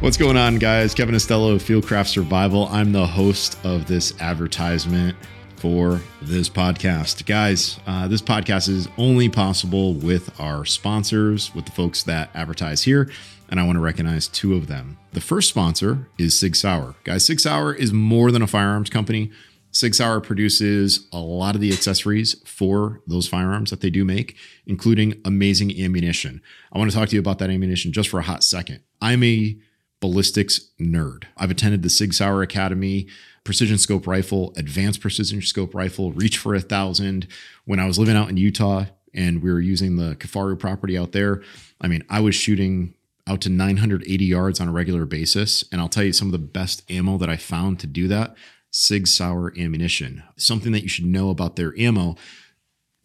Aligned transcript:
What's 0.00 0.18
going 0.18 0.36
on, 0.36 0.58
guys? 0.58 0.94
Kevin 0.94 1.14
Estela 1.14 1.54
of 1.54 1.62
Fieldcraft 1.62 2.08
Survival. 2.08 2.68
I'm 2.70 2.92
the 2.92 3.06
host 3.06 3.58
of 3.64 3.86
this 3.86 4.12
advertisement 4.20 5.16
for 5.56 6.02
this 6.20 6.50
podcast. 6.50 7.24
Guys, 7.24 7.80
uh, 7.86 8.06
this 8.06 8.20
podcast 8.20 8.68
is 8.68 8.88
only 8.98 9.30
possible 9.30 9.94
with 9.94 10.38
our 10.38 10.66
sponsors, 10.66 11.52
with 11.54 11.64
the 11.64 11.72
folks 11.72 12.02
that 12.02 12.28
advertise 12.34 12.82
here, 12.82 13.10
and 13.48 13.58
I 13.58 13.64
want 13.64 13.76
to 13.76 13.80
recognize 13.80 14.28
two 14.28 14.54
of 14.54 14.66
them. 14.66 14.98
The 15.12 15.20
first 15.22 15.48
sponsor 15.48 16.06
is 16.18 16.38
Sig 16.38 16.56
Sauer. 16.56 16.94
Guys, 17.04 17.24
Sig 17.24 17.40
Sauer 17.40 17.72
is 17.72 17.90
more 17.90 18.30
than 18.30 18.42
a 18.42 18.46
firearms 18.46 18.90
company. 18.90 19.32
Sig 19.72 19.94
Sauer 19.94 20.20
produces 20.20 21.08
a 21.10 21.18
lot 21.18 21.54
of 21.54 21.62
the 21.62 21.72
accessories 21.72 22.36
for 22.44 23.00
those 23.06 23.26
firearms 23.26 23.70
that 23.70 23.80
they 23.80 23.90
do 23.90 24.04
make, 24.04 24.36
including 24.66 25.20
amazing 25.24 25.72
ammunition. 25.80 26.42
I 26.70 26.78
want 26.78 26.90
to 26.90 26.96
talk 26.96 27.08
to 27.08 27.16
you 27.16 27.20
about 27.20 27.38
that 27.38 27.50
ammunition 27.50 27.92
just 27.92 28.10
for 28.10 28.20
a 28.20 28.24
hot 28.24 28.44
second. 28.44 28.82
I'm 29.00 29.22
a 29.22 29.56
ballistics 30.06 30.60
nerd. 30.80 31.24
I've 31.36 31.50
attended 31.50 31.82
the 31.82 31.90
Sig 31.90 32.14
Sauer 32.14 32.40
Academy, 32.40 33.08
precision 33.42 33.76
scope 33.76 34.06
rifle, 34.06 34.52
advanced 34.56 35.00
precision 35.00 35.42
scope 35.42 35.74
rifle, 35.74 36.12
reach 36.12 36.38
for 36.38 36.54
a 36.54 36.60
thousand. 36.60 37.26
When 37.64 37.80
I 37.80 37.86
was 37.86 37.98
living 37.98 38.14
out 38.14 38.28
in 38.28 38.36
Utah 38.36 38.84
and 39.12 39.42
we 39.42 39.50
were 39.50 39.58
using 39.58 39.96
the 39.96 40.14
Kifaru 40.14 40.60
property 40.60 40.96
out 40.96 41.10
there, 41.10 41.42
I 41.80 41.88
mean, 41.88 42.04
I 42.08 42.20
was 42.20 42.36
shooting 42.36 42.94
out 43.26 43.40
to 43.40 43.48
980 43.48 44.24
yards 44.24 44.60
on 44.60 44.68
a 44.68 44.72
regular 44.72 45.06
basis. 45.06 45.64
And 45.72 45.80
I'll 45.80 45.88
tell 45.88 46.04
you 46.04 46.12
some 46.12 46.28
of 46.28 46.32
the 46.32 46.38
best 46.38 46.88
ammo 46.88 47.18
that 47.18 47.28
I 47.28 47.36
found 47.36 47.80
to 47.80 47.88
do 47.88 48.06
that 48.06 48.36
Sig 48.70 49.08
Sauer 49.08 49.52
ammunition. 49.58 50.22
Something 50.36 50.70
that 50.70 50.84
you 50.84 50.88
should 50.88 51.06
know 51.06 51.30
about 51.30 51.56
their 51.56 51.76
ammo 51.76 52.14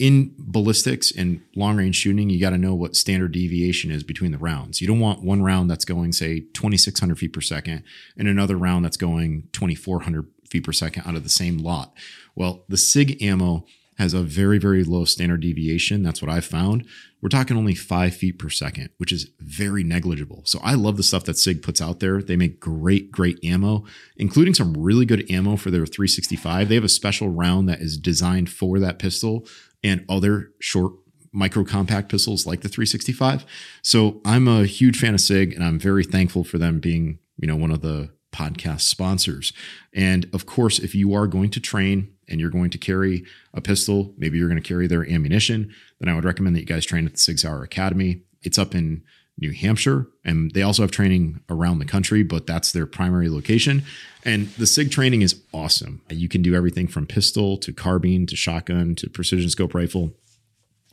in 0.02 0.33
ballistics 0.39 1.16
and 1.16 1.44
long 1.55 1.77
range 1.77 1.95
shooting, 1.95 2.27
you 2.27 2.41
got 2.41 2.49
to 2.49 2.57
know 2.57 2.73
what 2.73 2.95
standard 2.95 3.33
deviation 3.33 3.91
is 3.91 4.02
between 4.02 4.31
the 4.31 4.39
rounds. 4.39 4.81
You 4.81 4.88
don't 4.88 4.99
want 4.99 5.21
one 5.21 5.43
round 5.43 5.69
that's 5.69 5.85
going, 5.85 6.11
say, 6.11 6.39
2,600 6.55 7.19
feet 7.19 7.33
per 7.33 7.39
second 7.39 7.83
and 8.17 8.27
another 8.27 8.58
round 8.58 8.83
that's 8.83 8.97
going 8.97 9.47
2,400 9.53 10.25
feet 10.49 10.63
per 10.63 10.71
second 10.71 11.03
out 11.05 11.16
of 11.16 11.21
the 11.23 11.30
same 11.30 11.59
lot. 11.59 11.93
Well, 12.35 12.66
the 12.67 12.77
SIG 12.77 13.21
ammo 13.21 13.63
has 13.99 14.16
a 14.16 14.23
very, 14.23 14.58
very 14.58 14.83
low 14.83 15.05
standard 15.05 15.41
deviation. 15.41 16.02
That's 16.02 16.19
what 16.19 16.31
I 16.31 16.41
found. 16.41 16.88
We're 17.21 17.30
talking 17.30 17.55
only 17.55 17.75
five 17.75 18.15
feet 18.15 18.39
per 18.39 18.49
second, 18.49 18.89
which 18.97 19.11
is 19.11 19.30
very 19.39 19.83
negligible. 19.83 20.41
So 20.45 20.59
I 20.63 20.73
love 20.73 20.97
the 20.97 21.03
stuff 21.03 21.25
that 21.25 21.38
SIG 21.38 21.61
puts 21.61 21.80
out 21.80 21.99
there. 21.99 22.23
They 22.23 22.36
make 22.36 22.59
great, 22.59 23.11
great 23.11 23.38
ammo, 23.43 23.86
including 24.17 24.55
some 24.55 24.73
really 24.73 25.05
good 25.05 25.30
ammo 25.30 25.58
for 25.58 25.69
their 25.69 25.86
365. 25.86 26.67
They 26.67 26.75
have 26.75 26.83
a 26.83 26.89
special 26.89 27.30
round 27.30 27.69
that 27.69 27.81
is 27.81 27.95
designed 27.97 28.49
for 28.49 28.80
that 28.80 28.97
pistol 28.97 29.45
and 29.83 30.05
other 30.09 30.51
short 30.59 30.93
micro 31.31 31.63
compact 31.63 32.09
pistols 32.09 32.45
like 32.45 32.61
the 32.61 32.69
365. 32.69 33.45
So 33.81 34.21
I'm 34.25 34.47
a 34.47 34.65
huge 34.65 34.99
fan 34.99 35.13
of 35.13 35.21
SIG 35.21 35.53
and 35.53 35.63
I'm 35.63 35.79
very 35.79 36.03
thankful 36.03 36.43
for 36.43 36.57
them 36.57 36.79
being, 36.79 37.19
you 37.37 37.47
know, 37.47 37.55
one 37.55 37.71
of 37.71 37.81
the 37.81 38.09
podcast 38.33 38.81
sponsors. 38.81 39.53
And 39.93 40.29
of 40.33 40.45
course, 40.45 40.79
if 40.79 40.95
you 40.95 41.13
are 41.13 41.27
going 41.27 41.49
to 41.52 41.59
train 41.59 42.13
and 42.27 42.39
you're 42.39 42.49
going 42.49 42.69
to 42.71 42.77
carry 42.77 43.25
a 43.53 43.61
pistol, 43.61 44.13
maybe 44.17 44.37
you're 44.37 44.47
going 44.47 44.61
to 44.61 44.67
carry 44.67 44.87
their 44.87 45.07
ammunition, 45.09 45.73
then 45.99 46.09
I 46.09 46.15
would 46.15 46.25
recommend 46.25 46.55
that 46.55 46.61
you 46.61 46.65
guys 46.65 46.85
train 46.85 47.05
at 47.05 47.13
the 47.13 47.17
Sig 47.17 47.39
Sauer 47.39 47.63
Academy. 47.63 48.21
It's 48.43 48.57
up 48.57 48.73
in 48.73 49.03
New 49.39 49.51
Hampshire, 49.51 50.07
and 50.23 50.51
they 50.51 50.61
also 50.61 50.83
have 50.83 50.91
training 50.91 51.41
around 51.49 51.79
the 51.79 51.85
country, 51.85 52.23
but 52.23 52.45
that's 52.45 52.71
their 52.71 52.85
primary 52.85 53.29
location. 53.29 53.83
And 54.23 54.49
the 54.49 54.67
SIG 54.67 54.91
training 54.91 55.21
is 55.23 55.41
awesome. 55.53 56.01
You 56.09 56.29
can 56.29 56.41
do 56.41 56.53
everything 56.53 56.87
from 56.87 57.07
pistol 57.07 57.57
to 57.57 57.73
carbine 57.73 58.27
to 58.27 58.35
shotgun 58.35 58.95
to 58.95 59.09
precision 59.09 59.49
scope 59.49 59.73
rifle. 59.73 60.13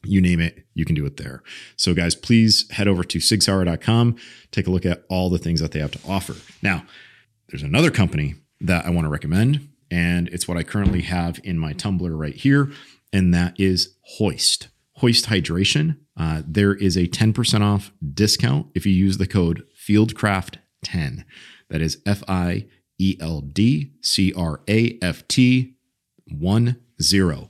You 0.04 0.20
name 0.20 0.40
it, 0.40 0.64
you 0.74 0.84
can 0.84 0.94
do 0.94 1.04
it 1.04 1.16
there. 1.16 1.42
So, 1.76 1.92
guys, 1.92 2.14
please 2.14 2.70
head 2.70 2.88
over 2.88 3.02
to 3.04 3.18
sigsauer.com, 3.18 4.16
take 4.52 4.66
a 4.66 4.70
look 4.70 4.86
at 4.86 5.04
all 5.10 5.28
the 5.28 5.38
things 5.38 5.60
that 5.60 5.72
they 5.72 5.80
have 5.80 5.90
to 5.90 6.00
offer. 6.08 6.36
Now, 6.62 6.84
there's 7.48 7.64
another 7.64 7.90
company 7.90 8.36
that 8.60 8.86
I 8.86 8.90
want 8.90 9.04
to 9.06 9.10
recommend, 9.10 9.68
and 9.90 10.28
it's 10.28 10.46
what 10.46 10.56
I 10.56 10.62
currently 10.62 11.02
have 11.02 11.40
in 11.42 11.58
my 11.58 11.72
tumbler 11.72 12.16
right 12.16 12.34
here, 12.34 12.70
and 13.12 13.34
that 13.34 13.58
is 13.58 13.96
Hoist. 14.18 14.68
Hoist 14.98 15.26
Hydration. 15.26 15.98
Uh, 16.18 16.42
there 16.44 16.74
is 16.74 16.96
a 16.96 17.06
10% 17.06 17.60
off 17.60 17.92
discount 18.12 18.66
if 18.74 18.84
you 18.84 18.92
use 18.92 19.18
the 19.18 19.26
code 19.26 19.64
Fieldcraft10. 19.76 21.24
That 21.70 21.80
is 21.80 22.02
F 22.04 22.24
I 22.26 22.66
E 22.98 23.16
L 23.20 23.40
D 23.40 23.92
C 24.00 24.32
R 24.36 24.60
A 24.68 24.98
F 25.00 25.28
T 25.28 25.76
1 26.26 26.76
0. 27.00 27.48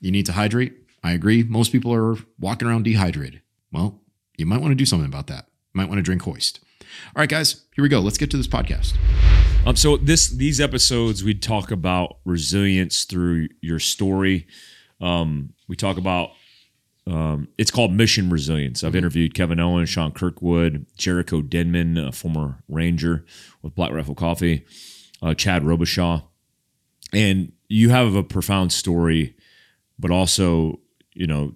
you 0.00 0.10
need 0.10 0.26
to 0.26 0.32
hydrate. 0.32 0.81
I 1.02 1.12
agree. 1.12 1.42
Most 1.42 1.72
people 1.72 1.92
are 1.92 2.16
walking 2.38 2.68
around 2.68 2.84
dehydrated. 2.84 3.42
Well, 3.72 4.00
you 4.36 4.46
might 4.46 4.60
want 4.60 4.72
to 4.72 4.76
do 4.76 4.86
something 4.86 5.08
about 5.08 5.26
that. 5.28 5.46
You 5.74 5.78
might 5.78 5.88
want 5.88 5.98
to 5.98 6.02
drink 6.02 6.22
hoist. 6.22 6.60
All 6.80 7.20
right, 7.20 7.28
guys, 7.28 7.64
here 7.74 7.82
we 7.82 7.88
go. 7.88 8.00
Let's 8.00 8.18
get 8.18 8.30
to 8.32 8.36
this 8.36 8.46
podcast. 8.46 8.94
Um, 9.64 9.76
so 9.76 9.96
this 9.96 10.28
these 10.28 10.60
episodes 10.60 11.22
we 11.22 11.34
talk 11.34 11.70
about 11.70 12.18
resilience 12.24 13.04
through 13.04 13.48
your 13.60 13.78
story. 13.78 14.46
Um, 15.00 15.54
we 15.68 15.76
talk 15.76 15.96
about 15.96 16.30
um, 17.06 17.48
it's 17.58 17.70
called 17.70 17.92
Mission 17.92 18.30
Resilience. 18.30 18.84
I've 18.84 18.90
mm-hmm. 18.90 18.98
interviewed 18.98 19.34
Kevin 19.34 19.60
Owen, 19.60 19.86
Sean 19.86 20.12
Kirkwood, 20.12 20.86
Jericho 20.96 21.42
Denman, 21.42 21.98
a 21.98 22.12
former 22.12 22.62
Ranger 22.68 23.24
with 23.62 23.74
Black 23.74 23.92
Rifle 23.92 24.14
Coffee, 24.14 24.64
uh, 25.22 25.34
Chad 25.34 25.62
Robichaux, 25.62 26.24
and 27.12 27.52
you 27.68 27.90
have 27.90 28.14
a 28.14 28.22
profound 28.22 28.72
story, 28.72 29.34
but 29.98 30.10
also 30.10 30.80
you 31.14 31.26
know 31.26 31.54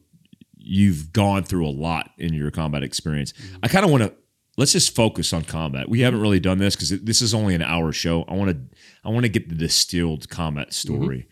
you've 0.58 1.12
gone 1.12 1.44
through 1.44 1.66
a 1.66 1.70
lot 1.70 2.10
in 2.18 2.34
your 2.34 2.50
combat 2.50 2.82
experience. 2.82 3.32
Mm-hmm. 3.32 3.56
I 3.62 3.68
kind 3.68 3.84
of 3.84 3.90
want 3.90 4.02
to 4.02 4.12
let's 4.56 4.72
just 4.72 4.94
focus 4.94 5.32
on 5.32 5.44
combat. 5.44 5.88
We 5.88 6.00
haven't 6.00 6.20
really 6.20 6.40
done 6.40 6.58
this 6.58 6.74
because 6.74 6.90
this 7.02 7.22
is 7.22 7.34
only 7.34 7.54
an 7.54 7.62
hour 7.62 7.92
show. 7.92 8.24
I 8.28 8.34
want 8.34 8.50
to 8.50 8.78
I 9.04 9.10
want 9.10 9.24
to 9.24 9.28
get 9.28 9.48
the 9.48 9.54
distilled 9.54 10.28
combat 10.28 10.72
story. 10.72 11.28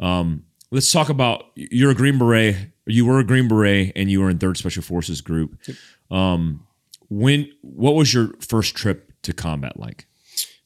Mm-hmm. 0.00 0.04
Um, 0.04 0.44
let's 0.70 0.90
talk 0.90 1.08
about 1.08 1.44
you're 1.54 1.90
a 1.90 1.94
Green 1.94 2.18
Beret. 2.18 2.56
You 2.86 3.06
were 3.06 3.18
a 3.18 3.24
Green 3.24 3.48
Beret, 3.48 3.92
and 3.96 4.10
you 4.10 4.20
were 4.20 4.28
in 4.28 4.38
Third 4.38 4.56
Special 4.56 4.82
Forces 4.82 5.20
Group. 5.20 5.58
Um, 6.10 6.66
when 7.08 7.50
what 7.60 7.94
was 7.94 8.12
your 8.12 8.34
first 8.40 8.74
trip 8.74 9.12
to 9.22 9.32
combat 9.32 9.78
like? 9.78 10.06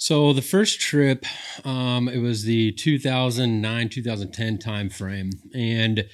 So 0.00 0.32
the 0.32 0.42
first 0.42 0.80
trip, 0.80 1.26
um, 1.66 2.08
it 2.08 2.18
was 2.18 2.44
the 2.44 2.70
2009 2.72 3.88
2010 3.88 4.58
time 4.58 4.88
frame, 4.88 5.30
and 5.54 6.08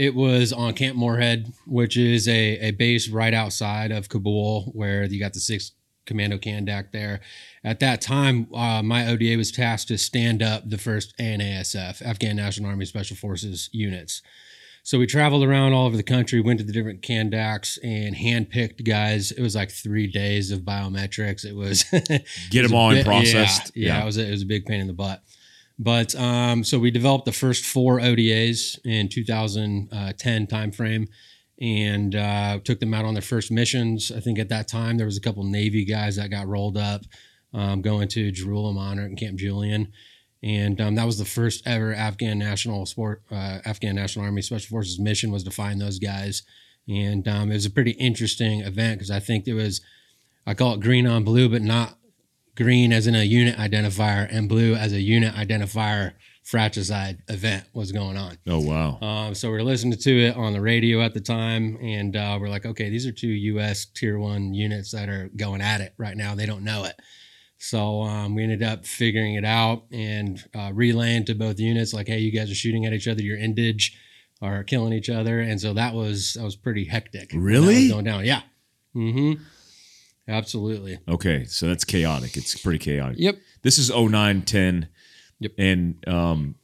it 0.00 0.14
was 0.14 0.50
on 0.50 0.72
Camp 0.72 0.96
Morehead, 0.96 1.52
which 1.66 1.94
is 1.98 2.26
a, 2.26 2.58
a 2.60 2.70
base 2.70 3.10
right 3.10 3.34
outside 3.34 3.92
of 3.92 4.08
Kabul, 4.08 4.72
where 4.72 5.04
you 5.04 5.20
got 5.20 5.34
the 5.34 5.40
sixth 5.40 5.72
Commando 6.06 6.38
Kandak 6.38 6.90
there. 6.90 7.20
At 7.62 7.80
that 7.80 8.00
time, 8.00 8.48
uh, 8.54 8.82
my 8.82 9.06
ODA 9.06 9.36
was 9.36 9.52
tasked 9.52 9.88
to 9.88 9.98
stand 9.98 10.42
up 10.42 10.70
the 10.70 10.78
first 10.78 11.12
ANASF, 11.20 12.00
Afghan 12.00 12.36
National 12.36 12.70
Army 12.70 12.86
Special 12.86 13.14
Forces 13.14 13.68
units. 13.72 14.22
So 14.84 14.98
we 14.98 15.06
traveled 15.06 15.44
around 15.44 15.74
all 15.74 15.84
over 15.84 15.98
the 15.98 16.02
country, 16.02 16.40
went 16.40 16.60
to 16.60 16.64
the 16.64 16.72
different 16.72 17.02
Kandaks 17.02 17.78
and 17.84 18.16
handpicked 18.16 18.82
guys. 18.86 19.32
It 19.32 19.42
was 19.42 19.54
like 19.54 19.70
three 19.70 20.06
days 20.06 20.50
of 20.50 20.60
biometrics. 20.60 21.44
It 21.44 21.54
was 21.54 21.84
get 22.48 22.62
them 22.66 22.74
all 22.74 22.88
bit, 22.88 23.04
processed. 23.04 23.72
Yeah, 23.74 23.88
yeah, 23.88 23.98
yeah, 23.98 24.02
It 24.02 24.06
was 24.06 24.16
a, 24.16 24.26
it 24.26 24.30
was 24.30 24.42
a 24.42 24.46
big 24.46 24.64
pain 24.64 24.80
in 24.80 24.86
the 24.86 24.94
butt. 24.94 25.22
But 25.82 26.14
um, 26.14 26.62
so 26.62 26.78
we 26.78 26.90
developed 26.90 27.24
the 27.24 27.32
first 27.32 27.64
four 27.64 28.00
ODAs 28.00 28.78
in 28.84 29.08
2010 29.08 30.46
timeframe 30.46 31.08
and 31.58 32.14
uh, 32.14 32.58
took 32.62 32.80
them 32.80 32.92
out 32.92 33.06
on 33.06 33.14
their 33.14 33.22
first 33.22 33.50
missions. 33.50 34.12
I 34.14 34.20
think 34.20 34.38
at 34.38 34.50
that 34.50 34.68
time 34.68 34.98
there 34.98 35.06
was 35.06 35.16
a 35.16 35.22
couple 35.22 35.42
Navy 35.42 35.86
guys 35.86 36.16
that 36.16 36.30
got 36.30 36.46
rolled 36.46 36.76
up 36.76 37.06
um, 37.54 37.80
going 37.80 38.08
to 38.08 38.30
Jerusalem 38.30 38.76
Honor 38.76 39.06
and 39.06 39.18
Camp 39.18 39.38
Julian. 39.38 39.90
And 40.42 40.78
um, 40.82 40.96
that 40.96 41.06
was 41.06 41.16
the 41.16 41.24
first 41.24 41.66
ever 41.66 41.94
Afghan 41.94 42.38
National 42.38 42.84
Sport, 42.84 43.22
uh, 43.30 43.60
Afghan 43.64 43.96
National 43.96 44.26
Army 44.26 44.42
Special 44.42 44.68
Forces 44.68 44.98
mission 44.98 45.32
was 45.32 45.44
to 45.44 45.50
find 45.50 45.80
those 45.80 45.98
guys. 45.98 46.42
And 46.86 47.26
um, 47.26 47.50
it 47.50 47.54
was 47.54 47.66
a 47.66 47.70
pretty 47.70 47.92
interesting 47.92 48.60
event 48.60 48.98
because 48.98 49.10
I 49.10 49.20
think 49.20 49.48
it 49.48 49.54
was, 49.54 49.80
I 50.46 50.52
call 50.52 50.74
it 50.74 50.80
green 50.80 51.06
on 51.06 51.24
blue, 51.24 51.48
but 51.48 51.62
not 51.62 51.96
green 52.56 52.92
as 52.92 53.06
in 53.06 53.14
a 53.14 53.22
unit 53.22 53.56
identifier 53.56 54.28
and 54.30 54.48
blue 54.48 54.74
as 54.74 54.92
a 54.92 55.00
unit 55.00 55.34
identifier 55.34 56.12
fratricide 56.42 57.22
event 57.28 57.64
was 57.72 57.92
going 57.92 58.16
on. 58.16 58.36
Oh 58.46 58.60
wow. 58.60 58.98
Um, 59.00 59.34
so 59.34 59.50
we 59.50 59.58
are 59.58 59.62
listening 59.62 59.98
to 59.98 60.20
it 60.26 60.36
on 60.36 60.52
the 60.52 60.60
radio 60.60 61.00
at 61.00 61.14
the 61.14 61.20
time, 61.20 61.78
and 61.80 62.16
uh, 62.16 62.38
we're 62.40 62.48
like, 62.48 62.66
okay, 62.66 62.90
these 62.90 63.06
are 63.06 63.12
two 63.12 63.28
U.S. 63.28 63.86
Tier 63.86 64.18
One 64.18 64.52
units 64.52 64.90
that 64.92 65.08
are 65.08 65.30
going 65.36 65.60
at 65.60 65.80
it 65.80 65.94
right 65.96 66.16
now. 66.16 66.34
They 66.34 66.46
don't 66.46 66.64
know 66.64 66.84
it. 66.84 66.96
So 67.58 68.02
um, 68.02 68.34
we 68.34 68.42
ended 68.42 68.62
up 68.62 68.86
figuring 68.86 69.34
it 69.34 69.44
out 69.44 69.84
and 69.92 70.42
uh, 70.54 70.70
relaying 70.72 71.26
to 71.26 71.34
both 71.34 71.60
units, 71.60 71.92
like, 71.92 72.08
hey, 72.08 72.18
you 72.18 72.32
guys 72.32 72.50
are 72.50 72.54
shooting 72.54 72.86
at 72.86 72.94
each 72.94 73.06
other. 73.06 73.22
Your 73.22 73.36
indige 73.36 73.92
are 74.40 74.64
killing 74.64 74.94
each 74.94 75.10
other, 75.10 75.40
and 75.40 75.60
so 75.60 75.74
that 75.74 75.94
was 75.94 76.34
that 76.34 76.44
was 76.44 76.56
pretty 76.56 76.86
hectic. 76.86 77.30
Really? 77.34 77.88
going 77.88 78.04
down? 78.04 78.24
Yeah. 78.24 78.42
Mm-hmm. 78.96 79.42
Absolutely. 80.30 80.98
Okay, 81.08 81.44
so 81.44 81.66
that's 81.66 81.84
chaotic. 81.84 82.36
It's 82.36 82.58
pretty 82.60 82.78
chaotic. 82.78 83.16
Yep. 83.18 83.36
This 83.62 83.78
is 83.78 83.90
09, 83.90 84.42
10, 84.42 84.88
Yep. 85.40 85.52
and 85.58 86.04
um, 86.08 86.54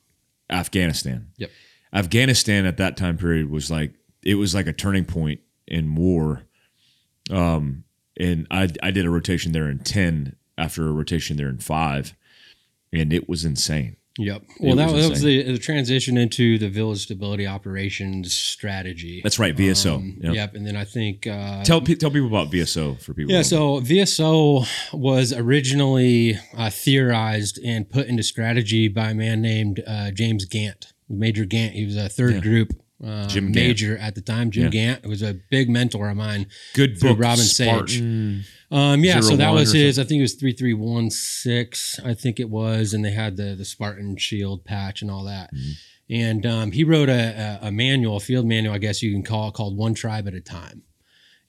Afghanistan. 0.50 1.28
Yep. 1.36 1.50
Afghanistan 1.92 2.66
at 2.66 2.76
that 2.76 2.96
time 2.96 3.16
period 3.18 3.50
was 3.50 3.70
like 3.70 3.92
it 4.22 4.34
was 4.36 4.54
like 4.54 4.66
a 4.66 4.72
turning 4.72 5.04
point 5.04 5.40
in 5.66 5.94
war. 5.94 6.42
Um, 7.30 7.84
and 8.18 8.46
I 8.50 8.68
I 8.82 8.90
did 8.90 9.04
a 9.06 9.10
rotation 9.10 9.52
there 9.52 9.68
in 9.68 9.78
ten 9.80 10.36
after 10.58 10.86
a 10.86 10.92
rotation 10.92 11.36
there 11.36 11.48
in 11.48 11.58
five, 11.58 12.14
and 12.92 13.12
it 13.12 13.28
was 13.28 13.44
insane. 13.44 13.96
Yep. 14.18 14.42
Well, 14.60 14.76
that, 14.76 14.90
was 14.90 15.04
that 15.04 15.10
was 15.10 15.22
the, 15.22 15.42
the 15.52 15.58
transition 15.58 16.16
into 16.16 16.56
the 16.58 16.68
village 16.70 17.02
stability 17.02 17.46
operations 17.46 18.34
strategy. 18.34 19.20
That's 19.22 19.38
right, 19.38 19.54
VSO. 19.54 19.96
Um, 19.96 20.16
Yep. 20.22 20.34
Yep. 20.34 20.54
And 20.54 20.66
then 20.66 20.76
I 20.76 20.84
think 20.84 21.26
uh, 21.26 21.62
Tell 21.64 21.80
pe- 21.82 21.96
tell 21.96 22.10
people 22.10 22.28
about 22.28 22.50
VSO 22.50 23.00
for 23.02 23.12
people. 23.14 23.32
Yeah, 23.34 23.42
so 23.42 23.80
VSO 23.80 24.66
was 24.92 25.32
originally 25.32 26.38
uh, 26.56 26.70
theorized 26.70 27.58
and 27.64 27.88
put 27.88 28.06
into 28.06 28.22
strategy 28.22 28.88
by 28.88 29.10
a 29.10 29.14
man 29.14 29.42
named 29.42 29.82
uh, 29.86 30.10
James 30.12 30.44
Gant, 30.46 30.92
Major 31.08 31.44
Gant. 31.44 31.74
He 31.74 31.84
was 31.84 31.96
a 31.96 32.08
third 32.08 32.34
Yeah. 32.36 32.40
group 32.40 32.72
uh, 33.04 33.26
Jim 33.26 33.46
Gant. 33.52 33.54
major 33.54 33.98
at 33.98 34.14
the 34.14 34.20
time. 34.20 34.50
Jim 34.50 34.64
Yeah. 34.64 34.70
Gant 34.70 35.06
was 35.06 35.22
a 35.22 35.34
big 35.50 35.68
mentor 35.68 36.08
of 36.08 36.16
mine. 36.16 36.46
good 36.74 36.98
book, 37.00 37.18
Robin 37.18 37.44
Sage. 37.44 37.68
Spartan. 37.98 38.44
Um, 38.70 39.04
yeah, 39.04 39.20
so 39.20 39.36
that 39.36 39.50
was 39.50 39.72
his. 39.72 39.98
I 39.98 40.04
think 40.04 40.18
it 40.18 40.22
was 40.22 40.34
three 40.34 40.52
three 40.52 40.74
one 40.74 41.10
six. 41.10 42.00
I 42.04 42.14
think 42.14 42.40
it 42.40 42.50
was, 42.50 42.94
and 42.94 43.04
they 43.04 43.12
had 43.12 43.36
the 43.36 43.54
the 43.54 43.64
Spartan 43.64 44.16
shield 44.16 44.64
patch 44.64 45.02
and 45.02 45.10
all 45.10 45.24
that. 45.24 45.54
Mm-hmm. 45.54 45.70
And 46.08 46.46
um, 46.46 46.70
he 46.72 46.84
wrote 46.84 47.08
a, 47.08 47.58
a, 47.62 47.66
a 47.68 47.72
manual, 47.72 48.16
a 48.16 48.20
field 48.20 48.46
manual, 48.46 48.72
I 48.74 48.78
guess 48.78 49.02
you 49.02 49.12
can 49.12 49.22
call 49.24 49.48
it, 49.48 49.54
called 49.54 49.76
"One 49.76 49.94
Tribe 49.94 50.26
at 50.26 50.34
a 50.34 50.40
Time." 50.40 50.82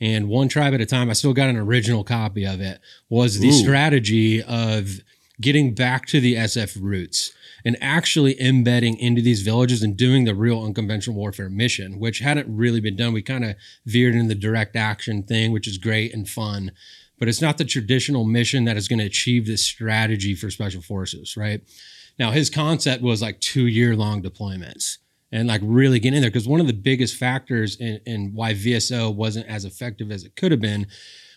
And 0.02 0.28
"One 0.30 0.48
Tribe 0.48 0.74
at 0.74 0.82
a 0.82 0.86
Time," 0.86 1.10
I 1.10 1.14
still 1.14 1.34
got 1.34 1.50
an 1.50 1.58
original 1.58 2.04
copy 2.04 2.46
of 2.46 2.60
it. 2.62 2.80
Was 3.10 3.40
the 3.40 3.50
Ooh. 3.50 3.54
strategy 3.54 4.44
of 4.44 5.00
getting 5.42 5.74
back 5.74 6.06
to 6.08 6.20
the 6.20 6.36
SF 6.36 6.78
roots 6.82 7.32
and 7.68 7.78
actually 7.82 8.42
embedding 8.42 8.98
into 8.98 9.22
these 9.22 9.44
villages 9.44 9.84
and 9.84 9.96
doing 9.96 10.24
the 10.24 10.34
real 10.34 10.64
unconventional 10.64 11.16
warfare 11.16 11.50
mission, 11.50 12.00
which 12.00 12.20
hadn't 12.20 12.48
really 12.48 12.80
been 12.80 12.96
done. 12.96 13.14
We 13.14 13.22
kind 13.22 13.46
of 13.46 13.56
veered 13.86 14.16
in 14.16 14.28
the 14.28 14.36
direct 14.36 14.76
action 14.76 15.22
thing, 15.22 15.52
which 15.52 15.68
is 15.68 15.78
great 15.78 16.14
and 16.14 16.28
fun 16.28 16.72
but 17.20 17.28
it's 17.28 17.42
not 17.42 17.58
the 17.58 17.66
traditional 17.66 18.24
mission 18.24 18.66
that 18.66 18.78
is 18.78 18.88
going 18.88 19.00
to 19.00 19.06
achieve 19.06 19.48
this 19.48 19.66
strategy 19.66 20.36
for 20.36 20.50
special 20.50 20.82
forces, 20.82 21.36
right? 21.36 21.62
Now, 22.20 22.32
his 22.32 22.50
concept 22.50 23.04
was 23.04 23.22
like 23.22 23.40
two 23.40 23.68
year 23.68 23.96
long 23.96 24.22
deployments 24.22 24.98
and 25.32 25.48
like 25.48 25.62
really 25.64 26.00
getting 26.00 26.18
in 26.18 26.22
there 26.22 26.32
because 26.32 26.48
one 26.48 26.62
of 26.62 26.68
the 26.68 26.74
biggest 26.74 27.16
factors 27.16 27.76
in, 27.78 28.00
in 28.06 28.32
why 28.34 28.54
VSO 28.54 29.14
wasn't 29.14 29.48
as 29.48 29.66
effective 29.66 30.12
as 30.12 30.24
it 30.24 30.36
could 30.36 30.52
have 30.52 30.62
been 30.62 30.88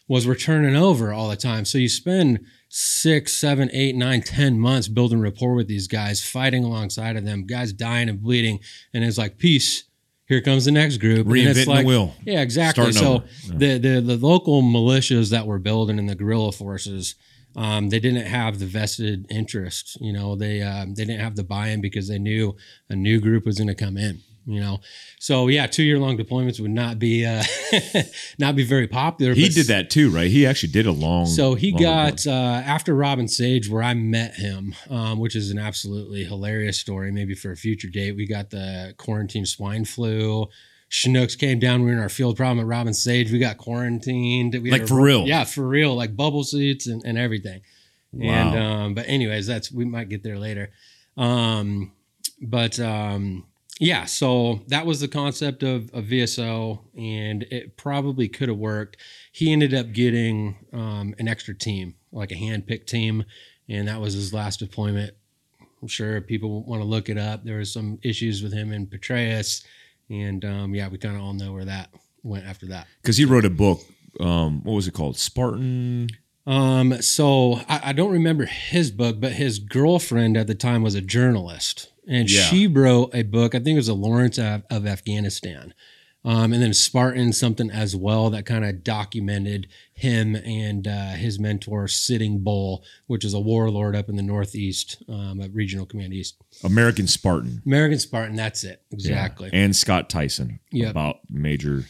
was 0.08 0.26
we're 0.26 0.34
turning 0.34 0.76
over 0.76 1.12
all 1.12 1.28
the 1.28 1.36
time. 1.36 1.64
So 1.64 1.78
you 1.78 1.88
spend 1.88 2.44
six, 2.72 3.32
seven, 3.32 3.68
eight, 3.72 3.96
nine, 3.96 4.22
ten 4.22 4.58
months 4.58 4.86
building 4.88 5.20
rapport 5.20 5.54
with 5.54 5.66
these 5.66 5.88
guys, 5.88 6.24
fighting 6.24 6.64
alongside 6.64 7.16
of 7.16 7.24
them, 7.24 7.44
guys 7.44 7.72
dying 7.72 8.08
and 8.08 8.22
bleeding, 8.22 8.60
and 8.94 9.04
it's 9.04 9.18
like 9.18 9.36
peace. 9.36 9.84
Here 10.26 10.40
comes 10.40 10.64
the 10.64 10.70
next 10.70 10.98
group. 10.98 11.26
And 11.26 11.36
it's 11.36 11.58
Reinventing 11.58 11.64
the 11.64 11.70
like, 11.70 11.86
wheel. 11.86 12.14
Yeah, 12.24 12.40
exactly. 12.40 12.92
Starting 12.92 13.24
so 13.24 13.48
over. 13.48 13.58
the, 13.58 13.78
the 13.78 14.00
the 14.00 14.16
local 14.24 14.62
militias 14.62 15.30
that 15.32 15.44
were 15.44 15.58
building 15.58 15.98
in 15.98 16.06
the 16.06 16.14
guerrilla 16.14 16.52
forces, 16.52 17.16
um, 17.56 17.88
they 17.88 17.98
didn't 17.98 18.26
have 18.26 18.60
the 18.60 18.66
vested 18.66 19.26
interest. 19.28 20.00
You 20.00 20.12
know, 20.12 20.36
they 20.36 20.62
um, 20.62 20.94
they 20.94 21.04
didn't 21.04 21.20
have 21.20 21.34
the 21.34 21.42
buy-in 21.42 21.80
because 21.80 22.06
they 22.06 22.20
knew 22.20 22.56
a 22.88 22.94
new 22.94 23.20
group 23.20 23.44
was 23.44 23.58
going 23.58 23.66
to 23.66 23.74
come 23.74 23.96
in. 23.96 24.20
You 24.50 24.60
know, 24.60 24.80
so 25.20 25.46
yeah, 25.48 25.66
two 25.66 25.82
year 25.84 25.98
long 25.98 26.18
deployments 26.18 26.58
would 26.60 26.70
not 26.72 26.98
be 26.98 27.24
uh, 27.24 27.42
not 28.38 28.56
be 28.56 28.64
very 28.64 28.88
popular. 28.88 29.32
He 29.32 29.48
did 29.48 29.66
that 29.66 29.90
too, 29.90 30.10
right? 30.10 30.28
He 30.30 30.44
actually 30.44 30.72
did 30.72 30.86
a 30.86 30.92
long. 30.92 31.26
so 31.26 31.54
he 31.54 31.70
long 31.70 31.82
got 31.82 32.26
uh, 32.26 32.30
after 32.30 32.94
Robin 32.94 33.28
Sage, 33.28 33.68
where 33.70 33.82
I 33.82 33.94
met 33.94 34.34
him, 34.34 34.74
um, 34.88 35.18
which 35.20 35.36
is 35.36 35.50
an 35.50 35.58
absolutely 35.58 36.24
hilarious 36.24 36.80
story. 36.80 37.12
Maybe 37.12 37.34
for 37.34 37.52
a 37.52 37.56
future 37.56 37.88
date, 37.88 38.16
we 38.16 38.26
got 38.26 38.50
the 38.50 38.94
quarantine 38.98 39.46
swine 39.46 39.84
flu. 39.84 40.48
Chinooks 40.88 41.36
came 41.36 41.60
down. 41.60 41.82
We 41.82 41.86
were 41.86 41.92
in 41.92 41.98
our 42.00 42.08
field 42.08 42.36
problem 42.36 42.58
at 42.58 42.66
Robin 42.66 42.92
Sage. 42.92 43.30
We 43.30 43.38
got 43.38 43.56
quarantined. 43.58 44.54
We 44.60 44.72
Like 44.72 44.82
a- 44.82 44.86
for 44.88 45.00
real? 45.00 45.24
Yeah, 45.28 45.44
for 45.44 45.68
real. 45.68 45.94
Like 45.94 46.16
bubble 46.16 46.42
seats 46.42 46.88
and, 46.88 47.00
and 47.04 47.16
everything. 47.16 47.60
Wow. 48.12 48.32
And 48.32 48.58
um, 48.58 48.94
but 48.94 49.08
anyways, 49.08 49.46
that's 49.46 49.70
we 49.70 49.84
might 49.84 50.08
get 50.08 50.24
there 50.24 50.36
later. 50.38 50.72
Um, 51.16 51.92
but 52.42 52.80
um, 52.80 53.44
yeah, 53.80 54.04
so 54.04 54.60
that 54.68 54.84
was 54.84 55.00
the 55.00 55.08
concept 55.08 55.62
of, 55.62 55.90
of 55.94 56.04
VSO, 56.04 56.80
and 56.98 57.44
it 57.44 57.78
probably 57.78 58.28
could 58.28 58.50
have 58.50 58.58
worked. 58.58 58.98
He 59.32 59.50
ended 59.50 59.72
up 59.72 59.92
getting 59.92 60.56
um, 60.74 61.14
an 61.18 61.26
extra 61.28 61.54
team, 61.54 61.94
like 62.12 62.30
a 62.30 62.36
hand-picked 62.36 62.90
team, 62.90 63.24
and 63.70 63.88
that 63.88 63.98
was 63.98 64.12
his 64.12 64.34
last 64.34 64.58
deployment. 64.58 65.14
I'm 65.80 65.88
sure 65.88 66.20
people 66.20 66.62
want 66.64 66.82
to 66.82 66.86
look 66.86 67.08
it 67.08 67.16
up. 67.16 67.42
There 67.42 67.56
was 67.56 67.72
some 67.72 67.98
issues 68.02 68.42
with 68.42 68.52
him 68.52 68.70
in 68.70 68.86
Petraeus, 68.86 69.64
and 70.10 70.44
um, 70.44 70.74
yeah, 70.74 70.88
we 70.88 70.98
kind 70.98 71.16
of 71.16 71.22
all 71.22 71.32
know 71.32 71.54
where 71.54 71.64
that 71.64 71.88
went 72.22 72.44
after 72.44 72.66
that. 72.66 72.86
because 73.00 73.16
he 73.16 73.24
wrote 73.24 73.46
a 73.46 73.50
book. 73.50 73.80
Um, 74.20 74.62
what 74.62 74.74
was 74.74 74.88
it 74.88 74.92
called? 74.92 75.16
Spartan. 75.16 76.08
Um, 76.46 77.00
so 77.00 77.60
I, 77.66 77.80
I 77.84 77.92
don't 77.94 78.10
remember 78.12 78.44
his 78.44 78.90
book, 78.90 79.20
but 79.20 79.32
his 79.32 79.58
girlfriend 79.58 80.36
at 80.36 80.48
the 80.48 80.54
time 80.54 80.82
was 80.82 80.94
a 80.94 81.00
journalist, 81.00 81.90
and 82.10 82.28
Yeah. 82.30 82.42
she 82.42 82.66
wrote 82.66 83.14
a 83.14 83.22
book. 83.22 83.54
I 83.54 83.58
think 83.58 83.68
it 83.74 83.76
was 83.76 83.88
a 83.88 83.94
Lawrence 83.94 84.38
of, 84.38 84.64
of 84.70 84.86
Afghanistan, 84.86 85.72
um, 86.24 86.52
and 86.52 86.62
then 86.62 86.74
Spartan 86.74 87.32
something 87.32 87.70
as 87.70 87.96
well 87.96 88.28
that 88.30 88.44
kind 88.44 88.64
of 88.64 88.84
documented 88.84 89.68
him 89.94 90.34
and 90.36 90.86
uh, 90.86 91.12
his 91.12 91.38
mentor 91.38 91.88
Sitting 91.88 92.42
Bull, 92.44 92.84
which 93.06 93.24
is 93.24 93.32
a 93.32 93.40
warlord 93.40 93.96
up 93.96 94.08
in 94.10 94.16
the 94.16 94.22
Northeast, 94.22 95.02
um, 95.08 95.40
at 95.40 95.52
Regional 95.54 95.86
Command 95.86 96.12
East. 96.12 96.36
American 96.64 97.06
Spartan. 97.06 97.62
American 97.64 97.98
Spartan, 97.98 98.36
that's 98.36 98.64
it 98.64 98.82
Yeah. 98.90 98.94
exactly. 98.96 99.50
Ann 99.54 99.72
Scott 99.72 100.10
Tyson 100.10 100.60
Yep. 100.72 100.90
about 100.90 101.16
major. 101.30 101.86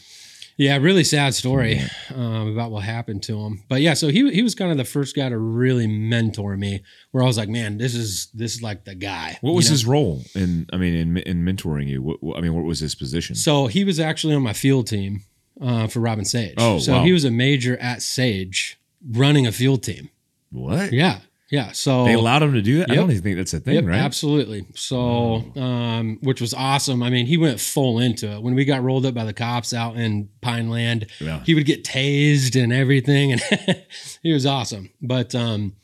Yeah, 0.61 0.77
really 0.77 1.03
sad 1.03 1.33
story 1.33 1.81
um, 2.13 2.49
about 2.49 2.69
what 2.69 2.83
happened 2.83 3.23
to 3.23 3.35
him. 3.39 3.63
But 3.67 3.81
yeah, 3.81 3.95
so 3.95 4.09
he 4.09 4.31
he 4.31 4.43
was 4.43 4.53
kind 4.53 4.69
of 4.69 4.77
the 4.77 4.85
first 4.85 5.15
guy 5.15 5.27
to 5.27 5.35
really 5.35 5.87
mentor 5.87 6.55
me, 6.55 6.83
where 7.09 7.23
I 7.23 7.25
was 7.25 7.35
like, 7.35 7.49
man, 7.49 7.79
this 7.79 7.95
is 7.95 8.27
this 8.35 8.53
is 8.53 8.61
like 8.61 8.85
the 8.85 8.93
guy. 8.93 9.39
What 9.41 9.51
you 9.51 9.55
was 9.55 9.65
know? 9.65 9.71
his 9.71 9.85
role 9.87 10.21
in? 10.35 10.67
I 10.71 10.77
mean, 10.77 10.93
in, 10.93 11.17
in 11.17 11.43
mentoring 11.43 11.87
you. 11.87 12.03
What, 12.03 12.21
what- 12.21 12.37
I 12.37 12.41
mean, 12.41 12.53
what 12.53 12.63
was 12.63 12.79
his 12.79 12.93
position? 12.93 13.35
So 13.35 13.65
he 13.65 13.83
was 13.83 13.99
actually 13.99 14.35
on 14.35 14.43
my 14.43 14.53
field 14.53 14.85
team 14.85 15.21
uh, 15.59 15.87
for 15.87 15.99
Robin 15.99 16.25
Sage. 16.25 16.53
Oh, 16.59 16.77
so 16.77 16.93
wow. 16.93 17.03
he 17.05 17.11
was 17.11 17.25
a 17.25 17.31
major 17.31 17.75
at 17.77 18.03
Sage, 18.03 18.79
running 19.03 19.47
a 19.47 19.51
field 19.51 19.81
team. 19.81 20.11
what? 20.51 20.93
Yeah, 20.93 21.21
yeah. 21.51 21.71
So 21.73 22.05
They 22.05 22.13
allowed 22.13 22.41
him 22.41 22.53
to 22.53 22.61
do 22.61 22.79
that. 22.79 22.89
I 22.89 22.95
don't 22.95 23.11
even 23.11 23.21
think 23.21 23.37
that's 23.37 23.53
a 23.53 23.59
thing, 23.59 23.75
Yep, 23.75 23.85
right? 23.85 23.99
absolutely. 23.99 24.65
So, 24.73 25.43
um, 25.55 26.17
which 26.21 26.41
was 26.41 26.53
awesome. 26.53 27.03
I 27.03 27.09
mean, 27.09 27.25
he 27.27 27.37
went 27.37 27.59
full 27.59 27.99
into 27.99 28.31
it. 28.31 28.41
When 28.41 28.55
we 28.55 28.65
got 28.65 28.81
rolled 28.83 29.05
up 29.05 29.13
by 29.13 29.25
the 29.25 29.33
cops 29.33 29.73
out 29.73 29.95
in 29.97 30.29
Pineland, 30.41 31.07
Yeah. 31.19 31.43
he 31.45 31.53
would 31.53 31.65
get 31.65 31.83
tased 31.83 32.61
and 32.61 32.71
everything, 32.73 33.33
and 33.33 33.41
he 34.23 34.33
was 34.33 34.45
awesome. 34.45 34.89
But 35.01 35.35
um, 35.35 35.75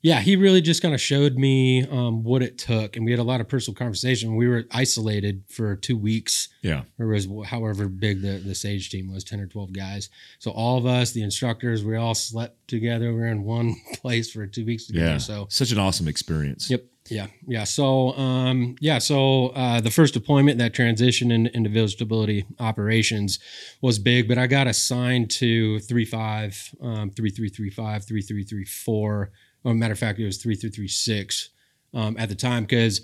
yeah, 0.00 0.20
he 0.20 0.36
really 0.36 0.60
just 0.60 0.80
kind 0.80 0.94
of 0.94 1.00
showed 1.00 1.36
me 1.36 1.84
um, 1.88 2.22
what 2.22 2.42
it 2.42 2.56
took, 2.56 2.96
and 2.96 3.04
we 3.04 3.10
had 3.10 3.18
a 3.18 3.24
lot 3.24 3.40
of 3.40 3.48
personal 3.48 3.76
conversation. 3.76 4.36
We 4.36 4.46
were 4.46 4.64
isolated 4.70 5.42
for 5.48 5.74
two 5.74 5.96
weeks. 5.96 6.48
Yeah. 6.62 6.82
There 6.98 7.08
was 7.08 7.26
however 7.46 7.88
big 7.88 8.22
the 8.22 8.38
the 8.38 8.54
Sage 8.54 8.90
team 8.90 9.12
was, 9.12 9.24
ten 9.24 9.40
or 9.40 9.46
twelve 9.46 9.72
guys. 9.72 10.08
So 10.38 10.52
all 10.52 10.78
of 10.78 10.86
us, 10.86 11.12
the 11.12 11.22
instructors, 11.22 11.84
we 11.84 11.96
all 11.96 12.14
slept 12.14 12.68
together. 12.68 13.12
We 13.12 13.18
were 13.18 13.26
in 13.26 13.42
one 13.42 13.74
place 13.94 14.30
for 14.30 14.46
two 14.46 14.64
weeks 14.64 14.86
together. 14.86 15.06
Yeah. 15.12 15.18
So 15.18 15.46
Such 15.50 15.72
an 15.72 15.78
awesome 15.78 16.06
experience. 16.06 16.70
Yep. 16.70 16.84
Yeah, 17.10 17.28
yeah. 17.46 17.64
So, 17.64 18.12
um, 18.18 18.76
yeah. 18.80 18.98
So 18.98 19.48
uh, 19.48 19.80
the 19.80 19.90
first 19.90 20.12
deployment, 20.12 20.58
that 20.58 20.74
transition 20.74 21.30
in, 21.30 21.46
into 21.48 21.70
village 21.70 21.94
stability 21.94 22.44
operations, 22.60 23.38
was 23.80 23.98
big. 23.98 24.28
But 24.28 24.36
I 24.36 24.46
got 24.46 24.66
assigned 24.66 25.30
to 25.32 25.80
three 25.80 26.04
five, 26.04 26.74
um, 26.82 27.10
three 27.10 27.30
three 27.30 27.48
three 27.48 27.70
five, 27.70 28.04
three 28.06 28.22
three 28.22 28.44
three 28.44 28.66
four. 28.66 29.30
Oh, 29.64 29.72
matter 29.74 29.92
of 29.92 29.98
fact, 29.98 30.18
it 30.18 30.24
was 30.24 30.38
three 30.38 30.54
three 30.54 30.70
three 30.70 30.88
six 30.88 31.50
um, 31.94 32.16
at 32.18 32.28
the 32.28 32.34
time 32.34 32.64
because 32.64 33.00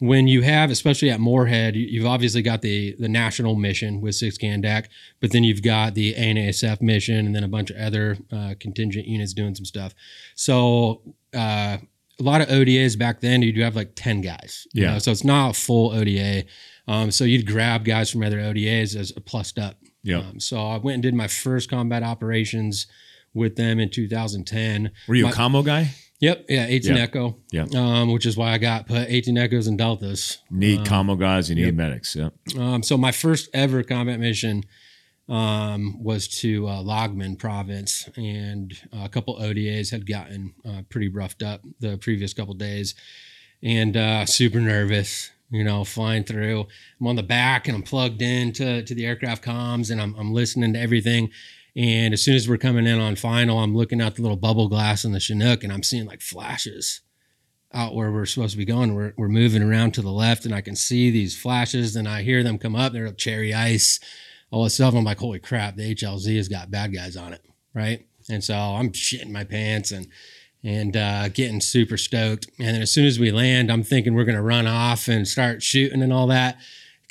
when 0.00 0.28
you 0.28 0.42
have, 0.42 0.70
especially 0.70 1.10
at 1.10 1.18
Morehead, 1.18 1.74
you- 1.74 1.86
you've 1.86 2.06
obviously 2.06 2.40
got 2.40 2.62
the 2.62 2.94
the 3.00 3.08
national 3.08 3.56
mission 3.56 4.00
with 4.00 4.14
Six 4.14 4.38
Kandak, 4.38 4.86
but 5.20 5.32
then 5.32 5.42
you've 5.42 5.62
got 5.62 5.94
the 5.94 6.14
ANASF 6.14 6.80
mission, 6.80 7.26
and 7.26 7.34
then 7.34 7.42
a 7.42 7.48
bunch 7.48 7.70
of 7.70 7.76
other 7.78 8.16
uh, 8.30 8.54
contingent 8.60 9.06
units 9.08 9.32
doing 9.32 9.56
some 9.56 9.64
stuff. 9.64 9.94
So 10.36 11.02
uh, 11.34 11.78
a 12.20 12.22
lot 12.22 12.40
of 12.40 12.48
ODAs 12.48 12.96
back 12.96 13.20
then, 13.20 13.42
you'd 13.42 13.56
have 13.58 13.74
like 13.76 13.92
ten 13.96 14.20
guys. 14.20 14.66
you 14.72 14.84
Yeah. 14.84 14.92
know, 14.92 14.98
so 15.00 15.10
it's 15.10 15.24
not 15.24 15.50
a 15.56 15.60
full 15.60 15.90
ODA. 15.90 16.44
Um, 16.86 17.10
so 17.10 17.24
you'd 17.24 17.46
grab 17.46 17.84
guys 17.84 18.08
from 18.10 18.22
other 18.22 18.38
ODAs 18.40 18.94
as 18.96 19.12
a 19.16 19.20
plussed 19.20 19.58
up. 19.58 19.76
Yeah. 20.04 20.18
Um, 20.20 20.38
so 20.40 20.58
I 20.64 20.78
went 20.78 20.94
and 20.94 21.02
did 21.02 21.14
my 21.14 21.26
first 21.26 21.68
combat 21.68 22.02
operations 22.04 22.86
with 23.34 23.56
them 23.56 23.78
in 23.78 23.90
2010. 23.90 24.90
Were 25.06 25.14
you 25.14 25.24
My- 25.24 25.30
a 25.30 25.34
combo 25.34 25.62
guy? 25.62 25.90
Yep. 26.20 26.46
Yeah. 26.48 26.66
18 26.68 26.96
Yeah. 26.96 27.02
Echo. 27.02 27.36
Yeah. 27.52 27.66
Um, 27.76 28.12
which 28.12 28.26
is 28.26 28.36
why 28.36 28.50
I 28.52 28.58
got 28.58 28.88
put 28.88 29.08
18 29.08 29.38
Echoes 29.38 29.68
and 29.68 29.78
Deltas. 29.78 30.38
Need 30.50 30.84
combo 30.84 31.14
guys. 31.14 31.48
You 31.48 31.54
need 31.54 31.76
medics. 31.76 32.16
Yeah. 32.16 32.30
Um, 32.58 32.82
so 32.82 32.96
my 32.98 33.12
first 33.12 33.48
ever 33.54 33.84
combat 33.84 34.18
mission 34.18 34.64
um, 35.28 36.02
was 36.02 36.26
to 36.40 36.66
uh, 36.66 36.82
Laghman 36.82 37.38
province, 37.38 38.08
and 38.16 38.72
a 38.92 39.08
couple 39.08 39.36
ODAs 39.36 39.90
had 39.90 40.06
gotten 40.08 40.54
uh, 40.66 40.82
pretty 40.88 41.08
roughed 41.08 41.42
up 41.42 41.60
the 41.80 41.98
previous 41.98 42.32
couple 42.32 42.54
days, 42.54 42.94
and 43.62 43.96
uh, 43.96 44.24
super 44.26 44.58
nervous. 44.60 45.30
You 45.50 45.64
know, 45.64 45.82
flying 45.82 46.24
through. 46.24 46.66
I'm 47.00 47.06
on 47.06 47.16
the 47.16 47.22
back 47.22 47.68
and 47.68 47.74
I'm 47.76 47.82
plugged 47.82 48.20
in 48.20 48.52
to, 48.52 48.82
to 48.82 48.94
the 48.94 49.06
aircraft 49.06 49.42
comms, 49.42 49.90
and 49.90 49.98
I'm, 49.98 50.14
I'm 50.18 50.34
listening 50.34 50.74
to 50.74 50.78
everything. 50.78 51.30
And 51.78 52.12
as 52.12 52.22
soon 52.22 52.34
as 52.34 52.48
we're 52.48 52.56
coming 52.56 52.88
in 52.88 52.98
on 52.98 53.14
final, 53.14 53.60
I'm 53.60 53.76
looking 53.76 54.00
out 54.02 54.16
the 54.16 54.22
little 54.22 54.36
bubble 54.36 54.68
glass 54.68 55.04
in 55.04 55.12
the 55.12 55.20
Chinook, 55.20 55.62
and 55.62 55.72
I'm 55.72 55.84
seeing 55.84 56.06
like 56.06 56.20
flashes 56.20 57.02
out 57.72 57.94
where 57.94 58.10
we're 58.10 58.26
supposed 58.26 58.52
to 58.52 58.58
be 58.58 58.64
going. 58.64 58.96
We're, 58.96 59.14
we're 59.16 59.28
moving 59.28 59.62
around 59.62 59.94
to 59.94 60.02
the 60.02 60.10
left, 60.10 60.44
and 60.44 60.52
I 60.52 60.60
can 60.60 60.74
see 60.74 61.12
these 61.12 61.40
flashes, 61.40 61.94
and 61.94 62.08
I 62.08 62.22
hear 62.22 62.42
them 62.42 62.58
come 62.58 62.74
up. 62.74 62.92
They're 62.92 63.12
cherry 63.12 63.54
ice, 63.54 64.00
all 64.50 64.64
this 64.64 64.74
stuff. 64.74 64.92
I'm 64.92 65.04
like, 65.04 65.20
holy 65.20 65.38
crap, 65.38 65.76
the 65.76 65.94
HLZ 65.94 66.36
has 66.36 66.48
got 66.48 66.68
bad 66.68 66.92
guys 66.92 67.16
on 67.16 67.32
it, 67.32 67.46
right? 67.72 68.04
And 68.28 68.42
so 68.42 68.56
I'm 68.56 68.90
shitting 68.90 69.30
my 69.30 69.44
pants 69.44 69.92
and 69.92 70.08
and 70.64 70.96
uh, 70.96 71.28
getting 71.28 71.60
super 71.60 71.96
stoked. 71.96 72.48
And 72.58 72.66
then 72.66 72.82
as 72.82 72.90
soon 72.90 73.06
as 73.06 73.20
we 73.20 73.30
land, 73.30 73.70
I'm 73.70 73.84
thinking 73.84 74.14
we're 74.14 74.24
gonna 74.24 74.42
run 74.42 74.66
off 74.66 75.06
and 75.06 75.28
start 75.28 75.62
shooting 75.62 76.02
and 76.02 76.12
all 76.12 76.26
that. 76.26 76.58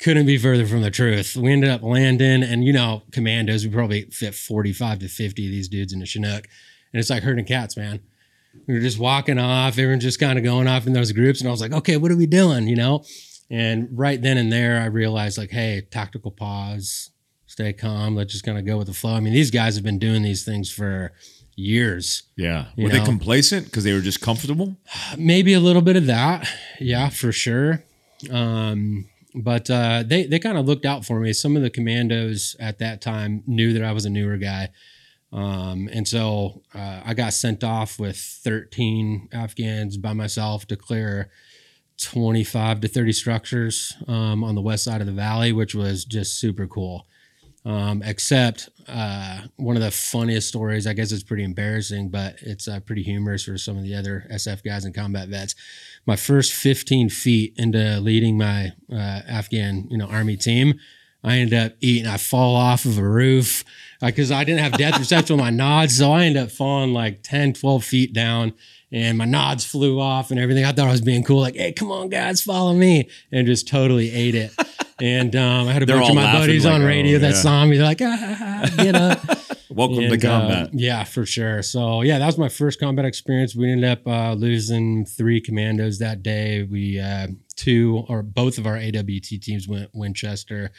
Couldn't 0.00 0.26
be 0.26 0.38
further 0.38 0.66
from 0.66 0.82
the 0.82 0.90
truth. 0.90 1.36
We 1.36 1.52
ended 1.52 1.70
up 1.70 1.82
landing, 1.82 2.42
and 2.42 2.64
you 2.64 2.72
know, 2.72 3.02
commandos, 3.10 3.64
we 3.64 3.72
probably 3.72 4.02
fit 4.10 4.34
45 4.34 5.00
to 5.00 5.08
50 5.08 5.46
of 5.46 5.50
these 5.50 5.68
dudes 5.68 5.92
in 5.92 6.02
a 6.02 6.06
Chinook. 6.06 6.46
And 6.92 7.00
it's 7.00 7.10
like 7.10 7.22
herding 7.22 7.44
cats, 7.44 7.76
man 7.76 8.00
we 8.66 8.74
were 8.74 8.80
just 8.80 8.98
walking 8.98 9.38
off. 9.38 9.78
Everyone 9.78 10.00
just 10.00 10.20
kind 10.20 10.38
of 10.38 10.44
going 10.44 10.66
off 10.66 10.86
in 10.86 10.92
those 10.92 11.12
groups. 11.12 11.40
And 11.40 11.48
I 11.48 11.50
was 11.50 11.60
like, 11.60 11.72
okay, 11.72 11.96
what 11.96 12.10
are 12.10 12.16
we 12.16 12.26
doing? 12.26 12.68
You 12.68 12.76
know? 12.76 13.04
And 13.50 13.88
right 13.92 14.20
then 14.20 14.36
and 14.36 14.52
there, 14.52 14.80
I 14.80 14.86
realized, 14.86 15.38
like, 15.38 15.50
hey, 15.50 15.86
tactical 15.90 16.30
pause, 16.30 17.10
stay 17.46 17.72
calm. 17.72 18.14
Let's 18.14 18.32
just 18.32 18.44
kind 18.44 18.58
of 18.58 18.66
go 18.66 18.76
with 18.76 18.88
the 18.88 18.92
flow. 18.92 19.14
I 19.14 19.20
mean, 19.20 19.32
these 19.32 19.50
guys 19.50 19.74
have 19.76 19.84
been 19.84 19.98
doing 19.98 20.22
these 20.22 20.44
things 20.44 20.70
for 20.70 21.12
years. 21.56 22.24
Yeah. 22.36 22.66
Were 22.76 22.90
they 22.90 23.02
complacent 23.02 23.66
because 23.66 23.84
they 23.84 23.94
were 23.94 24.02
just 24.02 24.20
comfortable? 24.20 24.76
Maybe 25.16 25.54
a 25.54 25.60
little 25.60 25.82
bit 25.82 25.96
of 25.96 26.06
that. 26.06 26.46
Yeah, 26.78 27.08
for 27.08 27.32
sure. 27.32 27.82
Um, 28.30 29.08
but 29.34 29.70
uh, 29.70 30.02
they, 30.06 30.24
they 30.24 30.38
kind 30.38 30.58
of 30.58 30.66
looked 30.66 30.86
out 30.86 31.04
for 31.04 31.20
me. 31.20 31.32
Some 31.32 31.56
of 31.56 31.62
the 31.62 31.70
commandos 31.70 32.56
at 32.58 32.78
that 32.78 33.00
time 33.00 33.42
knew 33.46 33.72
that 33.72 33.84
I 33.84 33.92
was 33.92 34.04
a 34.04 34.10
newer 34.10 34.36
guy. 34.36 34.70
Um, 35.32 35.88
and 35.92 36.08
so 36.08 36.62
uh, 36.74 37.02
I 37.04 37.14
got 37.14 37.34
sent 37.34 37.62
off 37.62 37.98
with 37.98 38.16
13 38.16 39.28
Afghans 39.32 39.96
by 39.98 40.14
myself 40.14 40.66
to 40.68 40.76
clear 40.76 41.30
25 41.98 42.80
to 42.80 42.88
30 42.88 43.12
structures 43.12 43.96
um, 44.06 44.42
on 44.42 44.54
the 44.54 44.62
west 44.62 44.84
side 44.84 45.00
of 45.00 45.06
the 45.06 45.12
valley, 45.12 45.52
which 45.52 45.74
was 45.74 46.04
just 46.04 46.38
super 46.38 46.66
cool. 46.66 47.06
Um, 47.64 48.02
except 48.02 48.70
uh, 48.86 49.40
one 49.56 49.76
of 49.76 49.82
the 49.82 49.90
funniest 49.90 50.48
stories, 50.48 50.86
I 50.86 50.94
guess 50.94 51.12
it's 51.12 51.24
pretty 51.24 51.44
embarrassing, 51.44 52.08
but 52.08 52.36
it's 52.40 52.66
uh, 52.66 52.80
pretty 52.80 53.02
humorous 53.02 53.44
for 53.44 53.58
some 53.58 53.76
of 53.76 53.82
the 53.82 53.94
other 53.94 54.26
SF 54.32 54.62
guys 54.64 54.84
and 54.84 54.94
combat 54.94 55.28
vets. 55.28 55.54
My 56.08 56.16
first 56.16 56.54
15 56.54 57.10
feet 57.10 57.52
into 57.58 58.00
leading 58.00 58.38
my 58.38 58.72
uh, 58.90 59.20
Afghan, 59.28 59.88
you 59.90 59.98
know, 59.98 60.06
army 60.06 60.38
team, 60.38 60.80
I 61.22 61.36
ended 61.36 61.58
up 61.58 61.76
eating. 61.82 62.06
I 62.06 62.16
fall 62.16 62.56
off 62.56 62.86
of 62.86 62.96
a 62.96 63.06
roof 63.06 63.62
because 64.00 64.32
I 64.32 64.42
didn't 64.42 64.60
have 64.60 64.72
depth 64.78 64.96
perception 64.96 65.34
on 65.34 65.40
my 65.40 65.50
nods. 65.64 65.98
So 65.98 66.12
I 66.12 66.24
ended 66.24 66.44
up 66.44 66.50
falling 66.50 66.94
like 66.94 67.22
10, 67.24 67.52
12 67.52 67.84
feet 67.84 68.14
down 68.14 68.54
and 68.90 69.18
my 69.18 69.24
nods 69.24 69.64
flew 69.64 70.00
off 70.00 70.30
and 70.30 70.40
everything. 70.40 70.64
I 70.64 70.72
thought 70.72 70.88
I 70.88 70.92
was 70.92 71.00
being 71.00 71.22
cool, 71.22 71.40
like, 71.40 71.56
hey, 71.56 71.72
come 71.72 71.90
on, 71.90 72.08
guys, 72.08 72.42
follow 72.42 72.72
me. 72.72 73.08
And 73.30 73.46
just 73.46 73.68
totally 73.68 74.10
ate 74.12 74.34
it. 74.34 74.52
And 75.00 75.36
um, 75.36 75.68
I 75.68 75.72
had 75.72 75.84
a 75.84 75.86
bunch 75.86 76.08
of 76.08 76.16
my 76.16 76.32
buddies 76.32 76.64
like, 76.64 76.74
on 76.74 76.82
oh, 76.82 76.86
radio 76.86 77.20
that 77.20 77.30
yeah. 77.30 77.36
saw 77.36 77.64
me. 77.64 77.76
They're 77.76 77.86
like, 77.86 78.02
ah, 78.02 78.68
get 78.78 78.96
up. 78.96 79.20
Welcome 79.70 79.98
And, 79.98 80.20
to 80.20 80.28
uh, 80.28 80.40
combat. 80.40 80.70
yeah, 80.72 81.04
for 81.04 81.24
sure. 81.24 81.62
So 81.62 82.02
yeah, 82.02 82.18
that 82.18 82.26
was 82.26 82.36
my 82.36 82.48
first 82.48 82.80
combat 82.80 83.04
experience. 83.04 83.54
We 83.54 83.70
ended 83.70 83.88
up 83.88 84.04
uh, 84.08 84.32
losing 84.32 85.04
three 85.04 85.40
commandos 85.40 86.00
that 86.00 86.24
day. 86.24 86.64
We 86.64 86.98
uh, 86.98 87.28
two 87.54 88.06
or 88.08 88.24
both 88.24 88.58
of 88.58 88.66
our 88.66 88.76
AWT 88.76 89.40
teams 89.40 89.68
went 89.68 89.90
Winchester. 89.94 90.72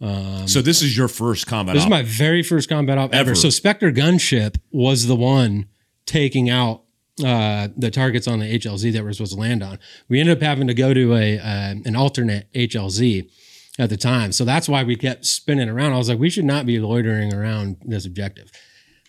Um, 0.00 0.46
so 0.46 0.62
this 0.62 0.80
is 0.80 0.96
your 0.96 1.08
first 1.08 1.48
combat. 1.48 1.74
this 1.74 1.82
is 1.82 1.90
my 1.90 2.02
very 2.02 2.44
first 2.44 2.68
combat 2.68 2.98
op 2.98 3.12
ever. 3.12 3.30
Ever. 3.30 3.34
So 3.34 3.50
Spectre 3.50 3.90
gunship 3.90 4.58
was 4.70 5.08
the 5.08 5.16
one 5.16 5.66
taking 6.04 6.48
out 6.48 6.82
uh, 7.24 7.68
the 7.76 7.90
targets 7.90 8.28
on 8.28 8.40
the 8.40 8.58
HLZ 8.58 8.92
that 8.92 9.02
we're 9.02 9.12
supposed 9.12 9.32
to 9.32 9.40
land 9.40 9.62
on. 9.62 9.78
We 10.08 10.20
ended 10.20 10.36
up 10.36 10.42
having 10.42 10.66
to 10.66 10.74
go 10.74 10.92
to 10.92 11.14
a 11.14 11.38
uh, 11.38 11.74
an 11.84 11.96
alternate 11.96 12.52
HLZ 12.52 13.30
at 13.78 13.90
the 13.90 13.96
time, 13.96 14.32
so 14.32 14.44
that's 14.44 14.68
why 14.68 14.82
we 14.84 14.96
kept 14.96 15.24
spinning 15.24 15.68
around. 15.68 15.92
I 15.92 15.98
was 15.98 16.08
like, 16.08 16.18
we 16.18 16.30
should 16.30 16.44
not 16.44 16.66
be 16.66 16.78
loitering 16.78 17.32
around 17.32 17.76
this 17.84 18.06
objective. 18.06 18.50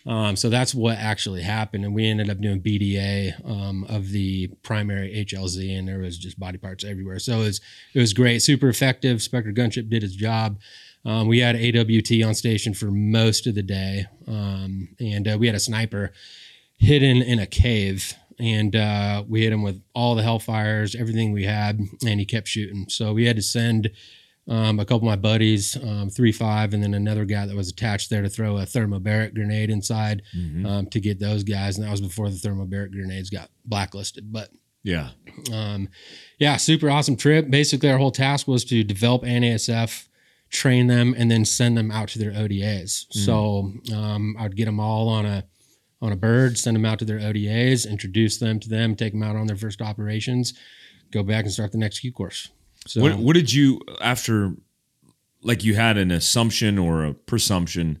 Um, 0.06 0.36
so 0.36 0.48
that's 0.48 0.74
what 0.74 0.96
actually 0.96 1.42
happened, 1.42 1.84
and 1.84 1.94
we 1.94 2.06
ended 2.06 2.30
up 2.30 2.40
doing 2.40 2.62
BDA 2.62 3.44
um, 3.44 3.84
of 3.84 4.08
the 4.08 4.48
primary 4.62 5.26
HLZ, 5.28 5.78
and 5.78 5.86
there 5.86 5.98
was 5.98 6.16
just 6.16 6.40
body 6.40 6.56
parts 6.56 6.84
everywhere. 6.84 7.18
So 7.18 7.40
it 7.40 7.44
was 7.44 7.60
it 7.92 8.00
was 8.00 8.14
great, 8.14 8.40
super 8.40 8.68
effective. 8.68 9.20
Spectre 9.20 9.52
gunship 9.52 9.90
did 9.90 10.02
its 10.02 10.14
job. 10.14 10.60
Um, 11.04 11.28
we 11.28 11.40
had 11.40 11.56
AWT 11.56 12.22
on 12.26 12.34
station 12.34 12.72
for 12.72 12.90
most 12.90 13.46
of 13.46 13.54
the 13.54 13.62
day, 13.62 14.06
um, 14.26 14.88
and 14.98 15.28
uh, 15.28 15.36
we 15.38 15.46
had 15.46 15.56
a 15.56 15.60
sniper 15.60 16.12
hidden 16.78 17.22
in 17.22 17.38
a 17.38 17.46
cave, 17.46 18.14
and 18.38 18.74
uh, 18.74 19.24
we 19.28 19.42
hit 19.42 19.52
him 19.52 19.62
with 19.62 19.82
all 19.94 20.14
the 20.14 20.22
hellfires, 20.22 20.94
everything 20.98 21.32
we 21.32 21.44
had, 21.44 21.80
and 22.06 22.20
he 22.20 22.24
kept 22.26 22.48
shooting. 22.48 22.86
So 22.88 23.12
we 23.12 23.26
had 23.26 23.36
to 23.36 23.42
send 23.42 23.90
um, 24.48 24.78
a 24.80 24.84
couple 24.84 24.98
of 25.08 25.12
my 25.12 25.16
buddies, 25.16 25.76
um, 25.76 26.08
three 26.08 26.32
five, 26.32 26.72
and 26.72 26.82
then 26.82 26.94
another 26.94 27.24
guy 27.26 27.44
that 27.44 27.54
was 27.54 27.68
attached 27.68 28.08
there 28.08 28.22
to 28.22 28.30
throw 28.30 28.56
a 28.56 28.62
thermobaric 28.62 29.34
grenade 29.34 29.68
inside 29.70 30.22
Mhm. 30.34 30.66
um, 30.66 30.86
to 30.86 31.00
get 31.00 31.18
those 31.18 31.44
guys, 31.44 31.76
and 31.76 31.86
that 31.86 31.90
was 31.90 32.00
before 32.00 32.30
the 32.30 32.36
thermobaric 32.36 32.92
grenades 32.92 33.28
got 33.28 33.50
blacklisted. 33.66 34.32
But 34.32 34.48
yeah. 34.82 35.10
um, 35.52 35.88
yeah, 36.38 36.56
super 36.56 36.88
awesome 36.88 37.16
trip. 37.16 37.50
Basically, 37.50 37.90
our 37.90 37.98
whole 37.98 38.10
task 38.12 38.48
was 38.48 38.64
to 38.66 38.82
develop 38.84 39.22
NASF, 39.24 40.06
train 40.48 40.86
them, 40.86 41.14
and 41.18 41.30
then 41.30 41.44
send 41.44 41.76
them 41.76 41.90
out 41.90 42.08
to 42.10 42.18
their 42.18 42.30
ODAs. 42.32 43.04
So 43.10 43.74
um, 43.92 44.34
I'd 44.38 44.56
get 44.56 44.64
them 44.64 44.80
all 44.80 45.08
on 45.10 45.26
a 45.26 45.44
on 46.00 46.12
a 46.12 46.16
bird, 46.16 46.58
send 46.58 46.76
them 46.76 46.84
out 46.84 46.98
to 47.00 47.04
their 47.04 47.18
ODAs, 47.18 47.88
introduce 47.88 48.38
them 48.38 48.60
to 48.60 48.68
them, 48.68 48.94
take 48.94 49.12
them 49.12 49.22
out 49.22 49.36
on 49.36 49.46
their 49.46 49.56
first 49.56 49.82
operations, 49.82 50.54
go 51.10 51.22
back 51.22 51.44
and 51.44 51.52
start 51.52 51.72
the 51.72 51.78
next 51.78 52.00
Q 52.00 52.12
course. 52.12 52.50
So 52.86 53.02
What 53.02 53.16
what 53.16 53.34
did 53.34 53.52
you 53.52 53.80
after 54.00 54.54
like 55.42 55.64
you 55.64 55.74
had 55.74 55.96
an 55.96 56.10
assumption 56.10 56.78
or 56.78 57.04
a 57.04 57.14
presumption 57.14 58.00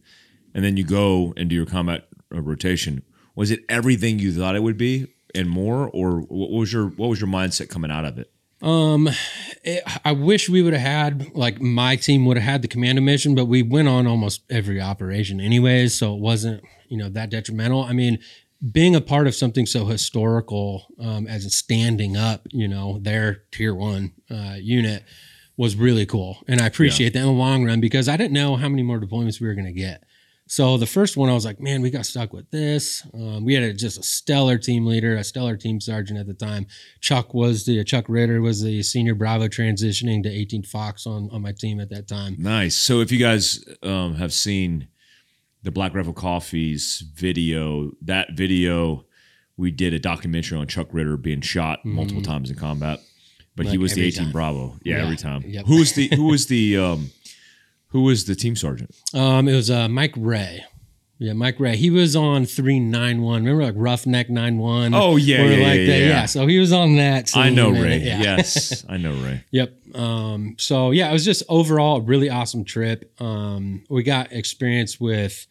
and 0.54 0.64
then 0.64 0.76
you 0.76 0.84
go 0.84 1.32
and 1.36 1.48
do 1.48 1.54
your 1.54 1.66
combat 1.66 2.08
uh, 2.34 2.40
rotation. 2.40 3.02
Was 3.34 3.50
it 3.50 3.60
everything 3.68 4.18
you 4.18 4.32
thought 4.32 4.56
it 4.56 4.62
would 4.62 4.76
be 4.76 5.06
and 5.34 5.48
more 5.48 5.88
or 5.88 6.20
what 6.20 6.50
was 6.50 6.72
your 6.72 6.88
what 6.88 7.08
was 7.08 7.20
your 7.20 7.28
mindset 7.28 7.68
coming 7.68 7.90
out 7.90 8.04
of 8.04 8.18
it? 8.18 8.30
Um, 8.60 9.08
it, 9.62 9.84
I 10.04 10.10
wish 10.10 10.48
we 10.48 10.62
would 10.62 10.72
have 10.72 10.82
had 10.82 11.36
like 11.36 11.60
my 11.60 11.94
team 11.94 12.26
would 12.26 12.36
have 12.36 12.44
had 12.44 12.62
the 12.62 12.68
commando 12.68 13.00
mission, 13.00 13.34
but 13.34 13.44
we 13.44 13.62
went 13.62 13.86
on 13.86 14.06
almost 14.06 14.42
every 14.50 14.80
operation 14.80 15.40
anyways, 15.40 15.94
so 15.96 16.14
it 16.14 16.20
wasn't 16.20 16.64
you 16.88 16.96
know 16.96 17.08
that 17.08 17.30
detrimental. 17.30 17.82
I 17.84 17.92
mean, 17.92 18.18
being 18.72 18.94
a 18.96 19.00
part 19.00 19.26
of 19.26 19.34
something 19.34 19.66
so 19.66 19.86
historical 19.86 20.86
um, 21.00 21.26
as 21.26 21.54
standing 21.56 22.16
up, 22.16 22.46
you 22.50 22.68
know, 22.68 22.98
their 23.00 23.44
tier 23.52 23.74
one 23.74 24.12
uh, 24.30 24.56
unit 24.58 25.04
was 25.56 25.76
really 25.76 26.06
cool, 26.06 26.38
and 26.46 26.60
I 26.60 26.66
appreciate 26.66 27.12
that 27.12 27.20
in 27.20 27.26
the 27.26 27.32
long 27.32 27.64
run 27.64 27.80
because 27.80 28.08
I 28.08 28.16
didn't 28.16 28.32
know 28.32 28.56
how 28.56 28.68
many 28.68 28.82
more 28.82 29.00
deployments 29.00 29.40
we 29.40 29.48
were 29.48 29.54
going 29.54 29.66
to 29.66 29.72
get. 29.72 30.04
So 30.50 30.78
the 30.78 30.86
first 30.86 31.16
one, 31.16 31.28
I 31.28 31.34
was 31.34 31.44
like, 31.44 31.60
man, 31.60 31.82
we 31.82 31.90
got 31.90 32.06
stuck 32.06 32.32
with 32.32 32.50
this. 32.50 33.06
Um, 33.12 33.44
we 33.44 33.52
had 33.52 33.62
a, 33.62 33.74
just 33.74 33.98
a 33.98 34.02
stellar 34.02 34.56
team 34.56 34.86
leader, 34.86 35.14
a 35.14 35.22
stellar 35.22 35.58
team 35.58 35.78
sergeant 35.78 36.18
at 36.18 36.26
the 36.26 36.32
time. 36.32 36.66
Chuck 37.02 37.34
was 37.34 37.66
the 37.66 37.84
Chuck 37.84 38.06
Ritter 38.08 38.40
was 38.40 38.62
the 38.62 38.82
senior 38.82 39.14
Bravo 39.14 39.48
transitioning 39.48 40.22
to 40.22 40.30
18 40.30 40.62
Fox 40.62 41.06
on 41.06 41.28
on 41.32 41.42
my 41.42 41.52
team 41.52 41.80
at 41.80 41.90
that 41.90 42.08
time. 42.08 42.36
Nice. 42.38 42.76
So 42.76 43.00
if 43.00 43.12
you 43.12 43.18
guys 43.18 43.62
um, 43.82 44.14
have 44.14 44.32
seen 44.32 44.88
the 45.62 45.70
Black 45.70 45.94
Rifle 45.94 46.12
Coffee's 46.12 47.04
video, 47.14 47.92
that 48.02 48.32
video 48.32 49.04
we 49.56 49.70
did 49.72 49.92
a 49.92 49.98
documentary 49.98 50.56
on 50.58 50.68
Chuck 50.68 50.86
Ritter 50.92 51.16
being 51.16 51.40
shot 51.40 51.84
multiple 51.84 52.22
times 52.22 52.48
in 52.50 52.56
combat, 52.56 53.00
but 53.56 53.66
he 53.66 53.72
Mm-hmm. 53.72 53.82
Was 53.82 53.94
the 53.94 54.04
18 54.04 54.24
time. 54.24 54.32
Bravo. 54.32 54.78
Yeah, 54.84 54.98
Yeah. 54.98 55.02
every 55.04 55.16
time. 55.16 55.42
Yep. 55.44 55.66
Who 55.66 55.78
was 55.78 55.92
the 55.94 56.08
who 56.14 56.24
was 56.26 56.46
the 56.46 56.76
um, 56.76 57.10
who 57.88 58.02
was 58.02 58.26
the 58.26 58.36
team 58.36 58.54
sergeant? 58.54 58.94
Um, 59.14 59.48
it 59.48 59.54
was 59.54 59.68
uh, 59.70 59.88
Mike 59.88 60.14
Ray. 60.16 60.64
Yeah, 61.20 61.32
Mike 61.32 61.58
Ray. 61.58 61.76
He 61.76 61.90
was 61.90 62.14
on 62.14 62.46
391. 62.46 63.42
Remember 63.44 63.64
like 63.64 63.74
Roughneck 63.76 64.30
91? 64.30 64.94
Oh, 64.94 65.16
yeah, 65.16 65.42
yeah, 65.42 65.66
like 65.66 65.80
yeah, 65.80 65.86
that. 65.86 65.98
yeah. 66.00 66.26
So 66.26 66.46
he 66.46 66.60
was 66.60 66.72
on 66.72 66.94
that. 66.96 67.36
I 67.36 67.50
know 67.50 67.70
and- 67.74 67.82
Ray. 67.82 67.98
yeah. 67.98 68.20
Yes, 68.20 68.84
I 68.88 68.98
know 68.98 69.12
Ray. 69.14 69.44
Yep. 69.50 69.96
Um, 69.96 70.54
so 70.58 70.92
yeah, 70.92 71.10
it 71.10 71.12
was 71.12 71.24
just 71.24 71.42
overall 71.48 71.96
a 71.96 72.00
really 72.02 72.30
awesome 72.30 72.64
trip. 72.64 73.12
Um, 73.20 73.82
we 73.90 74.04
got 74.04 74.32
experience 74.32 75.00
with, 75.00 75.46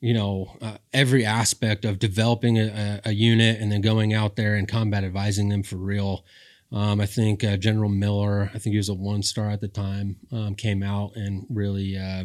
you 0.00 0.12
know, 0.12 0.56
uh, 0.60 0.76
every 0.92 1.24
aspect 1.24 1.86
of 1.86 1.98
developing 1.98 2.58
a, 2.58 3.00
a, 3.04 3.08
a 3.08 3.12
unit 3.12 3.60
and 3.60 3.72
then 3.72 3.80
going 3.80 4.12
out 4.12 4.36
there 4.36 4.56
and 4.56 4.68
combat 4.68 5.04
advising 5.04 5.48
them 5.48 5.62
for 5.62 5.76
real. 5.76 6.26
Um, 6.70 7.00
I 7.00 7.06
think 7.06 7.42
uh, 7.42 7.56
General 7.56 7.88
Miller, 7.88 8.50
I 8.54 8.58
think 8.58 8.74
he 8.74 8.76
was 8.76 8.90
a 8.90 8.94
one 8.94 9.22
star 9.22 9.48
at 9.48 9.62
the 9.62 9.68
time, 9.68 10.16
um, 10.30 10.54
came 10.54 10.82
out 10.82 11.12
and 11.16 11.46
really 11.48 11.96
uh, 11.96 12.24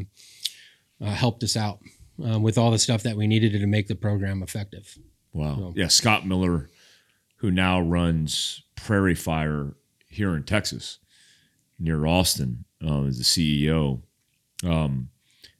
uh, 1.02 1.12
helped 1.14 1.44
us 1.44 1.56
out 1.56 1.80
um, 2.22 2.42
with 2.44 2.58
all 2.58 2.72
the 2.72 2.80
stuff 2.80 3.04
that 3.04 3.16
we 3.16 3.28
needed 3.28 3.52
to 3.54 3.66
make 3.68 3.88
the 3.88 3.96
program 3.96 4.44
effective. 4.44 4.98
Wow. 5.34 5.56
So- 5.58 5.74
Yeah, 5.76 5.88
Scott 5.88 6.28
Miller, 6.28 6.70
who 7.38 7.52
now 7.52 7.80
runs 7.82 8.64
Prairie 8.76 9.16
Fire 9.16 9.76
here 10.08 10.36
in 10.36 10.44
Texas, 10.44 11.00
near 11.80 12.06
Austin, 12.06 12.66
uh, 12.86 13.04
is 13.04 13.18
the 13.18 13.24
CEO, 13.24 14.02
um, 14.64 15.10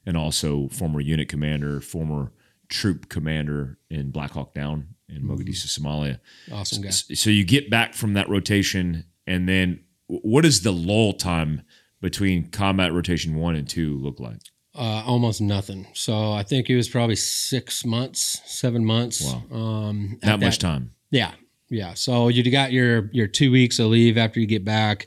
and 0.06 0.16
also 0.16 0.68
former 0.68 1.00
unit 1.00 1.28
commander, 1.28 1.80
former 1.80 2.32
troop 2.68 3.08
commander 3.08 3.78
in 3.90 4.10
Black 4.10 4.30
Hawk 4.32 4.54
Down 4.54 4.88
in 5.08 5.22
Mogadishu, 5.22 5.66
Somalia. 5.66 6.18
Awesome 6.52 6.82
guy. 6.82 6.88
S- 6.88 7.06
So 7.14 7.30
you 7.30 7.44
get 7.44 7.68
back 7.70 7.94
from 7.94 8.14
that 8.14 8.28
rotation, 8.28 9.04
and 9.26 9.48
then 9.48 9.80
w- 10.08 10.20
what 10.22 10.42
does 10.42 10.62
the 10.62 10.72
lull 10.72 11.12
time 11.14 11.62
between 12.00 12.48
combat 12.50 12.92
rotation 12.92 13.34
one 13.34 13.54
and 13.56 13.68
two 13.68 13.96
look 13.98 14.20
like? 14.20 14.40
Uh, 14.76 15.04
almost 15.06 15.40
nothing. 15.40 15.86
So 15.94 16.32
I 16.32 16.42
think 16.42 16.68
it 16.68 16.74
was 16.74 16.88
probably 16.88 17.14
six 17.14 17.84
months, 17.84 18.40
seven 18.44 18.84
months. 18.84 19.22
Wow. 19.22 19.56
Um, 19.56 20.18
Not 20.24 20.40
much 20.40 20.58
that- 20.58 20.66
time. 20.66 20.90
Yeah, 21.10 21.30
yeah. 21.68 21.94
So 21.94 22.26
you 22.26 22.48
got 22.50 22.72
your 22.72 23.08
your 23.12 23.28
two 23.28 23.52
weeks 23.52 23.78
of 23.78 23.86
leave 23.86 24.18
after 24.18 24.40
you 24.40 24.46
get 24.46 24.64
back, 24.64 25.06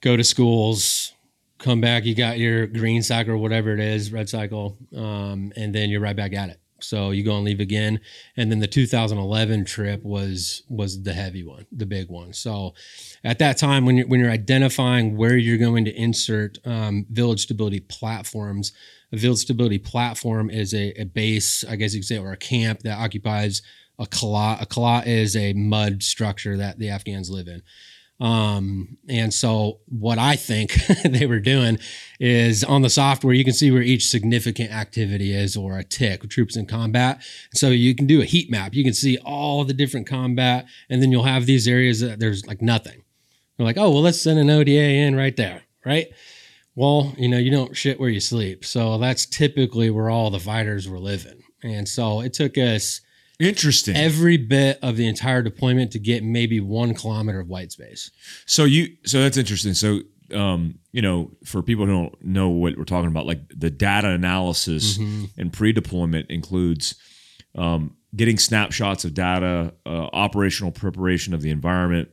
go 0.00 0.16
to 0.16 0.24
schools, 0.24 1.12
come 1.58 1.80
back. 1.80 2.04
You 2.06 2.16
got 2.16 2.38
your 2.38 2.66
green 2.66 3.02
cycle 3.04 3.34
or 3.34 3.36
whatever 3.38 3.72
it 3.72 3.78
is, 3.78 4.12
red 4.12 4.28
cycle, 4.28 4.76
um, 4.96 5.52
and 5.54 5.72
then 5.72 5.90
you're 5.90 6.00
right 6.00 6.16
back 6.16 6.32
at 6.34 6.48
it. 6.50 6.60
So 6.80 7.10
you 7.10 7.24
go 7.24 7.36
and 7.36 7.44
leave 7.44 7.60
again, 7.60 8.00
and 8.36 8.50
then 8.50 8.60
the 8.60 8.66
2011 8.66 9.64
trip 9.64 10.02
was 10.04 10.62
was 10.68 11.02
the 11.02 11.12
heavy 11.12 11.42
one, 11.42 11.66
the 11.72 11.86
big 11.86 12.08
one. 12.08 12.32
So 12.32 12.74
at 13.24 13.38
that 13.40 13.58
time, 13.58 13.84
when 13.84 13.96
you're 13.96 14.06
when 14.06 14.20
you're 14.20 14.30
identifying 14.30 15.16
where 15.16 15.36
you're 15.36 15.58
going 15.58 15.84
to 15.86 15.94
insert 15.94 16.58
um, 16.64 17.06
village 17.10 17.42
stability 17.42 17.80
platforms, 17.80 18.72
a 19.12 19.16
village 19.16 19.38
stability 19.38 19.78
platform 19.78 20.50
is 20.50 20.74
a, 20.74 20.92
a 21.00 21.04
base, 21.04 21.64
I 21.64 21.76
guess 21.76 21.94
you 21.94 22.00
could 22.00 22.06
say, 22.06 22.18
or 22.18 22.32
a 22.32 22.36
camp 22.36 22.80
that 22.80 22.98
occupies 22.98 23.62
a 23.98 24.06
kalat. 24.06 24.62
A 24.62 24.66
kalat 24.66 25.06
is 25.06 25.36
a 25.36 25.52
mud 25.54 26.02
structure 26.02 26.56
that 26.56 26.78
the 26.78 26.90
Afghans 26.90 27.30
live 27.30 27.48
in. 27.48 27.62
Um, 28.20 28.98
and 29.08 29.32
so 29.32 29.78
what 29.86 30.18
I 30.18 30.34
think 30.34 30.74
they 31.04 31.26
were 31.26 31.38
doing 31.38 31.78
is 32.18 32.64
on 32.64 32.82
the 32.82 32.90
software, 32.90 33.32
you 33.32 33.44
can 33.44 33.52
see 33.52 33.70
where 33.70 33.82
each 33.82 34.08
significant 34.08 34.72
activity 34.72 35.32
is 35.32 35.56
or 35.56 35.78
a 35.78 35.84
tick, 35.84 36.28
troops 36.28 36.56
in 36.56 36.66
combat. 36.66 37.22
So 37.54 37.68
you 37.68 37.94
can 37.94 38.06
do 38.06 38.20
a 38.20 38.24
heat 38.24 38.50
map. 38.50 38.74
You 38.74 38.82
can 38.82 38.94
see 38.94 39.18
all 39.18 39.64
the 39.64 39.74
different 39.74 40.06
combat, 40.08 40.66
and 40.90 41.00
then 41.00 41.12
you'll 41.12 41.22
have 41.22 41.46
these 41.46 41.68
areas 41.68 42.00
that 42.00 42.18
there's 42.18 42.44
like 42.46 42.60
nothing. 42.60 43.02
You're 43.56 43.66
like, 43.66 43.78
oh, 43.78 43.90
well, 43.90 44.02
let's 44.02 44.20
send 44.20 44.38
an 44.38 44.50
ODA 44.50 44.70
in 44.70 45.16
right 45.16 45.36
there, 45.36 45.62
right? 45.84 46.08
Well, 46.74 47.12
you 47.18 47.28
know, 47.28 47.38
you 47.38 47.50
don't 47.50 47.76
shit 47.76 47.98
where 47.98 48.08
you 48.08 48.20
sleep. 48.20 48.64
So 48.64 48.98
that's 48.98 49.26
typically 49.26 49.90
where 49.90 50.10
all 50.10 50.30
the 50.30 50.38
fighters 50.38 50.88
were 50.88 51.00
living. 51.00 51.42
And 51.62 51.88
so 51.88 52.20
it 52.20 52.32
took 52.32 52.56
us 52.56 53.00
Interesting. 53.40 53.96
every 53.96 54.36
bit 54.36 54.78
of 54.82 54.96
the 54.96 55.06
entire 55.06 55.42
deployment 55.42 55.92
to 55.92 55.98
get 55.98 56.24
maybe 56.24 56.60
one 56.60 56.94
kilometer 56.94 57.40
of 57.40 57.48
white 57.48 57.70
space. 57.72 58.10
So 58.46 58.64
you 58.64 58.96
so 59.04 59.20
that's 59.22 59.36
interesting. 59.36 59.74
So 59.74 60.00
um, 60.34 60.78
you 60.92 61.00
know, 61.00 61.30
for 61.44 61.62
people 61.62 61.86
who 61.86 61.92
don't 61.92 62.24
know 62.24 62.48
what 62.50 62.76
we're 62.76 62.84
talking 62.84 63.08
about, 63.10 63.24
like 63.26 63.40
the 63.56 63.70
data 63.70 64.08
analysis 64.10 64.98
and 64.98 65.52
pre-deployment 65.52 66.30
includes 66.30 66.96
um, 67.54 67.96
getting 68.14 68.38
snapshots 68.38 69.04
of 69.06 69.14
data, 69.14 69.72
uh, 69.86 69.88
operational 70.12 70.70
preparation 70.70 71.32
of 71.32 71.40
the 71.40 71.50
environment, 71.50 72.10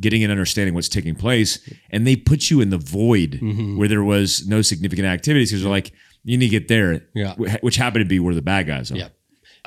getting 0.00 0.22
an 0.22 0.30
understanding 0.30 0.74
what's 0.74 0.88
taking 0.88 1.16
place, 1.16 1.58
and 1.90 2.06
they 2.06 2.14
put 2.14 2.50
you 2.50 2.60
in 2.60 2.70
the 2.70 2.78
void 2.78 3.40
where 3.76 3.88
there 3.88 4.04
was 4.04 4.46
no 4.46 4.62
significant 4.62 5.06
activities 5.08 5.50
because 5.50 5.62
they're 5.62 5.70
like, 5.70 5.92
you 6.22 6.36
need 6.38 6.46
to 6.46 6.50
get 6.50 6.68
there, 6.68 7.02
Yeah. 7.14 7.34
which 7.62 7.76
happened 7.76 8.04
to 8.04 8.08
be 8.08 8.20
where 8.20 8.34
the 8.34 8.42
bad 8.42 8.66
guys 8.68 8.92
are. 8.92 8.96
Yeah. 8.96 9.08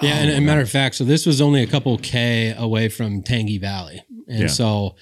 Yeah, 0.01 0.15
and, 0.15 0.29
and 0.31 0.45
matter 0.45 0.61
of 0.61 0.69
fact, 0.69 0.95
so 0.95 1.03
this 1.03 1.25
was 1.25 1.41
only 1.41 1.61
a 1.61 1.67
couple 1.67 1.97
K 1.97 2.53
away 2.57 2.89
from 2.89 3.21
Tangi 3.21 3.57
Valley, 3.57 4.01
and 4.27 4.41
Yeah. 4.41 4.47
so 4.47 4.95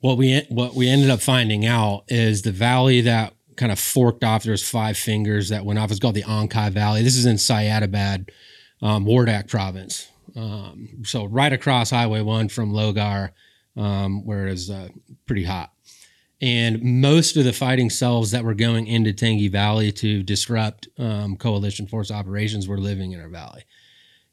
what 0.00 0.16
we 0.16 0.40
what 0.48 0.74
we 0.74 0.88
ended 0.88 1.10
up 1.10 1.20
finding 1.20 1.66
out 1.66 2.04
is 2.08 2.42
the 2.42 2.52
valley 2.52 3.02
that 3.02 3.34
kind 3.56 3.70
of 3.70 3.78
forked 3.78 4.24
off. 4.24 4.42
There's 4.44 4.66
five 4.66 4.96
fingers 4.96 5.50
that 5.50 5.64
went 5.64 5.78
off. 5.78 5.90
It's 5.90 6.00
called 6.00 6.14
the 6.14 6.22
Ankai 6.22 6.70
Valley. 6.72 7.02
This 7.02 7.16
is 7.16 7.26
in 7.26 7.36
Syedabad, 7.36 8.30
um, 8.80 9.04
Wardak 9.04 9.48
province. 9.48 10.08
Um, 10.34 10.88
so 11.04 11.26
right 11.26 11.52
across 11.52 11.90
Highway 11.90 12.22
One 12.22 12.48
from 12.48 12.72
Logar, 12.72 13.30
um, 13.76 14.24
where 14.24 14.46
it 14.46 14.52
is 14.54 14.70
uh, 14.70 14.88
pretty 15.26 15.44
hot. 15.44 15.70
And 16.40 16.82
most 17.02 17.36
of 17.36 17.44
the 17.44 17.52
fighting 17.52 17.90
cells 17.90 18.30
that 18.30 18.44
were 18.44 18.54
going 18.54 18.86
into 18.86 19.12
Tangi 19.12 19.48
Valley 19.48 19.92
to 19.92 20.22
disrupt 20.22 20.88
um, 20.98 21.36
coalition 21.36 21.86
force 21.86 22.10
operations 22.10 22.66
were 22.66 22.78
living 22.78 23.12
in 23.12 23.20
our 23.20 23.28
valley. 23.28 23.64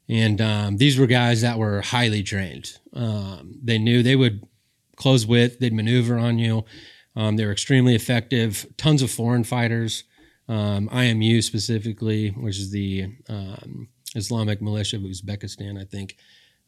And 0.08 0.40
um, 0.40 0.76
these 0.78 0.98
were 0.98 1.06
guys 1.06 1.42
that 1.42 1.58
were 1.58 1.82
highly 1.82 2.22
trained. 2.22 2.72
Um, 2.94 3.58
they 3.62 3.78
knew 3.78 4.02
they 4.02 4.16
would 4.16 4.42
close 4.96 5.26
with, 5.26 5.58
they'd 5.58 5.72
maneuver 5.72 6.18
on 6.18 6.38
you. 6.38 6.64
Um, 7.14 7.36
they 7.36 7.44
were 7.44 7.52
extremely 7.52 7.94
effective. 7.94 8.66
Tons 8.76 9.02
of 9.02 9.10
foreign 9.10 9.44
fighters, 9.44 10.04
um, 10.48 10.88
IMU 10.88 11.42
specifically, 11.42 12.30
which 12.30 12.58
is 12.58 12.70
the 12.70 13.06
um, 13.28 13.88
Islamic 14.14 14.62
militia 14.62 14.96
of 14.96 15.02
Uzbekistan, 15.02 15.78
I 15.80 15.84
think. 15.84 16.16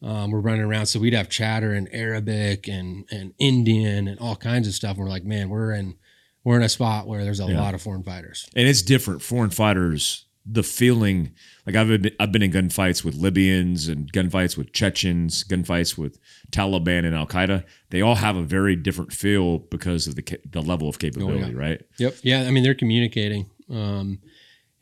Um, 0.03 0.31
we're 0.31 0.41
running 0.41 0.63
around, 0.63 0.87
so 0.87 0.99
we'd 0.99 1.13
have 1.15 1.29
chatter 1.29 1.75
in 1.75 1.87
Arabic 1.89 2.69
and 2.69 3.05
and 3.11 3.35
Indian 3.39 4.09
and 4.09 4.19
all 4.19 4.35
kinds 4.35 4.67
of 4.67 4.73
stuff. 4.75 4.97
And 4.97 5.01
we're 5.05 5.11
like, 5.11 5.25
man, 5.25 5.51
we're 5.51 5.73
in 5.73 5.97
we're 6.43 6.57
in 6.57 6.63
a 6.63 6.71
spot 6.71 7.07
where 7.07 7.23
there's 7.23 7.39
a 7.41 7.45
Yeah. 7.45 7.61
lot 7.61 7.75
of 7.75 7.83
foreign 7.83 8.03
fighters. 8.03 8.49
and 8.57 8.67
it's 8.67 8.81
different. 8.83 9.21
Foreign 9.21 9.51
fighters, 9.51 10.25
the 10.47 10.63
feeling 10.63 11.33
like 11.75 11.81
I've 11.81 12.03
been, 12.03 12.11
I've 12.19 12.33
been 12.33 12.43
in 12.43 12.51
gunfights 12.53 13.05
with 13.05 13.15
Libyans 13.17 13.89
and 13.89 14.13
gunfights 14.13 14.57
with 14.57 14.73
Chechens, 14.73 15.45
gunfights 15.45 15.97
with 15.97 16.19
Taliban 16.51 17.05
and 17.07 17.15
Al 17.15 17.27
Qaeda. 17.27 17.65
They 17.91 18.01
all 18.01 18.17
have 18.17 18.37
a 18.37 18.43
very 18.43 18.77
different 18.77 19.13
feel 19.13 19.59
because 19.59 20.07
of 20.07 20.17
the 20.17 20.39
the 20.51 20.63
level 20.63 20.89
of 20.89 20.99
capability, 20.99 21.55
right? 21.55 21.83
Yep. 21.99 22.17
Yeah. 22.23 22.43
I 22.43 22.51
mean, 22.51 22.63
they're 22.63 22.75
communicating. 22.75 23.49
Um, 23.71 24.19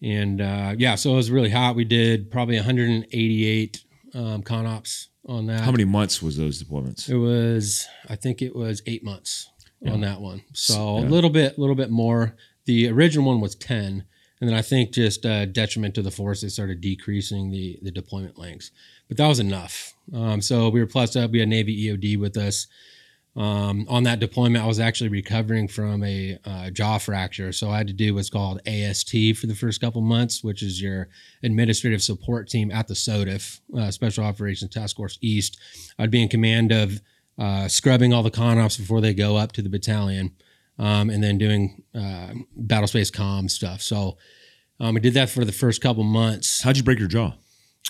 and 0.03 0.41
uh, 0.41 0.75
yeah, 0.79 0.95
so 0.95 1.13
it 1.13 1.17
was 1.17 1.31
really 1.31 1.51
hot. 1.51 1.75
We 1.77 1.85
did 1.85 2.31
probably 2.31 2.57
188 2.57 3.85
um, 4.15 4.43
con 4.43 4.67
ops 4.67 5.09
on 5.27 5.47
that. 5.47 5.61
How 5.61 5.71
many 5.73 5.85
months 5.85 6.23
was 6.23 6.37
those 6.37 6.63
deployments? 6.63 7.09
It 7.09 7.17
was, 7.19 7.87
I 8.09 8.17
think 8.17 8.41
it 8.41 8.55
was 8.55 8.81
eight 8.87 9.05
months 9.05 9.51
on 9.87 10.01
that 10.03 10.21
one. 10.21 10.43
So 10.55 10.99
Yeah. 10.99 11.05
a 11.05 11.09
little 11.09 11.31
bit, 11.31 11.57
a 11.57 11.61
little 11.61 11.77
bit 11.77 11.91
more. 11.91 12.37
The 12.65 12.89
original 12.89 13.27
one 13.27 13.41
was 13.41 13.55
10. 13.55 14.05
And 14.41 14.49
then 14.49 14.57
I 14.57 14.63
think 14.63 14.93
just 14.93 15.27
uh, 15.27 15.47
detriment 15.47 15.95
to 15.97 16.03
the 16.03 16.11
force, 16.11 16.43
they 16.43 16.49
started 16.49 16.81
decreasing 16.81 17.51
the, 17.51 17.79
the 17.83 17.91
deployment 17.91 18.39
lengths. 18.39 18.71
But 19.09 19.17
that 19.17 19.27
was 19.27 19.41
enough. 19.41 19.95
Um, 20.15 20.41
so 20.41 20.69
we 20.69 20.81
were 20.81 20.87
plus 20.87 21.17
up. 21.17 21.31
We 21.31 21.41
had 21.41 21.49
Navy 21.49 21.89
EOD 21.89 22.19
with 22.19 22.37
us. 22.37 22.67
Um, 23.37 23.87
on 23.89 24.03
that 24.03 24.19
deployment, 24.19 24.65
I 24.65 24.67
was 24.67 24.81
actually 24.81 25.11
recovering 25.11 25.69
from 25.69 26.03
a 26.03 26.39
uh, 26.45 26.71
jaw 26.71 26.99
fracture. 26.99 27.53
So 27.53 27.71
I 27.71 27.79
had 27.79 27.87
to 27.87 27.93
do 27.93 28.15
what's 28.15 28.31
called 28.31 28.61
AST 28.67 29.15
for 29.37 29.47
the 29.47 29.55
first 29.55 29.81
couple 29.81 30.01
months, 30.01 30.43
which 30.43 30.63
is 30.63 30.83
your 30.83 31.09
administrative 31.45 32.03
support 32.03 32.49
team 32.49 32.73
at 32.73 32.89
the 32.89 32.95
SOTIF, 32.95 33.61
uh, 33.77 33.91
Special 33.93 34.25
Operations 34.25 34.73
Task 34.73 34.97
Force 34.97 35.19
East. 35.21 35.57
I'd 35.99 36.11
be 36.11 36.23
in 36.23 36.29
command 36.29 36.73
of 36.73 37.01
uh, 37.39 37.69
scrubbing 37.69 38.13
all 38.13 38.25
the 38.25 38.31
con 38.31 38.59
ops 38.59 38.77
before 38.77 39.01
they 39.01 39.15
go 39.15 39.37
up 39.37 39.53
to 39.53 39.63
the 39.63 39.69
battalion, 39.69 40.33
um, 40.79 41.11
and 41.11 41.23
then 41.23 41.39
doing 41.39 41.83
uh, 41.95 42.33
battle 42.57 42.87
space 42.89 43.11
comm 43.11 43.51
stuff. 43.51 43.83
So 43.83 44.17
Um, 44.81 44.95
we 44.95 45.01
did 45.01 45.15
that 45.15 45.29
for 45.29 45.45
the 45.45 45.53
first 45.53 45.81
couple 45.83 46.05
months. 46.05 46.63
How'd 46.63 46.77
you 46.77 46.85
break 46.85 47.01
your 47.01 47.09
jaw? 47.09 47.33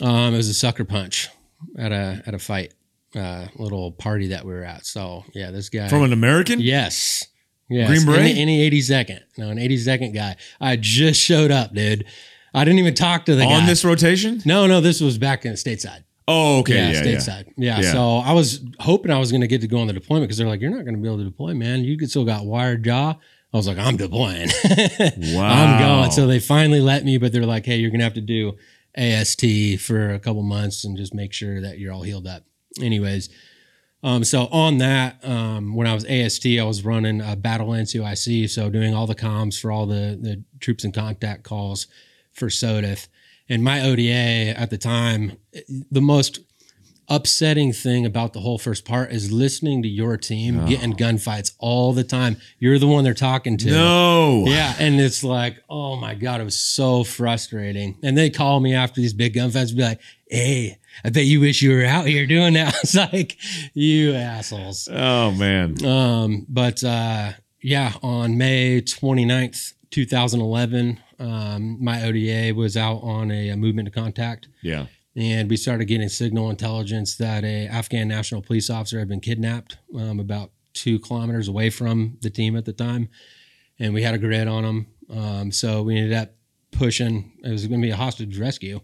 Um, 0.01 0.33
it 0.33 0.39
was 0.39 0.49
a 0.49 0.55
sucker 0.55 0.85
punch 0.85 1.29
at 1.77 1.93
a 1.93 2.23
at 2.27 2.33
a 2.35 2.39
fight, 2.39 2.73
uh, 3.15 3.49
little 3.57 3.93
party 3.93 4.29
that 4.29 4.45
we 4.47 4.53
were 4.53 4.65
at. 4.65 4.87
So 4.87 5.25
yeah, 5.35 5.51
this 5.51 5.69
guy 5.69 5.89
From 5.89 6.03
an 6.03 6.13
American? 6.15 6.61
yes, 6.61 7.25
yes, 7.69 7.89
Green 7.91 8.07
Beret? 8.07 8.21
any, 8.21 8.41
any 8.41 8.63
eighty 8.63 8.81
second, 8.81 9.21
no, 9.37 9.51
an 9.51 9.59
eighty 9.59 9.77
second 9.77 10.13
guy. 10.13 10.37
I 10.61 10.77
just 10.77 11.21
showed 11.21 11.51
up, 11.51 11.75
dude. 11.75 12.05
I 12.55 12.65
didn't 12.65 12.79
even 12.79 12.95
talk 12.95 13.27
to 13.27 13.35
the 13.35 13.45
guy. 13.45 13.53
On 13.61 13.67
this 13.67 13.85
rotation? 13.85 14.41
No, 14.47 14.67
no, 14.67 14.81
this 14.81 15.01
was 15.03 15.19
back 15.19 15.45
in 15.45 15.51
the 15.53 15.59
stateside. 15.59 16.05
Oh, 16.29 16.59
okay. 16.61 16.75
Yeah, 16.75 16.91
yeah. 16.91 17.03
stateside. 17.03 17.53
Yeah. 17.57 17.81
Yeah. 17.81 17.93
So 17.93 18.19
I 18.19 18.33
was 18.33 18.63
hoping 18.79 19.11
I 19.11 19.19
was 19.19 19.33
going 19.33 19.41
to 19.41 19.47
get 19.47 19.63
to 19.63 19.67
go 19.67 19.79
on 19.79 19.87
the 19.87 19.95
deployment 19.95 20.29
because 20.29 20.37
they're 20.37 20.47
like, 20.47 20.61
you're 20.61 20.71
not 20.71 20.85
going 20.85 20.95
to 20.95 21.01
be 21.01 21.09
able 21.09 21.19
to 21.19 21.25
deploy, 21.25 21.55
man. 21.55 21.85
You 21.85 21.97
could 21.97 22.11
still 22.11 22.25
got 22.27 22.45
wired 22.45 22.85
jaw. 22.85 23.17
I 23.53 23.57
was 23.57 23.67
like, 23.67 23.79
I'm 23.79 23.97
deploying. 23.97 24.49
Wow. 25.35 25.49
I'm 25.49 25.81
going. 25.81 26.11
So 26.11 26.27
they 26.27 26.39
finally 26.39 26.81
let 26.81 27.05
me, 27.05 27.17
but 27.17 27.33
they're 27.33 27.47
like, 27.47 27.65
hey, 27.65 27.77
you're 27.77 27.91
going 27.91 28.01
to 28.01 28.05
have 28.05 28.15
to 28.15 28.21
do 28.21 28.57
AST 28.95 29.81
for 29.81 30.11
a 30.11 30.19
couple 30.19 30.43
months 30.43 30.85
and 30.85 30.97
just 30.97 31.15
make 31.15 31.33
sure 31.33 31.61
that 31.63 31.79
you're 31.79 31.93
all 31.93 32.03
healed 32.03 32.27
up. 32.27 32.45
Anyways, 32.81 33.31
um, 34.03 34.23
so 34.23 34.47
on 34.47 34.79
that, 34.79 35.25
um, 35.25 35.75
when 35.75 35.87
I 35.87 35.95
was 35.95 36.05
AST, 36.05 36.47
I 36.47 36.63
was 36.63 36.85
running 36.85 37.21
a 37.21 37.37
battle 37.37 37.69
NCOIC, 37.69 38.49
so 38.51 38.71
doing 38.71 38.95
all 38.95 39.07
the 39.07 39.15
comms 39.15 39.61
for 39.61 39.73
all 39.73 39.87
the 39.87 40.19
the 40.21 40.45
troops 40.61 40.85
in 40.85 40.93
contact 40.93 41.43
calls 41.43 41.87
for 42.33 42.49
SOTIF. 42.49 43.09
And 43.49 43.63
my 43.65 43.81
ODA 43.83 44.59
at 44.59 44.71
the 44.71 44.79
time, 44.79 45.39
the 45.91 46.01
most 46.03 46.41
upsetting 47.11 47.73
thing 47.73 48.05
about 48.05 48.35
the 48.35 48.41
whole 48.41 48.59
first 48.59 48.85
part 48.85 49.11
is 49.11 49.33
listening 49.33 49.83
to 49.83 49.89
your 49.89 50.19
team 50.19 50.67
getting 50.67 50.93
gunfights 50.93 51.55
all 51.59 51.93
the 51.95 52.05
time. 52.05 52.37
You're 52.59 52.79
the 52.79 52.87
one 52.87 53.03
they're 53.03 53.15
talking 53.15 53.57
to. 53.59 53.71
No. 53.71 54.45
Yeah, 54.47 54.75
and 54.79 55.01
it's 55.01 55.25
like, 55.25 55.57
oh 55.71 55.97
my 55.97 56.15
god, 56.15 56.41
it 56.41 56.45
was 56.45 56.59
so 56.59 57.05
frustrating. 57.05 57.97
And 58.03 58.17
they 58.17 58.29
call 58.31 58.61
me 58.61 58.75
after 58.75 59.01
these 59.01 59.15
big 59.15 59.35
gunfights, 59.35 59.69
and 59.69 59.77
be 59.79 59.83
like, 59.83 60.01
"Hey, 60.31 60.79
I 61.03 61.09
bet 61.11 61.25
you 61.25 61.41
wish 61.41 61.63
you 61.63 61.71
were 61.75 61.85
out 61.85 62.07
here 62.07 62.27
doing 62.27 62.53
that." 62.55 62.75
It's 62.83 62.95
like, 62.95 63.39
you 63.73 64.13
assholes. 64.15 64.89
Oh, 64.93 65.31
man. 65.33 65.83
Um, 65.85 66.45
but 66.49 66.85
uh, 66.85 67.33
yeah, 67.63 67.93
on 68.03 68.37
May 68.37 68.83
29th, 68.83 69.73
2011, 69.91 71.01
um, 71.19 71.83
my 71.83 72.03
ODA 72.05 72.55
was 72.55 72.77
out 72.77 72.99
on 73.03 73.31
a, 73.31 73.49
a 73.51 73.57
movement 73.57 73.87
to 73.87 73.93
contact 73.93 74.49
Yeah. 74.63 74.87
and 75.17 75.49
we 75.51 75.57
started 75.57 75.87
getting 75.87 76.09
signal 76.09 76.51
intelligence 76.51 77.17
that 77.17 77.45
a 77.45 77.67
Afghan 77.67 78.09
national 78.09 78.43
police 78.43 78.71
officer 78.71 78.99
had 78.99 79.09
been 79.09 79.21
kidnapped 79.21 79.79
um, 79.97 80.21
about 80.21 80.51
two 80.75 80.99
kilometers 81.01 81.49
away 81.49 81.71
from 81.71 82.17
the 82.21 82.31
team 82.31 82.57
at 82.57 82.65
the 82.65 82.73
time, 82.73 83.09
and 83.79 83.93
we 83.95 84.03
had 84.03 84.15
a 84.15 84.19
grid 84.19 84.47
on 84.47 84.65
him. 84.65 84.87
Um, 85.11 85.51
so 85.53 85.83
we 85.83 85.97
ended 85.97 86.13
up 86.13 86.35
pushing. 86.71 87.33
It 87.43 87.51
was 87.51 87.67
going 87.67 87.81
to 87.81 87.87
be 87.87 87.91
a 87.91 87.97
hostage 87.97 88.39
rescue 88.39 88.81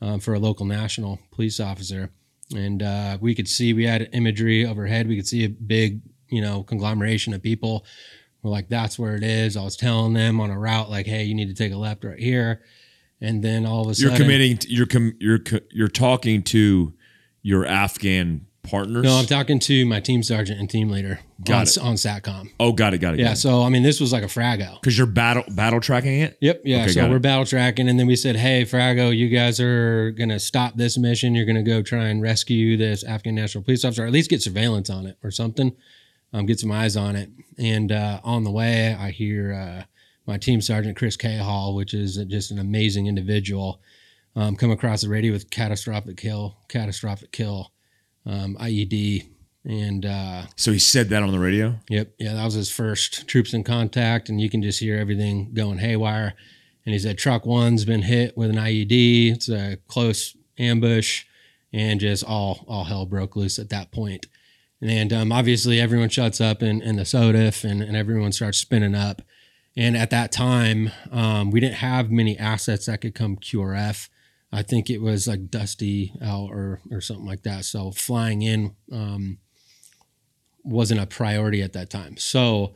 um, 0.00 0.18
for 0.18 0.34
a 0.34 0.38
local 0.38 0.66
national 0.66 1.20
police 1.30 1.60
officer, 1.60 2.10
and 2.56 2.82
uh, 2.82 3.18
we 3.20 3.34
could 3.34 3.46
see 3.48 3.72
we 3.72 3.84
had 3.84 4.08
imagery 4.12 4.66
overhead. 4.66 5.06
We 5.06 5.16
could 5.16 5.26
see 5.28 5.44
a 5.44 5.48
big, 5.48 6.00
you 6.28 6.40
know, 6.40 6.62
conglomeration 6.64 7.34
of 7.34 7.42
people. 7.42 7.84
We're 8.42 8.50
like, 8.50 8.68
that's 8.68 8.98
where 8.98 9.16
it 9.16 9.24
is. 9.24 9.56
I 9.56 9.62
was 9.64 9.76
telling 9.76 10.12
them 10.14 10.40
on 10.40 10.50
a 10.50 10.58
route, 10.58 10.90
like, 10.90 11.06
hey, 11.06 11.24
you 11.24 11.34
need 11.34 11.48
to 11.48 11.54
take 11.54 11.72
a 11.72 11.76
left 11.76 12.04
right 12.04 12.18
here. 12.18 12.62
And 13.20 13.42
then 13.42 13.66
all 13.66 13.80
of 13.80 13.86
a 13.86 14.00
You're 14.00 14.10
sudden, 14.10 14.16
committing, 14.16 14.58
you're, 14.68 14.86
com, 14.86 15.14
you're, 15.18 15.40
co- 15.40 15.58
you're 15.72 15.88
talking 15.88 16.42
to 16.44 16.94
your 17.42 17.66
Afghan 17.66 18.46
partners. 18.62 19.02
No, 19.02 19.16
I'm 19.18 19.26
talking 19.26 19.58
to 19.60 19.84
my 19.86 19.98
team 19.98 20.22
sergeant 20.22 20.60
and 20.60 20.68
team 20.70 20.88
leader 20.90 21.18
Got 21.44 21.56
on, 21.56 21.62
it. 21.62 21.78
on 21.78 21.94
SATCOM. 21.94 22.50
oh, 22.60 22.72
got 22.72 22.94
it. 22.94 22.98
Got 22.98 23.14
it. 23.14 23.20
Yeah, 23.20 23.34
so 23.34 23.62
I 23.62 23.70
mean, 23.70 23.82
this 23.82 23.98
was 24.00 24.12
like 24.12 24.22
a 24.22 24.26
Frago. 24.26 24.80
Because 24.80 24.96
you're 24.96 25.06
battle, 25.06 25.42
battle 25.48 25.80
tracking 25.80 26.20
it? 26.20 26.36
Yep. 26.40 26.62
Yeah. 26.64 26.82
Okay, 26.82 26.92
so 26.92 27.08
we're 27.08 27.16
it. 27.16 27.22
battle 27.22 27.44
tracking, 27.46 27.88
and 27.88 27.98
then 27.98 28.06
we 28.06 28.14
said, 28.16 28.36
"Hey, 28.36 28.64
Frago, 28.64 29.16
you 29.16 29.28
guys 29.28 29.58
are 29.58 30.10
gonna 30.12 30.38
stop 30.38 30.76
this 30.76 30.98
mission. 30.98 31.34
You're 31.34 31.46
gonna 31.46 31.62
go 31.62 31.80
try 31.82 32.08
and 32.08 32.20
rescue 32.20 32.76
this 32.76 33.02
Afghan 33.04 33.34
national 33.36 33.64
police 33.64 33.84
officer, 33.84 34.04
or 34.04 34.06
at 34.06 34.12
least 34.12 34.30
get 34.30 34.42
surveillance 34.42 34.90
on 34.90 35.06
it 35.06 35.16
or 35.24 35.30
something. 35.30 35.74
Um, 36.32 36.46
get 36.46 36.60
some 36.60 36.72
eyes 36.72 36.96
on 36.96 37.16
it." 37.16 37.30
And 37.58 37.90
uh, 37.92 38.20
on 38.22 38.44
the 38.44 38.50
way, 38.50 38.94
I 38.94 39.10
hear 39.10 39.52
uh, 39.52 39.84
my 40.26 40.38
team 40.38 40.60
sergeant 40.60 40.96
Chris 40.96 41.16
Hall, 41.22 41.74
which 41.74 41.94
is 41.94 42.16
just 42.28 42.50
an 42.50 42.58
amazing 42.58 43.06
individual, 43.06 43.80
um, 44.36 44.56
come 44.56 44.70
across 44.70 45.00
the 45.02 45.08
radio 45.08 45.32
with 45.32 45.50
catastrophic 45.50 46.16
kill, 46.16 46.56
catastrophic 46.68 47.32
kill, 47.32 47.72
um, 48.26 48.56
IED, 48.60 49.26
and. 49.64 50.04
Uh, 50.06 50.42
So 50.56 50.70
he 50.72 50.78
said 50.78 51.08
that 51.08 51.22
on 51.22 51.32
the 51.32 51.38
radio? 51.38 51.76
Yep. 51.88 52.14
Yeah, 52.18 52.34
that 52.34 52.44
was 52.44 52.54
his 52.54 52.70
first 52.70 53.26
troops 53.26 53.54
in 53.54 53.64
contact, 53.64 54.28
and 54.28 54.40
you 54.40 54.50
can 54.50 54.62
just 54.62 54.80
hear 54.80 54.96
everything 54.98 55.52
going 55.54 55.78
haywire. 55.78 56.34
And 56.84 56.92
he 56.92 56.98
said 56.98 57.18
truck 57.18 57.44
one's 57.44 57.84
been 57.84 58.02
hit 58.02 58.36
with 58.36 58.50
an 58.50 58.56
IED. 58.56 59.32
It's 59.32 59.48
a 59.48 59.78
close 59.88 60.36
ambush, 60.58 61.24
and 61.72 62.00
just 62.00 62.24
all 62.24 62.64
all 62.68 62.84
hell 62.84 63.04
broke 63.06 63.36
loose 63.36 63.58
at 63.58 63.68
that 63.70 63.90
point. 63.90 64.26
And 64.80 65.12
um, 65.12 65.32
obviously, 65.32 65.80
everyone 65.80 66.08
shuts 66.08 66.40
up 66.40 66.62
in, 66.62 66.82
in 66.82 66.96
the 66.96 67.02
SOTIF, 67.02 67.68
and, 67.68 67.82
and 67.82 67.96
everyone 67.96 68.32
starts 68.32 68.58
spinning 68.58 68.94
up. 68.94 69.22
And 69.76 69.96
at 69.96 70.10
that 70.10 70.32
time, 70.32 70.90
um, 71.10 71.50
we 71.50 71.60
didn't 71.60 71.76
have 71.76 72.10
many 72.10 72.38
assets 72.38 72.86
that 72.86 73.00
could 73.00 73.14
come 73.14 73.36
QRF. 73.36 74.08
I 74.52 74.62
think 74.62 74.88
it 74.88 75.00
was 75.00 75.28
like 75.28 75.50
Dusty 75.50 76.14
out 76.22 76.50
or 76.50 76.80
or 76.90 77.00
something 77.00 77.26
like 77.26 77.42
that. 77.42 77.64
So 77.64 77.90
flying 77.90 78.42
in 78.42 78.74
um, 78.90 79.38
wasn't 80.64 81.00
a 81.00 81.06
priority 81.06 81.62
at 81.62 81.74
that 81.74 81.90
time. 81.90 82.16
So 82.16 82.74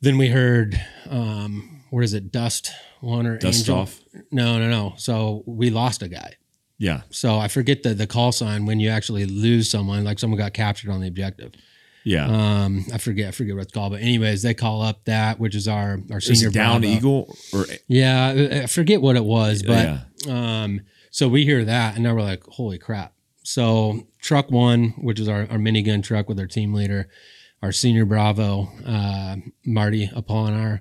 then 0.00 0.18
we 0.18 0.28
heard, 0.28 0.80
um, 1.08 1.82
what 1.90 2.04
is 2.04 2.14
it, 2.14 2.30
Dust 2.30 2.70
One 3.00 3.26
or 3.26 3.38
Dust 3.38 3.60
Angel? 3.60 3.78
off? 3.78 4.00
No, 4.30 4.58
no, 4.58 4.68
no. 4.68 4.94
So 4.96 5.42
we 5.46 5.70
lost 5.70 6.02
a 6.02 6.08
guy. 6.08 6.34
Yeah. 6.78 7.02
So 7.10 7.38
I 7.38 7.48
forget 7.48 7.82
the 7.82 7.94
the 7.94 8.06
call 8.06 8.30
sign 8.32 8.64
when 8.66 8.78
you 8.80 8.88
actually 8.88 9.26
lose 9.26 9.70
someone, 9.70 10.04
like 10.04 10.18
someone 10.18 10.38
got 10.38 10.52
captured 10.54 10.90
on 10.90 11.00
the 11.00 11.08
objective. 11.08 11.52
Yeah. 12.04 12.26
Um, 12.26 12.86
I 12.94 12.98
forget, 12.98 13.28
I 13.28 13.30
forget 13.32 13.54
what 13.56 13.62
it's 13.64 13.72
called, 13.72 13.92
but 13.92 14.00
anyways, 14.00 14.42
they 14.42 14.54
call 14.54 14.80
up 14.80 15.04
that, 15.04 15.38
which 15.40 15.54
is 15.54 15.66
our 15.68 15.98
our 16.10 16.20
senior 16.20 16.50
down 16.50 16.80
Bravo. 16.80 16.96
eagle 16.96 17.36
or 17.52 17.66
Yeah, 17.88 18.60
I- 18.62 18.66
forget 18.66 19.02
what 19.02 19.16
it 19.16 19.24
was, 19.24 19.62
but 19.62 20.00
yeah. 20.26 20.62
um, 20.62 20.80
so 21.10 21.28
we 21.28 21.44
hear 21.44 21.64
that, 21.64 21.94
and 21.96 22.04
now 22.04 22.14
we're 22.14 22.22
like, 22.22 22.44
holy 22.44 22.78
crap. 22.78 23.12
So 23.42 24.06
truck 24.20 24.50
one, 24.50 24.90
which 24.98 25.18
is 25.20 25.28
our, 25.28 25.40
our 25.50 25.58
minigun 25.58 26.02
truck 26.02 26.28
with 26.28 26.38
our 26.38 26.46
team 26.46 26.72
leader, 26.72 27.08
our 27.62 27.72
senior 27.72 28.04
Bravo, 28.04 28.68
uh, 28.86 29.36
Marty 29.66 30.06
Apolinar, 30.08 30.80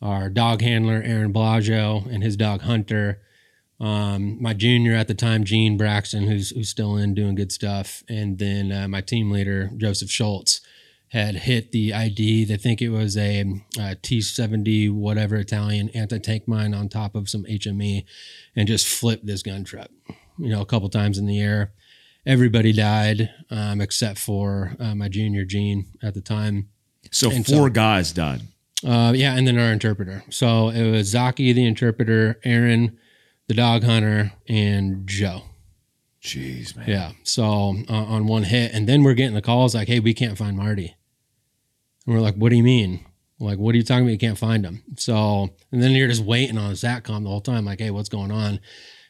our 0.00 0.28
dog 0.30 0.60
handler, 0.62 1.02
Aaron 1.04 1.32
Blasjo, 1.32 2.06
and 2.12 2.22
his 2.22 2.36
dog 2.36 2.62
Hunter. 2.62 3.20
Um, 3.80 4.40
my 4.40 4.54
junior 4.54 4.94
at 4.94 5.08
the 5.08 5.14
time, 5.14 5.44
Gene 5.44 5.76
Braxton, 5.76 6.26
who's 6.28 6.50
who's 6.50 6.68
still 6.68 6.96
in 6.96 7.14
doing 7.14 7.34
good 7.34 7.52
stuff, 7.52 8.02
and 8.08 8.38
then 8.38 8.70
uh, 8.72 8.88
my 8.88 9.00
team 9.00 9.30
leader, 9.30 9.70
Joseph 9.76 10.10
Schultz, 10.10 10.60
had 11.08 11.34
hit 11.36 11.72
the 11.72 11.92
ID. 11.92 12.44
They 12.44 12.56
think 12.56 12.80
it 12.80 12.90
was 12.90 13.16
a 13.16 13.44
T 14.02 14.20
seventy 14.20 14.88
whatever 14.88 15.36
Italian 15.36 15.88
anti 15.90 16.18
tank 16.18 16.46
mine 16.46 16.72
on 16.72 16.88
top 16.88 17.14
of 17.14 17.28
some 17.28 17.44
HME, 17.44 18.04
and 18.54 18.68
just 18.68 18.86
flipped 18.86 19.26
this 19.26 19.42
gun 19.42 19.64
truck. 19.64 19.90
You 20.38 20.48
know, 20.50 20.60
a 20.60 20.66
couple 20.66 20.88
times 20.88 21.18
in 21.18 21.26
the 21.26 21.40
air. 21.40 21.72
Everybody 22.26 22.72
died 22.72 23.28
um, 23.50 23.80
except 23.82 24.18
for 24.18 24.76
uh, 24.80 24.94
my 24.94 25.08
junior 25.08 25.44
Gene 25.44 25.86
at 26.02 26.14
the 26.14 26.22
time. 26.22 26.68
So 27.10 27.30
And 27.30 27.44
four 27.44 27.66
so- 27.66 27.70
guys 27.70 28.12
died. 28.12 28.42
Uh, 28.86 29.12
yeah, 29.14 29.34
and 29.36 29.46
then 29.46 29.58
our 29.58 29.72
interpreter. 29.72 30.24
So 30.30 30.68
it 30.70 30.90
was 30.90 31.08
Zaki, 31.08 31.52
the 31.54 31.64
interpreter, 31.66 32.38
Aaron, 32.44 32.98
the 33.48 33.54
dog 33.54 33.84
hunter, 33.84 34.32
and 34.48 35.06
Joe. 35.06 35.42
Jeez, 36.22 36.74
man. 36.74 36.88
Yeah. 36.88 37.12
So 37.22 37.44
uh, 37.88 37.92
on 37.92 38.26
one 38.26 38.44
hit, 38.44 38.72
and 38.72 38.88
then 38.88 39.02
we're 39.02 39.14
getting 39.14 39.34
the 39.34 39.42
calls 39.42 39.74
like, 39.74 39.88
"Hey, 39.88 40.00
we 40.00 40.14
can't 40.14 40.38
find 40.38 40.56
Marty," 40.56 40.96
and 42.06 42.14
we're 42.14 42.22
like, 42.22 42.36
"What 42.36 42.48
do 42.48 42.56
you 42.56 42.62
mean? 42.62 43.04
Like, 43.38 43.58
what 43.58 43.74
are 43.74 43.78
you 43.78 43.84
talking 43.84 44.04
about? 44.04 44.12
You 44.12 44.18
can't 44.18 44.38
find 44.38 44.64
him?" 44.64 44.82
So, 44.96 45.50
and 45.70 45.82
then 45.82 45.90
you're 45.90 46.08
just 46.08 46.24
waiting 46.24 46.56
on 46.56 46.72
SATCOM 46.72 47.24
the 47.24 47.28
whole 47.28 47.42
time, 47.42 47.66
like, 47.66 47.80
"Hey, 47.80 47.90
what's 47.90 48.08
going 48.08 48.30
on?" 48.30 48.60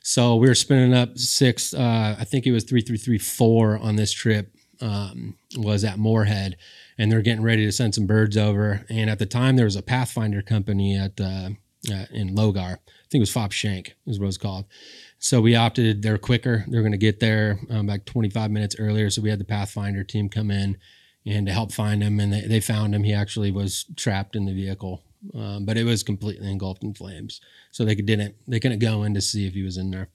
So 0.02 0.36
we 0.36 0.48
were 0.48 0.56
spinning 0.56 0.92
up 0.92 1.16
six. 1.16 1.72
Uh, 1.72 2.16
I 2.18 2.24
think 2.24 2.46
it 2.46 2.52
was 2.52 2.64
three 2.64 2.80
three 2.80 2.98
three 2.98 3.18
four 3.18 3.78
on 3.78 3.96
this 3.96 4.12
trip. 4.12 4.50
Um, 4.80 5.38
was 5.56 5.84
at 5.84 5.98
Morehead, 5.98 6.56
and 6.98 7.10
they're 7.10 7.22
getting 7.22 7.44
ready 7.44 7.64
to 7.64 7.70
send 7.70 7.94
some 7.94 8.06
birds 8.06 8.36
over. 8.36 8.84
And 8.90 9.08
at 9.08 9.20
the 9.20 9.24
time, 9.24 9.54
there 9.54 9.66
was 9.66 9.76
a 9.76 9.82
Pathfinder 9.82 10.42
company 10.42 10.98
at 10.98 11.20
uh, 11.20 11.50
uh, 11.90 12.06
in 12.10 12.34
Logar. 12.34 12.78
Think 13.14 13.20
it 13.20 13.30
was 13.30 13.30
Fob 13.30 13.52
Shank 13.52 13.94
is 14.08 14.18
what 14.18 14.24
it 14.24 14.26
was 14.26 14.38
called. 14.38 14.64
So 15.20 15.40
we 15.40 15.54
opted. 15.54 16.02
They're 16.02 16.18
quicker. 16.18 16.64
They're 16.66 16.82
going 16.82 16.90
to 16.90 16.98
get 16.98 17.20
there 17.20 17.60
um, 17.70 17.86
like 17.86 18.06
25 18.06 18.50
minutes 18.50 18.74
earlier. 18.76 19.08
So 19.08 19.22
we 19.22 19.30
had 19.30 19.38
the 19.38 19.44
Pathfinder 19.44 20.02
team 20.02 20.28
come 20.28 20.50
in 20.50 20.78
and 21.24 21.46
to 21.46 21.52
help 21.52 21.70
find 21.70 22.02
him, 22.02 22.18
and 22.18 22.32
they, 22.32 22.40
they 22.40 22.58
found 22.58 22.92
him. 22.92 23.04
He 23.04 23.12
actually 23.12 23.52
was 23.52 23.84
trapped 23.94 24.34
in 24.34 24.46
the 24.46 24.52
vehicle, 24.52 25.00
um, 25.32 25.64
but 25.64 25.76
it 25.76 25.84
was 25.84 26.02
completely 26.02 26.50
engulfed 26.50 26.82
in 26.82 26.92
flames. 26.92 27.40
So 27.70 27.84
they 27.84 27.94
didn't 27.94 28.34
they 28.48 28.58
couldn't 28.58 28.80
go 28.80 29.04
in 29.04 29.14
to 29.14 29.20
see 29.20 29.46
if 29.46 29.54
he 29.54 29.62
was 29.62 29.76
in 29.76 29.92
there. 29.92 30.08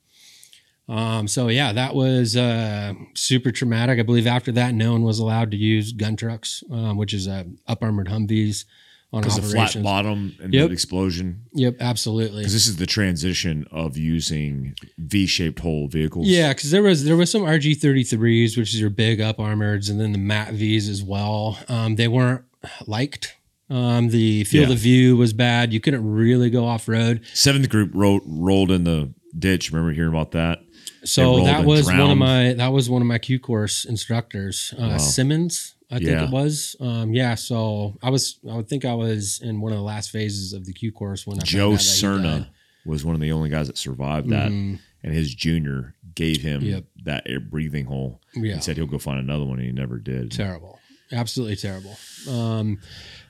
Um, 0.89 1.29
so 1.29 1.47
yeah, 1.47 1.71
that 1.71 1.95
was 1.95 2.35
uh, 2.35 2.95
super 3.15 3.53
traumatic. 3.53 3.97
I 3.97 4.03
believe 4.03 4.27
after 4.27 4.51
that, 4.51 4.73
no 4.73 4.91
one 4.91 5.03
was 5.03 5.19
allowed 5.19 5.51
to 5.51 5.57
use 5.57 5.93
gun 5.93 6.17
trucks, 6.17 6.65
um, 6.69 6.97
which 6.97 7.13
is 7.13 7.29
uh, 7.29 7.45
up 7.65 7.81
armored 7.81 8.09
Humvees 8.09 8.65
on 9.12 9.22
Because 9.22 9.38
the 9.38 9.41
flat 9.41 9.82
bottom 9.82 10.36
and 10.41 10.54
Yep. 10.54 10.67
the 10.67 10.74
explosion. 10.74 11.41
Yep, 11.54 11.78
absolutely. 11.80 12.41
Because 12.41 12.54
this 12.54 12.67
is 12.67 12.76
the 12.78 12.86
transition 12.86 13.65
of 13.72 13.98
using 13.98 14.76
V-shaped 15.00 15.60
hull 15.60 15.88
vehicles. 15.88 16.28
Yeah, 16.28 16.50
because 16.54 16.69
there 16.72 16.84
was 16.84 17.04
there 17.06 17.17
was 17.17 17.32
some 17.32 17.41
RG 17.41 17.74
thirty 17.80 18.04
threes, 18.04 18.56
which 18.58 18.74
is 18.74 18.80
your 18.80 18.89
big 18.91 19.19
up 19.19 19.38
armoreds, 19.38 19.89
and 19.89 20.00
then 20.00 20.12
the 20.12 20.19
Mat 20.19 20.54
Vs 20.54 20.88
as 20.89 21.04
well. 21.04 21.58
Um, 21.67 21.95
they 21.95 22.08
weren't 22.08 22.43
liked. 22.86 23.36
Um, 23.72 24.10
the 24.10 24.43
field 24.45 24.67
Yeah. 24.69 24.74
of 24.74 24.80
view 24.80 25.17
was 25.17 25.32
bad. 25.34 25.74
You 25.74 25.80
couldn't 25.80 26.04
really 26.06 26.50
go 26.50 26.65
off 26.65 26.88
road. 26.88 27.22
Seventh 27.34 27.69
group 27.69 27.91
rolled 27.93 28.22
rolled 28.26 28.72
in 28.72 28.84
the 28.84 29.13
ditch. 29.38 29.72
Remember 29.72 29.91
hearing 29.93 30.10
about 30.10 30.32
that? 30.32 30.60
So 31.04 31.43
that 31.45 31.65
was 31.65 31.88
one 31.88 32.12
of 32.12 32.17
my 32.17 32.54
that 32.54 32.74
was 32.74 32.89
one 32.89 33.02
of 33.02 33.08
my 33.08 33.17
Q 33.17 33.39
course 33.39 33.86
instructors, 33.86 34.74
uh, 34.78 34.98
Simmons. 34.98 35.76
I 35.91 35.97
think 35.97 36.10
Yeah. 36.10 36.25
it 36.25 36.32
was. 36.32 36.75
Um, 36.80 37.13
yeah. 37.13 37.36
So 37.36 37.97
I 38.04 38.10
was 38.10 38.39
I 38.49 38.56
would 38.56 38.67
think 38.69 38.86
I 38.86 38.93
was 38.93 39.41
in 39.43 39.60
one 39.62 39.71
of 39.71 39.78
the 39.78 39.84
last 39.84 40.12
phases 40.12 40.54
of 40.54 40.65
the 40.65 40.73
Q 40.73 40.91
course 40.91 41.25
when 41.25 41.38
I 41.39 41.43
Joe 41.43 41.71
Cerna 41.71 42.47
was 42.86 43.04
one 43.04 43.15
of 43.15 43.21
the 43.21 43.32
only 43.32 43.49
guys 43.49 43.67
that 43.67 43.78
survived 43.78 44.30
that, 44.30 44.47
and 44.52 44.80
his 45.04 45.34
junior 45.34 45.95
gave 46.15 46.41
him 46.41 46.62
Yep. 46.62 46.84
that 47.06 47.23
air 47.25 47.39
breathing 47.39 47.86
hole. 47.86 48.21
Yeah. 48.36 48.56
He 48.56 48.62
said 48.62 48.78
he'll 48.78 48.86
go 48.88 48.99
find 48.99 49.19
another 49.19 49.45
one, 49.45 49.58
and 49.60 49.65
he 49.67 49.71
never 49.73 49.97
did. 49.99 50.32
terrible 50.32 50.80
absolutely 51.12 51.56
terrible 51.56 51.97
um 52.30 52.78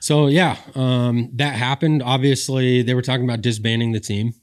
so 0.00 0.26
yeah 0.26 0.54
um 0.74 1.30
that 1.32 1.54
happened 1.54 2.02
obviously 2.02 2.82
they 2.82 2.92
were 2.92 3.00
talking 3.00 3.24
about 3.24 3.40
disbanding 3.40 3.92
the 3.92 3.98
team 4.00 4.34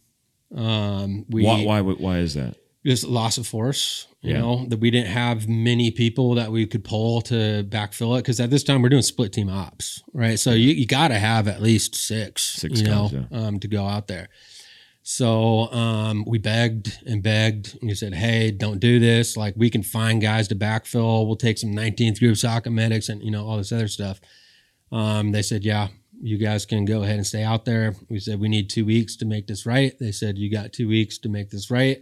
um 0.55 1.23
we 1.29 1.43
why, 1.43 1.61
why? 1.63 1.81
Why 1.81 2.17
is 2.17 2.33
that? 2.33 2.55
Just 2.87 3.03
loss 3.03 3.37
of 3.37 3.45
force 3.45 4.07
you 4.21 4.33
Yeah. 4.33 4.39
know 4.39 4.65
that 4.69 4.79
we 4.79 4.89
didn't 4.91 5.09
have 5.11 5.47
many 5.47 5.91
people 5.91 6.35
that 6.35 6.51
we 6.51 6.65
could 6.65 6.83
pull 6.83 7.21
to 7.23 7.63
backfill 7.69 8.17
it. 8.17 8.23
Because 8.23 8.39
at 8.39 8.49
this 8.49 8.63
time 8.63 8.81
we're 8.81 8.89
doing 8.89 9.01
split 9.03 9.31
team 9.33 9.49
ops 9.49 10.01
right? 10.13 10.39
So 10.39 10.51
you, 10.53 10.71
you 10.73 10.85
got 10.87 11.09
to 11.09 11.19
have 11.19 11.47
at 11.47 11.61
least 11.61 11.95
six 11.95 12.43
Six 12.43 12.79
you 12.81 12.87
know 12.87 13.09
guys, 13.11 13.25
um, 13.31 13.59
to 13.59 13.67
go 13.67 13.85
out 13.85 14.07
there. 14.07 14.29
So 15.03 15.71
um, 15.71 16.25
we 16.27 16.37
begged 16.37 16.97
and 17.05 17.23
begged 17.23 17.77
and 17.79 17.89
we 17.89 17.95
said 17.95 18.13
hey 18.13 18.51
don't 18.51 18.79
do 18.79 18.99
this. 18.99 19.37
Like 19.37 19.53
we 19.55 19.69
can 19.69 19.83
find 19.83 20.21
guys 20.21 20.47
to 20.49 20.55
backfill. 20.55 21.25
We'll 21.25 21.35
take 21.37 21.57
some 21.57 21.71
19th 21.73 22.19
group 22.19 22.37
soccer 22.37 22.69
medics 22.71 23.07
and 23.09 23.21
you 23.23 23.31
know 23.31 23.47
all 23.47 23.57
this 23.57 23.71
other 23.71 23.87
stuff. 23.87 24.19
Um, 24.91 25.31
they 25.31 25.41
said 25.41 25.63
yeah 25.63 25.89
you 26.19 26.37
guys 26.39 26.65
can 26.65 26.83
go 26.83 27.03
ahead 27.03 27.17
and 27.17 27.27
stay 27.27 27.43
out 27.43 27.63
there. 27.65 27.93
We 28.09 28.19
said 28.19 28.39
we 28.39 28.49
need 28.49 28.69
two 28.71 28.85
weeks 28.85 29.15
to 29.17 29.25
make 29.25 29.45
this 29.45 29.67
right. 29.67 29.93
They 29.99 30.11
said 30.11 30.37
you 30.39 30.49
got 30.51 30.73
two 30.73 30.87
weeks 30.87 31.19
to 31.19 31.29
make 31.29 31.51
this 31.51 31.69
right 31.69 32.01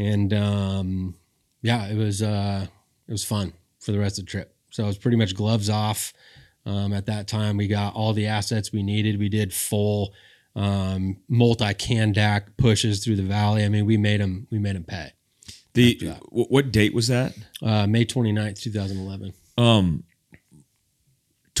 and 0.00 0.32
um, 0.32 1.14
yeah, 1.60 1.86
it 1.88 1.96
was 1.96 2.22
uh, 2.22 2.66
it 3.06 3.12
was 3.12 3.22
fun 3.22 3.52
for 3.80 3.92
the 3.92 3.98
rest 3.98 4.18
of 4.18 4.24
the 4.24 4.30
trip. 4.30 4.54
So 4.70 4.84
it 4.84 4.86
was 4.86 4.98
pretty 4.98 5.16
much 5.16 5.34
gloves 5.34 5.68
off. 5.68 6.12
Um, 6.64 6.92
at 6.92 7.06
that 7.06 7.26
time, 7.26 7.56
we 7.56 7.66
got 7.66 7.94
all 7.94 8.12
the 8.12 8.26
assets 8.26 8.72
we 8.72 8.82
needed. 8.82 9.18
We 9.18 9.28
did 9.28 9.52
full 9.52 10.14
um, 10.56 11.18
multi 11.28 11.64
Kandak 11.64 12.56
pushes 12.56 13.04
through 13.04 13.16
the 13.16 13.22
valley. 13.22 13.64
I 13.64 13.68
mean, 13.68 13.84
we 13.84 13.96
made 13.96 14.20
them 14.20 14.46
we 14.50 14.58
made 14.58 14.76
them 14.76 14.84
pay. 14.84 15.12
The 15.74 16.16
what 16.30 16.72
date 16.72 16.94
was 16.94 17.08
that? 17.08 17.34
Uh, 17.62 17.86
May 17.86 18.04
29th, 18.04 18.60
2011. 18.60 19.32
Um, 19.58 20.04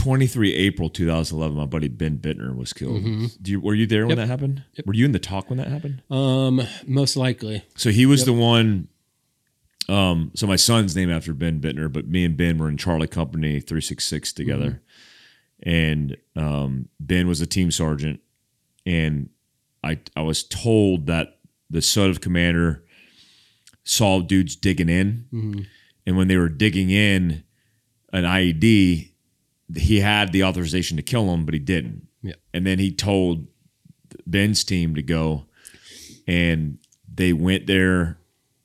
twenty 0.02 0.26
three 0.26 0.54
April 0.54 0.88
two 0.88 1.06
thousand 1.06 1.38
eleven. 1.38 1.56
My 1.56 1.66
buddy 1.66 1.88
Ben 1.88 2.18
Bittner 2.18 2.54
was 2.56 2.72
killed. 2.72 3.02
Do 3.42 3.50
you 3.50 3.60
were 3.60 3.74
you 3.74 3.86
there 3.86 4.06
when 4.06 4.16
Mm-hmm. 4.16 4.20
Yep. 4.20 4.28
that 4.28 4.32
happened? 4.32 4.62
Were 4.86 4.94
you 4.94 5.04
in 5.04 5.12
the 5.12 5.18
talk 5.18 5.50
when 5.50 5.58
that 5.58 5.68
happened? 5.68 6.02
Um, 6.10 6.62
most 6.86 7.16
likely. 7.16 7.64
So 7.76 7.90
he 7.90 8.06
was 8.06 8.24
the 8.24 8.32
one. 8.32 8.88
Um, 9.88 10.30
so 10.34 10.46
my 10.46 10.56
son's 10.56 10.94
named 10.94 11.10
after 11.10 11.34
Ben 11.34 11.60
Bittner, 11.60 11.92
but 11.92 12.06
me 12.06 12.24
and 12.24 12.36
Ben 12.36 12.58
were 12.58 12.68
in 12.68 12.76
Charlie 12.76 13.08
Company 13.08 13.58
366 13.60 14.32
together. 14.32 14.80
And 15.64 16.16
um, 16.36 16.88
Ben 17.00 17.26
was 17.26 17.40
a 17.40 17.46
team 17.46 17.70
sergeant. 17.72 18.20
And 18.86 19.30
I 19.82 19.98
I 20.16 20.22
was 20.22 20.42
told 20.44 21.06
that 21.06 21.38
the 21.68 21.82
son 21.82 22.08
of 22.10 22.20
commander 22.20 22.84
saw 23.84 24.20
dudes 24.20 24.54
digging 24.56 24.88
in. 24.88 25.66
And 26.06 26.16
when 26.16 26.28
they 26.28 26.36
were 26.36 26.48
digging 26.48 26.90
in 26.90 27.44
an 28.12 28.24
IED, 28.24 29.09
he 29.76 30.00
had 30.00 30.32
the 30.32 30.44
authorization 30.44 30.96
to 30.96 31.02
kill 31.02 31.32
him, 31.32 31.44
but 31.44 31.54
he 31.54 31.60
didn't. 31.60 32.06
Yeah. 32.22 32.34
And 32.52 32.66
then 32.66 32.78
he 32.78 32.92
told 32.92 33.46
Ben's 34.26 34.64
team 34.64 34.94
to 34.94 35.02
go, 35.02 35.46
and 36.26 36.78
they 37.12 37.32
went 37.32 37.66
there. 37.66 38.18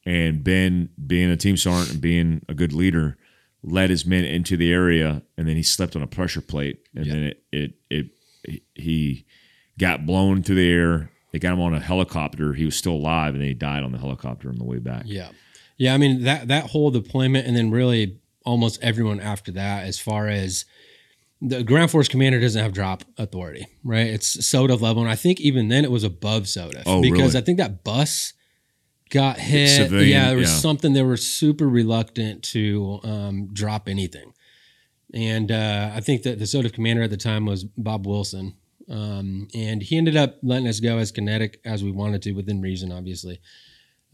And 0.07 0.43
Ben, 0.43 0.89
being 1.07 1.31
a 1.31 1.37
team 1.37 1.57
sergeant 1.57 1.93
and 1.93 2.01
being 2.01 2.45
a 2.47 2.53
good 2.53 2.73
leader, 2.73 3.17
led 3.63 3.89
his 3.89 4.05
men 4.05 4.23
into 4.23 4.55
the 4.55 4.71
area, 4.71 5.23
and 5.35 5.47
then 5.47 5.55
he 5.55 5.63
slept 5.63 5.95
on 5.95 6.03
a 6.03 6.07
pressure 6.07 6.41
plate, 6.41 6.87
and 6.95 7.05
then 7.09 7.23
it, 7.23 7.43
it 7.51 7.73
it 8.43 8.61
he 8.75 9.25
got 9.79 10.05
blown 10.05 10.43
through 10.43 10.57
the 10.57 10.71
air. 10.71 11.11
They 11.31 11.39
got 11.39 11.53
him 11.53 11.59
on 11.59 11.73
a 11.73 11.79
helicopter. 11.79 12.53
He 12.53 12.65
was 12.65 12.75
still 12.75 12.93
alive, 12.93 13.33
and 13.33 13.41
then 13.41 13.47
he 13.47 13.53
died 13.53 13.83
on 13.83 13.91
the 13.91 13.97
helicopter 13.97 14.49
on 14.49 14.57
the 14.57 14.63
way 14.63 14.77
back. 14.77 15.03
Yeah. 15.05 15.29
Yeah. 15.77 15.93
I 15.93 15.97
mean, 15.97 16.23
that, 16.23 16.47
that 16.47 16.67
whole 16.67 16.91
deployment 16.91 17.45
and 17.45 17.57
then 17.57 17.71
really 17.71 18.19
almost 18.45 18.81
everyone 18.81 19.19
after 19.19 19.51
that, 19.53 19.85
as 19.85 19.99
far 19.99 20.27
as 20.27 20.65
the 21.47 21.63
ground 21.63 21.91
force 21.91 22.07
commander 22.07 22.39
doesn't 22.39 22.61
have 22.61 22.73
drop 22.73 23.03
authority, 23.17 23.67
right? 23.83 24.07
It's 24.07 24.45
soda 24.45 24.75
level. 24.75 25.03
And 25.03 25.11
I 25.11 25.15
think 25.15 25.39
even 25.39 25.67
then 25.67 25.83
it 25.83 25.91
was 25.91 26.03
above 26.03 26.47
soda 26.47 26.83
Oh, 26.85 27.01
because 27.01 27.33
really? 27.33 27.37
I 27.37 27.41
think 27.41 27.57
that 27.59 27.83
bus 27.83 28.33
got 29.09 29.37
hit. 29.37 29.69
Civilian, 29.69 30.09
yeah. 30.09 30.27
There 30.29 30.37
was 30.37 30.49
yeah. 30.49 30.57
something 30.57 30.93
they 30.93 31.03
were 31.03 31.17
super 31.17 31.69
reluctant 31.69 32.43
to 32.45 32.99
um, 33.03 33.49
drop 33.53 33.87
anything. 33.87 34.33
And 35.13 35.51
uh, 35.51 35.91
I 35.93 35.99
think 36.01 36.23
that 36.23 36.39
the 36.39 36.47
soda 36.47 36.69
commander 36.69 37.03
at 37.03 37.09
the 37.11 37.17
time 37.17 37.45
was 37.45 37.63
Bob 37.63 38.07
Wilson. 38.07 38.55
Um, 38.89 39.47
and 39.53 39.81
he 39.81 39.97
ended 39.97 40.17
up 40.17 40.37
letting 40.43 40.67
us 40.67 40.79
go 40.79 40.97
as 40.97 41.11
kinetic 41.11 41.59
as 41.65 41.83
we 41.83 41.91
wanted 41.91 42.21
to 42.23 42.33
within 42.33 42.61
reason, 42.61 42.91
obviously. 42.91 43.39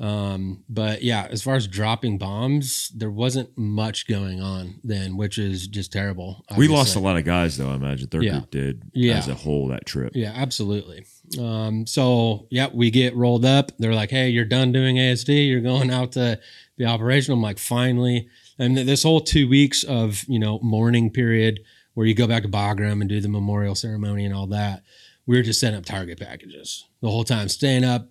Um, 0.02 0.64
but 0.68 1.04
yeah, 1.04 1.28
as 1.30 1.44
far 1.44 1.56
as 1.56 1.68
dropping 1.68 2.18
bombs, 2.18 2.90
there 2.96 3.12
wasn't 3.12 3.56
much 3.56 4.08
going 4.08 4.42
on 4.42 4.80
then, 4.84 5.16
which 5.16 5.38
is 5.38 5.68
just 5.68 5.94
terrible. 5.94 6.44
We 6.58 6.68
lost 6.68 6.96
a 6.96 7.00
lot 7.00 7.18
of 7.18 7.24
guys, 7.24 7.56
though. 7.58 7.70
I 7.70 7.76
imagine 7.76 8.08
their 8.10 8.24
Yeah. 8.24 8.32
group 8.32 8.52
did 8.52 8.82
Yeah. 8.94 9.20
as 9.20 9.28
a 9.28 9.36
whole 9.36 9.68
that 9.68 9.86
trip. 9.86 10.14
Yeah, 10.16 10.32
absolutely. 10.36 11.06
Um, 11.40 11.86
so 11.86 12.48
yeah, 12.50 12.68
we 12.74 12.90
get 12.90 13.16
rolled 13.16 13.46
up. 13.46 13.72
They're 13.78 13.94
like, 13.94 14.10
"Hey, 14.10 14.30
you're 14.30 14.44
done 14.44 14.72
doing 14.72 14.98
ASD. 14.98 15.48
You're 15.48 15.62
going 15.62 15.92
out 15.92 16.14
to 16.14 16.40
the 16.78 16.86
operation." 16.86 17.34
I'm 17.34 17.42
like, 17.44 17.60
"Finally!" 17.60 18.28
And 18.58 18.76
this 18.76 19.04
whole 19.04 19.22
two 19.22 19.48
weeks 19.48 19.84
of 19.84 20.26
you 20.28 20.40
know 20.40 20.60
mourning 20.64 21.12
period 21.12 21.60
where 21.94 22.08
you 22.08 22.16
go 22.16 22.26
back 22.26 22.42
to 22.44 22.50
Bagram 22.50 23.02
and 23.02 23.08
do 23.10 23.22
the 23.22 23.30
memorial 23.30 23.76
ceremony 23.76 24.26
and 24.26 24.34
all 24.34 24.48
that, 24.48 24.82
we 25.28 25.38
were 25.38 25.44
just 25.44 25.60
setting 25.60 25.78
up 25.78 25.86
target 25.86 26.20
packages 26.20 26.86
the 27.02 27.10
whole 27.10 27.24
time, 27.24 27.48
staying 27.50 27.84
up, 27.84 28.10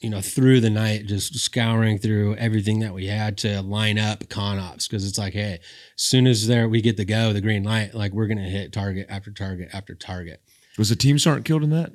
you 0.00 0.08
know, 0.10 0.20
through 0.20 0.60
the 0.60 0.70
night, 0.70 1.06
just 1.06 1.34
scouring 1.38 1.98
through 1.98 2.34
everything 2.36 2.80
that 2.80 2.94
we 2.94 3.06
had 3.06 3.36
to 3.38 3.60
line 3.60 3.98
up 3.98 4.28
con 4.30 4.58
ops 4.58 4.88
because 4.88 5.06
it's 5.06 5.18
like, 5.18 5.34
hey, 5.34 5.54
as 5.96 6.02
soon 6.02 6.26
as 6.26 6.46
there 6.46 6.68
we 6.68 6.80
get 6.80 6.96
the 6.96 7.04
go, 7.04 7.32
the 7.32 7.40
green 7.40 7.62
light, 7.64 7.94
like 7.94 8.12
we're 8.12 8.26
gonna 8.26 8.48
hit 8.48 8.72
target 8.72 9.06
after 9.10 9.30
target 9.30 9.68
after 9.72 9.94
target. 9.94 10.40
Was 10.78 10.88
the 10.88 10.96
team 10.96 11.18
sergeant 11.18 11.44
killed 11.44 11.62
in 11.64 11.70
that? 11.70 11.92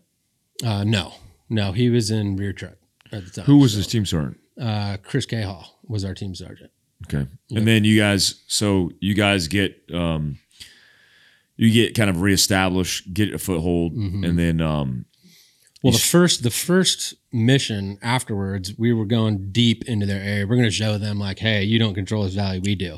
Uh, 0.64 0.84
no, 0.84 1.14
no, 1.50 1.72
he 1.72 1.90
was 1.90 2.12
in 2.12 2.36
rear 2.36 2.54
truck 2.54 2.76
at 3.12 3.26
the 3.26 3.32
time. 3.32 3.46
Who 3.46 3.58
was 3.58 3.74
his 3.74 3.88
team 3.88 4.06
sergeant? 4.06 4.38
Uh, 4.62 4.98
Chris 5.04 5.26
Cahill 5.26 5.66
was 5.88 6.06
our 6.06 6.14
team 6.14 6.36
sergeant. 6.36 6.72
Okay. 7.08 7.28
And 7.52 7.68
then 7.68 7.84
you 7.84 8.00
guys, 8.00 8.44
so 8.48 8.92
you 9.00 9.14
guys 9.16 9.48
get, 9.48 9.78
um, 9.94 10.40
you 11.58 11.72
get 11.72 11.96
kind 11.96 12.10
of 12.10 12.22
reestablished, 12.22 13.14
get 13.14 13.34
a 13.34 13.38
foothold, 13.38 13.94
Mm-hmm. 13.96 14.24
and 14.24 14.40
then, 14.40 14.62
um, 14.62 15.06
Well, 15.86 15.92
the 15.92 16.00
first 16.00 16.42
the 16.42 16.50
first 16.50 17.14
mission 17.32 18.00
afterwards, 18.02 18.74
we 18.76 18.92
were 18.92 19.06
going 19.06 19.52
deep 19.52 19.84
into 19.86 20.08
their 20.08 20.20
area. 20.20 20.48
We're 20.48 20.56
going 20.56 20.68
to 20.68 20.72
show 20.72 20.98
them 20.98 21.20
like, 21.20 21.38
hey, 21.38 21.62
you 21.62 21.78
don't 21.78 21.94
control 21.94 22.24
this 22.24 22.34
valley, 22.34 22.60
we 22.60 22.74
do. 22.74 22.98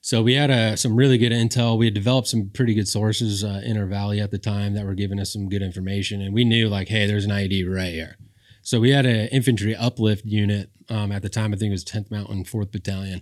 So 0.00 0.22
we 0.22 0.32
had 0.32 0.50
uh, 0.50 0.76
some 0.76 0.96
really 0.96 1.18
good 1.18 1.32
intel. 1.32 1.76
We 1.76 1.84
had 1.84 1.92
developed 1.92 2.28
some 2.28 2.48
pretty 2.48 2.72
good 2.72 2.88
sources 2.88 3.44
uh, 3.44 3.60
in 3.62 3.76
our 3.76 3.84
valley 3.84 4.20
at 4.20 4.30
the 4.30 4.38
time 4.38 4.72
that 4.72 4.86
were 4.86 4.94
giving 4.94 5.20
us 5.20 5.34
some 5.34 5.50
good 5.50 5.60
information, 5.60 6.22
and 6.22 6.32
we 6.32 6.46
knew 6.46 6.70
like, 6.70 6.88
hey, 6.88 7.06
there's 7.06 7.26
an 7.26 7.30
IED 7.30 7.70
right 7.70 7.92
here. 7.92 8.16
So 8.62 8.80
we 8.80 8.92
had 8.92 9.04
an 9.04 9.28
infantry 9.28 9.76
uplift 9.76 10.24
unit 10.24 10.70
um, 10.88 11.12
at 11.12 11.20
the 11.20 11.28
time. 11.28 11.52
I 11.52 11.58
think 11.58 11.68
it 11.68 11.72
was 11.72 11.84
10th 11.84 12.10
Mountain 12.10 12.44
4th 12.44 12.72
Battalion 12.72 13.20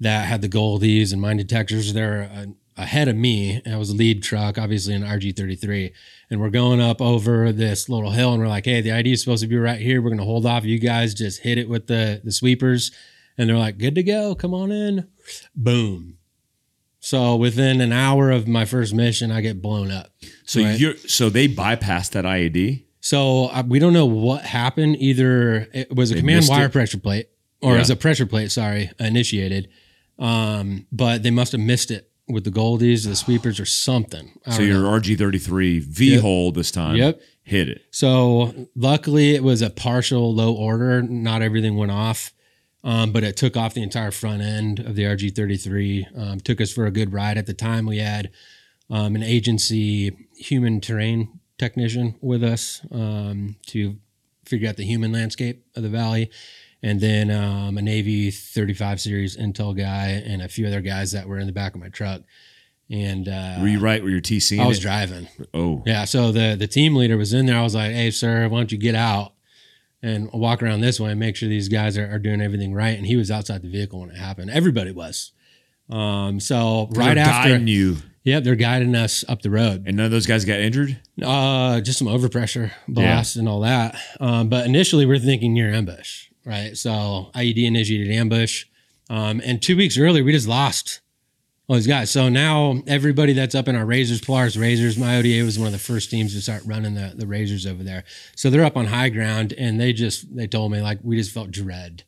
that 0.00 0.26
had 0.26 0.42
the 0.42 0.48
Goldies 0.48 1.12
and 1.12 1.22
mine 1.22 1.36
detectors. 1.36 1.92
They're 1.92 2.28
uh, 2.34 2.46
ahead 2.76 3.08
of 3.08 3.16
me. 3.16 3.62
I 3.64 3.76
was 3.76 3.90
a 3.90 3.94
lead 3.94 4.22
truck, 4.22 4.58
obviously 4.58 4.94
an 4.94 5.02
RG33, 5.02 5.92
and 6.34 6.42
we're 6.42 6.50
going 6.50 6.80
up 6.80 7.00
over 7.00 7.52
this 7.52 7.88
little 7.88 8.10
hill, 8.10 8.32
and 8.32 8.42
we're 8.42 8.48
like, 8.48 8.64
"Hey, 8.66 8.80
the 8.80 8.90
ID 8.92 9.12
is 9.12 9.20
supposed 9.22 9.42
to 9.42 9.48
be 9.48 9.56
right 9.56 9.80
here. 9.80 10.02
We're 10.02 10.10
going 10.10 10.18
to 10.18 10.24
hold 10.24 10.44
off. 10.44 10.64
You 10.64 10.78
guys 10.80 11.14
just 11.14 11.40
hit 11.40 11.56
it 11.58 11.68
with 11.68 11.86
the 11.86 12.20
the 12.22 12.32
sweepers." 12.32 12.90
And 13.38 13.48
they're 13.48 13.56
like, 13.56 13.78
"Good 13.78 13.94
to 13.94 14.02
go. 14.02 14.34
Come 14.34 14.52
on 14.52 14.70
in." 14.72 15.08
Boom. 15.54 16.18
So 17.00 17.36
within 17.36 17.80
an 17.80 17.92
hour 17.92 18.30
of 18.30 18.48
my 18.48 18.64
first 18.64 18.94
mission, 18.94 19.30
I 19.30 19.40
get 19.42 19.60
blown 19.62 19.90
up. 19.90 20.10
so 20.46 20.62
Right. 20.62 20.78
you're, 20.78 20.96
so 20.96 21.28
they 21.30 21.46
bypassed 21.48 22.10
that 22.12 22.24
IED. 22.24 22.84
So 23.00 23.46
uh, 23.46 23.62
we 23.66 23.78
don't 23.78 23.92
know 23.92 24.06
what 24.06 24.42
happened. 24.42 24.96
Either 24.98 25.68
it 25.74 25.94
was 25.94 26.10
a 26.10 26.16
command 26.16 26.46
wire 26.48 26.66
it? 26.66 26.72
pressure 26.72 26.98
plate, 26.98 27.28
or 27.60 27.70
Yeah. 27.72 27.76
it 27.76 27.78
was 27.80 27.90
a 27.90 27.96
pressure 27.96 28.24
plate. 28.26 28.50
Sorry, 28.50 28.90
initiated. 28.98 29.68
Um, 30.18 30.86
but 30.90 31.22
they 31.22 31.30
must 31.30 31.52
have 31.52 31.60
missed 31.60 31.90
it 31.90 32.10
with 32.28 32.44
the 32.44 32.50
goldies, 32.50 33.06
the 33.06 33.16
sweepers, 33.24 33.60
or 33.60 33.64
something. 33.66 34.38
I 34.46 34.52
So 34.56 34.62
your. 34.62 34.82
RG33 34.82 35.80
V 35.82 36.12
Yep. 36.12 36.20
hole 36.22 36.52
this 36.52 36.70
time 36.70 36.96
Yep. 36.96 37.20
hit 37.42 37.68
it. 37.68 37.82
So 37.90 38.68
luckily, 38.74 39.34
it 39.34 39.42
was 39.42 39.62
a 39.62 39.70
partial 39.70 40.34
low 40.34 40.52
order. 40.54 41.02
Not 41.02 41.42
everything 41.42 41.76
went 41.76 41.92
off, 41.92 42.32
um, 42.82 43.12
but 43.12 43.24
it 43.24 43.36
took 43.36 43.56
off 43.56 43.74
the 43.74 43.82
entire 43.82 44.10
front 44.10 44.42
end 44.42 44.80
of 44.80 44.94
the 44.96 45.04
RG33. 45.04 46.06
Um, 46.16 46.40
took 46.40 46.60
us 46.60 46.72
for 46.72 46.86
a 46.86 46.90
good 46.90 47.12
ride. 47.12 47.36
At 47.38 47.46
the 47.46 47.54
time, 47.54 47.86
we 47.86 47.98
had 47.98 48.30
um, 48.90 49.16
an 49.16 49.22
agency 49.22 50.16
human 50.36 50.80
terrain 50.80 51.40
technician 51.58 52.14
with 52.20 52.42
us 52.44 52.80
um, 52.90 53.56
to 53.66 53.96
figure 54.44 54.68
out 54.68 54.76
the 54.76 54.84
human 54.84 55.12
landscape 55.12 55.64
of 55.76 55.82
the 55.82 55.88
valley. 55.88 56.30
And 56.84 57.00
then 57.00 57.30
um, 57.30 57.78
a 57.78 57.82
Navy 57.82 58.30
35 58.30 59.00
series 59.00 59.36
Intel 59.38 59.74
guy 59.74 60.22
and 60.26 60.42
a 60.42 60.48
few 60.48 60.66
other 60.66 60.82
guys 60.82 61.12
that 61.12 61.26
were 61.26 61.38
in 61.38 61.46
the 61.46 61.52
back 61.52 61.74
of 61.74 61.80
my 61.80 61.88
truck. 61.88 62.20
And 62.90 63.26
uh, 63.26 63.56
Were 63.62 63.68
you 63.68 63.80
right 63.80 64.02
where 64.02 64.12
you're 64.12 64.20
TC? 64.20 64.60
I 64.60 64.66
was 64.66 64.78
driving. 64.78 65.26
Oh, 65.54 65.82
Yeah. 65.86 66.04
So 66.04 66.30
the 66.30 66.56
the 66.58 66.66
team 66.66 66.94
leader 66.94 67.16
was 67.16 67.32
in 67.32 67.46
there. 67.46 67.56
I 67.56 67.62
was 67.62 67.74
like, 67.74 67.92
"Hey, 67.92 68.10
sir, 68.10 68.46
why 68.48 68.58
don't 68.58 68.70
you 68.70 68.76
get 68.76 68.94
out 68.94 69.32
and 70.02 70.30
walk 70.34 70.62
around 70.62 70.82
this 70.82 71.00
way 71.00 71.10
and 71.12 71.18
make 71.18 71.36
sure 71.36 71.48
these 71.48 71.70
guys 71.70 71.96
are, 71.96 72.06
are 72.14 72.18
doing 72.18 72.42
everything 72.42 72.74
right?" 72.74 72.98
And 72.98 73.06
he 73.06 73.16
was 73.16 73.30
outside 73.30 73.62
the 73.62 73.70
vehicle 73.70 74.00
when 74.00 74.10
it 74.10 74.18
happened. 74.18 74.50
Everybody 74.50 74.90
was. 74.90 75.32
Um. 75.88 76.38
So 76.40 76.88
right 76.92 77.14
They're 77.14 77.24
after, 77.24 77.56
you, 77.56 77.96
yeah, 78.24 78.40
they're 78.40 78.56
guiding 78.56 78.94
us 78.94 79.24
up 79.26 79.40
the 79.40 79.50
road. 79.50 79.84
and 79.86 79.96
none 79.96 80.04
of 80.06 80.12
those 80.12 80.26
guys 80.26 80.44
got 80.44 80.60
injured. 80.60 80.98
Uh, 81.22 81.80
just 81.80 81.98
some 81.98 82.08
overpressure 82.08 82.72
blast 82.86 83.36
and 83.36 83.48
all 83.48 83.60
that. 83.60 83.96
Um, 84.20 84.50
but 84.50 84.66
initially 84.66 85.06
we're 85.06 85.18
thinking 85.18 85.54
near 85.54 85.72
ambush, 85.72 86.28
right? 86.44 86.76
So 86.76 87.30
IED 87.34 87.64
initiated 87.64 88.10
ambush. 88.12 88.64
Um, 89.10 89.40
and 89.44 89.60
two 89.62 89.76
weeks 89.76 89.98
earlier 89.98 90.24
we 90.24 90.32
just 90.32 90.48
lost 90.48 91.00
all 91.68 91.76
these 91.76 91.86
guys. 91.86 92.10
So 92.10 92.28
now 92.28 92.82
everybody 92.86 93.32
that's 93.32 93.54
up 93.54 93.68
in 93.68 93.76
our 93.76 93.84
Razors, 93.86 94.20
Polaris 94.20 94.56
Razors, 94.56 94.96
my 94.98 95.16
ODA 95.18 95.44
was 95.44 95.58
one 95.58 95.66
of 95.66 95.72
the 95.72 95.78
first 95.78 96.10
teams 96.10 96.34
to 96.34 96.40
start 96.40 96.62
running 96.66 96.94
the 96.94 97.12
the 97.16 97.26
Razors 97.26 97.66
over 97.66 97.82
there. 97.82 98.04
So 98.36 98.50
they're 98.50 98.64
up 98.64 98.76
on 98.76 98.86
high 98.86 99.08
ground, 99.10 99.52
and 99.56 99.80
they 99.80 99.92
just 99.92 100.34
they 100.36 100.46
told 100.46 100.72
me 100.72 100.80
like 100.82 100.98
we 101.02 101.16
just 101.16 101.32
felt 101.32 101.50
dread. 101.50 102.04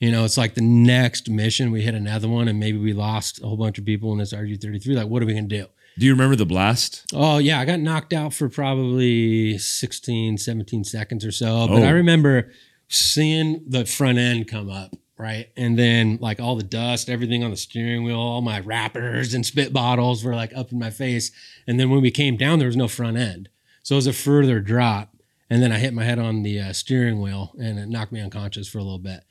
You 0.00 0.12
know, 0.12 0.24
it's 0.24 0.38
like 0.38 0.54
the 0.54 0.62
next 0.62 1.28
mission 1.28 1.70
we 1.72 1.82
hit 1.82 1.94
another 1.94 2.28
one, 2.28 2.46
and 2.46 2.60
maybe 2.60 2.78
we 2.78 2.92
lost 2.92 3.42
a 3.42 3.46
whole 3.46 3.56
bunch 3.56 3.78
of 3.78 3.84
people 3.84 4.12
in 4.12 4.18
this 4.18 4.32
RG 4.32 4.60
thirty 4.62 4.78
three. 4.78 4.94
Like, 4.94 5.08
what 5.08 5.22
are 5.22 5.26
we 5.26 5.34
gonna 5.34 5.46
do? 5.48 5.66
Do 5.98 6.06
you 6.06 6.12
remember 6.12 6.36
the 6.36 6.46
blast? 6.46 7.04
Oh 7.12 7.38
yeah, 7.38 7.58
I 7.58 7.64
got 7.64 7.80
knocked 7.80 8.12
out 8.12 8.32
for 8.32 8.48
probably 8.48 9.58
16, 9.58 10.38
17 10.38 10.84
seconds 10.84 11.24
or 11.24 11.32
so. 11.32 11.66
But 11.66 11.82
Oh. 11.82 11.86
I 11.86 11.90
remember 11.90 12.52
seeing 12.88 13.62
the 13.66 13.84
front 13.84 14.18
end 14.18 14.48
come 14.48 14.70
up, 14.70 14.96
right? 15.16 15.48
And 15.56 15.78
then 15.78 16.18
like 16.20 16.40
all 16.40 16.56
the 16.56 16.62
dust, 16.62 17.08
everything 17.08 17.44
on 17.44 17.50
the 17.50 17.56
steering 17.56 18.04
wheel, 18.04 18.18
all 18.18 18.40
my 18.40 18.60
wrappers 18.60 19.34
and 19.34 19.44
spit 19.44 19.72
bottles 19.72 20.24
were 20.24 20.34
like 20.34 20.52
up 20.56 20.72
in 20.72 20.78
my 20.78 20.90
face. 20.90 21.30
And 21.66 21.78
then 21.78 21.90
when 21.90 22.00
we 22.00 22.10
came 22.10 22.36
down, 22.36 22.58
there 22.58 22.68
was 22.68 22.76
no 22.76 22.88
front 22.88 23.16
end. 23.16 23.48
So 23.82 23.94
it 23.94 23.98
was 23.98 24.06
a 24.06 24.12
further 24.12 24.60
drop. 24.60 25.14
And 25.50 25.62
then 25.62 25.72
I 25.72 25.78
hit 25.78 25.94
my 25.94 26.04
head 26.04 26.18
on 26.18 26.42
the 26.42 26.60
uh, 26.60 26.72
steering 26.72 27.20
wheel 27.20 27.52
and 27.58 27.78
it 27.78 27.88
knocked 27.88 28.12
me 28.12 28.20
unconscious 28.20 28.68
for 28.68 28.78
a 28.78 28.82
little 28.82 28.98
bit. 28.98 29.24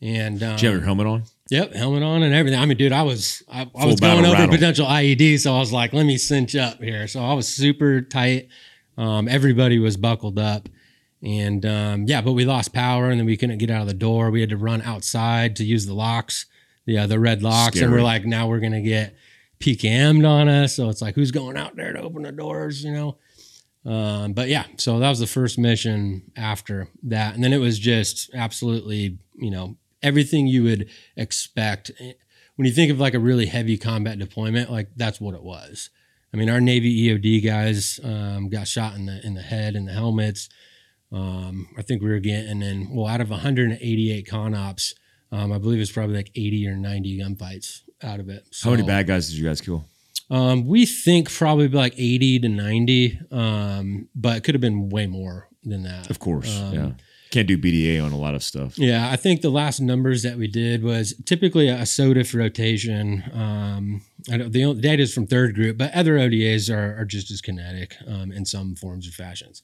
And 0.00 0.42
um, 0.42 0.56
Did 0.56 0.62
you 0.62 0.68
have 0.68 0.78
your 0.78 0.84
helmet 0.84 1.06
on? 1.06 1.24
Yep, 1.50 1.74
helmet 1.74 2.02
on 2.02 2.22
and 2.22 2.34
everything. 2.34 2.58
I 2.58 2.66
mean, 2.66 2.76
dude, 2.76 2.92
I 2.92 3.02
was 3.02 3.42
I, 3.48 3.70
I 3.76 3.86
was 3.86 4.00
going 4.00 4.24
over 4.24 4.32
rattle. 4.32 4.48
potential 4.48 4.86
IED, 4.86 5.38
so 5.38 5.54
I 5.54 5.58
was 5.60 5.72
like, 5.72 5.92
let 5.92 6.06
me 6.06 6.16
cinch 6.16 6.56
up 6.56 6.82
here. 6.82 7.06
So 7.06 7.20
I 7.20 7.34
was 7.34 7.46
super 7.46 8.00
tight. 8.00 8.48
Um, 8.96 9.28
everybody 9.28 9.78
was 9.78 9.96
buckled 9.96 10.38
up, 10.38 10.68
and 11.22 11.64
um, 11.64 12.04
yeah, 12.06 12.20
but 12.20 12.32
we 12.32 12.44
lost 12.44 12.72
power, 12.72 13.08
and 13.08 13.20
then 13.20 13.26
we 13.26 13.36
couldn't 13.36 13.58
get 13.58 13.70
out 13.70 13.82
of 13.82 13.88
the 13.88 13.94
door. 13.94 14.30
We 14.30 14.40
had 14.40 14.50
to 14.50 14.56
run 14.56 14.82
outside 14.82 15.56
to 15.56 15.64
use 15.64 15.86
the 15.86 15.94
locks, 15.94 16.46
the 16.84 16.98
uh, 16.98 17.06
the 17.06 17.20
red 17.20 17.42
locks, 17.42 17.80
and 17.80 17.92
we're 17.92 18.02
like, 18.02 18.24
now 18.24 18.48
we're 18.48 18.60
gonna 18.60 18.82
get 18.82 19.14
PKM'd 19.60 20.24
on 20.24 20.48
us. 20.48 20.74
So 20.76 20.88
it's 20.88 21.00
like, 21.00 21.14
who's 21.14 21.30
going 21.30 21.56
out 21.56 21.76
there 21.76 21.92
to 21.92 22.00
open 22.00 22.22
the 22.22 22.32
doors? 22.32 22.84
You 22.84 22.92
know. 22.92 23.18
Um, 23.84 24.32
but 24.32 24.48
yeah, 24.48 24.66
so 24.76 25.00
that 25.00 25.08
was 25.08 25.18
the 25.18 25.26
first 25.26 25.58
mission 25.58 26.30
after 26.36 26.88
that, 27.04 27.34
and 27.34 27.42
then 27.42 27.52
it 27.52 27.58
was 27.58 27.78
just 27.78 28.30
absolutely, 28.34 29.18
you 29.34 29.50
know, 29.50 29.76
everything 30.02 30.46
you 30.46 30.62
would 30.64 30.88
expect 31.16 31.90
when 32.56 32.66
you 32.66 32.72
think 32.72 32.90
of 32.90 33.00
like 33.00 33.14
a 33.14 33.18
really 33.18 33.46
heavy 33.46 33.76
combat 33.76 34.18
deployment. 34.18 34.70
Like 34.70 34.90
that's 34.96 35.20
what 35.20 35.34
it 35.34 35.42
was. 35.42 35.90
I 36.34 36.36
mean, 36.36 36.48
our 36.48 36.60
Navy 36.60 37.08
EOD 37.08 37.44
guys 37.44 38.00
um, 38.02 38.48
got 38.48 38.66
shot 38.66 38.94
in 38.94 39.06
the 39.06 39.24
in 39.24 39.34
the 39.34 39.42
head 39.42 39.76
and 39.76 39.86
the 39.86 39.92
helmets. 39.92 40.48
Um, 41.12 41.68
I 41.76 41.82
think 41.82 42.02
we 42.02 42.08
were 42.08 42.18
getting 42.20 42.62
in 42.62 42.88
well 42.94 43.06
out 43.06 43.20
of 43.20 43.30
188 43.30 44.26
con 44.28 44.54
ops. 44.54 44.94
Um, 45.30 45.52
I 45.52 45.58
believe 45.58 45.80
it's 45.80 45.92
probably 45.92 46.16
like 46.16 46.30
80 46.34 46.68
or 46.68 46.76
90 46.76 47.18
gunfights 47.20 47.80
out 48.02 48.20
of 48.20 48.28
it. 48.28 48.46
So, 48.50 48.68
How 48.70 48.76
many 48.76 48.86
bad 48.86 49.06
guys 49.06 49.28
did 49.28 49.36
you 49.38 49.46
guys 49.46 49.60
kill? 49.60 49.84
um, 50.30 50.66
we 50.66 50.86
think 50.86 51.30
probably 51.30 51.68
like 51.68 51.94
80 51.96 52.40
to 52.40 52.48
90, 52.48 53.18
um, 53.30 54.08
but 54.14 54.38
it 54.38 54.44
could 54.44 54.54
have 54.54 54.60
been 54.62 54.88
way 54.88 55.06
more 55.06 55.48
than 55.64 55.82
that. 55.84 56.10
Of 56.10 56.18
course, 56.18 56.58
Um, 56.58 56.74
yeah. 56.74 56.90
Can't 57.30 57.48
do 57.48 57.56
BDA 57.56 57.98
on 58.04 58.12
a 58.12 58.18
lot 58.18 58.34
of 58.34 58.42
stuff. 58.42 58.78
Yeah, 58.78 59.08
I 59.10 59.16
think 59.16 59.40
the 59.40 59.48
last 59.48 59.80
numbers 59.80 60.22
that 60.22 60.36
we 60.36 60.48
did 60.48 60.82
was 60.82 61.14
typically 61.24 61.68
a 61.68 61.78
SOTIF 61.86 62.34
rotation. 62.38 63.24
Um, 63.32 64.02
I 64.30 64.36
don't, 64.36 64.52
the 64.52 64.74
data 64.74 65.02
is 65.02 65.14
from 65.14 65.26
third 65.26 65.54
group, 65.54 65.78
but 65.78 65.94
other 65.94 66.18
ODAs 66.18 66.68
are, 66.68 66.94
are 67.00 67.06
just 67.06 67.30
as 67.30 67.40
kinetic 67.40 67.96
um, 68.06 68.32
in 68.32 68.44
some 68.44 68.74
forms 68.74 69.08
or 69.08 69.12
fashions. 69.12 69.62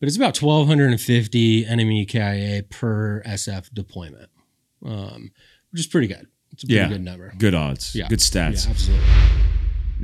But 0.00 0.08
it's 0.08 0.16
about 0.16 0.40
1,250 0.40 1.66
enemy 1.66 2.06
KIA 2.06 2.62
per 2.64 3.22
SF 3.26 3.68
deployment, 3.74 4.30
um, 4.84 5.30
which 5.70 5.80
is 5.80 5.86
pretty 5.86 6.06
good. 6.06 6.26
It's 6.52 6.64
a 6.64 6.66
pretty 6.66 6.80
Yeah. 6.80 6.88
good 6.88 7.02
number. 7.04 7.34
Good 7.36 7.54
odds. 7.54 7.94
Yeah. 7.94 8.08
Good 8.08 8.20
stats. 8.20 8.64
Yeah, 8.64 8.70
absolutely. 8.70 9.06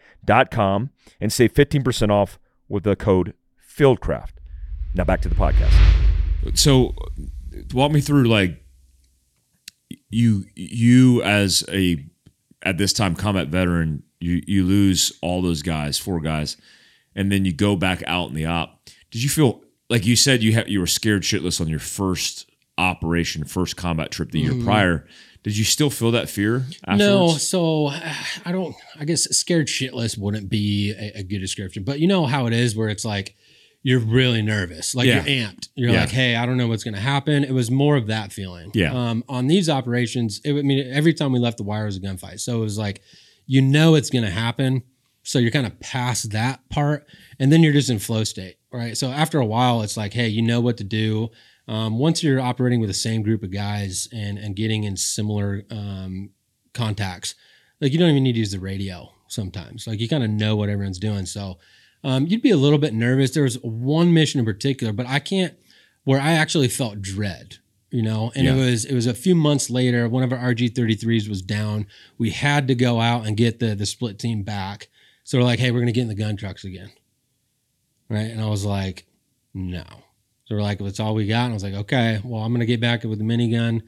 and 1.20 1.34
save 1.34 1.54
15% 1.54 2.10
off 2.10 2.40
with 2.68 2.84
the 2.84 2.96
code 2.96 3.34
Fieldcraft. 3.62 4.32
Now 4.96 5.04
back 5.04 5.22
to 5.22 5.30
the 5.30 5.36
podcast. 5.36 5.74
So, 6.58 6.96
walk 7.74 7.92
me 7.92 8.02
through 8.02 8.24
like 8.26 8.64
you 10.10 10.46
you 10.56 11.22
as 11.24 11.64
a 11.70 12.04
at 12.64 12.78
this 12.78 12.94
time 12.94 13.16
combat 13.16 13.48
veteran, 13.50 14.04
you 14.20 14.42
you 14.48 14.66
lose 14.66 15.18
all 15.22 15.42
those 15.42 15.62
guys, 15.62 15.98
four 16.00 16.20
guys, 16.20 16.58
and 17.16 17.32
then 17.32 17.46
you 17.46 17.54
go 17.54 17.76
back 17.76 18.04
out 18.08 18.30
in 18.30 18.36
the 18.36 18.46
op. 18.46 18.90
Did 19.12 19.24
you 19.24 19.30
feel 19.30 19.62
like 19.90 20.06
you 20.06 20.16
said 20.16 20.44
you 20.44 20.54
had 20.54 20.70
you 20.70 20.80
were 20.80 20.88
scared 20.88 21.24
shitless 21.24 21.62
on 21.62 21.68
your 21.68 21.80
first 21.80 22.49
operation, 22.80 23.44
first 23.44 23.76
combat 23.78 24.12
trip 24.12 24.32
the 24.32 24.40
year 24.40 24.56
prior? 24.64 25.08
Did 25.44 25.58
you 25.58 25.64
still 25.64 25.90
feel 25.90 26.12
that 26.12 26.30
fear? 26.30 26.66
Afterwards? 26.86 27.00
No, 27.00 27.28
so 27.38 27.88
uh, 27.88 28.14
I 28.46 28.52
don't. 28.52 28.76
I 29.00 29.06
guess 29.06 29.24
scared 29.38 29.68
shitless 29.68 30.18
wouldn't 30.18 30.50
be 30.50 30.92
a, 30.92 31.20
a 31.20 31.24
good 31.24 31.40
description, 31.40 31.84
but 31.84 32.00
you 32.00 32.08
know 32.08 32.26
how 32.26 32.46
it 32.48 32.54
is, 32.54 32.76
where 32.76 32.90
it's 32.90 33.06
like 33.06 33.36
you're 33.82 34.00
really 34.02 34.42
nervous, 34.42 34.94
like 34.94 35.08
Yeah. 35.08 35.24
you're 35.26 35.48
amped. 35.48 35.70
You're 35.76 35.92
Yeah. 35.92 36.02
like, 36.02 36.10
hey, 36.10 36.36
I 36.36 36.46
don't 36.46 36.58
know 36.58 36.68
what's 36.68 36.84
going 36.84 36.96
to 36.96 37.00
happen. 37.00 37.46
It 37.46 37.54
was 37.54 37.72
more 37.72 37.96
of 37.96 38.08
that 38.08 38.34
feeling. 38.34 38.72
Yeah. 38.74 38.92
Um, 38.94 39.24
on 39.30 39.48
these 39.48 39.70
operations, 39.70 40.42
it, 40.44 40.52
I 40.52 40.62
mean, 40.64 40.86
every 40.92 41.14
time 41.14 41.32
we 41.32 41.40
left 41.40 41.58
the 41.58 41.64
wire 41.64 41.86
was 41.86 41.96
a 41.96 42.02
gunfight, 42.02 42.42
so 42.42 42.58
it 42.58 42.62
was 42.62 42.78
like, 42.78 43.02
you 43.46 43.62
know, 43.62 43.96
it's 43.96 44.10
going 44.10 44.26
to 44.26 44.32
happen. 44.32 44.84
So 45.24 45.40
you're 45.40 45.52
kind 45.52 45.66
of 45.68 45.80
past 45.80 46.32
that 46.32 46.68
part, 46.70 47.06
and 47.40 47.52
then 47.54 47.64
you're 47.64 47.72
just 47.74 47.90
in 47.90 48.00
flow 48.00 48.26
state, 48.26 48.58
right? 48.74 48.98
So 48.98 49.10
after 49.12 49.40
a 49.40 49.46
while, 49.46 49.82
it's 49.84 49.96
like, 49.96 50.12
hey, 50.12 50.28
you 50.28 50.42
know 50.42 50.60
what 50.60 50.76
to 50.78 50.84
do. 50.84 51.30
Um, 51.70 52.00
once 52.00 52.24
you're 52.24 52.40
operating 52.42 52.80
with 52.82 52.90
the 52.90 52.94
same 52.96 53.22
group 53.22 53.44
of 53.44 53.52
guys 53.52 54.08
and 54.12 54.38
and 54.40 54.56
getting 54.56 54.84
in 54.86 54.98
similar 54.98 55.64
um, 55.70 56.32
contacts, 56.74 57.36
like 57.80 57.92
you 57.94 58.00
don't 58.00 58.10
even 58.10 58.24
need 58.24 58.34
to 58.34 58.40
use 58.40 58.52
the 58.52 58.60
radio 58.60 59.12
sometimes. 59.28 59.86
Like 59.88 60.00
you 60.00 60.10
kind 60.10 60.24
of 60.24 60.30
know 60.32 60.56
what 60.56 60.70
everyone's 60.70 61.00
doing. 61.00 61.26
So 61.28 61.60
um, 62.04 62.26
you'd 62.28 62.42
be 62.42 62.50
a 62.52 62.58
little 62.58 62.80
bit 62.80 62.94
nervous. 62.94 63.32
There 63.32 63.44
was 63.44 63.56
one 63.62 64.14
mission 64.14 64.40
in 64.40 64.46
particular, 64.46 64.92
but 64.94 65.06
I 65.06 65.20
can't 65.20 65.54
where 66.06 66.20
I 66.20 66.32
actually 66.32 66.70
felt 66.70 67.02
dread. 67.02 67.58
you 67.92 68.02
know. 68.04 68.32
And 68.36 68.46
Yeah. 68.46 68.56
it 68.56 68.66
was 68.72 68.86
it 68.86 68.96
was 68.96 69.06
a 69.08 69.14
few 69.14 69.36
months 69.36 69.70
later. 69.70 70.08
One 70.10 70.24
of 70.24 70.32
our 70.34 70.40
RG33s 70.54 71.28
was 71.30 71.42
down. 71.44 71.86
We 72.18 72.32
had 72.32 72.68
to 72.70 72.76
go 72.76 73.00
out 73.00 73.28
and 73.28 73.38
get 73.38 73.60
the 73.60 73.76
the 73.76 73.86
split 73.86 74.18
team 74.18 74.42
back. 74.44 74.88
So 75.24 75.38
we're 75.38 75.44
like, 75.44 75.60
hey, 75.60 75.70
we're 75.72 75.80
gonna 75.82 75.92
get 75.92 76.02
in 76.04 76.08
the 76.08 76.16
gun 76.26 76.36
trucks 76.38 76.64
again, 76.64 76.92
right? 78.10 78.32
And 78.32 78.42
I 78.42 78.48
was 78.48 78.66
like, 78.66 79.06
no. 79.54 79.84
So 80.50 80.56
we're 80.56 80.64
like, 80.64 80.80
that's 80.80 81.00
all 81.00 81.14
we 81.14 81.28
got. 81.28 81.44
And 81.46 81.52
I 81.52 81.54
was 81.54 81.64
like, 81.64 81.76
okay, 81.76 82.20
well, 82.24 82.42
I'm 82.42 82.52
gonna 82.52 82.66
get 82.66 82.82
back 82.82 83.04
with 83.04 83.20
the 83.20 83.24
minigun, 83.24 83.84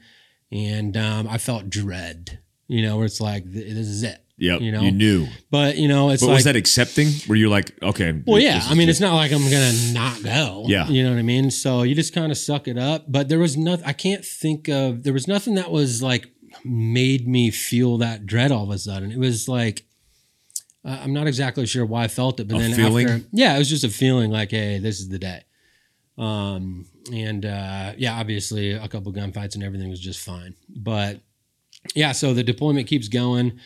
and 0.52 0.96
um, 0.96 1.26
I 1.28 1.38
felt 1.38 1.68
dread, 1.68 2.38
you 2.68 2.82
know, 2.82 2.96
where 2.98 3.04
it's 3.04 3.20
like, 3.20 3.44
this 3.44 3.64
is 3.88 4.04
it. 4.04 4.24
Yep. 4.38 4.60
You 4.60 4.72
You, 4.80 4.90
knew. 4.92 5.26
But 5.50 5.76
you 5.76 5.88
know, 5.88 6.10
it's 6.10 6.22
But 6.22 6.28
like 6.28 6.34
was 6.36 6.44
that 6.44 6.54
accepting? 6.56 7.08
Were 7.28 7.34
you 7.36 7.48
like, 7.48 7.70
okay? 7.82 8.22
well, 8.26 8.40
yeah. 8.40 8.60
I 8.64 8.74
mean, 8.74 8.86
just- 8.86 9.00
it's 9.00 9.00
not 9.00 9.14
like 9.16 9.32
I'm 9.32 9.42
gonna 9.42 9.72
not 9.92 10.22
go. 10.22 10.64
Yeah. 10.68 10.86
you 10.88 11.02
know 11.02 11.10
what 11.10 11.18
I 11.18 11.22
mean. 11.22 11.50
So 11.50 11.82
you 11.82 11.94
just 11.96 12.14
kind 12.14 12.30
of 12.32 12.38
suck 12.38 12.66
it 12.68 12.78
up. 12.78 13.04
But 13.08 13.28
there 13.28 13.38
was 13.40 13.56
nothing. 13.56 13.84
I 13.84 13.92
can't 13.92 14.24
think 14.24 14.68
of. 14.68 15.02
There 15.02 15.12
was 15.12 15.26
nothing 15.28 15.56
that 15.56 15.70
was 15.70 16.00
like 16.02 16.28
made 16.64 17.26
me 17.28 17.50
feel 17.50 17.98
that 17.98 18.24
dread 18.26 18.52
all 18.52 18.64
of 18.64 18.70
a 18.70 18.78
sudden. 18.78 19.10
It 19.12 19.18
was 19.18 19.48
like 19.48 19.84
uh, 20.84 20.98
I'm 21.02 21.12
not 21.12 21.26
exactly 21.26 21.66
sure 21.66 21.84
why 21.86 22.04
I 22.04 22.08
felt 22.08 22.40
it, 22.40 22.48
but 22.48 22.56
A 22.56 22.58
then 22.60 22.74
feeling? 22.74 23.08
after, 23.08 23.26
yeah, 23.32 23.54
it 23.54 23.58
was 23.58 23.68
just 23.68 23.84
a 23.84 23.88
feeling 23.88 24.30
like, 24.30 24.50
hey, 24.50 24.78
this 24.78 24.98
is 25.00 25.08
the 25.08 25.18
day. 25.18 25.42
Um, 26.18 26.86
and 27.12 27.44
uh, 27.44 27.92
yeah, 27.96 28.14
obviously 28.18 28.72
a 28.72 28.88
couple 28.88 29.12
gunfights 29.12 29.54
and 29.54 29.64
everything 29.64 29.90
was 29.90 30.00
just 30.00 30.24
fine. 30.24 30.54
But 30.68 31.20
yeah, 31.94 32.12
so 32.12 32.34
the 32.34 32.42
deployment 32.42 32.86
keeps 32.86 33.08
going. 33.08 33.58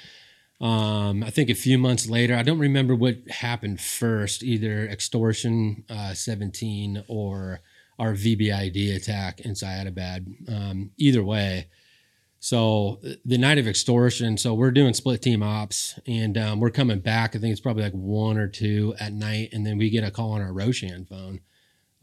Um, 0.60 1.22
I 1.22 1.30
think 1.30 1.50
a 1.50 1.54
few 1.54 1.76
months 1.76 2.08
later, 2.08 2.34
I 2.34 2.42
don't 2.42 2.58
remember 2.58 2.94
what 2.94 3.16
happened 3.28 3.80
first, 3.80 4.42
either 4.42 4.86
extortion 4.86 5.84
uh, 5.90 6.14
17 6.14 7.04
or 7.08 7.60
our 7.98 8.12
VBID 8.12 8.94
attack 8.96 9.40
in 9.40 9.54
Syedabad. 9.54 10.26
Um, 10.48 10.90
either 10.96 11.22
way. 11.22 11.68
So 12.38 13.00
the 13.24 13.38
night 13.38 13.58
of 13.58 13.66
extortion, 13.66 14.36
so 14.36 14.54
we're 14.54 14.70
doing 14.70 14.94
split 14.94 15.22
team 15.22 15.42
ops 15.42 15.98
and 16.06 16.38
um, 16.38 16.60
we're 16.60 16.70
coming 16.70 17.00
back. 17.00 17.34
I 17.34 17.38
think 17.38 17.52
it's 17.52 17.60
probably 17.60 17.82
like 17.82 17.92
one 17.92 18.38
or 18.38 18.46
two 18.46 18.94
at 19.00 19.12
night. 19.12 19.50
And 19.52 19.66
then 19.66 19.78
we 19.78 19.90
get 19.90 20.04
a 20.04 20.10
call 20.10 20.32
on 20.32 20.42
our 20.42 20.52
Roshan 20.52 21.06
phone, 21.06 21.40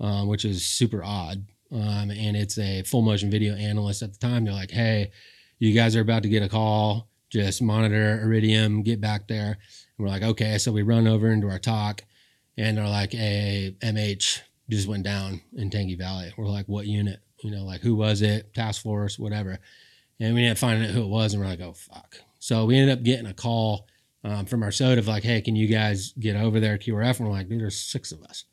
um, 0.04 0.28
which 0.28 0.44
is 0.44 0.66
super 0.66 1.02
odd. 1.04 1.46
Um, 1.72 2.12
and 2.12 2.36
it's 2.36 2.60
a 2.60 2.84
full 2.84 3.02
motion 3.02 3.32
video 3.32 3.56
analyst 3.56 4.04
at 4.04 4.12
the 4.12 4.20
time. 4.20 4.44
They're 4.44 4.54
like, 4.54 4.70
hey, 4.70 5.12
you 5.60 5.74
guys 5.74 5.96
are 5.96 6.02
about 6.02 6.24
to 6.24 6.30
get 6.30 6.44
a 6.44 6.50
call. 6.50 7.08
Just 7.30 7.62
monitor 7.62 8.22
Iridium, 8.22 8.84
get 8.84 9.02
back 9.02 9.28
there. 9.28 9.58
And 9.98 10.06
we're 10.06 10.10
like, 10.10 10.22
okay. 10.22 10.58
So 10.60 10.72
we 10.72 10.84
run 10.84 11.08
over 11.08 11.32
into 11.32 11.50
our 11.50 11.58
TOC 11.58 12.04
and 12.58 12.78
they're 12.78 12.88
like, 12.88 13.14
hey, 13.14 13.76
MH 13.80 14.42
just 14.70 14.88
went 14.88 15.04
down 15.04 15.42
in 15.56 15.70
Tangi 15.70 15.96
Valley. 15.96 16.32
We're 16.38 16.48
like, 16.48 16.68
what 16.68 16.86
unit? 16.86 17.22
You 17.42 17.52
know, 17.52 17.64
like 17.64 17.82
who 17.82 17.96
was 17.96 18.22
it? 18.22 18.54
Task 18.54 18.84
force, 18.84 19.18
whatever. 19.18 19.58
And 20.20 20.36
we 20.36 20.42
ended 20.42 20.52
up 20.52 20.58
finding 20.60 20.88
out 20.88 20.94
who 20.94 21.04
it 21.04 21.08
was, 21.08 21.34
and 21.34 21.42
we're 21.42 21.50
like, 21.50 21.60
oh 21.60 21.74
fuck. 21.74 22.18
So 22.40 22.66
we 22.66 22.78
ended 22.78 22.98
up 22.98 23.04
getting 23.04 23.26
a 23.26 23.34
call 23.34 23.88
um, 24.24 24.46
from 24.46 24.64
our 24.64 24.72
soda 24.72 25.00
of 25.00 25.08
like, 25.08 25.24
hey, 25.24 25.42
can 25.42 25.56
you 25.56 25.68
guys 25.68 26.14
get 26.20 26.36
over 26.36 26.60
there 26.60 26.78
QRF? 26.78 27.20
And 27.20 27.28
we're 27.28 27.34
like, 27.34 27.50
dude, 27.50 27.62
there's 27.62 27.80
six 27.80 28.12
of 28.12 28.22
us. 28.24 28.46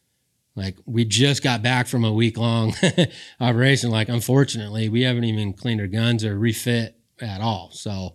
Like 0.57 0.77
we 0.85 1.05
just 1.05 1.43
got 1.43 1.63
back 1.63 1.87
from 1.87 2.05
a 2.05 2.13
week 2.13 2.37
long 2.37 2.75
operation. 3.41 3.91
Like 3.91 4.09
unfortunately, 4.09 4.89
we 4.89 5.03
haven't 5.03 5.25
even 5.25 5.53
cleaned 5.53 5.81
our 5.81 5.87
guns 5.87 6.25
or 6.25 6.39
refit 6.39 6.97
at 7.21 7.41
all. 7.41 7.71
So 7.73 8.15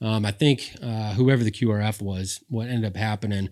um, 0.00 0.24
I 0.24 0.30
think 0.30 0.74
uh, 0.82 1.14
whoever 1.14 1.44
the 1.44 1.50
QRF 1.50 2.00
was, 2.00 2.42
what 2.48 2.68
ended 2.68 2.84
up 2.84 2.96
happening, 2.96 3.48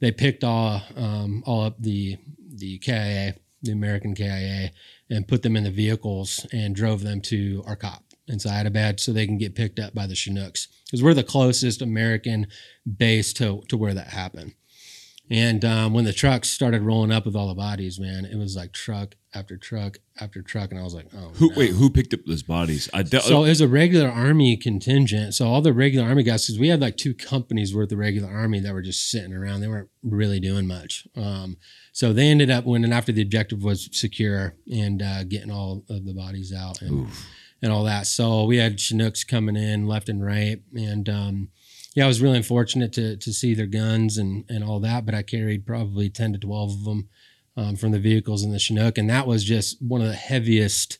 they 0.00 0.12
picked 0.12 0.44
all 0.44 0.82
um, 0.96 1.42
all 1.46 1.64
up 1.64 1.80
the 1.80 2.16
the 2.54 2.78
KIA, 2.78 3.34
the 3.62 3.72
American 3.72 4.14
KIA, 4.14 4.70
and 5.10 5.28
put 5.28 5.42
them 5.42 5.56
in 5.56 5.64
the 5.64 5.70
vehicles 5.70 6.46
and 6.52 6.74
drove 6.74 7.02
them 7.02 7.20
to 7.22 7.62
our 7.66 7.76
COP 7.76 8.02
in 8.28 8.38
Syedabad 8.38 9.00
so 9.00 9.12
they 9.12 9.26
can 9.26 9.38
get 9.38 9.54
picked 9.54 9.78
up 9.78 9.94
by 9.94 10.06
the 10.06 10.14
Chinooks 10.14 10.68
because 10.84 11.02
we're 11.02 11.14
the 11.14 11.22
closest 11.22 11.80
American 11.80 12.46
base 12.96 13.32
to 13.34 13.62
to 13.68 13.76
where 13.76 13.94
that 13.94 14.08
happened. 14.08 14.54
And 15.28 15.64
um, 15.64 15.92
when 15.92 16.04
the 16.04 16.12
trucks 16.12 16.48
started 16.48 16.82
rolling 16.82 17.10
up 17.10 17.26
with 17.26 17.34
all 17.34 17.48
the 17.48 17.54
bodies, 17.54 17.98
man, 17.98 18.24
it 18.24 18.36
was 18.36 18.54
like 18.54 18.72
truck 18.72 19.16
after 19.34 19.56
truck 19.56 19.98
after 20.20 20.40
truck, 20.40 20.70
and 20.70 20.78
I 20.78 20.84
was 20.84 20.94
like, 20.94 21.08
oh, 21.16 21.30
Who? 21.34 21.50
no. 21.50 21.56
Wait, 21.56 21.70
who 21.72 21.90
picked 21.90 22.14
up 22.14 22.20
those 22.26 22.44
bodies? 22.44 22.88
I 22.94 23.02
de- 23.02 23.20
So 23.20 23.44
it 23.44 23.48
was 23.48 23.60
a 23.60 23.66
regular 23.68 24.08
army 24.08 24.56
contingent. 24.56 25.34
So 25.34 25.46
all 25.48 25.60
the 25.62 25.72
regular 25.72 26.06
army 26.06 26.22
guys, 26.22 26.46
because 26.46 26.60
we 26.60 26.68
had 26.68 26.80
like 26.80 26.96
two 26.96 27.12
companies 27.12 27.74
worth 27.74 27.90
of 27.90 27.98
regular 27.98 28.28
army 28.32 28.60
that 28.60 28.72
were 28.72 28.82
just 28.82 29.10
sitting 29.10 29.32
around. 29.34 29.60
They 29.60 29.68
weren't 29.68 29.90
really 30.02 30.38
doing 30.38 30.66
much. 30.66 31.08
Um, 31.16 31.56
so 31.92 32.12
they 32.12 32.28
ended 32.28 32.50
up 32.50 32.64
winning 32.64 32.92
after 32.92 33.10
the 33.10 33.22
objective 33.22 33.64
was 33.64 33.88
secure 33.92 34.54
and 34.72 35.02
uh, 35.02 35.24
getting 35.24 35.50
all 35.50 35.82
of 35.90 36.06
the 36.06 36.14
bodies 36.14 36.52
out 36.56 36.80
and, 36.82 37.08
and 37.60 37.72
all 37.72 37.82
that. 37.84 38.06
So 38.06 38.44
we 38.44 38.58
had 38.58 38.78
Chinooks 38.78 39.24
coming 39.24 39.56
in 39.56 39.86
left 39.88 40.08
and 40.08 40.24
right. 40.24 40.60
And 40.74 41.08
um, 41.08 41.48
yeah, 41.96 42.04
I 42.04 42.08
was 42.08 42.20
really 42.22 42.36
unfortunate 42.36 42.92
to 42.92 43.16
to 43.16 43.32
see 43.32 43.54
their 43.54 43.66
guns 43.66 44.16
and, 44.18 44.44
and 44.48 44.62
all 44.62 44.78
that. 44.80 45.04
But 45.04 45.14
I 45.16 45.22
carried 45.22 45.66
probably 45.66 46.08
10 46.10 46.34
to 46.34 46.38
12 46.38 46.70
of 46.70 46.84
them 46.84 47.08
um, 47.56 47.74
from 47.76 47.90
the 47.90 47.98
vehicles 47.98 48.44
in 48.44 48.52
the 48.52 48.58
Chinook. 48.60 48.98
And 48.98 49.10
that 49.10 49.26
was 49.26 49.42
just 49.42 49.82
one 49.82 50.00
of 50.02 50.06
the 50.08 50.14
heaviest 50.14 50.98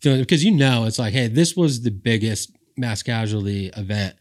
feeling 0.00 0.20
because 0.20 0.44
you 0.44 0.52
know 0.52 0.84
it's 0.86 0.98
like, 0.98 1.12
hey, 1.12 1.28
this 1.28 1.54
was 1.56 1.82
the 1.82 1.90
biggest 1.90 2.52
mass 2.76 3.02
casualty 3.02 3.68
event, 3.76 4.14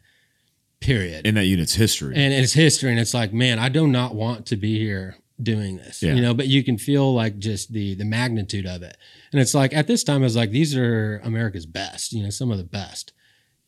period, 0.79 1.25
in 1.25 1.35
that 1.35 1.45
unit's 1.45 1.75
history. 1.75 2.15
and 2.15 2.33
it's 2.33 2.53
history. 2.53 2.89
And 2.91 2.99
it's 2.99 3.13
like, 3.13 3.33
man, 3.33 3.59
I 3.59 3.69
do 3.69 3.87
not 3.87 4.15
want 4.15 4.45
to 4.47 4.55
be 4.57 4.77
here 4.79 5.17
doing 5.41 5.75
this, 5.77 6.01
Yeah. 6.01 6.13
you 6.15 6.21
know. 6.21 6.33
But 6.33 6.47
you 6.47 6.63
can 6.63 6.77
feel 6.77 7.13
like 7.13 7.37
just 7.39 7.73
the 7.73 7.93
the 7.95 8.05
magnitude 8.05 8.65
of 8.65 8.81
it, 8.83 8.95
and 9.31 9.41
it's 9.41 9.53
like 9.53 9.73
at 9.73 9.87
this 9.87 10.03
time, 10.03 10.21
I 10.21 10.25
was 10.25 10.35
like, 10.35 10.51
these 10.51 10.75
are 10.75 11.19
America's 11.23 11.65
best, 11.65 12.13
you 12.13 12.23
know, 12.23 12.29
some 12.29 12.51
of 12.51 12.57
the 12.57 12.63
best, 12.63 13.11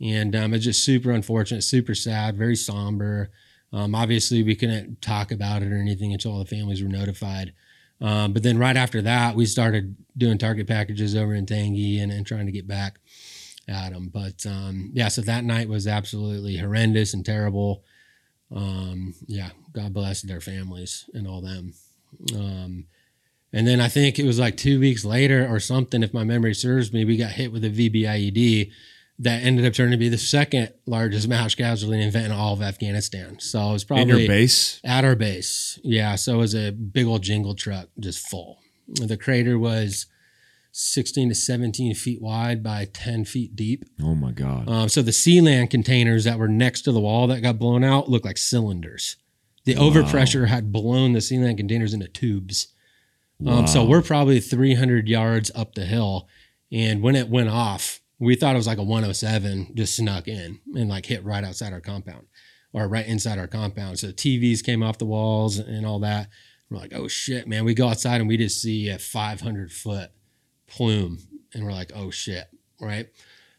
and 0.02 0.36
um, 0.36 0.54
it's 0.54 0.66
just 0.66 0.84
super 0.84 1.12
unfortunate, 1.12 1.64
super 1.64 1.96
sad, 1.96 2.38
very 2.38 2.56
somber. 2.56 3.32
Um, 3.74 3.96
obviously, 3.96 4.44
we 4.44 4.56
couldn't 4.56 5.02
talk 5.02 5.32
about 5.32 5.62
it 5.62 5.72
or 5.72 5.78
anything 5.78 6.14
until 6.14 6.32
all 6.34 6.40
the 6.40 6.46
families 6.46 6.82
were 6.82 6.90
notified. 6.90 7.54
Um, 8.00 8.32
but 8.34 8.44
then 8.44 8.58
right 8.58 8.78
after 8.78 9.02
that, 9.02 9.36
we 9.36 9.46
started 9.46 9.96
doing 10.16 10.38
target 10.38 10.68
packages 10.68 11.16
over 11.16 11.34
in 11.34 11.46
Tangi 11.46 12.00
and, 12.00 12.12
and 12.12 12.26
trying 12.26 12.46
to 12.46 12.52
get 12.52 12.68
back 12.68 13.00
at 13.68 13.92
them. 13.92 14.10
But 14.14 14.46
um, 14.46 14.92
yeah, 14.94 15.08
so 15.08 15.22
that 15.22 15.44
night 15.44 15.68
was 15.68 15.88
absolutely 15.88 16.58
horrendous 16.58 17.14
and 17.14 17.26
terrible. 17.26 17.84
Um, 18.56 19.14
yeah, 19.26 19.50
God 19.74 19.94
bless 19.94 20.22
their 20.22 20.42
families 20.42 21.10
and 21.14 21.28
all 21.28 21.42
them. 21.42 21.74
Um, 22.36 22.86
and 23.52 23.68
then 23.68 23.82
I 23.82 23.88
think 23.88 24.20
it 24.20 24.26
was 24.26 24.40
like 24.40 24.58
two 24.58 24.80
weeks 24.80 25.04
later 25.04 25.48
or 25.50 25.60
something, 25.60 26.04
if 26.04 26.14
my 26.14 26.24
memory 26.24 26.54
serves 26.54 26.94
me, 26.94 27.06
we 27.06 27.18
got 27.18 27.32
hit 27.32 27.52
with 27.52 27.66
a 27.66 27.70
VBIED 27.70 28.72
that 29.20 29.42
ended 29.44 29.66
up 29.66 29.74
turning 29.74 29.92
to 29.92 29.98
be 29.98 30.10
the 30.10 30.18
second 30.18 30.72
largest 30.86 31.28
mass 31.28 31.56
casualty 31.56 32.04
event 32.04 32.28
in 32.28 32.32
all 32.32 32.54
of 32.54 32.62
Afghanistan. 32.62 33.40
So 33.40 33.70
it 33.70 33.74
was 33.74 33.84
probably 33.84 34.04
in 34.04 34.08
your 34.10 34.28
base. 34.28 34.80
at 34.84 35.04
our 35.04 35.16
base. 35.16 35.80
Yeah. 35.84 36.16
So 36.16 36.36
it 36.36 36.38
was 36.38 36.54
a 36.56 36.72
big 36.72 37.08
old 37.08 37.24
jingle 37.24 37.56
truck 37.56 37.90
just 38.00 38.28
full. 38.28 38.60
The 38.88 39.18
crater 39.18 39.58
was 39.58 40.06
16 40.72 41.30
to 41.30 41.36
17 41.36 41.96
feet 41.96 42.22
wide 42.22 42.62
by 42.62 42.86
10 42.94 43.26
feet 43.26 43.56
deep. 43.56 43.86
Oh 44.02 44.14
my 44.14 44.32
god. 44.32 44.70
Um, 44.70 44.90
so 44.90 45.02
the 45.02 45.10
Sealand 45.12 45.72
containers 45.72 46.24
that 46.26 46.38
were 46.38 46.48
next 46.48 46.82
to 46.84 46.92
the 46.92 47.00
wall 47.00 47.26
that 47.28 47.42
got 47.42 47.58
blown 47.58 47.84
out 47.84 48.10
looked 48.10 48.26
like 48.26 48.38
cylinders. 48.38 49.16
The 49.66 49.74
overpressure 49.76 50.48
had 50.48 50.72
blown 50.72 51.14
the 51.14 51.20
Sealand 51.20 51.58
containers 51.58 51.94
into 51.94 52.08
tubes. 52.08 52.68
Um, 53.46 53.68
so 53.68 53.84
we're 53.84 54.02
probably 54.02 54.40
300 54.40 55.08
yards 55.08 55.52
up 55.54 55.74
the 55.74 55.86
hill. 55.86 56.28
And 56.72 57.02
when 57.02 57.16
it 57.16 57.28
went 57.30 57.50
off, 57.50 58.00
we 58.20 58.36
thought 58.36 58.56
it 58.56 58.58
was 58.58 58.68
like 58.68 58.78
a 58.78 58.84
107 58.84 59.74
just 59.76 59.96
snuck 59.96 60.28
in 60.28 60.60
and 60.76 60.90
like 60.90 61.06
hit 61.06 61.24
right 61.24 61.44
outside 61.44 61.74
our 61.74 61.82
compound 61.82 62.26
or 62.74 62.88
right 62.88 63.08
inside 63.08 63.40
our 63.40 63.48
compound. 63.48 64.00
So 64.00 64.08
TVs 64.08 64.64
came 64.64 64.82
off 64.82 64.98
the 64.98 65.06
walls 65.06 65.60
and 65.60 65.86
all 65.86 66.00
that. 66.00 66.30
We're 66.70 66.78
like, 66.78 66.94
oh 66.94 67.08
shit, 67.08 67.48
man. 67.48 67.64
We 67.64 67.74
go 67.74 67.90
outside 67.90 68.20
and 68.20 68.28
we 68.28 68.38
just 68.38 68.62
see 68.62 68.90
a 68.90 68.98
500 68.98 69.72
foot 69.72 70.12
plume 70.68 71.20
and 71.54 71.64
we're 71.64 71.72
like, 71.72 71.92
oh 71.96 72.12
shit, 72.12 72.46
right? 72.82 73.08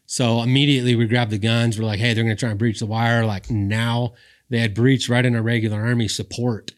So 0.05 0.41
immediately 0.41 0.95
we 0.95 1.07
grab 1.07 1.29
the 1.29 1.37
guns. 1.37 1.77
We're 1.77 1.85
like, 1.85 1.99
hey, 1.99 2.13
they're 2.13 2.23
going 2.23 2.35
to 2.35 2.39
try 2.39 2.49
and 2.49 2.59
breach 2.59 2.79
the 2.79 2.85
wire. 2.85 3.25
Like 3.25 3.49
now 3.49 4.13
they 4.49 4.59
had 4.59 4.73
breached 4.73 5.09
right 5.09 5.25
in 5.25 5.35
a 5.35 5.41
regular 5.41 5.79
army 5.79 6.07
support 6.07 6.71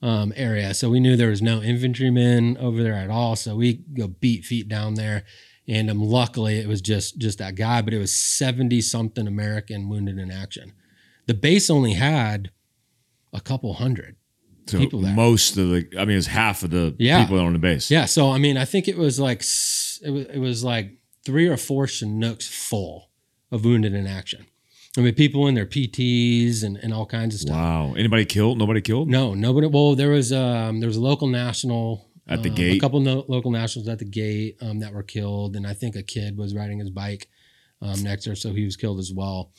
um, 0.00 0.32
area. 0.36 0.74
So 0.74 0.88
we 0.90 1.00
knew 1.00 1.16
there 1.16 1.30
was 1.30 1.42
no 1.42 1.60
infantrymen 1.60 2.56
over 2.58 2.82
there 2.82 2.94
at 2.94 3.10
all. 3.10 3.36
So 3.36 3.56
we 3.56 3.74
go 3.74 4.08
beat 4.08 4.44
feet 4.44 4.68
down 4.68 4.94
there. 4.94 5.24
And 5.68 5.90
um, 5.90 6.00
luckily 6.00 6.58
it 6.58 6.66
was 6.66 6.80
just 6.80 7.18
just 7.18 7.38
that 7.38 7.54
guy, 7.54 7.82
but 7.82 7.92
it 7.92 7.98
was 7.98 8.14
70 8.14 8.80
something 8.80 9.26
American 9.26 9.88
wounded 9.88 10.18
in 10.18 10.30
action. 10.30 10.72
The 11.26 11.34
base 11.34 11.68
only 11.68 11.92
had 11.92 12.50
a 13.34 13.40
couple 13.40 13.74
hundred. 13.74 14.16
so 14.66 14.78
people 14.78 15.00
there. 15.02 15.14
most 15.14 15.56
of 15.58 15.68
the, 15.68 15.86
I 15.98 16.00
mean, 16.06 16.12
it 16.12 16.16
was 16.16 16.26
half 16.28 16.62
of 16.62 16.70
the 16.70 16.94
Yeah. 16.98 17.22
people 17.24 17.38
on 17.38 17.52
the 17.52 17.58
base. 17.58 17.90
Yeah. 17.90 18.06
So 18.06 18.30
I 18.30 18.38
mean, 18.38 18.56
I 18.56 18.64
think 18.64 18.88
it 18.88 18.96
was 18.96 19.20
like 19.20 19.40
it 19.40 20.10
was 20.10 20.24
it 20.32 20.38
was 20.38 20.64
like 20.64 20.96
three 21.26 21.46
or 21.46 21.58
four 21.58 21.86
Chinooks 21.86 22.48
full 22.48 23.10
of 23.52 23.64
wounded 23.64 23.92
in 23.92 24.06
action. 24.06 24.46
I 24.96 25.02
mean, 25.02 25.14
people 25.14 25.46
in 25.46 25.54
their 25.54 25.66
PTs 25.66 26.64
and, 26.64 26.76
and 26.78 26.92
all 26.94 27.04
kinds 27.06 27.34
of 27.34 27.42
stuff. 27.42 27.54
Wow. 27.54 27.94
Anybody 27.94 28.24
killed? 28.24 28.58
Nobody 28.58 28.80
killed. 28.80 29.08
No, 29.08 29.34
nobody. 29.34 29.66
Well, 29.66 29.94
there 29.94 30.10
was 30.10 30.32
um 30.32 30.80
there 30.80 30.88
was 30.88 30.96
a 30.96 31.00
local 31.02 31.28
national 31.28 32.07
at 32.28 32.42
the 32.42 32.48
Um, 32.50 32.54
gate. 32.54 32.76
A 32.76 32.80
couple 32.80 33.00
no- 33.00 33.24
local 33.28 33.50
nationals 33.50 33.88
at 33.88 33.98
the 33.98 34.04
gate 34.04 34.56
um, 34.60 34.80
that 34.80 34.92
were 34.92 35.02
killed, 35.02 35.56
and 35.56 35.66
I 35.66 35.74
think 35.74 35.96
a 35.96 36.02
kid 36.02 36.36
was 36.36 36.54
riding 36.54 36.78
his 36.78 36.90
bike 36.90 37.28
um, 37.80 38.02
next 38.02 38.24
to 38.24 38.30
her, 38.30 38.36
so 38.36 38.52
he 38.52 38.64
was 38.64 38.76
killed 38.76 38.98
as 38.98 39.12
well. 39.12 39.52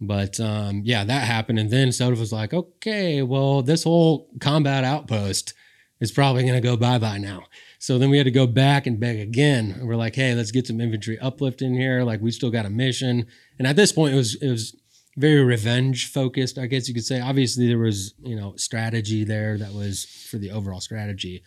But 0.00 0.40
um, 0.40 0.82
yeah, 0.84 1.04
that 1.04 1.26
happened, 1.26 1.58
and 1.58 1.70
then 1.70 1.92
Soda 1.92 2.18
was 2.18 2.32
like, 2.32 2.54
"Okay, 2.54 3.22
well, 3.22 3.62
this 3.62 3.84
whole 3.84 4.28
combat 4.40 4.82
outpost 4.84 5.52
is 6.00 6.10
probably 6.10 6.42
going 6.42 6.54
to 6.54 6.60
go 6.60 6.76
bye 6.76 6.98
bye 6.98 7.18
now." 7.18 7.44
So 7.78 7.98
then 7.98 8.10
we 8.10 8.16
had 8.18 8.24
to 8.24 8.30
go 8.30 8.46
back 8.46 8.86
and 8.86 8.98
beg 9.00 9.18
again. 9.20 9.72
And 9.72 9.86
we're 9.86 9.96
like, 9.96 10.14
"Hey, 10.14 10.34
let's 10.34 10.52
get 10.52 10.66
some 10.66 10.80
infantry 10.80 11.18
uplift 11.18 11.60
in 11.62 11.74
here. 11.74 12.02
Like, 12.02 12.20
we 12.22 12.30
still 12.30 12.50
got 12.50 12.64
a 12.66 12.70
mission." 12.70 13.26
And 13.58 13.68
at 13.68 13.76
this 13.76 13.92
point, 13.92 14.14
it 14.14 14.16
was 14.16 14.34
it 14.36 14.48
was 14.50 14.74
very 15.16 15.44
revenge 15.44 16.10
focused, 16.10 16.56
I 16.56 16.66
guess 16.66 16.88
you 16.88 16.94
could 16.94 17.04
say. 17.04 17.20
Obviously, 17.20 17.68
there 17.68 17.78
was 17.78 18.14
you 18.22 18.36
know 18.36 18.54
strategy 18.56 19.22
there 19.24 19.58
that 19.58 19.72
was 19.74 20.04
for 20.30 20.38
the 20.38 20.50
overall 20.50 20.80
strategy. 20.80 21.42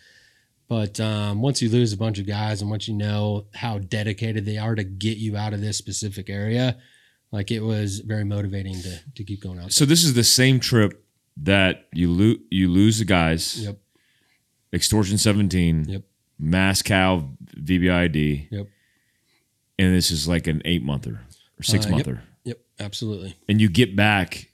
But 0.68 0.98
um, 0.98 1.42
once 1.42 1.60
you 1.60 1.68
lose 1.68 1.92
a 1.92 1.96
bunch 1.96 2.18
of 2.18 2.26
guys 2.26 2.62
and 2.62 2.70
once 2.70 2.88
you 2.88 2.94
know 2.94 3.46
how 3.54 3.78
dedicated 3.78 4.46
they 4.46 4.56
are 4.56 4.74
to 4.74 4.84
get 4.84 5.18
you 5.18 5.36
out 5.36 5.52
of 5.52 5.60
this 5.60 5.76
specific 5.76 6.30
area, 6.30 6.78
like 7.32 7.50
it 7.50 7.60
was 7.60 8.00
very 8.00 8.24
motivating 8.24 8.80
to 8.82 8.98
to 9.16 9.24
keep 9.24 9.42
going 9.42 9.58
out. 9.58 9.72
so 9.72 9.84
this 9.84 10.04
is 10.04 10.14
the 10.14 10.24
same 10.24 10.58
trip 10.60 11.04
that 11.36 11.88
you 11.92 12.08
lose 12.10 12.38
you 12.50 12.68
lose 12.70 12.98
the 12.98 13.04
guys. 13.04 13.64
Yep. 13.64 13.78
Extortion 14.72 15.18
17. 15.18 15.84
Yep. 15.88 16.02
Mass 16.38 16.82
cow 16.82 17.28
VBID. 17.56 18.48
Yep. 18.50 18.66
And 19.78 19.94
this 19.94 20.10
is 20.10 20.26
like 20.26 20.46
an 20.46 20.62
eight 20.64 20.82
monther 20.82 21.20
or 21.58 21.62
six 21.62 21.84
Uh, 21.86 21.90
yep. 21.90 21.96
monther. 21.96 22.22
Yep, 22.44 22.58
absolutely. 22.80 23.36
And 23.48 23.60
you 23.60 23.68
get 23.68 23.94
back. 23.96 24.50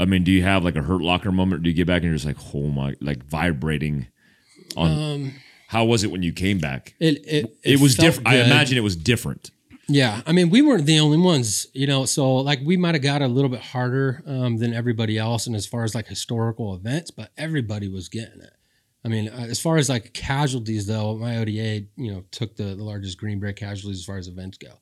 I 0.00 0.06
mean, 0.06 0.24
do 0.24 0.32
you 0.32 0.42
have 0.42 0.64
like 0.64 0.76
a 0.76 0.82
hurt 0.82 1.02
locker 1.02 1.30
moment? 1.30 1.60
Or 1.60 1.62
do 1.64 1.70
you 1.70 1.76
get 1.76 1.86
back 1.86 1.96
and 1.96 2.04
you're 2.04 2.14
just 2.14 2.24
like, 2.24 2.38
oh 2.54 2.68
my, 2.68 2.94
like 3.00 3.22
vibrating 3.24 4.06
on 4.76 4.90
Um, 4.90 5.34
how 5.68 5.84
was 5.84 6.02
it 6.02 6.10
when 6.10 6.22
you 6.22 6.32
came 6.32 6.58
back? 6.58 6.94
it 6.98 7.22
it 7.26 7.56
It, 7.62 7.80
was 7.80 7.94
different. 7.94 8.26
I 8.26 8.36
imagine 8.36 8.78
it 8.78 8.82
was 8.82 8.96
different. 8.96 9.50
Yeah, 9.88 10.22
I 10.24 10.32
mean, 10.32 10.50
we 10.50 10.62
weren't 10.62 10.86
the 10.86 11.00
only 11.00 11.18
ones, 11.18 11.66
you 11.74 11.86
know. 11.86 12.06
So 12.06 12.36
like, 12.36 12.60
we 12.64 12.76
might 12.76 12.94
have 12.94 13.02
got 13.02 13.22
a 13.22 13.28
little 13.28 13.50
bit 13.50 13.60
harder 13.60 14.22
um, 14.26 14.56
than 14.58 14.72
everybody 14.72 15.18
else, 15.18 15.46
and 15.46 15.54
as 15.54 15.66
far 15.66 15.84
as 15.84 15.94
like 15.94 16.06
historical 16.06 16.74
events, 16.74 17.10
but 17.10 17.30
everybody 17.36 17.88
was 17.88 18.08
getting 18.08 18.40
it. 18.40 18.52
I 19.04 19.08
mean, 19.08 19.28
uh, 19.28 19.46
as 19.48 19.60
far 19.60 19.76
as 19.76 19.88
like 19.88 20.12
casualties, 20.12 20.86
though, 20.86 21.16
my 21.16 21.38
ODA, 21.38 21.86
you 21.96 22.12
know, 22.12 22.24
took 22.30 22.56
the, 22.56 22.74
the 22.74 22.84
largest 22.84 23.18
Green 23.18 23.40
Beret 23.40 23.56
casualties 23.56 24.00
as 24.00 24.04
far 24.04 24.18
as 24.18 24.28
events 24.28 24.58
go. 24.58 24.80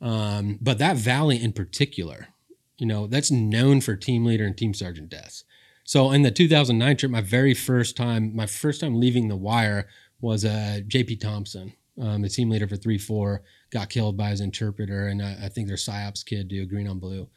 Um, 0.00 0.58
but 0.60 0.78
that 0.78 0.96
valley 0.96 1.42
in 1.42 1.52
particular, 1.52 2.28
you 2.78 2.86
know, 2.86 3.06
that's 3.06 3.30
known 3.30 3.80
for 3.80 3.96
team 3.96 4.24
leader 4.24 4.44
and 4.44 4.56
team 4.56 4.74
sergeant 4.74 5.08
deaths. 5.08 5.44
So 5.84 6.10
in 6.10 6.22
the 6.22 6.30
2009 6.30 6.96
trip, 6.96 7.12
my 7.12 7.20
very 7.20 7.54
first 7.54 7.96
time, 7.96 8.34
my 8.34 8.46
first 8.46 8.80
time 8.80 8.98
leaving 8.98 9.28
the 9.28 9.36
wire 9.36 9.88
was 10.20 10.44
uh, 10.44 10.80
JP 10.88 11.20
Thompson, 11.20 11.74
um, 12.00 12.22
the 12.22 12.28
team 12.28 12.50
leader 12.50 12.66
for 12.66 12.76
3 12.76 12.98
4, 12.98 13.42
got 13.70 13.88
killed 13.88 14.16
by 14.16 14.30
his 14.30 14.40
interpreter. 14.40 15.06
And 15.06 15.22
I, 15.22 15.36
I 15.44 15.48
think 15.48 15.68
their 15.68 15.76
PSYOPs 15.76 16.24
kid 16.24 16.48
do 16.48 16.66
green 16.66 16.88
on 16.88 16.98
blue. 16.98 17.28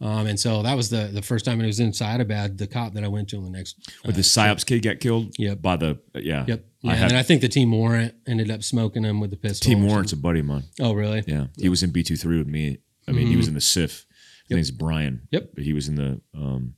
Um, 0.00 0.26
and 0.26 0.38
so 0.38 0.62
that 0.62 0.76
was 0.76 0.90
the 0.90 1.08
the 1.12 1.22
first 1.22 1.44
time 1.44 1.60
it 1.60 1.66
was 1.66 1.80
in 1.80 1.92
Syedabad, 1.92 2.58
the 2.58 2.66
COP 2.66 2.94
that 2.94 3.04
I 3.04 3.08
went 3.08 3.28
to 3.28 3.36
in 3.36 3.44
the 3.44 3.50
next. 3.50 3.76
Uh, 4.04 4.10
the 4.10 4.22
psyops 4.22 4.66
kid 4.66 4.82
got 4.82 4.98
killed. 4.98 5.34
Yep. 5.38 5.62
By 5.62 5.76
the 5.76 5.98
yeah. 6.14 6.44
Yep. 6.46 6.64
Yeah, 6.80 6.90
I 6.90 6.92
and 6.94 7.00
have 7.00 7.10
then 7.10 7.18
I 7.18 7.22
think 7.22 7.40
the 7.40 7.48
team 7.48 7.70
warrant 7.70 8.14
ended 8.26 8.50
up 8.50 8.62
smoking 8.62 9.04
him 9.04 9.20
with 9.20 9.30
the 9.30 9.36
pistol. 9.36 9.70
Team 9.70 9.86
Warrant's 9.86 10.12
a 10.12 10.16
buddy 10.16 10.40
of 10.40 10.46
mine. 10.46 10.64
Oh, 10.80 10.92
really? 10.92 11.24
Yeah, 11.26 11.46
he 11.56 11.70
was 11.70 11.82
in 11.82 11.90
B 11.90 12.02
23 12.02 12.36
with 12.36 12.46
me. 12.46 12.78
I 13.08 13.12
mean, 13.12 13.28
he 13.28 13.36
was 13.36 13.48
in 13.48 13.54
the 13.54 13.60
CIF. 13.60 14.04
His 14.48 14.56
name's 14.56 14.70
Brian. 14.70 15.14
Mm-hmm. 15.14 15.26
Yep. 15.30 15.50
But 15.54 15.64
he 15.64 15.72
was 15.72 15.88
in 15.88 15.94
the 15.96 16.20
um, 16.34 16.74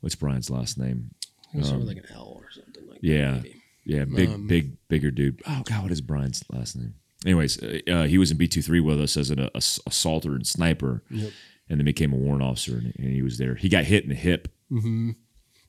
what's 0.00 0.14
Brian's 0.14 0.50
last 0.50 0.78
name? 0.78 1.10
It 1.54 1.58
was 1.58 1.68
sort 1.68 1.80
of 1.80 1.86
like 1.86 1.96
an 1.98 2.04
L 2.14 2.32
or 2.36 2.50
something 2.50 2.82
like 2.86 2.96
Um, 2.96 2.98
Yeah. 3.02 3.30
that. 3.32 3.42
Maybe. 3.42 3.62
Yeah, 3.88 4.04
big, 4.04 4.28
Um, 4.30 4.46
big, 4.48 4.76
bigger 4.88 5.10
dude. 5.12 5.40
Oh 5.46 5.62
God, 5.64 5.84
what 5.84 5.92
is 5.92 6.00
Brian's 6.00 6.42
last 6.52 6.76
name? 6.76 6.94
Anyways, 7.24 7.62
uh, 7.62 7.78
uh, 7.88 8.02
he 8.04 8.18
was 8.18 8.30
in 8.32 8.36
B 8.36 8.46
23 8.48 8.80
with 8.80 9.00
us 9.00 9.16
as 9.16 9.30
an 9.30 9.38
uh, 9.40 9.50
ass- 9.54 9.80
assaulter 9.86 10.34
and 10.34 10.46
sniper, 10.46 11.02
Yep. 11.10 11.30
and 11.68 11.78
then 11.80 11.84
became 11.84 12.12
a 12.12 12.16
warrant 12.16 12.42
officer, 12.42 12.76
and, 12.78 12.92
and 12.98 13.12
he 13.14 13.22
was 13.22 13.38
there. 13.38 13.54
He 13.54 13.68
got 13.68 13.84
hit 13.84 14.02
in 14.02 14.08
the 14.10 14.14
hip. 14.16 14.48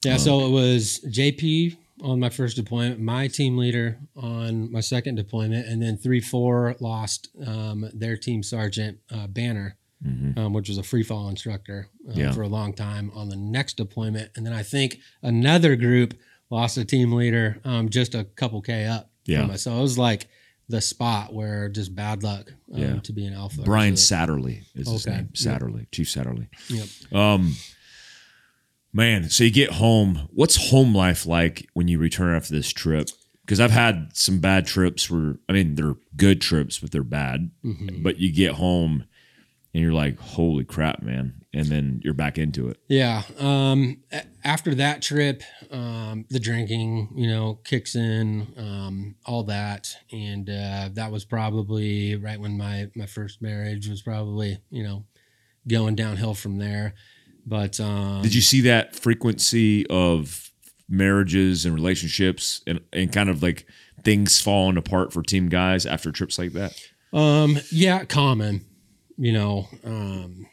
Yeah, 0.03 0.17
so 0.17 0.45
it 0.45 0.49
was 0.51 0.99
JP 1.07 1.77
on 2.01 2.19
my 2.19 2.29
first 2.29 2.55
deployment, 2.55 2.99
my 2.99 3.27
team 3.27 3.57
leader 3.57 3.99
on 4.15 4.71
my 4.71 4.79
second 4.81 5.15
deployment, 5.15 5.67
and 5.67 5.81
then 5.81 5.97
three 5.97 6.21
four 6.21 6.75
lost 6.79 7.29
um, 7.45 7.89
their 7.93 8.17
team 8.17 8.43
sergeant 8.43 8.99
uh, 9.11 9.27
Banner, 9.27 9.77
um, 10.05 10.53
which 10.53 10.69
was 10.69 10.77
a 10.77 10.83
free 10.83 11.03
fall 11.03 11.27
instructor 11.29 11.87
um, 12.09 12.13
Yeah. 12.19 12.31
for 12.31 12.41
a 12.43 12.47
long 12.47 12.73
time 12.73 13.11
on 13.15 13.29
the 13.29 13.35
next 13.35 13.77
deployment, 13.77 14.31
and 14.35 14.45
then 14.45 14.53
I 14.53 14.63
think 14.63 14.99
another 15.21 15.75
group 15.75 16.13
lost 16.49 16.77
a 16.77 16.85
team 16.85 17.11
leader 17.11 17.59
um, 17.65 17.89
just 17.89 18.15
a 18.15 18.23
couple 18.23 18.61
k 18.61 18.85
up. 18.85 19.09
Yeah. 19.25 19.55
so 19.57 19.73
it 19.77 19.81
was 19.81 19.97
like 19.97 20.27
the 20.69 20.79
spot 20.81 21.33
where 21.33 21.67
just 21.69 21.95
bad 21.95 22.23
luck 22.23 22.51
um, 22.73 22.79
Yeah. 22.81 22.99
to 22.99 23.13
be 23.13 23.25
an 23.25 23.33
alpha. 23.33 23.61
Brian 23.63 23.95
Satterley 23.95 24.63
is 24.75 24.87
his 24.89 25.05
Okay. 25.07 25.15
name. 25.17 25.29
Satterley, 25.33 25.87
Chief 25.91 26.07
Satterley. 26.07 26.47
Yep. 26.69 27.13
Um, 27.13 27.55
man, 28.93 29.29
so 29.29 29.43
you 29.43 29.51
get 29.51 29.71
home. 29.71 30.27
What's 30.33 30.69
home 30.69 30.93
life 30.95 31.25
like 31.25 31.67
when 31.73 31.87
you 31.87 31.99
return 31.99 32.35
after 32.35 32.53
this 32.53 32.71
trip? 32.71 33.09
Because 33.45 33.59
I've 33.61 33.71
had 33.71 34.09
some 34.13 34.39
bad 34.39 34.65
trips 34.65 35.09
where, 35.09 35.35
I 35.47 35.53
mean, 35.53 35.75
they're 35.75 35.95
good 36.17 36.41
trips, 36.41 36.79
but 36.79 36.91
they're 36.91 37.03
bad. 37.03 37.49
Mm-hmm. 37.63 38.03
But 38.03 38.17
you 38.19 38.31
get 38.33 38.53
home 38.53 39.05
and 39.77 39.83
you're 39.83 39.93
like, 39.93 40.19
holy 40.19 40.63
crap, 40.63 41.03
man. 41.03 41.45
And 41.53 41.67
then 41.67 42.01
you're 42.03 42.15
back 42.15 42.39
into 42.39 42.67
it. 42.67 42.79
Yeah. 42.87 43.21
Um, 43.37 43.99
after 44.43 44.73
that 44.73 45.03
trip, 45.03 45.43
um, 45.69 46.25
the 46.31 46.39
drinking, 46.39 47.09
you 47.15 47.27
know, 47.27 47.59
kicks 47.63 47.95
in, 47.95 48.55
um, 48.57 49.15
all 49.23 49.43
that, 49.43 49.95
and 50.11 50.49
uh, 50.49 50.89
that 50.93 51.11
was 51.11 51.25
probably 51.25 52.15
right 52.15 52.39
when 52.39 52.57
my 52.57 52.89
my 52.95 53.05
first 53.05 53.39
marriage 53.39 53.87
was 53.87 54.01
probably, 54.01 54.57
you 54.71 54.81
know, 54.81 55.05
going 55.67 55.93
downhill 55.93 56.33
from 56.33 56.57
there. 56.57 56.95
But 57.45 57.79
um, 57.79 58.23
Did 58.23 58.33
you 58.33 58.41
see 58.41 58.61
that 58.61 58.95
frequency 58.95 59.85
of 59.91 60.51
marriages 60.89 61.65
and 61.65 61.75
relationships 61.75 62.61
and, 62.65 62.79
and 62.91 63.13
kind 63.13 63.29
of 63.29 63.43
like 63.43 63.67
things 64.01 64.41
falling 64.41 64.77
apart 64.77 65.13
for 65.13 65.21
team 65.21 65.49
guys 65.49 65.85
after 65.85 66.11
trips 66.11 66.39
like 66.39 66.53
that? 66.53 66.73
Um, 67.13 67.59
yeah, 67.71 68.05
common, 68.05 68.65
you 69.17 69.33
know, 69.33 69.67
um, 69.83 70.45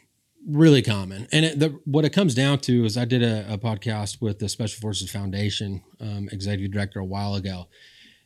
really 0.47 0.81
common. 0.81 1.27
And 1.31 1.45
it, 1.45 1.59
the, 1.59 1.79
what 1.85 2.05
it 2.05 2.11
comes 2.11 2.35
down 2.35 2.59
to 2.59 2.85
is 2.85 2.97
I 2.97 3.05
did 3.05 3.23
a, 3.23 3.53
a 3.53 3.57
podcast 3.57 4.21
with 4.21 4.39
the 4.39 4.49
Special 4.49 4.79
Forces 4.81 5.09
Foundation 5.11 5.83
um, 5.99 6.29
executive 6.31 6.71
director 6.71 6.99
a 6.99 7.05
while 7.05 7.35
ago. 7.35 7.67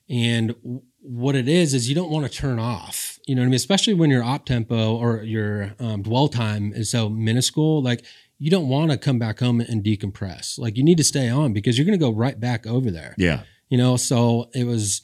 And 0.09 0.49
w- 0.63 0.81
what 1.01 1.35
it 1.35 1.47
is, 1.47 1.73
is 1.73 1.87
you 1.87 1.95
don't 1.95 2.09
want 2.09 2.29
to 2.29 2.37
turn 2.37 2.59
off, 2.59 3.19
you 3.25 3.35
know 3.35 3.41
what 3.41 3.45
I 3.45 3.49
mean? 3.49 3.55
Especially 3.55 3.93
when 3.93 4.09
your 4.09 4.23
op 4.23 4.45
tempo 4.45 4.95
or 4.97 5.23
your 5.23 5.75
um, 5.79 6.01
dwell 6.01 6.27
time 6.27 6.73
is 6.73 6.89
so 6.91 7.09
minuscule. 7.09 7.81
Like 7.81 8.03
you 8.37 8.49
don't 8.49 8.67
want 8.67 8.91
to 8.91 8.97
come 8.97 9.19
back 9.19 9.39
home 9.39 9.61
and 9.61 9.83
decompress. 9.83 10.57
Like 10.59 10.75
you 10.77 10.83
need 10.83 10.97
to 10.97 11.03
stay 11.03 11.29
on 11.29 11.53
because 11.53 11.77
you're 11.77 11.85
going 11.85 11.97
to 11.97 12.03
go 12.03 12.11
right 12.11 12.39
back 12.39 12.65
over 12.67 12.89
there 12.91 13.13
Yeah. 13.17 13.43
you 13.69 13.77
know 13.77 13.97
so 13.97 14.49
it 14.53 14.63
was 14.65 15.01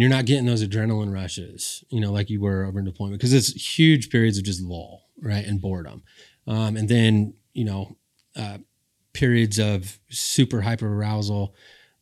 you're 0.00 0.10
not 0.10 0.24
getting 0.26 0.46
those 0.46 0.66
adrenaline 0.66 1.12
rushes 1.12 1.84
you 1.88 2.00
know 2.00 2.12
like 2.12 2.30
you 2.30 2.40
were 2.40 2.64
over 2.64 2.78
in 2.78 2.84
deployment 2.84 3.18
because 3.18 3.32
it's 3.32 3.78
huge 3.78 4.10
periods 4.10 4.38
of 4.38 4.44
just 4.44 4.62
lull 4.62 5.08
right 5.20 5.44
and 5.44 5.60
boredom. 5.60 6.02
Um, 6.46 6.76
and 6.76 6.88
then 6.88 7.34
you 7.52 7.64
know 7.64 7.96
uh, 8.36 8.58
periods 9.12 9.58
of 9.58 9.98
super 10.08 10.60
hyper 10.62 10.92
arousal 10.92 11.54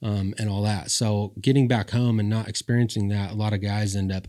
um, 0.02 0.34
and 0.38 0.48
all 0.48 0.62
that. 0.62 0.90
So 0.90 1.32
getting 1.40 1.68
back 1.68 1.90
home 1.90 2.20
and 2.20 2.28
not 2.28 2.48
experiencing 2.48 3.08
that 3.08 3.30
a 3.30 3.34
lot 3.34 3.52
of 3.52 3.62
guys 3.62 3.96
end 3.96 4.12
up 4.12 4.28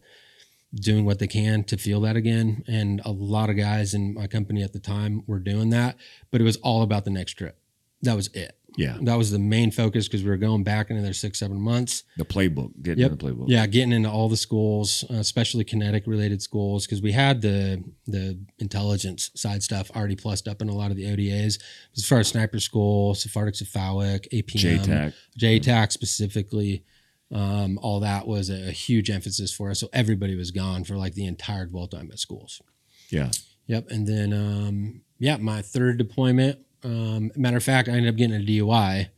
doing 0.73 1.05
what 1.05 1.19
they 1.19 1.27
can 1.27 1.63
to 1.65 1.77
feel 1.77 2.01
that 2.01 2.15
again. 2.15 2.63
And 2.67 3.01
a 3.05 3.11
lot 3.11 3.49
of 3.49 3.57
guys 3.57 3.93
in 3.93 4.13
my 4.13 4.27
company 4.27 4.63
at 4.63 4.73
the 4.73 4.79
time 4.79 5.23
were 5.27 5.39
doing 5.39 5.69
that 5.71 5.97
but 6.31 6.41
it 6.41 6.43
was 6.43 6.57
all 6.57 6.81
about 6.81 7.05
the 7.05 7.11
next 7.11 7.33
trip. 7.33 7.59
That 8.01 8.15
was 8.15 8.27
it 8.33 8.56
Yeah. 8.77 8.97
that 9.01 9.15
was 9.17 9.31
the 9.31 9.39
main 9.39 9.71
focus 9.71 10.07
because 10.07 10.23
we 10.23 10.29
were 10.29 10.37
going 10.37 10.63
back 10.63 10.89
into 10.89 11.01
their 11.01 11.13
six, 11.13 11.39
seven 11.39 11.59
months. 11.59 12.03
The 12.17 12.25
playbook, 12.25 12.71
getting 12.83 12.99
Yep. 13.01 13.11
the 13.11 13.17
playbook. 13.17 13.45
Yeah, 13.49 13.65
getting 13.67 13.91
into 13.91 14.09
all 14.09 14.29
the 14.29 14.37
schools, 14.37 15.03
uh, 15.09 15.15
especially 15.15 15.63
kinetic 15.63 16.05
related 16.07 16.41
schools, 16.41 16.85
because 16.85 17.01
we 17.01 17.11
had 17.11 17.41
the 17.41 17.83
the 18.05 18.39
intelligence 18.59 19.31
side 19.35 19.63
stuff 19.63 19.89
already 19.95 20.15
plussed 20.15 20.47
up 20.47 20.61
in 20.61 20.69
a 20.69 20.75
lot 20.75 20.91
of 20.91 20.97
the 20.97 21.05
ODAs. 21.05 21.59
As 21.97 22.05
far 22.05 22.19
as 22.19 22.27
sniper 22.27 22.59
school, 22.59 23.13
SFARTAETC, 23.15 23.55
Cephalic, 23.57 24.27
APM, 24.31 24.79
JTAC. 24.85 25.13
JTAC 25.39 25.91
specifically, 25.91 26.83
um, 27.31 27.77
all 27.81 27.99
that 28.01 28.27
was 28.27 28.49
a, 28.49 28.69
a 28.69 28.71
huge 28.71 29.09
emphasis 29.09 29.51
for 29.53 29.69
us. 29.71 29.79
So 29.79 29.89
everybody 29.91 30.35
was 30.35 30.51
gone 30.51 30.83
for 30.83 30.95
like 30.97 31.13
the 31.15 31.25
entire 31.25 31.65
dwell 31.65 31.87
time 31.87 32.09
at 32.11 32.19
schools. 32.19 32.61
Yeah. 33.09 33.31
Yep. 33.67 33.89
And 33.89 34.07
then, 34.07 34.31
um, 34.33 35.01
yeah, 35.19 35.35
my 35.37 35.61
third 35.61 35.97
deployment. 35.97 36.59
Um, 36.83 37.31
matter 37.35 37.57
of 37.57 37.63
fact, 37.63 37.87
I 37.87 37.93
ended 37.93 38.09
up 38.09 38.15
getting 38.15 38.35
a 38.35 38.45
DUI 38.45 39.09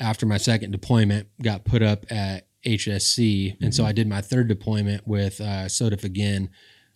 after 0.00 0.26
my 0.26 0.36
second 0.36 0.70
deployment. 0.70 1.28
Got 1.42 1.64
put 1.64 1.82
up 1.82 2.04
at 2.10 2.46
HSC, 2.64 3.56
and 3.62 3.74
so 3.74 3.84
I 3.84 3.92
did 3.92 4.08
my 4.08 4.20
third 4.20 4.48
deployment 4.48 5.06
with 5.06 5.40
uh, 5.40 5.66
SODIF 5.66 6.04
again, 6.04 6.50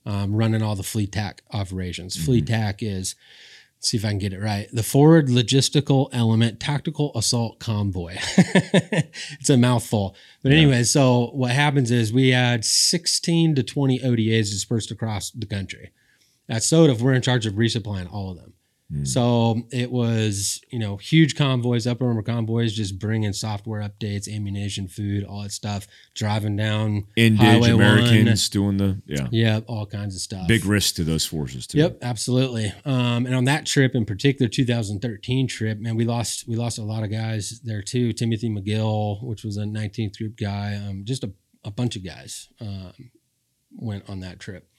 um, 0.04 0.34
running 0.34 0.62
all 0.62 0.74
the 0.76 0.82
FLETAC 0.82 1.40
operations. 1.52 2.16
FLETAC 2.16 2.82
is 2.82 3.14
see 3.80 3.96
if 3.96 4.04
I 4.04 4.08
can 4.08 4.18
get 4.18 4.32
it 4.32 4.40
right. 4.40 4.68
The 4.72 4.82
Forward 4.82 5.28
Logistical 5.28 6.08
Element 6.12 6.60
Tactical 6.60 7.12
Assault 7.14 7.58
Convoy. 7.58 8.16
it's 8.36 9.48
a 9.48 9.56
mouthful. 9.56 10.14
But 10.42 10.52
anyway, 10.52 10.82
so 10.84 11.30
what 11.32 11.52
happens 11.52 11.90
is 11.90 12.12
we 12.12 12.28
had 12.28 12.64
16 12.64 13.54
to 13.54 13.62
20 13.62 14.00
ODAs 14.00 14.50
dispersed 14.50 14.90
across 14.90 15.30
the 15.30 15.46
country. 15.46 15.92
At 16.48 16.62
SODF, 16.62 17.00
we're 17.00 17.14
in 17.14 17.22
charge 17.22 17.46
of 17.46 17.54
resupplying 17.54 18.12
all 18.12 18.30
of 18.30 18.36
them. 18.36 18.52
So 19.04 19.62
it 19.70 19.90
was, 19.90 20.60
you 20.70 20.78
know, 20.78 20.96
huge 20.96 21.36
convoys, 21.36 21.86
upper 21.86 22.06
armor 22.08 22.22
convoys, 22.22 22.72
just 22.72 22.98
bringing 22.98 23.32
software 23.32 23.80
updates, 23.82 24.28
ammunition, 24.28 24.88
food, 24.88 25.24
all 25.24 25.42
that 25.42 25.52
stuff, 25.52 25.86
driving 26.14 26.56
down 26.56 27.06
Indig 27.16 27.38
Highway 27.38 27.72
one. 27.72 27.82
Americans 27.82 28.48
doing 28.48 28.78
the 28.78 29.00
yeah. 29.06 29.28
Yeah, 29.30 29.60
all 29.68 29.86
kinds 29.86 30.16
of 30.16 30.20
stuff. 30.20 30.48
Big 30.48 30.64
risk 30.64 30.96
to 30.96 31.04
those 31.04 31.24
forces 31.24 31.68
too. 31.68 31.78
Yep, 31.78 31.98
absolutely. 32.02 32.72
Um, 32.84 33.26
and 33.26 33.34
on 33.34 33.44
that 33.44 33.64
trip 33.64 33.94
in 33.94 34.04
particular, 34.04 34.48
2013 34.48 35.46
trip, 35.46 35.78
man, 35.78 35.94
we 35.94 36.04
lost 36.04 36.48
we 36.48 36.56
lost 36.56 36.78
a 36.78 36.82
lot 36.82 37.04
of 37.04 37.10
guys 37.10 37.60
there 37.62 37.82
too. 37.82 38.12
Timothy 38.12 38.50
McGill, 38.50 39.22
which 39.22 39.44
was 39.44 39.56
a 39.56 39.64
19th 39.64 40.18
group 40.18 40.36
guy, 40.36 40.74
um, 40.74 41.04
just 41.04 41.22
a, 41.22 41.32
a 41.64 41.70
bunch 41.70 41.94
of 41.94 42.04
guys 42.04 42.48
um, 42.60 42.92
went 43.70 44.08
on 44.08 44.20
that 44.20 44.40
trip. 44.40 44.69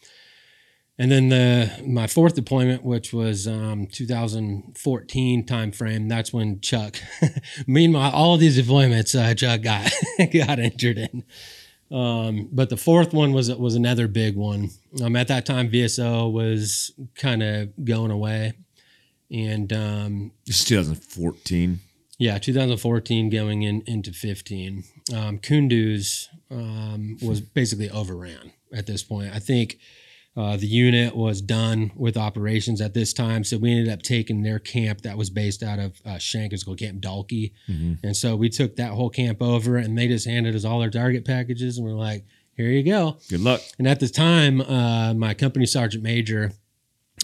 And 0.99 1.11
then 1.11 1.29
the 1.29 1.71
my 1.87 2.05
fourth 2.05 2.35
deployment, 2.35 2.83
which 2.83 3.11
was 3.11 3.47
um, 3.47 3.87
2014 3.87 5.45
timeframe, 5.45 6.09
that's 6.09 6.31
when 6.33 6.61
Chuck. 6.61 6.97
meanwhile, 7.67 8.11
all 8.11 8.35
of 8.35 8.39
these 8.39 8.59
deployments, 8.59 9.17
uh, 9.19 9.33
Chuck 9.33 9.61
got 9.61 9.91
got 10.33 10.59
injured 10.59 10.97
in. 10.97 11.23
Um, 11.91 12.49
but 12.51 12.69
the 12.69 12.77
fourth 12.77 13.13
one 13.13 13.33
was 13.33 13.49
was 13.55 13.75
another 13.75 14.07
big 14.07 14.35
one. 14.35 14.69
Um, 15.01 15.15
at 15.15 15.27
that 15.29 15.45
time, 15.45 15.69
VSO 15.69 16.31
was 16.31 16.91
kind 17.15 17.41
of 17.41 17.69
going 17.83 18.11
away, 18.11 18.53
and 19.31 19.71
um, 19.73 20.31
This 20.45 20.63
2014. 20.63 21.79
yeah, 22.19 22.37
2014 22.37 23.29
going 23.29 23.63
in 23.63 23.81
into 23.87 24.13
15. 24.13 24.83
Um, 25.15 25.39
Kunduz 25.39 26.27
um, 26.51 27.17
was 27.21 27.41
basically 27.41 27.89
overran 27.89 28.51
at 28.73 28.85
this 28.85 29.03
point. 29.03 29.33
I 29.33 29.39
think 29.39 29.79
uh, 30.37 30.55
the 30.55 30.67
unit 30.67 31.13
was 31.15 31.41
done 31.41 31.91
with 31.95 32.15
operations 32.15 32.79
at 32.79 32.93
this 32.93 33.11
time, 33.11 33.43
so 33.43 33.57
we 33.57 33.71
ended 33.71 33.89
up 33.91 34.01
taking 34.01 34.43
their 34.43 34.59
camp 34.59 35.01
that 35.01 35.17
was 35.17 35.29
based 35.29 35.61
out 35.61 35.77
of 35.77 36.01
uh, 36.05 36.17
Shank. 36.17 36.53
It's 36.53 36.63
called 36.63 36.79
Camp 36.79 37.01
Dalkey, 37.01 37.51
and 38.03 38.15
so 38.15 38.35
we 38.37 38.47
took 38.49 38.77
that 38.77 38.91
whole 38.91 39.09
camp 39.09 39.41
over, 39.41 39.75
and 39.75 39.97
they 39.97 40.07
just 40.07 40.25
handed 40.25 40.55
us 40.55 40.63
all 40.63 40.81
our 40.81 40.89
target 40.89 41.25
packages, 41.25 41.77
and 41.77 41.85
we're 41.85 41.93
like, 41.93 42.23
"Here 42.55 42.69
you 42.69 42.83
go." 42.83 43.17
Good 43.29 43.41
luck. 43.41 43.61
And 43.77 43.87
at 43.87 43.99
the 43.99 44.07
time, 44.07 44.61
uh, 44.61 45.13
my 45.13 45.33
company 45.33 45.65
sergeant 45.65 46.03
major, 46.03 46.53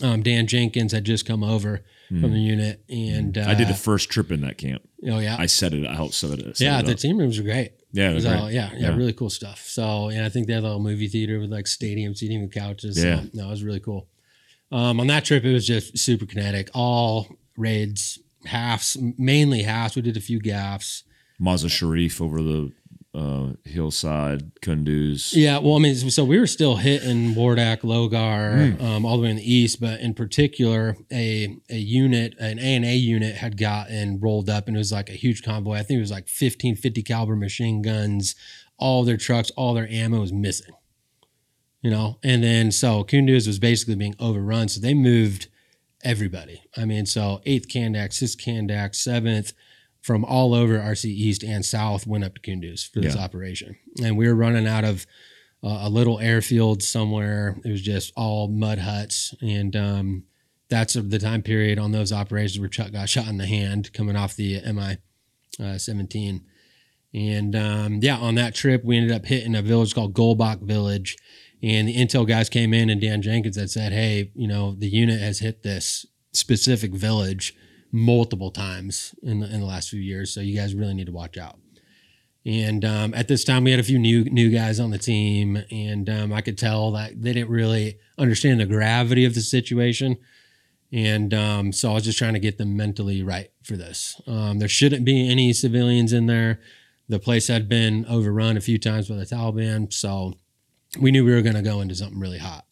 um, 0.03 0.21
Dan 0.21 0.45
Jenkins, 0.45 0.91
had 0.91 1.05
just 1.05 1.25
come 1.25 1.43
over 1.43 1.83
from 2.09 2.31
the 2.31 2.39
unit, 2.39 2.83
and 2.89 3.37
uh, 3.37 3.45
I 3.47 3.53
did 3.53 3.67
the 3.69 3.73
first 3.73 4.09
trip 4.09 4.31
in 4.31 4.41
that 4.41 4.57
camp. 4.57 4.81
oh 5.05 5.19
yeah, 5.19 5.37
I 5.39 5.45
set 5.45 5.73
it. 5.73 5.85
I 5.87 5.93
helped 5.93 6.13
set 6.13 6.39
it. 6.39 6.57
set 6.57 6.65
yeah, 6.65 6.79
it 6.79 6.85
the 6.85 6.95
team 6.95 7.17
rooms 7.17 7.37
were 7.37 7.45
great. 7.45 7.71
Yeah, 7.97 8.11
It 8.11 8.13
was 8.15 8.23
they're 8.23 8.39
great. 8.39 8.53
yeah, 8.53 8.69
yeah, 8.73 8.79
Yeah. 8.89 8.95
really 8.95 9.13
cool 9.13 9.29
stuff. 9.29 9.65
So, 9.67 10.09
and 10.09 10.23
I 10.23 10.29
think 10.29 10.47
they 10.47 10.53
had 10.53 10.61
a 10.63 10.67
little 10.67 10.79
movie 10.79 11.07
theater 11.07 11.39
with 11.39 11.51
like 11.51 11.67
stadium 11.67 12.13
seating 12.15 12.41
with 12.41 12.53
couches. 12.53 13.03
Yeah. 13.03 13.21
So, 13.23 13.29
no, 13.33 13.47
it 13.47 13.49
was 13.51 13.63
really 13.63 13.79
cool. 13.79 14.07
Um, 14.71 14.99
on 14.99 15.07
that 15.07 15.25
trip, 15.25 15.43
it 15.45 15.53
was 15.53 15.65
just 15.65 15.97
super 15.97 16.25
kinetic. 16.25 16.69
All 16.73 17.27
raids, 17.57 18.19
halves, 18.45 18.95
mainly 19.17 19.63
halves. 19.63 19.95
We 19.95 20.01
did 20.03 20.17
a 20.17 20.21
few 20.21 20.39
gaffs. 20.39 21.03
Mazar 21.41 21.69
Sharif 21.69 22.21
over 22.21 22.41
the 22.41 22.71
uh, 23.18 23.53
hillside, 23.65 24.53
Kunduz. 24.61 25.34
Yeah, 25.34 25.57
well, 25.57 25.76
I 25.76 25.80
mean, 25.80 25.95
so 25.95 26.24
we 26.24 26.38
were 26.39 26.45
still 26.45 26.76
hitting 26.76 27.34
Wardak, 27.34 27.82
Logar, 27.82 28.78
Hmm. 28.78 28.86
um, 28.86 29.05
all 29.05 29.18
the 29.18 29.24
way 29.24 29.32
in 29.32 29.38
the 29.38 29.51
east, 29.53 29.82
but 29.82 29.99
in 30.01 30.13
particular, 30.13 30.95
a 31.11 31.57
a 31.70 31.78
unit, 31.78 32.36
an 32.39 32.59
ANA 32.59 32.93
unit, 32.93 33.36
had 33.36 33.57
gotten 33.57 34.20
rolled 34.20 34.49
up, 34.49 34.68
and 34.68 34.78
it 34.78 34.80
was 34.80 34.91
like 34.91 35.09
a 35.09 35.13
huge 35.13 35.41
convoy. 35.41 35.74
I 35.78 35.84
think 35.84 35.97
it 35.97 36.01
was 36.01 36.11
like 36.11 36.28
15, 36.28 36.76
50 36.76 37.01
caliber 37.01 37.36
machine 37.36 37.82
guns, 37.82 38.36
all 38.78 39.03
their 39.03 39.18
trucks, 39.18 39.49
all 39.57 39.74
their 39.74 39.89
ammo 39.89 40.20
was 40.22 40.32
missing. 40.32 40.76
You 41.82 41.91
know, 41.91 42.18
and 42.24 42.43
then 42.43 42.72
so 42.72 43.03
Kunduz 43.03 43.47
was 43.47 43.59
basically 43.59 43.95
being 43.95 44.15
overrun, 44.20 44.68
so 44.68 44.80
they 44.82 44.93
moved 44.93 45.47
everybody. 46.03 46.61
I 46.76 46.86
mean, 46.86 47.05
so 47.05 47.41
eighth 47.45 47.68
Kandak, 47.68 48.13
sixth 48.13 48.38
Kandak, 48.38 48.93
seventh, 48.95 49.53
from 50.07 50.23
all 50.25 50.53
over 50.53 50.79
RC 50.79 51.05
East 51.05 51.43
and 51.43 51.63
South 51.65 52.07
went 52.07 52.23
up 52.23 52.33
to 52.35 52.41
Kunduz 52.41 52.89
for 52.89 53.01
this 53.01 53.13
Yeah. 53.15 53.21
operation, 53.21 53.75
and 54.01 54.15
we 54.17 54.25
were 54.27 54.33
running 54.35 54.65
out 54.65 54.85
of 54.85 55.05
uh, 55.63 55.79
a 55.81 55.89
little 55.89 56.17
airfield 56.19 56.81
somewhere. 56.81 57.57
It 57.65 57.69
was 57.69 57.81
just 57.81 58.13
all 58.15 58.47
mud 58.47 58.79
huts, 58.79 59.35
and 59.41 59.75
um, 59.75 60.23
that's 60.69 60.93
the 60.93 61.19
time 61.19 61.41
period 61.41 61.77
on 61.77 61.91
those 61.91 62.13
operations 62.13 62.59
where 62.59 62.69
Chuck 62.69 62.91
got 62.91 63.09
shot 63.09 63.27
in 63.27 63.37
the 63.37 63.45
hand 63.47 63.91
coming 63.93 64.15
off 64.15 64.35
the 64.35 64.61
MI 64.71 64.97
uh, 65.59 65.77
17. 65.77 66.41
And 67.13 67.55
um, 67.55 67.99
yeah, 68.01 68.17
on 68.17 68.35
that 68.35 68.53
trip, 68.53 68.83
we 68.85 68.97
ended 68.97 69.11
up 69.11 69.25
hitting 69.25 69.55
a 69.55 69.61
village 69.61 69.95
called 69.95 70.13
Golbach 70.13 70.61
Village. 70.61 71.17
And 71.63 71.87
the 71.87 71.95
intel 71.95 72.27
guys 72.27 72.49
came 72.49 72.73
in, 72.73 72.89
and 72.89 73.01
Dan 73.01 73.21
Jenkins 73.23 73.57
had 73.57 73.71
said, 73.71 73.91
Hey, 73.91 74.31
you 74.35 74.47
know, 74.47 74.75
the 74.77 74.87
unit 74.87 75.19
has 75.19 75.39
hit 75.39 75.63
this 75.63 76.05
specific 76.33 76.93
village 76.93 77.55
multiple 77.91 78.51
times 78.51 79.15
in 79.23 79.39
the, 79.39 79.47
in 79.47 79.59
the 79.61 79.65
last 79.65 79.89
few 79.89 79.99
years. 79.99 80.33
So 80.33 80.41
you 80.41 80.55
guys 80.55 80.75
really 80.75 80.93
need 80.93 81.07
to 81.07 81.11
watch 81.11 81.38
out. 81.38 81.57
And 82.45 82.85
um, 82.85 83.13
at 83.13 83.27
this 83.27 83.43
time, 83.43 83.65
we 83.65 83.71
had 83.71 83.79
a 83.79 83.83
few 83.83 83.99
new 83.99 84.23
new 84.23 84.49
guys 84.49 84.79
on 84.79 84.89
the 84.89 84.97
team, 84.97 85.61
and 85.69 86.09
um, 86.09 86.31
I 86.31 86.39
could 86.39 86.57
tell 86.57 86.91
that 86.91 87.21
they 87.21 87.33
didn't 87.33 87.49
really 87.49 87.99
understand 88.17 88.61
the 88.61 88.65
gravity 88.65 89.25
of 89.25 89.33
the 89.33 89.41
situation. 89.41 90.17
And 90.93 91.33
um, 91.33 91.73
so 91.73 91.91
I 91.91 91.95
was 91.95 92.05
just 92.05 92.17
trying 92.17 92.35
to 92.35 92.39
get 92.39 92.57
them 92.57 92.77
mentally 92.77 93.21
right 93.21 93.49
for 93.63 93.75
this. 93.75 94.21
Um, 94.25 94.59
there 94.59 94.69
shouldn't 94.69 95.03
be 95.03 95.29
any 95.29 95.51
civilians 95.51 96.13
in 96.13 96.27
there. 96.27 96.61
The 97.09 97.19
place 97.19 97.49
had 97.49 97.67
been 97.67 98.05
overrun 98.05 98.55
a 98.55 98.61
few 98.61 98.77
times 98.77 99.09
by 99.09 99.15
the 99.15 99.25
Taliban, 99.25 99.91
so 99.91 100.35
we 101.01 101.11
knew 101.11 101.25
we 101.25 101.33
were 101.33 101.41
going 101.41 101.55
to 101.55 101.61
go 101.61 101.81
into 101.81 101.95
something 101.95 102.19
really 102.19 102.38
hot. 102.38 102.66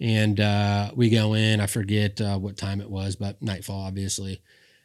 And 0.00 0.40
uh, 0.40 0.90
we 0.94 1.08
go 1.08 1.34
in. 1.34 1.60
I 1.60 1.66
forget 1.66 2.20
uh, 2.20 2.38
what 2.38 2.56
time 2.56 2.80
it 2.80 2.90
was, 2.90 3.16
but 3.16 3.40
nightfall, 3.40 3.82
obviously. 3.82 4.42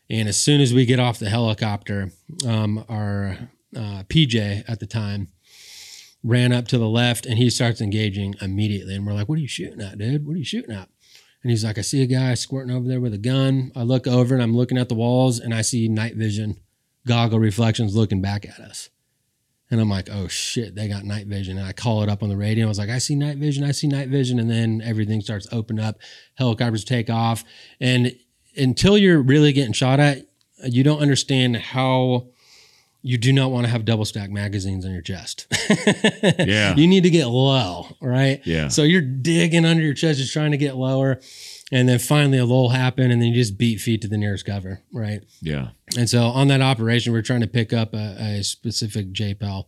And 0.10 0.28
as 0.28 0.40
soon 0.40 0.62
as 0.62 0.74
we 0.74 0.86
get 0.86 1.00
off 1.00 1.20
the 1.20 1.30
helicopter, 1.30 2.12
um, 2.48 2.86
our 2.90 3.38
uh, 3.76 4.04
PJ 4.04 4.64
at 4.68 4.80
the 4.80 4.88
time 4.88 5.30
ran 6.24 6.52
up 6.52 6.68
to 6.68 6.78
the 6.78 6.90
left 6.90 7.26
and 7.26 7.38
he 7.38 7.50
starts 7.50 7.82
engaging 7.82 8.36
immediately. 8.42 8.96
And 8.96 9.06
we're 9.06 9.14
like, 9.14 9.30
What 9.30 9.38
are 9.38 9.42
you 9.42 9.48
shooting 9.48 9.82
at, 9.82 9.98
dude? 9.98 10.26
What 10.26 10.34
are 10.34 10.40
you 10.40 10.46
shooting 10.46 10.76
at? 10.76 10.90
And 11.44 11.52
he's 11.52 11.64
like, 11.64 11.78
I 11.78 11.82
see 11.82 12.02
a 12.02 12.08
guy 12.08 12.34
squirting 12.34 12.76
over 12.76 12.88
there 12.88 13.00
with 13.00 13.14
a 13.14 13.20
gun. 13.20 13.72
I 13.76 13.84
look 13.84 14.08
over 14.08 14.34
and 14.34 14.44
I'm 14.44 14.56
looking 14.56 14.78
at 14.78 14.90
the 14.90 14.96
walls 14.96 15.40
and 15.40 15.54
I 15.54 15.62
see 15.62 15.88
night 15.88 16.16
vision 16.16 16.60
goggle 17.08 17.40
reflections 17.40 17.96
looking 17.96 18.22
back 18.22 18.46
at 18.46 18.60
us. 18.60 18.90
And 19.72 19.80
I'm 19.80 19.90
like, 19.90 20.10
oh 20.12 20.28
shit, 20.28 20.76
they 20.76 20.88
got 20.88 21.04
night 21.04 21.28
vision. 21.28 21.58
And 21.58 21.68
I 21.68 21.74
call 21.74 22.02
it 22.02 22.10
up 22.10 22.24
on 22.24 22.30
the 22.30 22.38
radio. 22.38 22.66
I 22.66 22.70
was 22.70 22.80
like, 22.80 22.90
I 22.90 22.98
see 22.98 23.16
night 23.16 23.38
vision, 23.38 23.64
I 23.64 23.72
see 23.72 23.88
night 23.88 24.10
vision. 24.10 24.40
And 24.40 24.50
then 24.50 24.82
everything 24.84 25.22
starts 25.22 25.48
opening 25.52 25.84
up. 25.84 25.98
Helicopters 26.36 26.84
take 26.84 27.10
off. 27.10 27.44
And 27.80 28.16
until 28.58 28.98
you're 28.98 29.22
really 29.22 29.54
getting 29.54 29.74
shot 29.74 30.00
at, 30.00 30.26
you 30.64 30.84
don't 30.84 31.00
understand 31.00 31.56
how 31.58 32.28
you 33.02 33.18
do 33.18 33.32
not 33.32 33.52
want 33.52 33.66
to 33.66 33.72
have 33.72 33.86
double 33.86 34.04
stack 34.06 34.30
magazines 34.30 34.86
on 34.86 34.92
your 34.92 35.02
chest. 35.02 35.48
Yeah. 36.40 36.76
You 36.76 36.88
need 36.88 37.04
to 37.04 37.10
get 37.10 37.28
low, 37.28 37.96
right? 38.02 38.42
Yeah. 38.46 38.68
So 38.70 38.84
you're 38.84 39.02
digging 39.02 39.66
under 39.66 39.84
your 39.84 39.94
chest, 39.94 40.20
just 40.20 40.34
trying 40.34 40.52
to 40.52 40.58
get 40.58 40.76
lower. 40.76 41.22
And 41.72 41.88
then 41.88 42.00
finally 42.00 42.40
a 42.40 42.46
lull 42.46 42.70
happened, 42.70 43.12
and 43.12 43.22
then 43.22 43.30
you 43.30 43.36
just 43.36 43.58
beat 43.58 43.80
feet 43.80 44.02
to 44.02 44.08
the 44.08 44.18
nearest 44.18 44.46
cover, 44.46 44.82
right? 44.92 45.24
Yeah. 45.42 45.70
And 45.96 46.10
so 46.10 46.24
on 46.24 46.48
that 46.48 46.62
operation, 46.62 47.14
we 47.14 47.20
are 47.20 47.24
trying 47.24 47.42
to 47.42 47.48
pick 47.48 47.74
up 47.74 47.94
a, 47.94 48.16
a 48.20 48.44
specific 48.44 49.12
JPEL. 49.14 49.66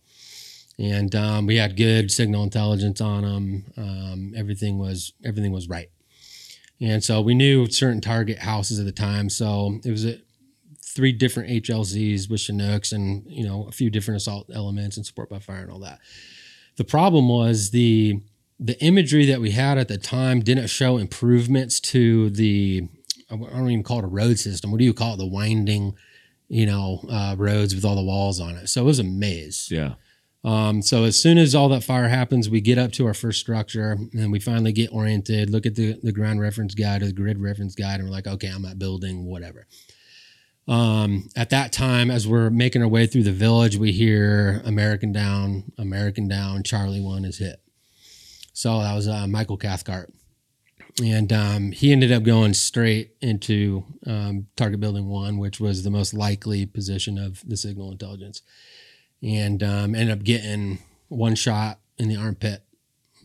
And 0.80 1.14
um, 1.16 1.46
we 1.46 1.58
had 1.58 1.78
good 1.78 2.10
signal 2.10 2.44
intelligence 2.44 3.02
on 3.02 3.22
them. 3.22 3.66
Um, 3.78 4.34
everything 4.36 4.80
was 4.80 5.14
everything 5.24 5.52
was 5.52 5.70
right. 5.70 5.92
And 6.80 7.04
so 7.04 7.22
we 7.22 7.36
knew 7.36 7.68
certain 7.68 8.02
target 8.02 8.40
houses 8.40 8.80
at 8.80 8.86
the 8.86 8.92
time. 8.92 9.30
So 9.30 9.80
it 9.86 9.92
was 9.92 10.06
a, 10.06 10.20
three 10.84 11.12
different 11.12 11.50
HLZs 11.50 12.30
with 12.30 12.42
Chinooks 12.42 12.92
and 12.92 13.26
you 13.28 13.46
know 13.46 13.66
a 13.68 13.72
few 13.72 13.90
different 13.90 14.18
assault 14.18 14.50
elements 14.54 14.98
and 14.98 15.06
support 15.06 15.30
by 15.30 15.40
fire 15.40 15.62
and 15.62 15.72
all 15.72 15.80
that. 15.80 16.00
The 16.78 16.84
problem 16.84 17.30
was 17.30 17.72
the 17.72 18.20
the 18.64 18.80
imagery 18.80 19.26
that 19.26 19.42
we 19.42 19.52
had 19.52 19.80
at 19.80 19.88
the 19.88 19.98
time 19.98 20.42
didn't 20.42 20.68
show 20.68 20.98
improvements 20.98 21.80
to 21.80 22.30
the 22.30 22.88
I 23.32 23.36
don't 23.36 23.72
even 23.72 23.84
call 23.84 24.00
it 24.00 24.06
a 24.06 24.08
road 24.08 24.38
system. 24.38 24.72
What 24.72 24.78
do 24.78 24.86
you 24.86 24.94
call 24.94 25.16
it? 25.16 25.18
The 25.18 25.26
winding, 25.26 25.96
you 26.48 26.66
know, 26.66 27.04
uh, 27.10 27.36
roads 27.38 27.74
with 27.74 27.86
all 27.86 27.96
the 27.96 28.04
walls 28.04 28.40
on 28.40 28.56
it. 28.56 28.68
So 28.68 28.82
it 28.82 28.86
was 28.86 29.00
a 29.00 29.04
maze. 29.04 29.70
Yeah. 29.72 29.94
Um, 30.44 30.82
so 30.82 31.06
as 31.06 31.22
soon 31.22 31.38
as 31.38 31.56
all 31.56 31.70
that 31.70 31.84
fire 31.84 32.10
happens, 32.10 32.50
we 32.50 32.62
get 32.62 32.78
up 32.78 32.92
to 32.94 33.08
our 33.08 33.14
first 33.14 33.40
structure 33.40 33.98
and 34.14 34.32
we 34.32 34.40
finally 34.40 34.74
get 34.74 34.92
oriented, 34.92 35.50
look 35.50 35.66
at 35.66 35.76
the, 35.76 35.98
the 36.04 36.12
ground 36.12 36.42
reference 36.42 36.76
guide 36.76 37.04
or 37.04 37.06
the 37.06 37.14
grid 37.14 37.40
reference 37.40 37.74
guide, 37.74 38.00
and 38.00 38.06
we're 38.06 38.14
like, 38.14 38.28
okay, 38.28 38.48
I'm 38.48 38.66
at 38.66 38.78
building, 38.78 39.26
whatever. 39.26 39.66
Um, 40.68 41.30
at 41.36 41.52
that 41.52 41.72
time, 41.72 42.12
as 42.12 42.28
we're 42.28 42.50
making 42.50 42.82
our 42.82 42.88
way 42.88 43.08
through 43.08 43.24
the 43.24 43.32
village, 43.32 43.78
we 43.78 43.92
hear 43.92 44.62
American 44.66 45.12
down, 45.12 45.72
American 45.78 46.28
down, 46.28 46.64
Charlie 46.64 47.02
one 47.02 47.24
is 47.24 47.38
hit. 47.38 47.62
So 48.54 48.80
that 48.80 48.94
was 48.94 49.08
uh, 49.08 49.28
Michael 49.28 49.58
Cathcart. 49.58 50.12
and 51.02 51.32
um, 51.32 51.72
he 51.72 51.92
ended 51.92 52.12
up 52.12 52.24
going 52.24 52.54
straight 52.54 53.12
into 53.22 53.86
um, 54.06 54.48
target 54.56 54.80
building 54.80 55.08
one, 55.08 55.38
which 55.38 55.60
was 55.60 55.84
the 55.84 55.90
most 55.90 56.14
likely 56.14 56.66
position 56.66 57.18
of 57.18 57.42
the 57.48 57.56
signal 57.56 57.92
intelligence, 57.92 58.42
and 59.24 59.64
um, 59.64 59.96
ended 59.96 60.12
up 60.18 60.24
getting 60.24 60.80
one 61.08 61.36
shot 61.36 61.80
in 61.98 62.10
the 62.10 62.18
armpit. 62.18 62.64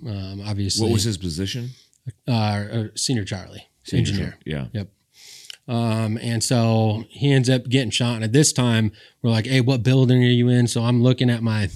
Um, 0.06 0.42
obviously, 0.46 0.84
What 0.86 0.92
was 0.92 1.04
his 1.04 1.18
position? 1.18 1.70
uh, 2.28 2.32
uh, 2.32 2.84
senior 2.94 3.24
Charlie, 3.24 3.66
engineer. 3.92 4.38
Yeah. 4.44 4.66
Um, 5.68 6.16
and 6.22 6.44
so 6.44 7.04
he 7.08 7.32
ends 7.32 7.50
up 7.50 7.68
getting 7.68 7.90
shot. 7.90 8.14
And 8.14 8.22
at 8.24 8.32
this 8.32 8.52
time, 8.52 8.92
we're 9.22 9.30
like, 9.30 9.46
"Hey, 9.46 9.60
what 9.60 9.82
building 9.82 10.22
are 10.22 10.28
you 10.28 10.48
in?" 10.48 10.68
So 10.68 10.82
I'm 10.84 11.02
looking 11.02 11.28
at 11.30 11.42
my, 11.42 11.68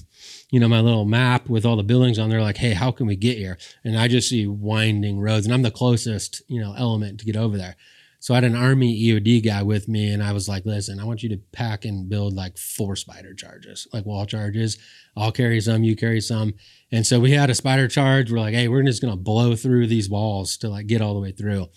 you 0.51 0.61
know, 0.61 0.69
my 0.69 0.81
little 0.81 1.05
map 1.05 1.49
with 1.49 1.65
all 1.65 1.77
the 1.77 1.83
buildings 1.83 2.19
on 2.19 2.31
there. 2.31 2.43
Like, 2.43 2.59
"Hey, 2.59 2.73
how 2.73 2.91
can 2.91 3.07
we 3.07 3.17
get 3.17 3.39
here?" 3.39 3.59
And 3.85 3.99
I 3.99 4.09
just 4.09 4.29
see 4.29 4.47
winding 4.47 5.21
roads, 5.21 5.47
and 5.47 5.55
I'm 5.55 5.63
the 5.63 5.71
closest, 5.71 6.43
you 6.49 6.61
know, 6.61 6.75
element 6.77 7.21
to 7.21 7.27
get 7.27 7.37
over 7.37 7.57
there. 7.57 7.77
So 8.23 8.35
I 8.35 8.39
had 8.39 8.45
an 8.45 8.55
army 8.55 8.95
EOD 9.03 9.43
guy 9.43 9.63
with 9.63 9.89
me, 9.89 10.13
and 10.13 10.23
I 10.23 10.33
was 10.33 10.49
like, 10.49 10.67
"Listen, 10.67 11.01
I 11.01 11.05
want 11.05 11.23
you 11.23 11.29
to 11.31 11.41
pack 11.53 11.85
and 11.85 12.09
build 12.09 12.35
like 12.35 12.59
four 12.59 12.95
spider 12.97 13.33
charges, 13.33 13.89
like 13.93 14.05
wall 14.05 14.27
charges. 14.27 14.77
I'll 15.17 15.33
carry 15.33 15.61
some, 15.61 15.85
you 15.85 15.97
carry 15.97 16.21
some." 16.21 16.55
And 16.93 17.07
so 17.07 17.19
we 17.21 17.31
had 17.33 17.49
a 17.51 17.55
spider 17.55 17.89
charge. 17.89 18.31
We're 18.31 18.41
like, 18.41 18.55
"Hey, 18.55 18.69
we're 18.69 18.83
just 18.83 19.01
gonna 19.01 19.17
blow 19.17 19.57
through 19.57 19.87
these 19.87 20.11
walls 20.11 20.57
to 20.59 20.69
like 20.69 20.87
get 20.87 21.01
all 21.01 21.15
the 21.15 21.21
way 21.21 21.33
through." 21.33 21.69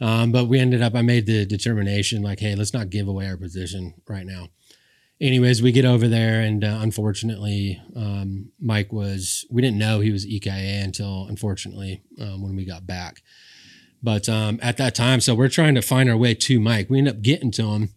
Um, 0.00 0.32
but 0.32 0.46
we 0.46 0.58
ended 0.58 0.82
up, 0.82 0.94
I 0.94 1.02
made 1.02 1.26
the 1.26 1.46
determination 1.46 2.22
like, 2.22 2.40
hey, 2.40 2.54
let's 2.54 2.74
not 2.74 2.90
give 2.90 3.08
away 3.08 3.28
our 3.28 3.36
position 3.36 3.94
right 4.08 4.26
now. 4.26 4.48
Anyways, 5.18 5.62
we 5.62 5.72
get 5.72 5.86
over 5.86 6.08
there, 6.08 6.42
and 6.42 6.62
uh, 6.62 6.78
unfortunately, 6.82 7.80
um, 7.94 8.50
Mike 8.60 8.92
was, 8.92 9.46
we 9.50 9.62
didn't 9.62 9.78
know 9.78 10.00
he 10.00 10.12
was 10.12 10.26
EKA 10.26 10.80
until 10.80 11.26
unfortunately 11.28 12.02
um, 12.20 12.42
when 12.42 12.54
we 12.54 12.66
got 12.66 12.86
back. 12.86 13.22
But 14.02 14.28
um, 14.28 14.58
at 14.62 14.76
that 14.76 14.94
time, 14.94 15.20
so 15.20 15.34
we're 15.34 15.48
trying 15.48 15.74
to 15.74 15.82
find 15.82 16.10
our 16.10 16.16
way 16.18 16.34
to 16.34 16.60
Mike. 16.60 16.90
We 16.90 16.98
end 16.98 17.08
up 17.08 17.22
getting 17.22 17.50
to 17.52 17.70
him. 17.70 17.90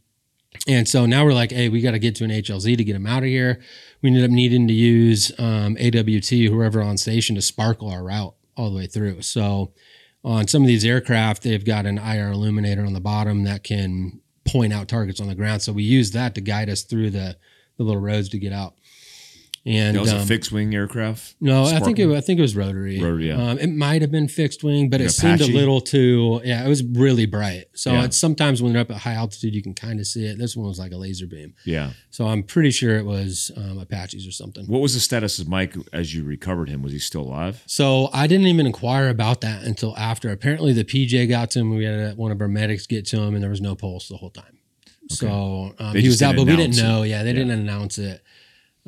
And 0.68 0.88
so 0.88 1.06
now 1.06 1.26
we're 1.26 1.34
like, 1.34 1.52
hey, 1.52 1.68
we 1.68 1.82
got 1.82 1.92
to 1.92 2.00
get 2.00 2.16
to 2.16 2.24
an 2.24 2.32
HLZ 2.32 2.78
to 2.78 2.84
get 2.84 2.96
him 2.96 3.06
out 3.06 3.24
of 3.24 3.30
here. 3.30 3.62
We 4.02 4.10
ended 4.10 4.24
up 4.24 4.32
needing 4.32 4.68
to 4.68 4.74
use 4.74 5.32
um, 5.38 5.78
AWT, 5.78 6.30
whoever 6.30 6.82
on 6.82 6.98
station, 6.98 7.36
to 7.36 7.42
sparkle 7.42 7.90
our 7.90 8.04
route 8.04 8.34
all 8.56 8.70
the 8.70 8.78
way 8.78 8.88
through. 8.88 9.22
So, 9.22 9.74
on 10.24 10.48
some 10.48 10.64
of 10.64 10.68
these 10.68 10.84
aircraft, 10.84 11.44
they've 11.44 11.64
got 11.64 11.86
an 11.86 11.98
IR 11.98 12.32
illuminator 12.32 12.86
on 12.86 12.94
the 12.94 13.00
bottom 13.00 13.44
that 13.46 13.64
can 13.64 14.20
point 14.52 14.74
out 14.74 14.88
targets 14.88 15.22
on 15.22 15.28
the 15.28 15.36
ground. 15.36 15.62
So 15.62 15.72
we 15.72 15.84
use 15.84 16.12
that 16.12 16.36
to 16.36 16.42
guide 16.42 16.70
us 16.70 16.82
through 16.82 17.12
the, 17.12 17.38
the 17.78 17.84
little 17.84 18.02
roads 18.02 18.30
to 18.30 18.40
get 18.40 18.54
out. 18.54 18.74
And 19.66 19.96
That 19.96 20.02
was 20.02 20.14
um, 20.14 20.20
a 20.22 20.26
fixed 20.26 20.52
wing 20.52 20.74
aircraft. 20.74 21.36
no, 21.42 21.66
I 21.66 21.80
think 21.80 22.00
it, 22.00 22.10
I 22.10 22.22
think 22.22 22.40
it 22.40 22.42
was 22.42 22.56
rotary. 22.56 23.00
Rotary, 23.00 23.28
yeah. 23.28 23.36
Um, 23.50 23.60
it 23.60 23.68
might 23.68 24.02
have 24.02 24.10
been 24.10 24.28
fixed 24.30 24.64
wing, 24.64 24.90
but 24.90 25.00
Like 25.02 25.10
it 25.10 25.12
seemed 25.12 25.42
a 25.42 25.48
little 25.48 25.82
too. 25.82 26.42
Yeah, 26.44 26.66
it 26.66 26.70
was 26.70 26.84
really 26.84 27.26
bright. 27.26 27.66
So 27.74 27.92
Yeah. 27.92 28.06
it's 28.06 28.18
sometimes 28.18 28.62
when 28.62 28.72
they're 28.74 28.82
up 28.82 28.90
at 28.92 28.98
high 28.98 29.14
altitude, 29.16 29.54
you 29.54 29.62
can 29.62 29.74
kind 29.74 30.00
of 30.00 30.08
see 30.08 30.26
it. 30.26 30.38
This 30.38 30.56
one 30.56 30.68
was 30.68 30.80
like 30.80 30.92
a 30.94 30.98
laser 30.98 31.28
beam. 31.28 31.54
Yeah. 31.66 31.92
So 32.10 32.28
I'm 32.28 32.42
pretty 32.44 32.72
sure 32.72 32.98
it 32.98 33.06
was 33.06 33.52
um, 33.58 33.78
Apaches 33.80 34.26
or 34.26 34.32
something. 34.32 34.66
What 34.68 34.82
was 34.82 34.94
the 34.94 35.00
status 35.02 35.40
of 35.40 35.48
Mike 35.50 35.76
as 35.92 36.16
you 36.16 36.24
recovered 36.24 36.70
him? 36.70 36.82
Was 36.82 36.94
he 36.94 37.00
still 37.00 37.22
alive? 37.24 37.62
So 37.66 38.10
I 38.14 38.28
didn't 38.28 38.48
even 38.48 38.66
inquire 38.66 39.10
about 39.10 39.42
that 39.42 39.64
until 39.64 39.96
after. 39.98 40.30
Apparently, 40.32 40.72
the 40.74 40.86
PJ 40.86 41.28
got 41.28 41.52
to 41.52 41.60
him. 41.60 41.76
We 41.76 41.84
had 41.84 42.16
one 42.18 42.32
of 42.32 42.40
our 42.42 42.48
medics 42.48 42.88
get 42.88 43.06
to 43.08 43.18
him, 43.22 43.34
and 43.36 43.44
there 43.44 43.50
was 43.52 43.62
no 43.62 43.76
pulse 43.76 44.08
the 44.08 44.18
whole 44.18 44.30
time. 44.32 44.58
So 45.10 45.74
um, 45.80 45.96
he 45.96 46.08
was 46.08 46.22
out, 46.22 46.36
but 46.36 46.46
we 46.46 46.56
didn't 46.56 46.78
it. 46.78 46.84
know. 46.84 47.04
Yeah, 47.04 47.24
they 47.24 47.34
didn't 47.34 47.52
announce 47.52 47.98
it. 47.98 48.22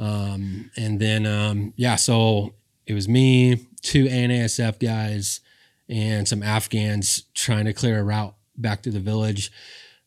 Um, 0.02 0.72
and 0.76 0.99
then 0.99 1.26
um, 1.28 1.74
yeah, 1.78 1.95
so 1.95 2.56
it 2.88 2.93
was 2.95 3.08
me, 3.08 3.68
two 3.84 4.06
ANASF 4.06 4.80
guys, 4.80 5.39
and 5.88 6.28
some 6.28 6.41
Afghans 6.41 7.24
trying 7.36 7.66
to 7.66 7.74
clear 7.74 7.99
a 7.99 8.04
route 8.04 8.34
back 8.58 8.82
to 8.84 8.91
the 8.91 8.99
village. 8.99 9.52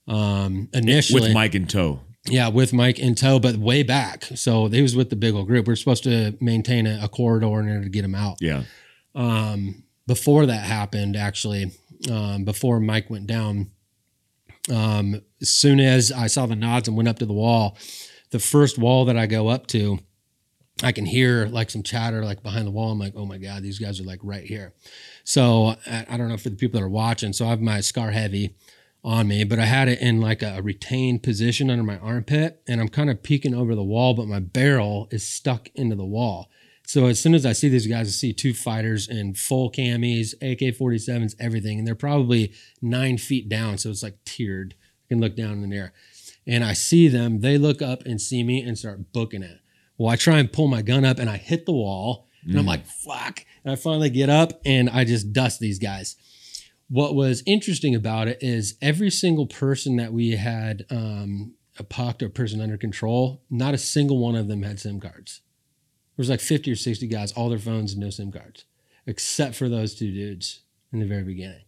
Um, 0.09 0.69
initially, 0.75 1.21
With 1.23 1.33
Mike 1.33 1.55
in 1.55 1.67
tow. 1.69 2.01
yeah, 2.27 2.49
with 2.49 2.73
Mike 2.73 2.99
in 2.99 3.15
tow, 3.15 3.39
but 3.39 3.57
way 3.57 3.85
back. 3.85 4.25
So 4.35 4.67
he 4.67 4.83
was 4.83 4.97
with 4.97 5.11
the 5.11 5.17
big 5.17 5.35
old 5.35 5.47
group. 5.47 5.67
We're 5.69 5.77
supposed 5.77 6.03
to 6.05 6.37
maintain 6.41 6.87
a, 6.89 7.01
a 7.05 7.09
corridor 7.09 7.47
in 7.61 7.69
order 7.69 7.83
to 7.85 7.89
get 7.89 8.05
him 8.05 8.17
out. 8.17 8.39
Yeah. 8.41 8.65
Um, 9.15 9.85
before 10.09 10.45
that 10.47 10.65
happened, 10.67 11.17
actually, 11.17 11.71
um, 12.11 12.45
before 12.45 12.81
Mike 12.81 13.09
went 13.09 13.29
down, 13.29 13.71
um, 14.73 15.23
as 15.41 15.51
soon 15.51 15.79
as 15.79 16.11
I 16.11 16.27
saw 16.27 16.47
the 16.47 16.57
nods 16.57 16.89
and 16.89 16.97
went 16.97 17.09
up 17.09 17.19
to 17.21 17.27
the 17.27 17.33
wall, 17.33 17.79
the 18.35 18.41
first 18.41 18.79
wall 18.79 19.05
that 19.05 19.17
I 19.17 19.27
go 19.27 19.47
up 19.47 19.69
to, 19.69 20.01
I 20.83 20.91
can 20.91 21.07
hear 21.07 21.47
like 21.47 21.71
some 21.71 21.85
chatter 21.85 22.25
like 22.25 22.43
behind 22.43 22.67
the 22.67 22.73
wall. 22.73 22.91
I'm 22.91 22.99
like, 22.99 23.13
oh 23.15 23.25
my 23.25 23.39
God, 23.39 23.63
these 23.63 23.79
guys 23.79 24.01
are 24.01 24.05
like 24.05 24.19
right 24.25 24.43
here. 24.43 24.75
So 25.23 25.77
I, 25.87 26.05
I 26.11 26.17
don't 26.17 26.29
know 26.29 26.37
for 26.37 26.51
the 26.51 26.57
people 26.57 26.81
that 26.81 26.85
are 26.85 26.89
watching. 26.89 27.33
So 27.33 27.47
I 27.47 27.51
have 27.51 27.61
my 27.61 27.81
SCAR 27.81 28.11
Heavy 28.11 28.57
on 29.05 29.29
me, 29.29 29.45
but 29.45 29.61
I 29.61 29.67
had 29.67 29.87
it 29.87 30.01
in 30.01 30.21
like 30.21 30.43
a 30.43 30.61
retained 30.63 31.23
position 31.23 31.71
under 31.71 31.85
my 31.85 31.97
armpit 31.99 32.61
and 32.67 32.81
I'm 32.81 32.89
kind 32.89 33.09
of 33.09 33.23
peeking 33.23 33.55
over 33.55 33.77
the 33.77 33.85
wall, 33.85 34.15
but 34.15 34.27
my 34.27 34.41
barrel 34.41 35.07
is 35.13 35.25
stuck 35.25 35.69
into 35.77 35.95
the 35.95 36.05
wall. 36.05 36.51
So 36.89 37.07
as 37.07 37.21
soon 37.21 37.35
as 37.35 37.47
I 37.47 37.53
see 37.53 37.69
these 37.69 37.87
guys, 37.87 38.09
I 38.09 38.11
see 38.11 38.33
two 38.33 38.53
fighters 38.53 39.09
in 39.09 39.35
full 39.35 39.71
camis, 39.71 40.35
AK 40.43 40.77
47s, 40.77 41.37
everything. 41.39 41.79
And 41.79 41.87
they're 41.87 41.95
probably 41.95 42.53
nine 42.83 43.17
feet 43.17 43.49
down. 43.49 43.79
So 43.79 43.91
it's 43.91 44.03
like 44.03 44.19
tiered. 44.25 44.75
I 45.05 45.07
can 45.11 45.21
look 45.21 45.37
down 45.37 45.63
in 45.63 45.71
the 45.71 45.77
air. 45.77 45.93
And 46.47 46.63
I 46.65 46.75
see 46.75 47.09
them, 47.09 47.41
they 47.41 47.57
look 47.57 47.81
up 47.81 48.03
and 48.05 48.21
see 48.21 48.43
me 48.43 48.61
and 48.63 48.79
start 48.79 49.13
booking 49.13 49.43
it. 49.43 49.61
Well, 49.97 50.11
I 50.11 50.17
try 50.17 50.39
and 50.39 50.53
pull 50.53 50.69
my 50.69 50.83
gun 50.83 51.05
up 51.05 51.19
and 51.19 51.31
I 51.31 51.37
hit 51.37 51.67
the 51.67 51.73
wall 51.73 52.29
and 52.47 52.59
I'm 52.59 52.67
like, 52.67 52.87
fuck. 52.87 53.45
And 53.65 53.73
I 53.73 53.77
finally 53.77 54.11
get 54.11 54.29
up 54.29 54.61
and 54.65 54.91
I 54.91 55.05
just 55.05 55.33
dust 55.33 55.61
these 55.61 55.79
guys. 55.79 56.17
What 56.89 57.15
was 57.15 57.43
interesting 57.47 57.95
about 57.95 58.29
it 58.29 58.39
is 58.43 58.77
every 58.83 59.11
single 59.11 59.47
person 59.47 59.97
that 59.97 60.13
we 60.13 60.33
had 60.33 60.85
um, 60.91 61.55
a 61.79 61.85
pucked 61.85 62.23
or 62.23 62.29
person 62.29 62.61
under 62.61 62.77
control, 62.77 63.43
not 63.51 63.75
a 63.75 63.79
single 63.79 64.19
one 64.19 64.37
of 64.37 64.49
them 64.49 64.63
had 64.63 64.79
SIM 64.79 65.01
cards. 65.01 65.41
There 66.17 66.23
was 66.23 66.31
like 66.31 66.41
50 66.41 66.71
or 66.71 66.77
60 66.77 67.07
guys, 67.07 67.33
all 67.33 67.49
their 67.49 67.59
phones 67.59 67.93
and 67.93 68.03
no 68.03 68.11
SIM 68.11 68.31
cards, 68.31 68.65
except 69.07 69.55
for 69.55 69.69
those 69.69 69.95
two 69.95 70.13
dudes 70.13 70.61
in 70.93 71.01
the 71.01 71.07
very 71.07 71.25
beginning. 71.25 71.64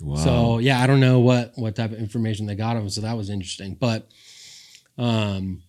Wow. 0.00 0.16
So 0.16 0.58
yeah, 0.58 0.80
I 0.80 0.86
don't 0.86 1.00
know 1.00 1.20
what 1.20 1.52
what 1.56 1.76
type 1.76 1.92
of 1.92 1.98
information 1.98 2.46
they 2.46 2.54
got 2.54 2.76
of 2.76 2.82
him. 2.82 2.90
So 2.90 3.00
that 3.02 3.16
was 3.16 3.30
interesting. 3.30 3.74
But 3.74 4.08
um, 4.98 5.62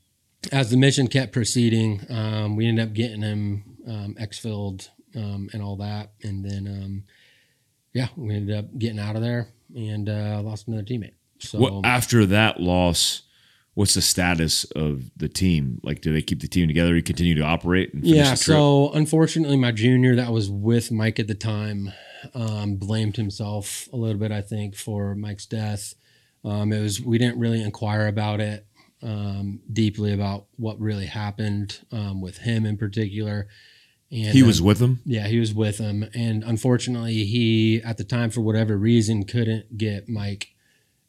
as 0.52 0.70
the 0.70 0.78
mission 0.78 1.08
kept 1.08 1.32
proceeding, 1.32 2.02
um, 2.10 2.56
we 2.56 2.68
ended 2.68 2.88
up 2.88 2.94
getting 2.94 3.22
him 3.22 3.78
um, 3.88 4.16
exfilled 4.20 4.90
um, 5.16 5.50
and 5.54 5.62
all 5.62 5.78
that, 5.78 6.12
and 6.24 6.44
then 6.44 6.68
um, 6.68 7.04
yeah, 7.94 8.08
we 8.16 8.36
ended 8.36 8.56
up 8.58 8.78
getting 8.78 9.00
out 9.00 9.16
of 9.16 9.22
there 9.22 9.48
and 9.76 10.10
uh, 10.10 10.42
lost 10.44 10.68
another 10.68 10.84
teammate. 10.84 11.14
So 11.40 11.60
what 11.60 11.86
after 11.86 12.26
that 12.28 12.60
loss? 12.60 13.22
What's 13.74 13.94
the 13.94 14.02
status 14.02 14.64
of 14.72 15.12
the 15.18 15.28
team? 15.28 15.82
Like, 15.84 16.00
do 16.00 16.14
they 16.14 16.22
keep 16.22 16.40
the 16.40 16.48
team 16.48 16.70
together? 16.70 16.96
You 16.96 17.04
continue 17.04 17.36
to 17.36 17.42
operate? 17.42 17.94
And 17.94 18.06
yeah, 18.06 18.24
the 18.24 18.30
trip? 18.30 18.40
so 18.40 18.94
unfortunately, 18.94 19.58
my 19.58 19.74
junior 19.74 20.16
that 20.16 20.32
was 20.32 20.50
with 20.50 20.92
Mike 20.94 21.20
at 21.20 21.28
the 21.28 21.36
time 21.36 21.92
um, 22.34 22.76
blamed 22.76 23.18
himself 23.18 23.88
a 23.94 23.98
little 23.98 24.18
bit. 24.18 24.32
I 24.32 24.42
think 24.42 24.76
for 24.76 25.16
Mike's 25.16 25.46
death. 25.46 25.94
Um, 26.44 26.72
it 26.72 26.82
was 26.82 27.02
we 27.02 27.18
didn't 27.18 27.40
really 27.40 27.62
inquire 27.62 28.08
about 28.08 28.40
it 28.40 28.66
um, 29.02 29.60
deeply 29.72 30.14
about 30.14 30.46
what 30.58 30.80
really 30.80 31.06
happened 31.08 31.80
um, 31.92 32.22
with 32.22 32.40
him 32.40 32.66
in 32.66 32.78
particular. 32.78 33.48
And 34.12 34.28
he 34.34 34.44
was 34.44 34.62
with 34.62 34.80
him. 34.80 35.02
yeah, 35.06 35.28
he 35.28 35.40
was 35.40 35.54
with 35.54 35.80
him, 35.80 36.08
and 36.14 36.44
unfortunately, 36.44 37.24
he 37.26 37.82
at 37.84 37.98
the 37.98 38.04
time 38.04 38.30
for 38.30 38.42
whatever 38.42 38.78
reason 38.78 39.24
couldn't 39.24 39.78
get 39.78 40.08
Mike 40.08 40.50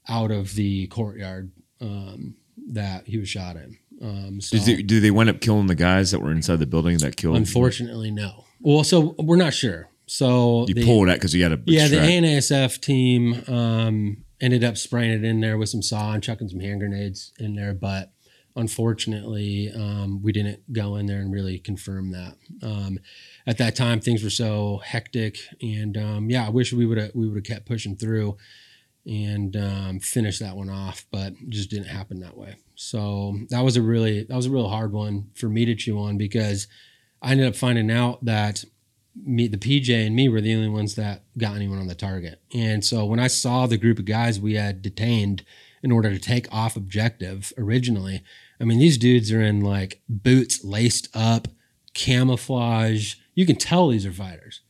out 0.08 0.30
of 0.30 0.54
the 0.54 0.86
courtyard 0.86 1.52
um, 1.80 2.36
that 2.68 3.06
he 3.06 3.18
was 3.18 3.28
shot 3.28 3.56
in. 3.56 3.76
Um, 4.00 4.40
so 4.40 4.56
Did 4.56 4.66
they, 4.66 4.82
did 4.82 5.02
they 5.02 5.10
wind 5.10 5.30
up 5.30 5.40
killing 5.40 5.66
the 5.66 5.74
guys 5.74 6.10
that 6.10 6.20
were 6.20 6.32
inside 6.32 6.56
the 6.56 6.66
building 6.66 6.98
that 6.98 7.16
killed? 7.16 7.36
Him? 7.36 7.42
Unfortunately, 7.42 8.10
no. 8.10 8.44
Well, 8.60 8.82
so 8.84 9.14
we're 9.18 9.36
not 9.36 9.54
sure. 9.54 9.88
So 10.06 10.66
you 10.68 10.74
the, 10.74 10.84
pulled 10.84 11.08
that 11.08 11.14
because 11.14 11.34
you 11.34 11.42
had 11.42 11.52
a 11.52 11.60
yeah, 11.66 11.88
the. 11.88 11.96
ANASF 11.96 12.80
team 12.80 13.42
um, 13.48 14.24
ended 14.40 14.62
up 14.62 14.76
spraying 14.76 15.10
it 15.10 15.24
in 15.24 15.40
there 15.40 15.58
with 15.58 15.68
some 15.68 15.82
SAW 15.82 16.12
and 16.12 16.22
chucking 16.22 16.48
some 16.48 16.60
hand 16.60 16.80
grenades 16.80 17.32
in 17.38 17.56
there, 17.56 17.74
but 17.74 18.12
unfortunately, 18.54 19.70
um, 19.74 20.22
we 20.22 20.32
didn't 20.32 20.72
go 20.72 20.96
in 20.96 21.06
there 21.06 21.20
and 21.20 21.32
really 21.32 21.58
confirm 21.58 22.12
that. 22.12 22.36
Um, 22.62 22.98
at 23.46 23.58
that 23.58 23.76
time, 23.76 24.00
things 24.00 24.22
were 24.22 24.30
so 24.30 24.80
hectic, 24.84 25.38
and 25.60 25.96
um, 25.96 26.30
yeah, 26.30 26.46
I 26.46 26.50
wish 26.50 26.72
we 26.72 26.86
would 26.86 26.98
have 26.98 27.10
we 27.14 27.28
would 27.28 27.36
have 27.36 27.44
kept 27.44 27.66
pushing 27.66 27.96
through 27.96 28.36
and 29.06 29.56
um, 29.56 30.00
finished 30.00 30.40
that 30.40 30.56
one 30.56 30.70
off, 30.70 31.06
but 31.12 31.32
it 31.32 31.50
just 31.50 31.70
didn't 31.70 31.86
happen 31.86 32.20
that 32.20 32.36
way. 32.36 32.56
So 32.74 33.36
that 33.50 33.62
was 33.62 33.76
a 33.76 33.82
really 33.82 34.24
that 34.24 34.34
was 34.36 34.46
a 34.46 34.50
real 34.50 34.68
hard 34.68 34.92
one 34.92 35.30
for 35.34 35.48
me 35.48 35.64
to 35.64 35.74
chew 35.74 35.98
on 35.98 36.18
because 36.18 36.66
I 37.22 37.32
ended 37.32 37.46
up 37.46 37.56
finding 37.56 37.90
out 37.90 38.24
that 38.24 38.64
me, 39.24 39.48
the 39.48 39.58
PJ 39.58 40.06
and 40.06 40.14
me 40.14 40.28
were 40.28 40.40
the 40.40 40.54
only 40.54 40.68
ones 40.68 40.94
that 40.96 41.22
got 41.38 41.56
anyone 41.56 41.78
on 41.78 41.86
the 41.86 41.94
target. 41.94 42.40
And 42.54 42.84
so 42.84 43.04
when 43.04 43.20
I 43.20 43.26
saw 43.26 43.66
the 43.66 43.76
group 43.76 43.98
of 43.98 44.04
guys 44.04 44.40
we 44.40 44.54
had 44.54 44.82
detained 44.82 45.44
in 45.82 45.92
order 45.92 46.10
to 46.10 46.18
take 46.18 46.52
off 46.52 46.76
objective 46.76 47.52
originally, 47.56 48.22
I 48.60 48.64
mean, 48.64 48.78
these 48.78 48.98
dudes 48.98 49.32
are 49.32 49.42
in 49.42 49.60
like 49.60 50.02
boots 50.08 50.64
laced 50.64 51.08
up, 51.14 51.48
camouflage. 51.94 53.14
You 53.34 53.46
can 53.46 53.56
tell 53.56 53.88
these 53.88 54.06
are 54.06 54.12
fighters. 54.12 54.62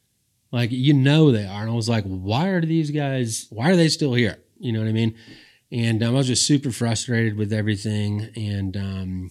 Like 0.53 0.70
you 0.70 0.94
know 0.94 1.32
they 1.32 1.47
are. 1.47 1.62
And 1.62 1.70
I 1.70 1.74
was 1.74 1.88
like, 1.88 2.05
why 2.05 2.49
are 2.49 2.61
these 2.61 2.90
guys? 2.90 3.47
Why 3.51 3.70
are 3.70 3.76
they 3.76 3.88
still 3.88 4.14
here? 4.14 4.38
You 4.59 4.72
know 4.72 4.80
what 4.80 4.88
I 4.88 4.92
mean? 4.92 5.14
And 5.70 6.03
um, 6.03 6.14
I 6.14 6.18
was 6.18 6.28
just 6.28 6.47
super 6.47 6.70
frustrated 6.70 7.36
with 7.36 7.53
everything. 7.53 8.28
And 8.36 8.76
um, 8.76 9.30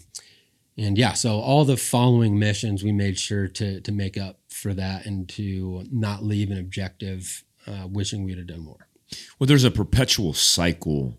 and 0.78 0.98
yeah, 0.98 1.14
so 1.14 1.40
all 1.40 1.66
the 1.66 1.78
following 1.78 2.38
missions, 2.38 2.84
we 2.84 2.92
made 2.92 3.18
sure 3.18 3.48
to 3.48 3.80
to 3.82 3.92
make 3.92 4.18
up 4.18 4.40
for 4.56 4.74
that 4.74 5.06
and 5.06 5.28
to 5.28 5.84
not 5.92 6.24
leave 6.24 6.50
an 6.50 6.58
objective 6.58 7.44
uh, 7.68 7.88
wishing 7.88 8.24
we'd 8.24 8.38
have 8.38 8.48
done 8.48 8.62
more. 8.62 8.88
Well, 9.38 9.48
there's 9.48 9.66
a 9.66 9.72
perpetual 9.72 10.34
cycle 10.34 11.18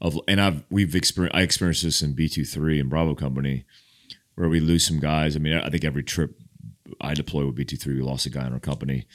of, 0.00 0.18
and 0.28 0.40
I've 0.40 0.62
we've 0.70 0.94
experienced 0.94 1.36
I 1.36 1.42
experienced 1.42 1.82
this 1.82 2.00
in 2.00 2.12
B 2.12 2.28
23 2.28 2.80
and 2.80 2.88
Bravo 2.88 3.14
Company, 3.14 3.64
where 4.36 4.48
we 4.48 4.60
lose 4.60 4.86
some 4.86 5.00
guys. 5.00 5.36
I 5.36 5.40
mean, 5.40 5.54
I 5.54 5.68
think 5.68 5.84
every 5.84 6.04
trip 6.04 6.38
I 7.00 7.14
deploy 7.14 7.44
with 7.44 7.56
B 7.56 7.64
23 7.64 7.96
we 7.96 8.02
lost 8.02 8.26
a 8.26 8.30
guy 8.30 8.46
in 8.46 8.52
our 8.52 8.60
company, 8.60 9.06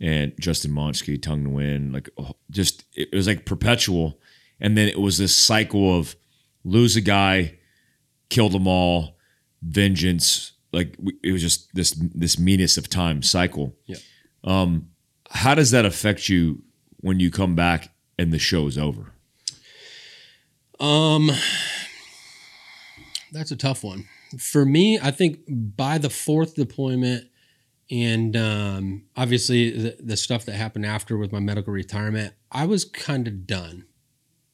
and 0.00 0.32
Justin 0.40 0.70
Monski, 0.70 1.20
Tongue 1.20 1.44
to 1.44 1.50
Win, 1.50 1.92
like 1.92 2.08
oh, 2.16 2.36
just 2.50 2.84
it 2.94 3.12
was 3.12 3.26
like 3.26 3.44
perpetual, 3.44 4.18
and 4.60 4.78
then 4.78 4.88
it 4.88 5.00
was 5.00 5.18
this 5.18 5.36
cycle 5.36 5.98
of 5.98 6.16
lose 6.64 6.96
a 6.96 7.00
guy, 7.00 7.58
kill 8.30 8.48
them 8.48 8.68
all, 8.68 9.16
vengeance. 9.60 10.52
Like 10.72 10.96
it 11.22 11.32
was 11.32 11.42
just 11.42 11.74
this 11.74 11.90
this 12.14 12.38
meanest 12.38 12.78
of 12.78 12.88
time 12.88 13.22
cycle. 13.22 13.76
Yeah. 13.86 13.96
Um, 14.44 14.88
how 15.30 15.54
does 15.54 15.70
that 15.70 15.84
affect 15.84 16.28
you 16.28 16.62
when 17.00 17.20
you 17.20 17.30
come 17.30 17.54
back 17.54 17.90
and 18.18 18.32
the 18.32 18.38
show 18.38 18.66
is 18.66 18.78
over? 18.78 19.12
Um, 20.80 21.30
that's 23.32 23.50
a 23.50 23.56
tough 23.56 23.84
one 23.84 24.06
for 24.38 24.64
me. 24.64 24.98
I 24.98 25.10
think 25.10 25.40
by 25.48 25.98
the 25.98 26.10
fourth 26.10 26.54
deployment, 26.54 27.28
and 27.90 28.36
um, 28.36 29.04
obviously 29.16 29.70
the, 29.70 29.96
the 30.00 30.16
stuff 30.16 30.44
that 30.46 30.54
happened 30.54 30.86
after 30.86 31.16
with 31.16 31.32
my 31.32 31.40
medical 31.40 31.72
retirement, 31.72 32.34
I 32.50 32.66
was 32.66 32.84
kind 32.84 33.28
of 33.28 33.46
done. 33.46 33.86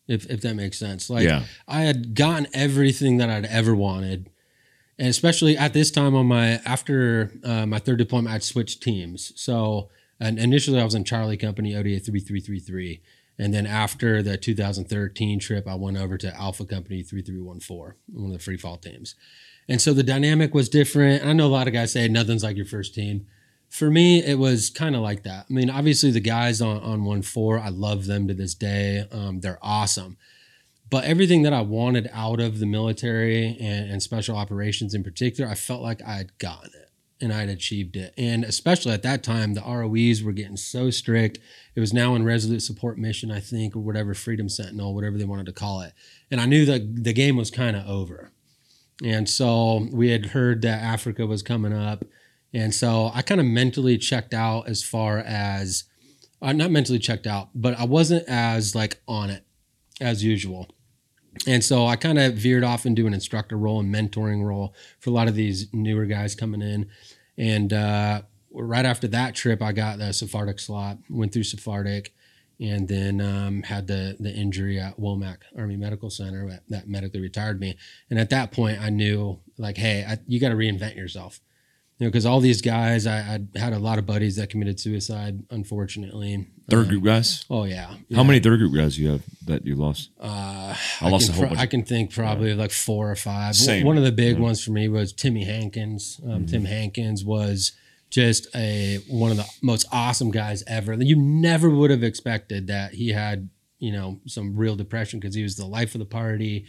If 0.07 0.27
if 0.31 0.41
that 0.43 0.55
makes 0.55 0.79
sense, 0.79 1.11
like 1.11 1.25
Yeah. 1.25 1.45
I 1.67 1.83
had 1.83 2.15
gotten 2.15 2.47
everything 2.55 3.19
that 3.19 3.29
I'd 3.31 3.45
ever 3.47 3.75
wanted, 3.75 4.31
and 4.99 5.09
especially 5.09 5.57
at 5.57 5.73
this 5.73 5.91
time 5.91 6.15
on 6.15 6.27
my 6.27 6.61
after 6.65 7.33
uh, 7.45 7.67
my 7.67 7.79
third 7.79 7.99
deployment, 7.99 8.35
I'd 8.35 8.43
switched 8.43 8.83
teams. 8.83 9.33
So 9.37 9.89
and 10.21 10.39
initially 10.39 10.81
I 10.81 10.85
was 10.85 10.95
in 10.95 11.05
Charlie 11.05 11.37
Company 11.37 11.77
ODA 11.77 12.01
three 12.01 12.21
three 12.21 12.41
three 12.41 12.61
three, 12.61 13.01
and 13.39 13.55
then 13.55 13.67
after 13.67 14.23
the 14.23 14.37
2013 14.37 15.39
trip, 15.39 15.69
I 15.69 15.77
went 15.77 15.97
over 15.97 16.19
to 16.19 16.35
Alpha 16.35 16.65
Company 16.65 17.03
3314, 17.03 17.95
one 18.13 18.27
of 18.27 18.33
the 18.33 18.43
free 18.43 18.57
fall 18.57 18.77
teams. 18.77 19.15
And 19.69 19.81
so 19.81 19.93
the 19.93 20.03
dynamic 20.03 20.55
was 20.55 20.69
different. 20.69 21.25
I 21.25 21.33
know 21.35 21.47
a 21.47 21.49
lot 21.49 21.69
of 21.69 21.75
guys 21.75 21.93
say 21.93 22.09
nothing's 22.09 22.43
like 22.43 22.57
your 22.57 22.67
first 22.67 22.95
team. 22.95 23.27
For 23.69 23.91
me, 23.91 24.25
it 24.25 24.39
was 24.39 24.71
kind 24.71 24.97
of 24.97 25.03
like 25.03 25.25
that. 25.25 25.45
I 25.49 25.53
mean, 25.53 25.69
obviously 25.69 26.11
the 26.11 26.21
guys 26.21 26.63
on, 26.63 26.79
on 26.79 27.05
1 27.05 27.23
4, 27.23 27.59
I 27.59 27.69
love 27.69 28.07
them 28.07 28.27
to 28.29 28.35
this 28.35 28.55
day. 28.55 29.07
Um, 29.13 29.41
they're 29.41 29.59
awesome. 29.61 30.17
But 30.91 31.05
everything 31.05 31.43
that 31.43 31.53
I 31.53 31.61
wanted 31.61 32.09
out 32.13 32.41
of 32.41 32.61
the 32.61 32.67
military 32.67 33.57
and, 33.61 33.91
and 33.91 34.03
special 34.03 34.37
operations 34.37 34.95
in 34.95 35.05
particular, 35.05 35.51
I 35.51 35.55
felt 35.55 35.83
like 35.83 36.03
I 36.03 36.15
had 36.15 36.39
gotten 36.39 36.71
it 36.75 36.89
and 37.21 37.33
I 37.33 37.41
had 37.41 37.49
achieved 37.49 37.97
it. 37.97 38.15
And 38.17 38.45
especially 38.45 38.93
at 38.93 39.03
that 39.03 39.23
time, 39.23 39.55
the 39.55 39.61
ROEs 39.61 40.23
were 40.23 40.33
getting 40.33 40.57
so 40.57 40.91
strict. 40.91 41.39
It 41.75 41.81
was 41.81 41.93
now 41.93 42.15
in 42.15 42.25
Resolute 42.25 42.63
Support 42.63 42.99
Mission, 42.99 43.31
I 43.31 43.41
think, 43.41 43.75
or 43.75 43.81
whatever, 43.81 44.15
Freedom 44.15 44.49
Sentinel, 44.49 44.95
whatever 44.95 45.19
they 45.19 45.25
wanted 45.25 45.47
to 45.47 45.53
call 45.53 45.81
it. 45.81 45.93
And 46.31 46.41
I 46.41 46.47
knew 46.47 46.65
that 46.67 47.05
the 47.05 47.13
game 47.13 47.37
was 47.37 47.51
kind 47.51 47.77
of 47.77 47.87
over. 47.87 48.31
And 49.05 49.29
so 49.29 49.89
we 49.93 50.11
had 50.11 50.27
heard 50.27 50.63
that 50.63 50.83
Africa 50.83 51.27
was 51.27 51.43
coming 51.43 51.73
up. 51.73 52.05
And 52.53 52.75
so 52.75 53.11
I 53.13 53.23
kind 53.23 53.41
of 53.41 53.47
mentally 53.47 53.99
checked 53.99 54.33
out 54.33 54.69
as 54.69 54.83
far 54.83 55.19
as, 55.19 55.85
uh, 56.41 56.53
not 56.53 56.71
mentally 56.71 56.99
checked 56.99 57.27
out, 57.27 57.51
but 57.55 57.79
I 57.79 57.85
wasn't 57.85 58.29
as 58.29 58.75
like 58.75 59.01
on 59.07 59.29
it 59.31 59.45
as 60.01 60.25
usual. 60.25 60.69
And 61.47 61.63
so 61.65 61.87
I 61.87 61.97
kind 61.97 62.19
of 62.19 62.35
veered 62.35 62.65
off 62.65 62.87
into 62.87 63.07
an 63.07 63.15
instructor 63.15 63.57
role 63.57 63.81
and 63.81 63.95
mentoring 63.95 64.45
role 64.45 64.75
for 64.99 65.11
a 65.11 65.13
lot 65.13 65.29
of 65.29 65.35
these 65.35 65.73
newer 65.73 66.07
guys 66.07 66.35
coming 66.35 66.63
in. 66.63 66.91
And 67.37 67.73
uh, 67.73 68.23
right 68.53 68.85
after 68.85 69.09
that 69.09 69.35
trip, 69.35 69.63
I 69.63 69.73
got 69.73 69.99
the 69.99 70.05
SFARTAETC 70.07 70.61
slot, 70.61 70.99
went 71.09 71.33
through 71.33 71.45
SFARTAETC, 71.45 72.09
and 72.61 72.89
then 72.89 73.21
um, 73.21 73.63
had 73.63 73.87
the 73.87 74.17
the 74.19 74.33
injury 74.33 74.81
at 74.81 74.99
Womack 74.99 75.39
Army 75.57 75.77
Medical 75.77 76.11
Center 76.11 76.61
that, 76.69 76.89
medically 76.89 77.21
retired 77.21 77.61
me. 77.61 77.77
And 78.11 78.19
at 78.19 78.31
that 78.31 78.51
point, 78.51 78.81
I 78.81 78.91
knew 78.91 79.39
like, 79.59 79.77
hey, 79.77 80.05
I, 80.09 80.19
you 80.27 80.41
got 80.41 80.49
to 80.49 80.57
reinvent 80.57 80.97
yourself. 80.97 81.41
You 81.99 82.07
know, 82.07 82.11
because 82.11 82.27
all 82.27 82.39
these 82.41 82.63
guys, 82.63 83.07
I, 83.09 83.41
I 83.55 83.59
had 83.59 83.73
a 83.73 83.79
lot 83.81 83.99
of 83.99 84.07
buddies 84.07 84.37
that 84.37 84.51
committed 84.51 84.79
suicide, 84.79 85.43
unfortunately. 85.51 86.47
Third 86.71 86.87
Uh, 86.87 86.91
group 86.91 87.05
guys? 87.05 87.45
Oh 87.51 87.65
yeah. 87.65 87.87
How 87.87 87.97
Yeah. 88.09 88.23
many 88.23 88.39
third 88.41 88.59
group 88.61 88.75
guys 88.75 88.97
you 88.99 89.09
have 89.09 89.23
that 89.47 89.67
you 89.67 89.75
lost? 89.75 90.11
Uh, 90.21 90.77
I 91.01 91.09
lost 91.09 91.27
can 91.27 91.35
a 91.35 91.39
whole 91.39 91.55
pro- 91.57 91.63
I 91.63 91.67
can 91.67 91.83
think 91.83 92.13
probably 92.15 92.55
like 92.55 92.71
four 92.71 93.11
or 93.11 93.17
five. 93.17 93.57
Same. 93.57 93.85
One 93.85 93.99
of 93.99 94.05
the 94.05 94.13
big 94.13 94.37
Yeah. 94.37 94.43
ones 94.43 94.63
for 94.63 94.71
me 94.71 94.89
was 94.89 95.13
Timmy 95.13 95.45
Hankins. 95.45 96.21
Um, 96.23 96.31
Mm-hmm. 96.31 96.47
Tim 96.47 96.65
Hankins 96.67 97.25
was 97.25 97.73
just 98.11 98.47
a 98.55 98.99
one 99.09 99.31
of 99.33 99.37
the 99.37 99.47
most 99.61 99.87
awesome 99.91 100.31
guys 100.31 100.63
ever. 100.67 100.95
You 100.95 101.17
never 101.17 101.69
would 101.69 101.91
have 101.91 102.03
expected 102.05 102.67
that 102.69 102.95
he 102.95 103.09
had 103.09 103.49
you 103.81 103.93
know 103.93 104.21
some 104.27 104.57
real 104.57 104.77
depression 104.77 105.19
because 105.21 105.35
he 105.35 105.43
was 105.43 105.57
the 105.57 105.67
life 105.67 105.95
of 105.95 105.99
the 106.01 106.05
party, 106.05 106.67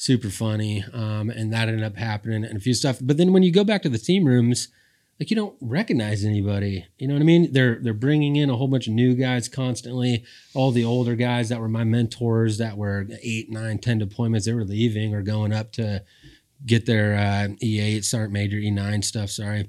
super 0.00 0.30
funny, 0.30 0.82
um, 0.94 1.28
and 1.28 1.52
that 1.52 1.68
ended 1.68 1.84
up 1.84 1.94
happening 1.94 2.42
and 2.42 2.56
a 2.56 2.60
few 2.60 2.72
stuff. 2.72 2.98
But 3.02 3.18
then 3.18 3.34
when 3.34 3.42
you 3.42 3.52
go 3.52 3.64
back 3.64 3.82
to 3.82 3.88
the 3.88 3.98
team 3.98 4.24
rooms. 4.24 4.68
Like 5.18 5.28
you 5.28 5.36
don't 5.36 5.58
recognize 5.60 6.24
anybody, 6.24 6.86
you 6.96 7.06
know 7.06 7.12
what 7.12 7.20
I 7.20 7.26
mean? 7.26 7.52
They're 7.52 7.78
they're 7.78 7.92
bringing 7.92 8.36
in 8.36 8.48
a 8.48 8.56
whole 8.56 8.68
bunch 8.68 8.86
of 8.86 8.94
new 8.94 9.14
guys 9.14 9.50
constantly 9.50 10.24
all 10.54 10.70
the 10.70 10.82
older 10.82 11.14
guys 11.14 11.50
that 11.50 11.60
were 11.60 11.68
my 11.68 11.84
mentors 11.84 12.56
that 12.56 12.78
were 12.78 13.06
eight, 13.22 13.50
nine, 13.50 13.76
ten 13.76 14.00
deployments, 14.00 14.46
they 14.46 14.54
were 14.54 14.64
leaving 14.64 15.14
or 15.14 15.20
going 15.20 15.52
up 15.52 15.72
to 15.72 16.02
get 16.64 16.86
their 16.86 17.16
uh, 17.16 17.48
E8, 17.62 18.02
Sergeant 18.02 18.32
Major, 18.32 18.56
E9 18.56 19.04
stuff. 19.04 19.28
Sorry, 19.28 19.68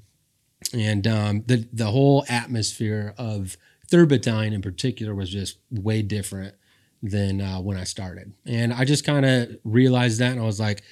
and 0.74 1.06
um, 1.06 1.44
the 1.48 1.68
the 1.74 1.92
whole 1.92 2.24
atmosphere 2.30 3.14
of 3.18 3.58
Third 3.90 4.08
Battalion 4.08 4.54
in 4.54 4.62
particular 4.62 5.14
was 5.14 5.30
just 5.30 5.58
way 5.70 6.02
different 6.02 6.56
than 7.02 7.42
uh, 7.42 7.60
when 7.60 7.78
I 7.78 7.84
started, 7.84 8.34
and 8.46 8.74
I 8.74 8.86
just 8.86 9.06
kind 9.06 9.26
of 9.26 9.50
realized 9.64 10.20
that, 10.20 10.32
and 10.32 10.40
I 10.40 10.46
was 10.46 10.60
like. 10.60 10.84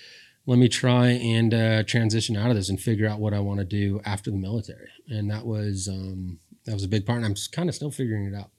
Let 0.45 0.57
me 0.57 0.67
try 0.67 1.09
and 1.09 1.53
uh, 1.53 1.83
transition 1.83 2.35
out 2.35 2.49
of 2.49 2.55
this 2.55 2.69
and 2.69 2.81
figure 2.81 3.07
out 3.07 3.19
what 3.19 3.35
I 3.35 3.39
want 3.39 3.59
to 3.59 3.65
do 3.65 4.01
after 4.03 4.31
the 4.31 4.37
military, 4.37 4.89
and 5.07 5.29
that 5.29 5.45
was 5.45 5.87
um, 5.87 6.39
that 6.65 6.73
was 6.73 6.83
a 6.83 6.87
big 6.87 7.05
part. 7.05 7.17
And 7.17 7.25
I'm 7.27 7.35
kind 7.51 7.69
of 7.69 7.75
still 7.75 7.91
figuring 7.91 8.25
it 8.25 8.33
out. 8.33 8.49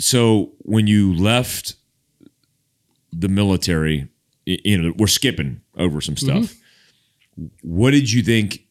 So 0.00 0.52
when 0.60 0.86
you 0.88 1.14
left 1.14 1.76
the 3.12 3.28
military, 3.28 4.08
you 4.46 4.78
know, 4.78 4.92
we're 4.96 5.06
skipping 5.06 5.60
over 5.76 6.00
some 6.00 6.16
stuff. 6.16 6.54
What 7.62 7.92
did 7.92 8.12
you 8.12 8.22
think 8.22 8.64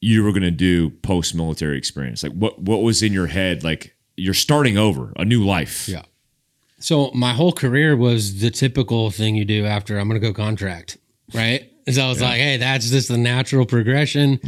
you 0.00 0.24
were 0.24 0.30
going 0.30 0.42
to 0.42 0.50
do 0.50 0.90
post 0.90 1.34
military 1.34 1.76
experience? 1.76 2.22
Like 2.22 2.32
what 2.32 2.60
what 2.60 2.82
was 2.82 3.02
in 3.02 3.12
your 3.12 3.26
head 3.26 3.62
like 3.62 3.94
you're 4.16 4.34
starting 4.34 4.76
over, 4.76 5.12
a 5.16 5.24
new 5.24 5.44
life. 5.44 5.88
Yeah. 5.88 6.02
So 6.80 7.10
my 7.12 7.32
whole 7.32 7.52
career 7.52 7.96
was 7.96 8.40
the 8.40 8.50
typical 8.50 9.10
thing 9.10 9.36
you 9.36 9.44
do 9.44 9.66
after 9.66 9.98
I'm 9.98 10.08
going 10.08 10.20
to 10.20 10.26
go 10.26 10.32
contract, 10.32 10.98
right? 11.34 11.70
So 11.90 12.02
I 12.04 12.08
was 12.08 12.20
like, 12.20 12.40
hey, 12.40 12.56
that's 12.56 12.90
just 12.90 13.08
the 13.08 13.18
natural 13.18 13.66
progression. 13.66 14.38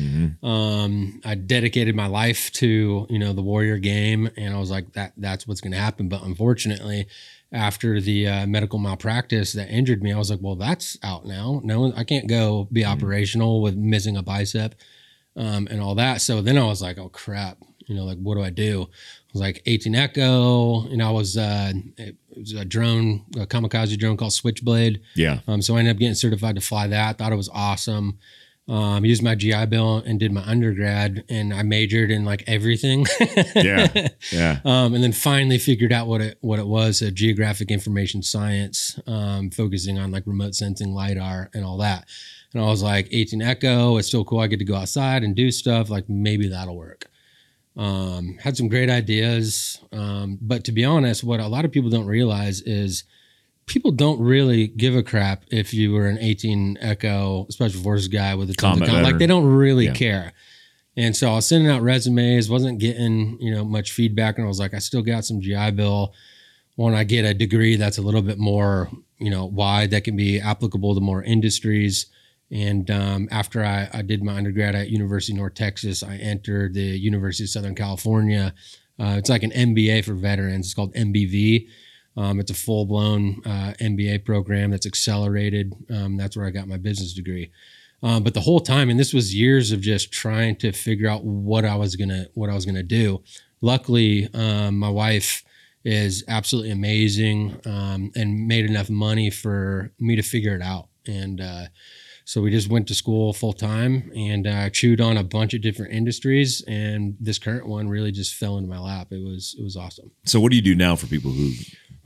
Um, 0.47 1.21
I 1.25 1.35
dedicated 1.35 1.97
my 1.97 2.07
life 2.07 2.53
to 2.53 3.07
you 3.09 3.19
know 3.19 3.33
the 3.33 3.43
warrior 3.43 3.79
game, 3.79 4.31
and 4.37 4.55
I 4.55 4.59
was 4.59 4.71
like, 4.71 4.93
that 4.93 5.13
that's 5.17 5.47
what's 5.47 5.61
going 5.61 5.73
to 5.73 5.79
happen. 5.79 6.09
But 6.09 6.23
unfortunately, 6.23 7.07
after 7.53 8.01
the 8.01 8.29
uh, 8.29 8.47
medical 8.47 8.79
malpractice 8.79 9.53
that 9.55 9.69
injured 9.71 10.03
me, 10.03 10.13
I 10.13 10.19
was 10.19 10.31
like, 10.31 10.41
well, 10.41 10.57
that's 10.57 10.97
out 11.03 11.27
now. 11.27 11.61
No, 11.65 11.93
I 11.97 12.05
can't 12.05 12.29
go 12.29 12.69
be 12.73 12.85
operational 12.85 13.61
with 13.61 13.77
missing 13.77 14.17
a 14.17 14.23
bicep 14.23 14.75
um, 15.37 15.67
and 15.71 15.81
all 15.81 15.95
that. 15.97 16.21
So 16.21 16.43
then 16.43 16.59
I 16.59 16.65
was 16.65 16.81
like, 16.81 16.99
oh 16.99 17.09
crap, 17.09 17.59
you 17.87 17.95
know, 17.95 18.05
like 18.05 18.19
what 18.19 18.37
do 18.37 18.43
I 18.43 18.51
do? 18.51 18.83
I 18.83 19.31
was 19.33 19.41
like 19.41 19.63
18 19.67 19.95
Echo, 19.95 20.87
and 20.89 21.03
I 21.03 21.11
was 21.11 21.37
uh, 21.37 21.73
it 22.33 22.39
was 22.41 22.53
a 22.53 22.65
drone, 22.65 23.25
a 23.37 23.47
kamikaze 23.47 23.99
drone 23.99 24.17
called 24.17 24.33
Switchblade. 24.33 25.01
Yeah. 25.15 25.41
Um, 25.47 25.63
so 25.63 25.77
I 25.77 25.81
ended 25.81 25.97
up 25.97 26.01
getting 26.01 26.15
certified 26.15 26.55
to 26.55 26.61
fly 26.61 26.87
that. 26.87 27.19
Thought 27.19 27.33
it 27.33 27.37
was 27.37 27.51
awesome. 27.53 28.19
Um, 28.69 29.05
used 29.05 29.23
my 29.25 29.35
GI 29.35 29.67
Bill 29.67 29.99
and 29.99 30.21
did 30.21 30.33
my 30.33 30.43
undergrad, 30.43 31.25
and 31.29 31.53
I 31.53 31.63
majored 31.63 32.11
in 32.13 32.25
like 32.25 32.45
everything. 32.47 33.07
Yeah. 33.55 34.09
Yeah. 34.31 34.61
Um, 34.65 34.95
and 34.95 35.03
then 35.03 35.13
finally 35.13 35.59
figured 35.59 35.93
out 35.93 36.07
what 36.07 36.21
it 36.21 36.39
what 36.41 36.59
it 36.59 36.67
was 36.67 37.03
a 37.03 37.11
geographic 37.11 37.71
information 37.71 38.23
science, 38.23 38.99
um, 39.07 39.51
focusing 39.51 39.99
on 39.99 40.11
like 40.11 40.27
remote 40.27 40.55
sensing, 40.55 40.95
lidar, 40.95 41.51
and 41.53 41.65
all 41.65 41.79
that. 41.79 42.09
And 42.55 42.63
I 42.63 42.67
was 42.67 42.83
like, 42.83 43.09
18 43.11 43.43
Echo, 43.43 43.97
it's 43.97 44.09
still 44.09 44.25
cool. 44.25 44.41
I 44.41 44.47
get 44.47 44.59
to 44.59 44.65
go 44.65 44.77
outside 44.77 45.25
and 45.25 45.35
do 45.35 45.51
stuff. 45.51 45.91
Like 45.91 46.09
maybe 46.09 46.49
that'll 46.49 46.77
work. 46.77 47.07
Um, 47.77 48.37
had 48.39 48.57
some 48.57 48.69
great 48.69 48.91
ideas, 48.91 49.81
um, 49.93 50.39
but 50.43 50.65
to 50.65 50.73
be 50.73 50.85
honest, 50.85 51.25
what 51.25 51.41
a 51.41 51.47
lot 51.47 51.65
of 51.65 51.73
people 51.73 51.89
don't 51.89 52.07
realize 52.07 52.61
is 52.61 53.05
people 53.65 53.93
don't 53.93 54.21
really 54.21 54.67
give 54.67 54.95
a 54.95 55.03
crap 55.03 55.45
if 55.51 55.73
you 55.73 55.93
were 55.93 56.07
an 56.07 56.19
18 56.19 56.77
Echo 56.83 57.47
Special 57.49 57.81
Forces 57.81 58.09
guy 58.09 58.35
with 58.35 58.51
a 58.51 58.55
ton 58.55 58.73
of 58.83 58.87
Combat 58.89 59.03
like 59.05 59.19
they 59.19 59.27
don't 59.27 59.47
really 59.47 59.87
Yeah. 59.87 59.95
care 59.95 60.33
And 60.97 61.17
so 61.17 61.31
I 61.31 61.35
was 61.37 61.47
sending 61.47 61.71
out 61.71 61.81
resumes, 61.81 62.51
wasn't 62.51 62.79
getting, 62.79 63.39
you 63.41 63.55
know, 63.55 63.65
much 63.65 63.93
feedback. 63.93 64.37
And 64.37 64.45
I 64.45 64.49
was 64.49 64.59
like, 64.59 64.75
I 64.75 64.79
still 64.79 65.01
got 65.01 65.25
some 65.25 65.41
GI 65.41 65.71
Bill. 65.71 66.13
When 66.77 66.95
I 66.95 67.05
get 67.05 67.25
a 67.25 67.33
degree 67.33 67.77
that's 67.77 67.97
a 67.97 68.03
little 68.03 68.21
bit 68.21 68.39
more, 68.39 68.91
you 69.19 69.31
know, 69.31 69.47
wide 69.47 69.91
that 69.93 70.05
can 70.05 70.17
be 70.17 70.39
applicable 70.41 70.95
to 70.95 71.01
more 71.01 71.23
industries. 71.23 72.07
And 72.53 72.91
um, 72.91 73.29
after 73.31 73.65
I, 73.65 73.89
I, 73.95 74.03
did 74.03 74.23
my 74.23 74.35
undergrad 74.35 74.75
at 74.75 74.91
University 74.91 75.33
of 75.33 75.39
North 75.39 75.55
Texas, 75.55 76.03
I 76.03 76.17
entered 76.17 76.75
the 76.75 76.83
University 76.83 77.45
of 77.45 77.51
Southern 77.51 77.75
California. 77.75 78.53
Uh, 79.01 79.15
it's 79.17 79.31
like 79.31 79.43
an 79.43 79.53
MBA 79.53 80.05
for 80.05 80.13
veterans. 80.13 80.67
It's 80.67 80.75
called 80.75 80.95
MBV. 80.95 81.67
Um, 82.15 82.41
it's 82.41 82.51
a 82.51 82.55
full 82.55 82.85
blown 82.85 83.41
uh, 83.47 83.73
MBA 83.81 84.27
program 84.27 84.71
that's 84.71 84.87
accelerated. 84.87 85.73
Um, 85.91 86.19
that's 86.19 86.37
where 86.37 86.47
I 86.47 86.51
got 86.51 86.69
my 86.69 86.77
business 86.77 87.15
degree. 87.15 87.51
Um, 88.03 88.23
but 88.23 88.35
the 88.35 88.41
whole 88.41 88.61
time, 88.61 88.91
and 88.91 89.01
this 89.01 89.15
was 89.15 89.35
years 89.35 89.73
of 89.73 89.81
just 89.81 90.13
trying 90.13 90.57
to 90.57 90.73
figure 90.73 91.09
out 91.09 91.25
what 91.25 91.65
I 91.65 91.77
was 91.77 91.97
gonna 91.97 92.27
what 92.35 92.51
I 92.51 92.55
was 92.55 92.67
gonna 92.67 92.83
do. 92.83 93.23
Luckily, 93.63 94.29
um, 94.35 94.79
my 94.79 94.91
wife 94.91 95.43
is 95.85 96.25
absolutely 96.29 96.71
amazing 96.71 97.61
um, 97.65 98.11
and 98.15 98.47
made 98.47 98.67
enough 98.67 98.91
money 98.91 99.31
for 99.31 99.93
me 99.99 100.17
to 100.17 100.23
figure 100.23 100.55
it 100.55 100.63
out. 100.63 100.89
And 101.07 101.41
uh, 101.41 101.67
so 102.33 102.41
we 102.41 102.51
just 102.51 102.71
went 102.71 102.89
to 102.89 102.95
school 102.95 103.35
full 103.35 103.53
time 103.53 104.11
and 104.17 104.47
uh, 104.47 104.71
chewed 104.71 105.03
on 105.03 105.19
a 105.19 105.23
bunch 105.23 105.53
of 105.53 105.61
different 105.61 105.93
industries. 105.93 106.65
And 106.67 107.15
this 107.21 107.39
current 107.39 107.69
one 107.69 107.91
really 107.91 108.11
just 108.11 108.37
fell 108.37 108.57
into 108.57 108.71
my 108.71 108.79
lap. 108.79 109.09
It 109.11 109.23
was 109.23 109.55
it 109.59 109.63
was 109.63 109.77
awesome. 109.77 110.13
So 110.25 110.41
what 110.41 110.49
do 110.49 110.57
you 110.57 110.63
do 110.63 110.75
now 110.75 110.97
for 110.97 111.07
people 111.07 111.31
who 111.31 111.53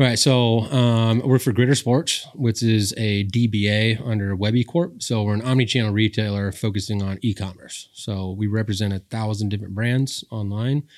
Right. 0.00 0.18
So 0.18 0.62
um, 0.62 1.22
I 1.22 1.26
work 1.26 1.42
for 1.42 1.52
GRITR 1.52 1.76
Sports, 1.76 2.26
which 2.34 2.60
is 2.60 2.92
a 2.96 3.24
DBA 3.26 4.04
under 4.04 4.34
Webby 4.34 4.64
Corp. 4.64 5.00
So 5.00 5.22
we're 5.22 5.34
an 5.34 5.42
omni-channel 5.42 5.92
retailer 5.92 6.50
focusing 6.50 7.04
on 7.04 7.20
e-commerce. 7.22 7.88
So 7.92 8.32
we 8.32 8.48
represent 8.48 8.92
a 8.92 8.98
thousand 8.98 9.50
different 9.50 9.76
brands 9.76 10.24
online, 10.30 10.88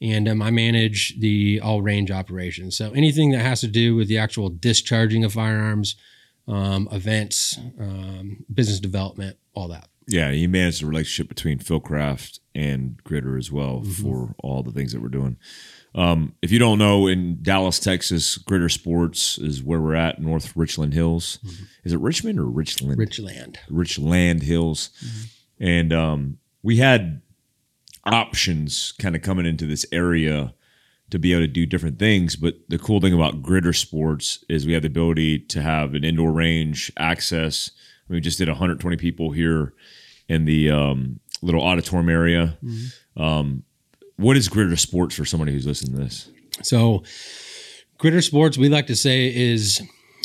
and 0.00 0.28
um, 0.28 0.42
I 0.42 0.50
manage 0.50 1.18
the 1.18 1.58
all 1.64 1.80
range 1.80 2.10
operations. 2.10 2.76
So 2.76 2.92
anything 2.92 3.30
that 3.30 3.40
has 3.40 3.62
to 3.62 3.66
do 3.66 3.96
with 3.96 4.08
the 4.08 4.18
actual 4.18 4.50
discharging 4.50 5.24
of 5.24 5.32
firearms, 5.32 5.96
um, 6.48 6.88
events, 6.92 7.58
um, 7.78 8.44
business 8.52 8.80
development, 8.80 9.36
all 9.54 9.68
that. 9.68 9.88
Yeah, 10.06 10.30
you 10.30 10.48
manage 10.48 10.80
the 10.80 10.86
relationship 10.86 11.28
between 11.28 11.58
Fieldcraft 11.58 12.40
and 12.54 13.02
GRITR 13.04 13.38
as 13.38 13.50
well 13.50 13.80
mm-hmm. 13.80 13.90
for 13.90 14.34
all 14.42 14.62
the 14.62 14.72
things 14.72 14.92
that 14.92 15.00
we're 15.00 15.08
doing. 15.08 15.38
Um, 15.94 16.34
if 16.42 16.50
you 16.50 16.58
don't 16.58 16.78
know, 16.78 17.06
in 17.06 17.38
Dallas, 17.40 17.78
Texas, 17.78 18.36
GRITR 18.36 18.70
Sports 18.70 19.38
is 19.38 19.62
where 19.62 19.80
we're 19.80 19.94
at, 19.94 20.20
North 20.20 20.54
Richland 20.56 20.92
Hills. 20.92 21.38
Mm-hmm. 21.44 21.64
Is 21.84 21.92
it 21.92 22.00
Richmond 22.00 22.38
or 22.38 22.46
Richland? 22.46 22.98
Richland. 22.98 23.58
Richland 23.70 24.42
Hills. 24.42 24.90
Mm-hmm. 25.02 25.64
And 25.64 25.92
um, 25.92 26.38
we 26.62 26.78
had 26.78 27.22
options 28.04 28.92
kind 28.98 29.16
of 29.16 29.22
coming 29.22 29.46
into 29.46 29.66
this 29.66 29.86
area 29.90 30.54
to 31.10 31.18
be 31.18 31.32
able 31.32 31.42
to 31.42 31.48
do 31.48 31.66
different 31.66 31.98
things. 31.98 32.36
But 32.36 32.56
the 32.68 32.78
cool 32.78 33.00
thing 33.00 33.12
about 33.12 33.42
GRITR 33.42 33.76
Sports 33.76 34.44
is 34.48 34.66
we 34.66 34.72
have 34.72 34.82
the 34.82 34.88
ability 34.88 35.40
to 35.40 35.62
have 35.62 35.94
an 35.94 36.04
indoor 36.04 36.32
range 36.32 36.92
access. 36.96 37.70
We 38.08 38.20
just 38.20 38.38
did 38.38 38.48
120 38.48 38.96
people 38.96 39.30
here 39.30 39.74
in 40.28 40.44
the 40.44 40.70
um, 40.70 41.20
little 41.42 41.62
auditorium 41.62 42.08
area. 42.08 42.58
Mm-hmm. 42.62 43.22
Um, 43.22 43.62
what 44.16 44.36
is 44.36 44.48
GRITR 44.48 44.78
Sports 44.78 45.14
for 45.14 45.24
somebody 45.24 45.52
who's 45.52 45.66
listening 45.66 45.96
to 45.96 46.04
this? 46.04 46.30
So, 46.62 47.02
GRITR 47.98 48.22
Sports, 48.22 48.58
we 48.58 48.68
like 48.68 48.86
to 48.86 48.96
say, 48.96 49.34
is 49.34 49.82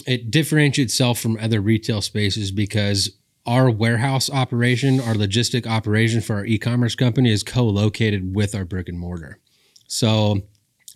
it 0.08 0.32
differentiates 0.32 0.94
itself 0.94 1.20
from 1.20 1.38
other 1.38 1.62
retail 1.62 2.02
spaces 2.02 2.52
because 2.52 3.12
our 3.46 3.70
warehouse 3.70 4.30
operation, 4.30 5.00
our 5.00 5.14
logistic 5.14 5.66
operation 5.66 6.22
for 6.22 6.36
our 6.36 6.46
e-commerce 6.46 6.96
company 6.96 7.32
is 7.32 7.44
co-located 7.44 8.36
with 8.36 8.54
our 8.54 8.66
brick 8.66 8.88
and 8.88 9.00
mortar. 9.00 9.40
So 9.88 10.42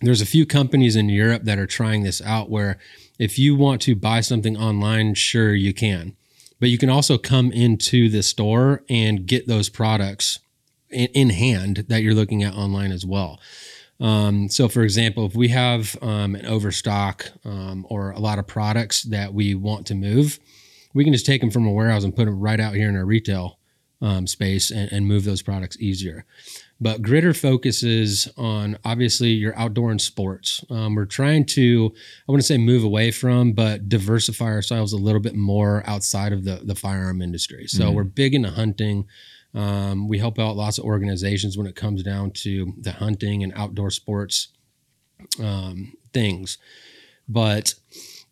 there's 0.04 0.20
a 0.20 0.26
few 0.26 0.46
companies 0.46 0.96
in 0.96 1.08
Europe 1.08 1.42
that 1.44 1.58
are 1.58 1.66
trying 1.66 2.02
this 2.02 2.20
out 2.22 2.50
where 2.50 2.78
if 3.18 3.38
you 3.38 3.54
want 3.54 3.80
to 3.82 3.94
buy 3.94 4.20
something 4.20 4.56
online, 4.56 5.14
sure 5.14 5.54
you 5.54 5.72
can. 5.72 6.16
But 6.60 6.68
you 6.68 6.78
can 6.78 6.90
also 6.90 7.18
come 7.18 7.52
into 7.52 8.08
the 8.08 8.22
store 8.22 8.82
and 8.88 9.26
get 9.26 9.46
those 9.46 9.68
products 9.68 10.38
in, 10.90 11.08
in 11.08 11.30
hand 11.30 11.86
that 11.88 12.02
you're 12.02 12.14
looking 12.14 12.42
at 12.42 12.54
online 12.54 12.92
as 12.92 13.04
well. 13.04 13.40
Um, 14.00 14.48
so, 14.48 14.68
for 14.68 14.82
example, 14.82 15.26
if 15.26 15.34
we 15.34 15.48
have 15.48 15.96
um, 16.02 16.34
an 16.34 16.46
overstock 16.46 17.30
um, 17.44 17.86
or 17.88 18.10
a 18.10 18.18
lot 18.18 18.38
of 18.38 18.46
products 18.46 19.02
that 19.04 19.32
we 19.32 19.54
want 19.54 19.86
to 19.86 19.94
move, 19.94 20.40
we 20.94 21.04
can 21.04 21.12
just 21.12 21.26
take 21.26 21.40
them 21.40 21.50
from 21.50 21.66
a 21.66 21.72
warehouse 21.72 22.04
and 22.04 22.14
put 22.14 22.24
them 22.24 22.40
right 22.40 22.60
out 22.60 22.74
here 22.74 22.88
in 22.88 22.96
our 22.96 23.04
retail 23.04 23.58
um, 24.00 24.26
space 24.26 24.70
and, 24.70 24.90
and, 24.92 25.06
move 25.06 25.24
those 25.24 25.40
products 25.40 25.78
easier. 25.80 26.26
But 26.80 27.02
GRITR 27.02 27.36
focuses 27.36 28.28
on 28.36 28.78
obviously 28.84 29.30
your 29.30 29.56
outdoor 29.56 29.90
and 29.90 30.00
sports. 30.00 30.64
Um, 30.68 30.94
we're 30.94 31.04
trying 31.06 31.46
to, 31.46 31.94
I 32.28 32.32
want 32.32 32.42
to 32.42 32.46
say 32.46 32.58
move 32.58 32.82
away 32.82 33.10
from, 33.10 33.52
but 33.52 33.88
diversify 33.88 34.46
ourselves 34.46 34.92
a 34.92 34.98
little 34.98 35.20
bit 35.20 35.36
more 35.36 35.82
outside 35.86 36.32
of 36.32 36.44
the, 36.44 36.60
the 36.64 36.74
firearm 36.74 37.22
industry. 37.22 37.66
So 37.68 37.84
mm-hmm. 37.84 37.94
we're 37.94 38.04
big 38.04 38.34
into 38.34 38.50
hunting. 38.50 39.06
Um, 39.54 40.08
we 40.08 40.18
help 40.18 40.38
out 40.38 40.56
lots 40.56 40.78
of 40.78 40.84
organizations 40.84 41.56
when 41.56 41.68
it 41.68 41.76
comes 41.76 42.02
down 42.02 42.32
to 42.32 42.74
the 42.80 42.92
hunting 42.92 43.44
and 43.44 43.52
outdoor 43.54 43.90
sports 43.90 44.48
um, 45.40 45.94
things. 46.12 46.58
But 47.28 47.74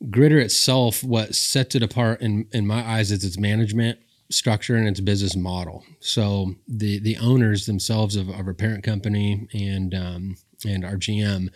GRITR 0.04 0.42
itself, 0.42 1.04
what 1.04 1.36
sets 1.36 1.76
it 1.76 1.82
apart 1.82 2.20
in, 2.20 2.48
in 2.52 2.66
my 2.66 2.84
eyes 2.84 3.12
is 3.12 3.24
its 3.24 3.38
management 3.38 4.00
structure 4.32 4.76
and 4.76 4.88
its 4.88 5.00
business 5.00 5.36
model. 5.36 5.84
So 6.00 6.54
the 6.66 6.98
the 6.98 7.16
owners 7.18 7.66
themselves 7.66 8.16
of, 8.16 8.28
of 8.28 8.46
our 8.46 8.54
parent 8.54 8.84
company 8.84 9.48
and 9.52 9.94
um, 9.94 10.36
and 10.64 10.84
our 10.84 10.96
GM, 10.96 11.48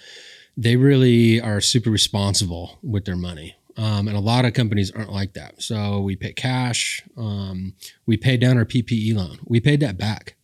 they 0.56 0.76
really 0.76 1.40
are 1.40 1.60
super 1.60 1.90
responsible 1.90 2.78
with 2.82 3.04
their 3.04 3.16
money. 3.16 3.56
Um, 3.78 4.08
and 4.08 4.16
a 4.16 4.20
lot 4.20 4.46
of 4.46 4.54
companies 4.54 4.90
aren't 4.90 5.12
like 5.12 5.34
that. 5.34 5.60
So 5.60 6.00
we 6.00 6.16
pay 6.16 6.32
cash. 6.32 7.02
Um, 7.16 7.74
we 8.06 8.16
paid 8.16 8.40
down 8.40 8.56
our 8.56 8.64
PPE 8.64 9.14
loan. 9.14 9.38
We 9.44 9.60
paid 9.60 9.80
that 9.80 9.98
back. 9.98 10.36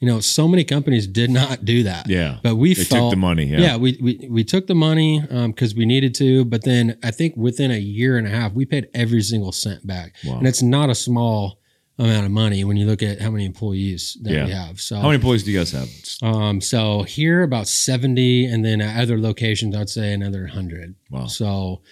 You 0.00 0.08
know, 0.08 0.18
so 0.18 0.48
many 0.48 0.64
companies 0.64 1.06
did 1.06 1.30
not 1.30 1.64
do 1.64 1.84
that. 1.84 2.08
Yeah, 2.08 2.38
but 2.42 2.56
we 2.56 2.74
they 2.74 2.82
felt, 2.82 3.12
took 3.12 3.18
the 3.18 3.20
money. 3.20 3.44
Yeah, 3.44 3.60
yeah 3.60 3.76
we, 3.76 3.96
we 4.02 4.28
we 4.28 4.42
took 4.42 4.66
the 4.66 4.74
money 4.74 5.20
because 5.20 5.72
um, 5.72 5.78
we 5.78 5.86
needed 5.86 6.12
to. 6.16 6.44
But 6.44 6.64
then 6.64 6.98
I 7.04 7.12
think 7.12 7.36
within 7.36 7.70
a 7.70 7.78
year 7.78 8.18
and 8.18 8.26
a 8.26 8.30
half, 8.30 8.52
we 8.52 8.66
paid 8.66 8.88
every 8.94 9.22
single 9.22 9.52
cent 9.52 9.86
back, 9.86 10.16
wow. 10.24 10.38
and 10.38 10.48
it's 10.48 10.60
not 10.60 10.90
a 10.90 10.96
small 10.96 11.61
amount 11.98 12.24
of 12.24 12.32
money 12.32 12.64
when 12.64 12.76
you 12.76 12.86
look 12.86 13.02
at 13.02 13.20
how 13.20 13.30
many 13.30 13.44
employees 13.44 14.16
that 14.22 14.32
yeah. 14.32 14.44
we 14.44 14.50
have. 14.50 14.80
So 14.80 14.96
how 14.96 15.02
many 15.02 15.16
employees 15.16 15.44
do 15.44 15.52
you 15.52 15.58
guys 15.58 15.72
have? 15.72 15.88
Um, 16.22 16.60
so 16.60 17.02
here 17.02 17.42
about 17.42 17.68
70 17.68 18.46
and 18.46 18.64
then 18.64 18.80
at 18.80 19.02
other 19.02 19.18
locations, 19.18 19.76
I'd 19.76 19.90
say 19.90 20.12
another 20.12 20.46
hundred. 20.46 20.94
Wow. 21.10 21.26
So, 21.26 21.82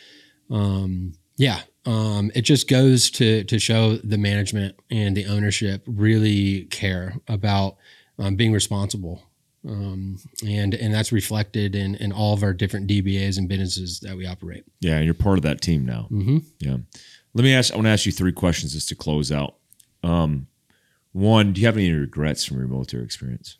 um, 0.51 1.13
yeah, 1.37 1.61
um, 1.87 2.31
it 2.35 2.43
just 2.43 2.69
goes 2.69 3.11
to, 3.13 3.45
to 3.45 3.59
show 3.59 3.97
the 3.97 4.19
management 4.19 4.77
and 4.91 5.17
the 5.17 5.27
ownership 5.27 5.83
really 5.87 6.65
care 6.65 7.17
about 7.29 7.77
um, 8.19 8.37
being 8.37 8.53
responsible. 8.53 9.23
Um, 9.69 10.17
and, 10.47 10.73
and 10.75 10.95
that's 10.95 11.13
reflected 11.13 11.75
in, 11.75 11.95
in 11.97 12.13
all 12.13 12.33
of 12.33 12.43
our 12.43 12.55
different 12.55 12.89
DBAs 12.89 13.37
and 13.37 13.47
businesses 13.47 14.01
that 14.01 14.17
we 14.17 14.27
operate. 14.27 14.65
Yeah. 14.81 14.97
And 14.97 15.05
you're 15.05 15.13
part 15.13 15.39
of 15.39 15.43
that 15.43 15.61
team 15.61 15.85
now. 15.85 16.09
Mm-hmm. 16.11 16.39
Yeah. 16.59 16.79
Let 17.35 17.45
me 17.45 17.55
ask, 17.55 17.73
I 17.73 17.77
want 17.77 17.87
to 17.87 17.91
ask 17.91 18.07
you 18.07 18.13
three 18.13 18.33
questions 18.33 18.73
just 18.73 18.89
to 18.89 18.95
close 18.95 19.31
out. 19.31 19.57
Um, 20.03 20.47
one, 21.13 21.53
do 21.53 21.61
you 21.61 21.67
have 21.67 21.77
any 21.77 21.93
regrets 21.93 22.45
from 22.45 22.59
your 22.59 22.69
military 22.69 23.05
experience? 23.05 23.57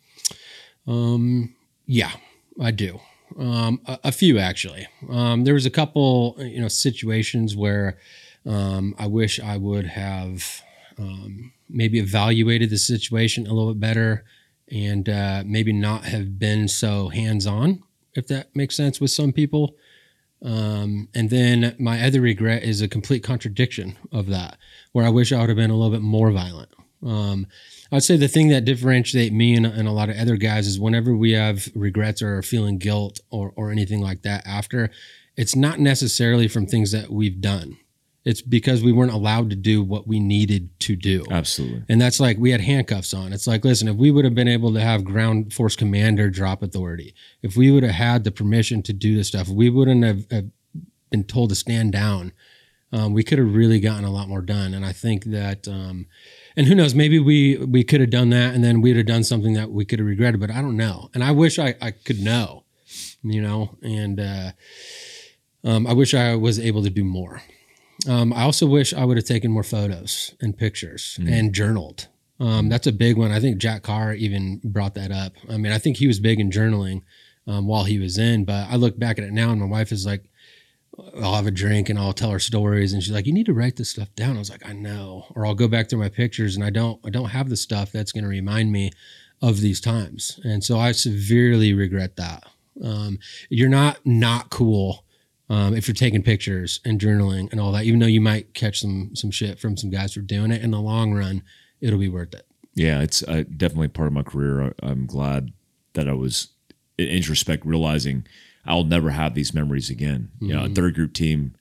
Um, 0.87 1.55
yeah, 1.85 2.11
I 2.59 2.71
do. 2.71 2.99
Um, 3.37 3.81
a, 3.85 3.99
a 4.05 4.11
few 4.11 4.39
actually. 4.39 4.87
Um, 5.09 5.43
there 5.43 5.53
was 5.53 5.65
a 5.65 5.69
couple, 5.69 6.35
you 6.39 6.61
know, 6.61 6.67
situations 6.67 7.55
where 7.55 7.97
um, 8.45 8.95
I 8.97 9.07
wish 9.07 9.39
I 9.39 9.57
would 9.57 9.85
have 9.85 10.61
um, 10.97 11.53
maybe 11.69 11.99
evaluated 11.99 12.69
the 12.69 12.77
situation 12.77 13.47
a 13.47 13.53
little 13.53 13.73
bit 13.73 13.79
better 13.79 14.25
and 14.69 15.07
uh, 15.09 15.43
maybe 15.45 15.73
not 15.73 16.05
have 16.05 16.39
been 16.39 16.67
so 16.67 17.09
hands 17.09 17.45
on, 17.45 17.83
if 18.13 18.27
that 18.27 18.55
makes 18.55 18.75
sense 18.75 18.99
with 18.99 19.11
some 19.11 19.31
people. 19.31 19.75
Um, 20.43 21.07
and 21.13 21.29
then 21.29 21.75
my 21.79 22.01
other 22.01 22.21
regret 22.21 22.63
is 22.63 22.81
a 22.81 22.87
complete 22.87 23.23
contradiction 23.23 23.97
of 24.11 24.27
that, 24.27 24.57
where 24.91 25.05
I 25.05 25.09
wish 25.09 25.31
I 25.31 25.39
would 25.39 25.49
have 25.49 25.55
been 25.55 25.69
a 25.69 25.75
little 25.75 25.91
bit 25.91 26.01
more 26.01 26.31
violent. 26.31 26.69
Um, 27.05 27.47
I'd 27.91 28.03
say 28.03 28.15
the 28.15 28.27
thing 28.27 28.49
that 28.49 28.65
differentiates 28.65 29.33
me 29.33 29.55
and, 29.55 29.65
and, 29.65 29.87
a 29.87 29.91
lot 29.91 30.09
of 30.09 30.17
other 30.17 30.37
guys 30.37 30.67
is 30.67 30.79
whenever 30.79 31.15
we 31.15 31.31
have 31.31 31.67
regrets 31.75 32.21
or 32.21 32.41
feeling 32.43 32.77
guilt 32.77 33.19
or, 33.31 33.53
or 33.55 33.71
anything 33.71 34.01
like 34.01 34.21
that 34.21 34.45
after, 34.45 34.91
it's 35.35 35.55
not 35.55 35.79
necessarily 35.79 36.47
from 36.47 36.67
things 36.67 36.91
that 36.91 37.09
we've 37.09 37.41
done. 37.41 37.77
It's 38.23 38.41
because 38.41 38.83
we 38.83 38.91
weren't 38.91 39.11
allowed 39.11 39.49
to 39.49 39.55
do 39.55 39.83
what 39.83 40.07
we 40.07 40.19
needed 40.19 40.79
to 40.81 40.95
do. 40.95 41.25
Absolutely. 41.31 41.83
And 41.89 41.99
that's 41.99 42.19
like 42.19 42.37
we 42.37 42.51
had 42.51 42.61
handcuffs 42.61 43.13
on. 43.13 43.33
It's 43.33 43.47
like, 43.47 43.65
listen, 43.65 43.87
if 43.87 43.95
we 43.95 44.11
would 44.11 44.25
have 44.25 44.35
been 44.35 44.47
able 44.47 44.71
to 44.73 44.79
have 44.79 45.03
ground 45.03 45.53
force 45.53 45.75
commander 45.75 46.29
drop 46.29 46.61
authority, 46.61 47.15
if 47.41 47.57
we 47.57 47.71
would 47.71 47.83
have 47.83 47.95
had 47.95 48.23
the 48.23 48.31
permission 48.31 48.83
to 48.83 48.93
do 48.93 49.15
this 49.15 49.29
stuff, 49.29 49.47
we 49.49 49.69
wouldn't 49.69 50.03
have, 50.03 50.29
have 50.29 50.45
been 51.09 51.23
told 51.23 51.49
to 51.49 51.55
stand 51.55 51.93
down. 51.93 52.31
Um, 52.93 53.13
we 53.13 53.23
could 53.23 53.39
have 53.39 53.55
really 53.55 53.79
gotten 53.79 54.03
a 54.03 54.11
lot 54.11 54.27
more 54.27 54.41
done. 54.41 54.73
And 54.73 54.85
I 54.85 54.91
think 54.91 55.25
that 55.25 55.67
um, 55.67 56.07
and 56.55 56.67
who 56.67 56.75
knows, 56.75 56.93
maybe 56.93 57.19
we 57.19 57.57
we 57.57 57.83
could 57.83 58.01
have 58.01 58.09
done 58.09 58.29
that, 58.31 58.53
and 58.53 58.63
then 58.63 58.81
we'd 58.81 58.97
have 58.97 59.05
done 59.05 59.23
something 59.23 59.53
that 59.53 59.71
we 59.71 59.85
could 59.85 59.99
have 59.99 60.07
regretted. 60.07 60.39
But 60.39 60.51
I 60.51 60.61
don't 60.61 60.77
know, 60.77 61.09
and 61.13 61.23
I 61.23 61.31
wish 61.31 61.57
I 61.57 61.75
I 61.81 61.91
could 61.91 62.19
know, 62.19 62.65
you 63.23 63.41
know, 63.41 63.77
and 63.81 64.19
uh, 64.19 64.51
um, 65.63 65.87
I 65.87 65.93
wish 65.93 66.13
I 66.13 66.35
was 66.35 66.59
able 66.59 66.83
to 66.83 66.89
do 66.89 67.03
more. 67.03 67.41
Um, 68.07 68.33
I 68.33 68.41
also 68.43 68.65
wish 68.65 68.93
I 68.93 69.05
would 69.05 69.17
have 69.17 69.25
taken 69.25 69.51
more 69.51 69.63
photos 69.63 70.33
and 70.41 70.57
pictures 70.57 71.17
and 71.19 71.53
journaled. 71.53 72.07
Um, 72.39 72.69
that's 72.69 72.87
a 72.87 72.91
big 72.91 73.17
one. 73.17 73.31
I 73.31 73.39
think 73.39 73.59
Jack 73.59 73.83
Carr 73.83 74.13
even 74.13 74.59
brought 74.63 74.95
that 74.95 75.11
up. 75.11 75.33
I 75.47 75.57
mean, 75.57 75.71
I 75.71 75.77
think 75.77 75.97
he 75.97 76.07
was 76.07 76.19
big 76.19 76.39
in 76.39 76.49
journaling 76.49 77.03
um, 77.45 77.67
while 77.67 77.83
he 77.83 77.99
was 77.99 78.17
in, 78.17 78.45
but 78.45 78.67
I 78.69 78.75
look 78.77 78.97
back 78.97 79.19
at 79.19 79.23
it 79.25 79.31
now 79.31 79.51
and 79.51 79.61
my 79.61 79.67
wife 79.67 79.91
is 79.91 80.05
like, 80.05 80.23
I'll 81.21 81.35
have 81.35 81.47
a 81.47 81.51
drink 81.51 81.89
and 81.89 81.97
I'll 81.97 82.13
tell 82.13 82.31
her 82.31 82.39
stories, 82.39 82.93
and 82.93 83.01
she's 83.01 83.13
like, 83.13 83.25
"You 83.25 83.33
need 83.33 83.45
to 83.45 83.53
write 83.53 83.77
this 83.77 83.89
stuff 83.89 84.13
down." 84.15 84.35
I 84.35 84.39
was 84.39 84.49
like, 84.49 84.67
"I 84.67 84.73
know," 84.73 85.25
or 85.35 85.45
I'll 85.45 85.55
go 85.55 85.67
back 85.67 85.89
through 85.89 85.99
my 85.99 86.09
pictures 86.09 86.55
and 86.55 86.65
I 86.65 86.69
don't, 86.69 86.99
I 87.05 87.09
don't 87.09 87.29
have 87.29 87.49
the 87.49 87.55
stuff 87.55 87.91
that's 87.91 88.11
going 88.11 88.23
to 88.25 88.29
remind 88.29 88.71
me 88.71 88.91
of 89.41 89.61
these 89.61 89.79
times, 89.79 90.39
and 90.43 90.63
so 90.63 90.77
I 90.77 90.91
severely 90.91 91.73
regret 91.73 92.17
that. 92.17 92.43
Um, 92.83 93.19
you're 93.49 93.69
not 93.69 94.05
not 94.05 94.49
cool 94.49 95.05
um, 95.51 95.75
if 95.75 95.85
you're 95.85 95.93
taking 95.93 96.23
pictures 96.23 96.79
and 96.85 96.97
journaling 96.97 97.51
and 97.51 97.59
all 97.59 97.73
that, 97.73 97.83
even 97.83 97.99
though 97.99 98.05
you 98.05 98.21
might 98.21 98.53
catch 98.53 98.79
some 98.79 99.13
some 99.17 99.31
shit 99.31 99.59
from 99.59 99.75
some 99.75 99.89
guys 99.89 100.13
for 100.13 100.21
doing 100.21 100.49
it. 100.49 100.61
In 100.61 100.71
the 100.71 100.79
long 100.79 101.13
run, 101.13 101.43
it'll 101.81 101.99
be 101.99 102.07
worth 102.07 102.33
it. 102.33 102.47
Yeah, 102.73 103.01
it's 103.01 103.21
uh, 103.23 103.43
definitely 103.57 103.89
part 103.89 104.07
of 104.07 104.13
my 104.13 104.23
career. 104.23 104.63
I, 104.63 104.71
I'm 104.81 105.05
glad 105.05 105.51
that 105.91 106.07
I 106.07 106.13
was 106.13 106.53
in 106.97 107.09
introspect, 107.09 107.65
realizing 107.65 108.25
I'll 108.65 108.85
never 108.85 109.09
have 109.09 109.33
these 109.33 109.53
memories 109.53 109.89
again. 109.89 110.31
You 110.39 110.53
know, 110.53 110.63
a 110.63 110.69
third 110.69 110.95
group 110.95 111.11
team 111.13 111.55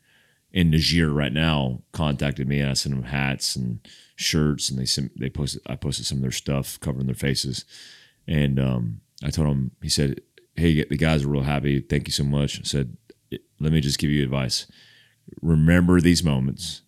in 0.52 0.70
Niger 0.70 1.12
right 1.12 1.32
now 1.32 1.82
contacted 1.90 2.46
me, 2.46 2.60
and 2.60 2.70
I 2.70 2.74
sent 2.74 2.94
them 2.94 3.04
hats 3.06 3.56
and 3.56 3.80
shirts, 4.14 4.70
and 4.70 4.78
they 4.78 4.84
sent 4.84 5.18
they 5.18 5.30
posted. 5.30 5.62
I 5.66 5.74
posted 5.74 6.06
some 6.06 6.18
of 6.18 6.22
their 6.22 6.30
stuff 6.30 6.78
covering 6.78 7.06
their 7.06 7.16
faces, 7.16 7.64
and 8.28 8.60
um, 8.60 9.00
I 9.24 9.30
told 9.30 9.48
him. 9.48 9.72
He 9.82 9.88
said, 9.88 10.20
"Hey, 10.54 10.84
the 10.84 10.96
guys 10.96 11.24
are 11.24 11.28
real 11.28 11.42
happy. 11.42 11.80
Thank 11.80 12.06
you 12.06 12.12
so 12.12 12.22
much." 12.22 12.60
I 12.60 12.62
said, 12.62 12.96
"Let 13.60 13.72
me 13.72 13.80
just 13.80 13.98
give 13.98 14.10
you 14.10 14.22
advice. 14.22 14.66
Remember 15.42 16.00
these 16.00 16.24
moments." 16.24 16.82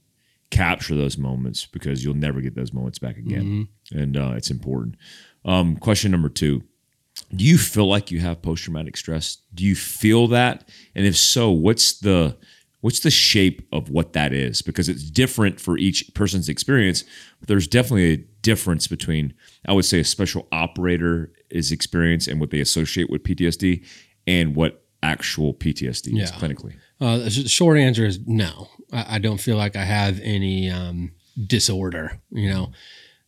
capture 0.51 0.95
those 0.95 1.17
moments 1.17 1.65
because 1.65 2.05
you'll 2.05 2.13
never 2.13 2.43
get 2.43 2.55
those 2.55 2.75
moments 2.75 2.99
back 2.99 3.17
again. 3.17 3.69
And 3.91 4.17
uh, 4.19 4.35
it's 4.37 4.51
important. 4.51 4.97
Um, 5.47 5.77
question 5.77 6.11
number 6.11 6.29
two. 6.29 6.63
Do 7.35 7.43
you 7.43 7.57
feel 7.57 7.87
like 7.87 8.11
you 8.11 8.21
have 8.21 8.43
post-traumatic 8.43 8.99
stress? 8.99 9.39
Do 9.55 9.65
you 9.65 9.75
feel 9.75 10.27
that? 10.29 10.69
And 10.95 11.07
if 11.07 11.17
so 11.17 11.51
what's 11.51 11.99
the 12.01 12.37
what's 12.83 13.01
the 13.01 13.11
shape 13.11 13.67
of 13.73 13.89
what 13.89 14.13
that 14.13 14.35
is? 14.35 14.61
Because 14.61 14.91
it's 14.91 15.11
different 15.11 15.59
for 15.59 15.79
each 15.79 16.13
person's 16.13 16.51
experience 16.51 17.05
but 17.43 17.49
there's 17.49 17.67
definitely 17.67 18.13
a 18.13 18.17
difference 18.43 18.87
between 18.87 19.35
i 19.67 19.73
would 19.73 19.85
say 19.85 19.99
a 20.01 20.05
special 20.05 20.47
operator 20.53 21.33
is 21.51 21.73
experience 21.73 22.29
and 22.29 22.41
what 22.41 22.51
they 22.51 22.61
associate 22.61 23.11
with 23.11 23.23
ptsd 23.25 23.85
and 24.27 24.55
what 24.55 24.85
actual 25.03 25.53
ptsd 25.55 26.09
Yeah. 26.13 26.27
clinically 26.27 26.75
Uh, 27.01 27.19
the 27.19 27.31
short 27.31 27.79
answer 27.79 28.07
is 28.07 28.21
no. 28.27 28.69
I, 28.93 29.17
I 29.17 29.19
don't 29.19 29.41
feel 29.41 29.57
like 29.57 29.75
I 29.75 29.85
have 29.85 30.21
any 30.23 30.71
um, 30.71 31.11
disorder. 31.47 32.21
You 32.31 32.49
know, 32.51 32.73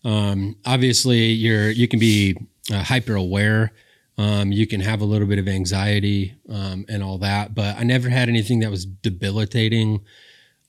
um, 0.04 0.54
obviously 0.64 1.32
you're 1.32 1.70
you 1.70 1.88
can 1.88 1.98
be 1.98 2.36
uh, 2.72 2.84
hyper 2.84 3.16
aware. 3.16 3.72
Um, 4.16 4.52
you 4.52 4.68
can 4.68 4.80
have 4.80 5.00
a 5.00 5.04
little 5.04 5.26
bit 5.26 5.40
of 5.40 5.48
anxiety 5.48 6.36
um, 6.48 6.84
and 6.88 7.02
all 7.02 7.18
that, 7.18 7.52
but 7.52 7.76
I 7.76 7.82
never 7.82 8.08
had 8.08 8.28
anything 8.28 8.60
that 8.60 8.70
was 8.70 8.84
debilitating 8.86 10.04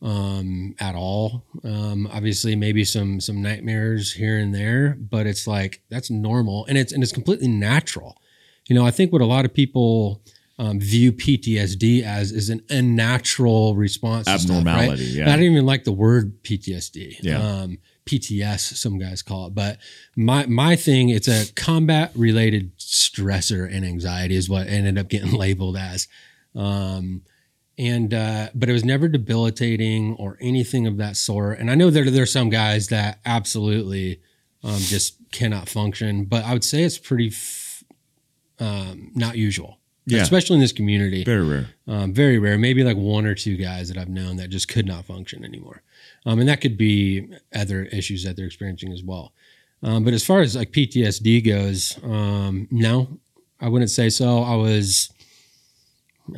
um, 0.01 0.75
at 0.79 0.95
all. 0.95 1.43
Um, 1.63 2.07
obviously, 2.11 2.55
maybe 2.55 2.83
some 2.83 3.19
some 3.21 3.41
nightmares 3.41 4.13
here 4.13 4.37
and 4.39 4.53
there, 4.53 4.97
but 4.99 5.27
it's 5.27 5.45
like 5.47 5.81
that's 5.89 6.09
normal 6.09 6.65
and 6.65 6.77
it's 6.77 6.91
and 6.91 7.03
it's 7.03 7.11
completely 7.13 7.47
natural. 7.47 8.17
You 8.67 8.75
know, 8.75 8.85
I 8.85 8.91
think 8.91 9.11
what 9.11 9.21
a 9.21 9.25
lot 9.27 9.45
of 9.45 9.53
people 9.53 10.21
um, 10.57 10.79
view 10.79 11.11
PTSD 11.11 12.03
as 12.03 12.31
is 12.31 12.49
an 12.49 12.61
unnatural 12.69 13.75
response. 13.75 14.25
to 14.27 14.39
stuff, 14.39 14.49
right? 14.49 14.59
Abnormality, 14.59 15.03
yeah. 15.05 15.25
I 15.29 15.35
don't 15.35 15.43
even 15.43 15.65
like 15.65 15.83
the 15.83 15.91
word 15.91 16.41
PTSD. 16.43 17.17
Yeah. 17.21 17.39
Um, 17.41 17.79
PTS, 18.05 18.75
some 18.75 18.99
guys 18.99 19.21
call 19.23 19.47
it. 19.47 19.55
But 19.55 19.79
my 20.15 20.45
my 20.45 20.75
thing, 20.75 21.09
it's 21.09 21.27
a 21.27 21.51
combat 21.55 22.11
related 22.15 22.77
stressor 22.77 23.67
and 23.69 23.83
anxiety 23.83 24.35
is 24.35 24.47
what 24.47 24.67
ended 24.67 24.97
up 24.97 25.09
getting 25.09 25.31
labeled 25.37 25.75
as. 25.75 26.07
Um, 26.55 27.23
and 27.77 28.13
uh, 28.13 28.49
but 28.55 28.69
it 28.69 28.73
was 28.73 28.85
never 28.85 29.07
debilitating 29.07 30.15
or 30.15 30.37
anything 30.39 30.87
of 30.87 30.97
that 30.97 31.17
sort. 31.17 31.59
And 31.59 31.69
I 31.69 31.75
know 31.75 31.89
there 31.89 32.09
there's 32.09 32.31
some 32.31 32.49
guys 32.49 32.87
that 32.87 33.19
absolutely 33.25 34.21
um, 34.63 34.77
just 34.77 35.17
cannot 35.31 35.67
function, 35.67 36.25
but 36.25 36.45
I 36.45 36.53
would 36.53 36.63
say 36.63 36.83
it's 36.83 36.97
pretty 36.97 37.27
f- 37.27 37.83
um, 38.59 39.11
not 39.15 39.35
usual, 39.35 39.79
Yeah. 40.07 40.21
especially 40.21 40.55
in 40.55 40.61
this 40.61 40.71
community. 40.71 41.23
very 41.23 41.43
rare 41.47 41.69
Um, 41.87 42.13
very 42.13 42.37
rare, 42.37 42.57
maybe 42.57 42.83
like 42.83 42.97
one 42.97 43.25
or 43.25 43.33
two 43.35 43.57
guys 43.57 43.87
that 43.89 43.97
I've 43.97 44.09
known 44.09 44.35
that 44.37 44.49
just 44.49 44.67
could 44.67 44.85
not 44.85 45.05
function 45.05 45.43
anymore. 45.43 45.81
Um, 46.25 46.39
and 46.39 46.47
that 46.47 46.61
could 46.61 46.77
be 46.77 47.27
other 47.53 47.85
issues 47.85 48.23
that 48.23 48.35
they're 48.35 48.45
experiencing 48.45 48.91
as 48.91 49.03
well. 49.03 49.33
Um, 49.83 50.03
but 50.03 50.13
as 50.13 50.23
far 50.25 50.41
as 50.41 50.55
like 50.55 50.71
PTSD 50.71 51.45
goes, 51.45 51.99
um, 52.03 52.67
no, 52.71 53.19
I 53.59 53.67
wouldn't 53.69 53.91
say 53.91 54.09
so. 54.09 54.39
I 54.43 54.55
was, 54.55 55.11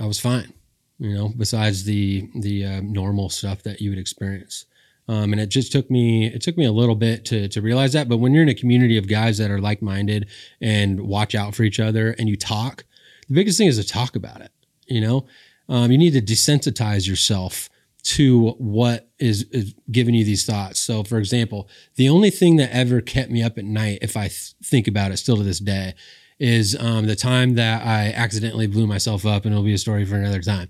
I 0.01 0.05
was 0.05 0.19
fine, 0.19 0.53
you 0.99 1.13
know, 1.13 1.33
besides 1.37 1.83
the, 1.83 2.29
the 2.35 2.65
uh, 2.65 2.81
normal 2.81 3.29
stuff 3.29 3.63
that 3.63 3.81
you 3.81 3.89
would 3.91 3.99
experience. 3.99 4.65
Um, 5.09 5.31
and 5.31 5.39
it 5.39 5.47
just 5.47 5.71
took 5.71 5.89
me, 5.89 6.27
it 6.27 6.41
took 6.41 6.57
me 6.57 6.65
a 6.65 6.71
little 6.71 6.95
bit 6.95 7.23
to, 7.25 7.47
to 7.47 7.61
realize 7.61 7.93
that. 7.93 8.09
But 8.09 8.17
when 8.17 8.33
you're 8.33 8.43
in 8.43 8.49
a 8.49 8.53
community 8.53 8.97
of 8.97 9.07
guys 9.07 9.37
that 9.37 9.49
are 9.49 9.59
like-minded 9.61 10.27
and 10.59 10.99
watch 11.01 11.33
out 11.33 11.55
for 11.55 11.63
each 11.63 11.79
other 11.79 12.13
and 12.19 12.27
you 12.27 12.35
talk, 12.35 12.83
the 13.27 13.33
biggest 13.33 13.57
thing 13.57 13.67
is 13.67 13.77
to 13.77 13.87
talk 13.87 14.15
about 14.15 14.41
it, 14.41 14.51
you 14.87 15.01
know, 15.01 15.25
um, 15.69 15.91
you 15.91 15.97
need 15.97 16.13
to 16.13 16.21
desensitize 16.21 17.07
yourself 17.07 17.69
to 18.03 18.51
what 18.51 19.09
is, 19.19 19.43
is 19.51 19.73
giving 19.91 20.15
you 20.15 20.23
these 20.23 20.45
thoughts. 20.45 20.79
So, 20.79 21.03
for 21.03 21.17
example, 21.17 21.67
the 21.95 22.07
only 22.07 22.29
thing 22.29 22.55
that 22.55 22.73
ever 22.73 23.01
kept 23.01 23.29
me 23.29 23.43
up 23.43 23.57
at 23.57 23.65
night, 23.65 23.99
if 24.01 24.15
I 24.15 24.27
th- 24.27 24.53
think 24.63 24.87
about 24.87 25.11
it 25.11 25.17
still 25.17 25.35
to 25.37 25.43
this 25.43 25.59
day, 25.59 25.93
is 26.39 26.77
um, 26.79 27.07
the 27.07 27.15
time 27.15 27.55
that 27.55 27.85
I 27.85 28.13
accidentally 28.13 28.67
blew 28.67 28.87
myself 28.87 29.25
up, 29.25 29.43
and 29.43 29.53
it'll 29.53 29.65
be 29.65 29.73
a 29.73 29.77
story 29.77 30.05
for 30.05 30.15
another 30.15 30.41
time. 30.41 30.69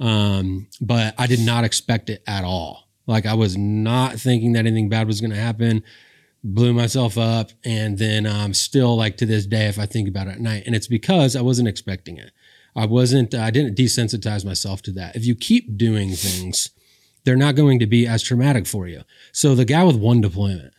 Um, 0.00 0.68
but 0.80 1.14
I 1.18 1.26
did 1.26 1.40
not 1.40 1.64
expect 1.64 2.08
it 2.08 2.22
at 2.26 2.44
all. 2.44 2.88
Like 3.06 3.26
I 3.26 3.34
was 3.34 3.56
not 3.56 4.14
thinking 4.14 4.52
that 4.52 4.66
anything 4.66 4.88
bad 4.88 5.06
was 5.06 5.20
going 5.20 5.32
to 5.32 5.36
happen. 5.36 5.82
Blew 6.44 6.72
myself 6.72 7.18
up, 7.18 7.50
and 7.64 7.98
then 7.98 8.24
um, 8.24 8.54
still 8.54 8.96
like 8.96 9.16
to 9.16 9.26
this 9.26 9.44
day, 9.44 9.66
if 9.66 9.78
I 9.78 9.86
think 9.86 10.08
about 10.08 10.28
it 10.28 10.34
at 10.34 10.40
night, 10.40 10.62
and 10.66 10.74
it's 10.74 10.86
because 10.86 11.34
I 11.34 11.40
wasn't 11.42 11.68
expecting 11.68 12.16
it. 12.16 12.30
I 12.76 12.86
wasn't. 12.86 13.34
I 13.34 13.50
didn't 13.50 13.76
desensitize 13.76 14.44
myself 14.44 14.80
to 14.82 14.92
that. 14.92 15.16
If 15.16 15.26
you 15.26 15.34
keep 15.34 15.76
doing 15.76 16.10
things, 16.10 16.70
they're 17.24 17.36
not 17.36 17.56
going 17.56 17.80
to 17.80 17.86
be 17.86 18.06
as 18.06 18.22
traumatic 18.22 18.66
for 18.66 18.86
you. 18.86 19.02
So 19.32 19.56
the 19.56 19.64
guy 19.64 19.82
with 19.82 19.96
one 19.96 20.20
deployment, 20.20 20.74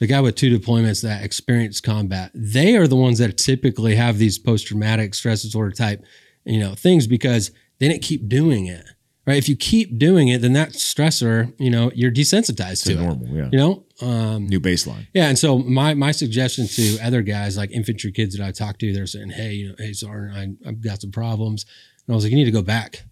the 0.00 0.06
guy 0.06 0.22
with 0.22 0.36
two 0.36 0.58
deployments 0.58 1.02
that 1.02 1.22
experience 1.22 1.82
combat, 1.82 2.30
they 2.34 2.74
are 2.74 2.88
the 2.88 2.96
ones 2.96 3.18
that 3.18 3.36
typically 3.36 3.96
have 3.96 4.16
these 4.16 4.38
post-traumatic 4.38 5.14
stress 5.14 5.42
disorder 5.42 5.70
type, 5.70 6.02
you 6.44 6.58
know, 6.58 6.74
things 6.74 7.06
because 7.06 7.50
they 7.78 7.88
didn't 7.88 8.02
keep 8.02 8.26
doing 8.28 8.66
it. 8.66 8.86
Right. 9.26 9.38
If 9.38 9.48
you 9.48 9.56
keep 9.56 9.98
doing 9.98 10.28
it, 10.28 10.42
then 10.42 10.52
that 10.52 10.70
stressor, 10.70 11.52
you 11.58 11.70
know, 11.70 11.90
you're 11.94 12.12
desensitized 12.12 12.82
to 12.84 12.90
to 12.90 12.98
it. 12.98 13.02
normal 13.02 13.28
yeah 13.28 13.48
You 13.50 13.58
know? 13.58 13.84
Um, 14.02 14.46
new 14.48 14.60
baseline 14.60 15.06
yeah, 15.14 15.28
and 15.28 15.38
so 15.38 15.58
my 15.58 15.94
my 15.94 16.10
suggestion 16.10 16.66
to 16.66 16.98
other 17.02 17.22
guys 17.22 17.56
like 17.56 17.70
infantry 17.70 18.12
kids 18.12 18.36
that 18.36 18.44
I 18.44 18.50
talk 18.50 18.78
to, 18.78 18.92
they're 18.92 19.06
saying, 19.06 19.30
"Hey, 19.30 19.52
you 19.52 19.68
know, 19.68 19.74
hey 19.78 19.92
Sergeant, 19.92 20.58
I, 20.64 20.68
I've 20.68 20.82
got 20.82 21.00
some 21.00 21.12
problems," 21.12 21.64
and 22.06 22.12
I 22.12 22.16
was 22.16 22.24
like, 22.24 22.32
"You 22.32 22.36
need 22.36 22.44
to 22.46 22.50
go 22.50 22.62
back. 22.62 23.04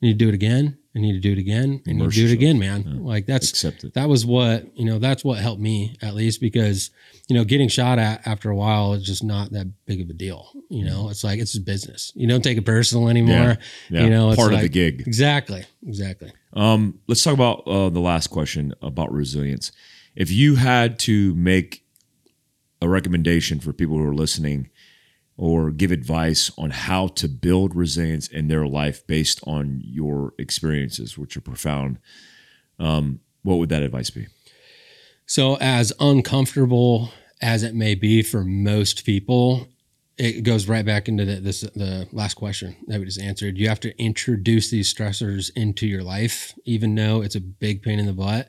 You 0.00 0.08
need 0.08 0.18
to 0.18 0.24
do 0.24 0.28
it 0.28 0.34
again. 0.34 0.78
You 0.92 1.02
need 1.02 1.12
to 1.12 1.20
do 1.20 1.32
it 1.32 1.38
again. 1.38 1.82
You 1.84 1.94
Immerse 1.94 2.14
to 2.14 2.20
do 2.20 2.26
it 2.26 2.30
yourself. 2.30 2.38
again, 2.38 2.58
man. 2.58 3.04
Like 3.04 3.26
that's 3.26 3.62
that 3.94 4.08
was 4.08 4.24
what 4.24 4.66
you 4.78 4.86
know. 4.86 4.98
That's 4.98 5.22
what 5.22 5.38
helped 5.38 5.60
me 5.60 5.96
at 6.00 6.14
least 6.14 6.40
because 6.40 6.90
you 7.28 7.36
know 7.36 7.44
getting 7.44 7.68
shot 7.68 7.98
at 7.98 8.26
after 8.26 8.50
a 8.50 8.56
while 8.56 8.94
is 8.94 9.04
just 9.04 9.22
not 9.22 9.52
that 9.52 9.70
big 9.84 10.00
of 10.00 10.08
a 10.08 10.14
deal. 10.14 10.50
You 10.70 10.86
know, 10.86 11.10
it's 11.10 11.22
like 11.22 11.38
it's 11.38 11.52
just 11.52 11.66
business. 11.66 12.12
You 12.14 12.26
don't 12.26 12.42
take 12.42 12.56
it 12.56 12.64
personal 12.64 13.08
anymore. 13.08 13.36
Yeah. 13.36 13.56
Yeah. 13.90 14.04
You 14.04 14.10
know, 14.10 14.30
it's 14.30 14.38
part 14.38 14.54
of 14.54 14.60
the 14.60 14.70
gig 14.70 15.02
Exactly. 15.06 15.64
Exactly. 15.86 16.32
Um, 16.54 17.00
let's 17.06 17.22
talk 17.22 17.34
about 17.34 17.66
uh, 17.66 17.90
the 17.90 18.00
last 18.00 18.28
question 18.28 18.72
about 18.80 19.12
resilience. 19.12 19.72
If 20.14 20.30
you 20.30 20.54
had 20.54 20.98
to 21.00 21.34
make 21.34 21.84
a 22.80 22.88
recommendation 22.88 23.60
for 23.60 23.72
people 23.74 23.96
who 23.98 24.04
are 24.04 24.14
listening 24.14 24.70
or 25.36 25.70
give 25.70 25.92
advice 25.92 26.50
on 26.56 26.70
how 26.70 27.08
to 27.08 27.28
build 27.28 27.74
resilience 27.74 28.26
in 28.28 28.48
their 28.48 28.66
life 28.66 29.06
based 29.06 29.40
on 29.46 29.80
your 29.84 30.32
experiences, 30.38 31.18
which 31.18 31.36
are 31.36 31.42
profound, 31.42 31.98
um, 32.78 33.20
what 33.42 33.56
would 33.56 33.68
that 33.68 33.82
advice 33.82 34.10
be? 34.10 34.26
So, 35.26 35.56
as 35.60 35.92
uncomfortable 36.00 37.10
as 37.42 37.62
it 37.62 37.74
may 37.74 37.94
be 37.94 38.22
for 38.22 38.44
most 38.44 39.04
people, 39.04 39.68
it 40.16 40.42
goes 40.42 40.68
right 40.68 40.86
back 40.86 41.08
into 41.08 41.24
the, 41.24 41.40
this 41.40 41.60
the 41.60 42.08
last 42.12 42.34
question 42.34 42.74
that 42.86 42.98
we 42.98 43.04
just 43.04 43.20
answered. 43.20 43.58
You 43.58 43.68
have 43.68 43.80
to 43.80 44.02
introduce 44.02 44.70
these 44.70 44.92
stressors 44.92 45.50
into 45.54 45.86
your 45.86 46.02
life, 46.02 46.54
even 46.64 46.94
though 46.94 47.20
it's 47.20 47.34
a 47.34 47.40
big 47.40 47.82
pain 47.82 47.98
in 47.98 48.06
the 48.06 48.12
butt. 48.14 48.48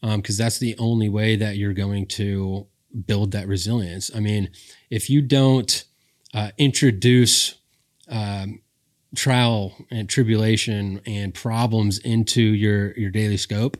because 0.00 0.36
that's 0.36 0.58
the 0.58 0.76
only 0.78 1.08
way 1.08 1.36
that 1.36 1.56
you're 1.56 1.72
going 1.72 2.06
to 2.06 2.68
build 3.06 3.32
that 3.32 3.48
resilience. 3.48 4.10
I 4.14 4.20
mean, 4.20 4.50
if 4.90 5.10
you 5.10 5.22
don't 5.22 5.84
uh, 6.34 6.50
introduce 6.58 7.54
um, 8.08 8.60
trial 9.14 9.74
and 9.90 10.08
tribulation 10.08 11.00
and 11.06 11.34
problems 11.34 11.98
into 11.98 12.40
your 12.42 12.96
your 12.96 13.10
daily 13.10 13.36
scope, 13.36 13.76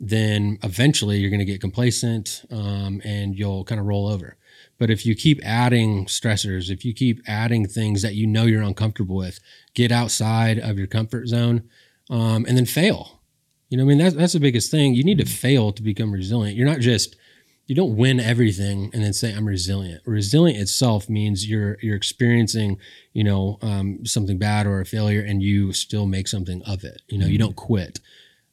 then 0.00 0.58
eventually 0.62 1.18
you're 1.18 1.30
going 1.30 1.38
to 1.38 1.44
get 1.44 1.60
complacent 1.60 2.44
um, 2.50 3.00
and 3.04 3.38
you'll 3.38 3.64
kind 3.64 3.80
of 3.80 3.86
roll 3.86 4.08
over. 4.08 4.36
But 4.78 4.90
if 4.90 5.06
you 5.06 5.14
keep 5.14 5.40
adding 5.44 6.06
stressors, 6.06 6.70
if 6.70 6.84
you 6.84 6.92
keep 6.92 7.22
adding 7.26 7.66
things 7.66 8.02
that 8.02 8.14
you 8.14 8.26
know 8.26 8.44
you're 8.44 8.62
uncomfortable 8.62 9.16
with, 9.16 9.38
get 9.74 9.92
outside 9.92 10.58
of 10.58 10.78
your 10.78 10.88
comfort 10.88 11.28
zone 11.28 11.68
um, 12.10 12.44
and 12.48 12.56
then 12.56 12.66
fail. 12.66 13.20
You 13.68 13.78
know, 13.78 13.84
I 13.84 13.86
mean, 13.86 13.98
that's, 13.98 14.14
that's 14.14 14.32
the 14.32 14.40
biggest 14.40 14.70
thing. 14.70 14.94
You 14.94 15.04
need 15.04 15.18
to 15.18 15.24
fail 15.24 15.72
to 15.72 15.82
become 15.82 16.12
resilient. 16.12 16.56
You're 16.56 16.66
not 16.66 16.80
just, 16.80 17.16
you 17.66 17.74
don't 17.74 17.96
win 17.96 18.20
everything 18.20 18.90
and 18.92 19.02
then 19.02 19.12
say 19.12 19.32
I'm 19.32 19.46
resilient. 19.46 20.02
Resilient 20.04 20.60
itself 20.60 21.08
means 21.08 21.48
you're 21.48 21.78
you're 21.80 21.96
experiencing, 21.96 22.78
you 23.12 23.24
know, 23.24 23.58
um, 23.62 24.04
something 24.04 24.38
bad 24.38 24.66
or 24.66 24.80
a 24.80 24.84
failure, 24.84 25.22
and 25.22 25.42
you 25.42 25.72
still 25.72 26.06
make 26.06 26.28
something 26.28 26.62
of 26.64 26.84
it. 26.84 27.02
You 27.08 27.18
know, 27.18 27.26
you 27.26 27.38
don't 27.38 27.56
quit. 27.56 28.00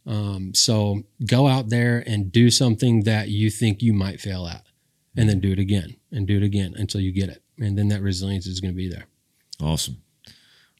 Um, 0.06 0.54
so 0.54 1.04
go 1.26 1.48
out 1.48 1.70
there 1.70 2.04
and 2.08 2.32
do 2.32 2.50
something 2.50 3.04
that 3.04 3.30
you 3.30 3.50
think 3.50 3.82
you 3.82 3.94
might 3.94 4.20
fail 4.20 4.48
at, 4.48 4.64
and 5.16 5.30
then 5.30 5.40
do 5.40 5.52
it 5.52 5.60
again 5.60 5.98
and 6.12 6.26
do 6.26 6.38
it 6.38 6.44
again 6.44 6.74
until 6.76 7.02
you 7.02 7.12
get 7.12 7.30
it, 7.30 7.44
and 7.60 7.78
then 7.78 7.90
that 7.90 8.02
resilience 8.02 8.48
is 8.48 8.60
going 8.60 8.74
to 8.74 8.78
be 8.78 8.90
there. 8.90 9.06
Awesome. 9.62 10.02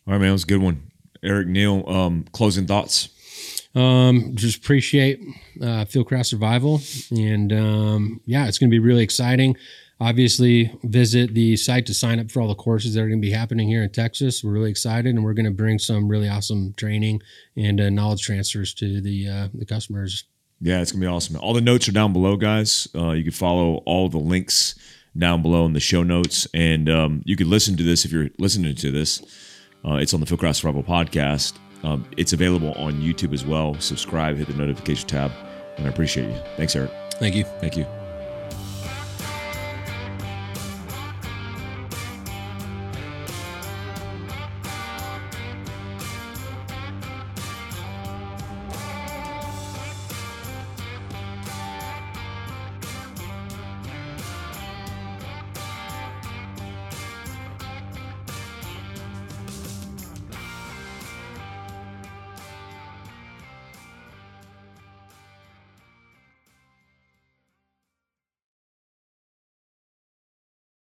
All 0.08 0.14
right, 0.14 0.20
man, 0.20 0.30
that 0.30 0.34
was 0.34 0.44
a 0.44 0.48
good 0.48 0.62
one. 0.62 0.92
Eric 1.22 1.48
Neal, 1.48 1.88
um, 1.88 2.26
closing 2.32 2.66
thoughts. 2.66 3.10
Um, 3.74 4.32
just 4.36 4.58
appreciate 4.58 5.22
uh, 5.62 5.86
Fieldcraft 5.86 6.26
Survival, 6.26 6.82
and 7.12 7.54
um, 7.54 8.22
yeah, 8.26 8.48
it's 8.48 8.58
going 8.58 8.70
to 8.70 8.74
be 8.74 8.80
really 8.80 9.04
exciting. 9.04 9.56
Obviously, 10.00 10.74
visit 10.84 11.36
the 11.36 11.56
site 11.56 11.86
to 11.86 11.94
sign 11.94 12.20
up 12.20 12.32
for 12.32 12.42
all 12.42 12.48
the 12.48 12.56
courses 12.56 12.96
that 12.96 13.02
are 13.02 13.08
going 13.08 13.22
to 13.22 13.26
be 13.26 13.32
happening 13.32 13.68
here 13.68 13.84
in 13.84 13.92
Texas. 13.92 14.44
We're 14.44 14.52
really 14.52 14.72
excited, 14.72 15.14
and 15.14 15.24
we're 15.24 15.36
going 15.36 15.46
to 15.46 15.52
bring 15.52 15.80
some 15.80 16.08
really 16.08 16.28
awesome 16.28 16.74
training 16.76 17.22
and 17.56 17.80
uh, 17.80 17.90
knowledge 17.90 18.24
transfers 18.24 18.74
to 18.76 19.00
the 19.00 19.30
uh, 19.30 19.48
the 19.54 19.66
customers. 19.66 20.26
Yeah, 20.60 20.82
it's 20.82 20.92
gonna 20.92 21.02
be 21.02 21.08
awesome. 21.08 21.38
All 21.38 21.54
the 21.54 21.62
notes 21.62 21.88
are 21.88 21.92
down 21.92 22.14
below, 22.14 22.36
guys. 22.36 22.88
Uh, 22.94 23.12
you 23.12 23.24
can 23.24 23.32
follow 23.32 23.78
all 23.86 24.10
the 24.10 24.20
links 24.20 24.76
down 25.18 25.42
below 25.42 25.66
in 25.66 25.74
the 25.74 25.80
show 25.80 26.04
notes, 26.04 26.48
and 26.54 26.90
um, 26.90 27.22
you 27.26 27.36
can 27.36 27.50
listen 27.50 27.78
to 27.78 27.84
this 27.84 28.06
if 28.06 28.12
you're 28.12 28.30
listening 28.38 28.76
to 28.76 28.92
this. 28.92 29.22
Uh, 29.84 29.96
it's 29.96 30.14
on 30.14 30.20
the 30.20 30.26
Fieldcraft 30.26 30.58
Survival 30.58 30.84
podcast. 30.84 31.54
Um, 31.84 32.06
it's 32.18 32.34
available 32.34 32.74
on 32.74 32.94
YouTube 32.94 33.34
as 33.34 33.46
well. 33.46 33.76
Subscribe, 33.80 34.38
hit 34.38 34.48
the 34.48 34.54
notification 34.54 35.08
tab, 35.08 35.32
and 35.78 35.88
I 35.88 35.90
appreciate 35.90 36.30
you. 36.30 36.42
Thanks, 36.58 36.76
Eric. 36.76 36.92
Thank 37.14 37.36
you. 37.36 37.44
Thank 37.44 37.78
you. 37.78 37.86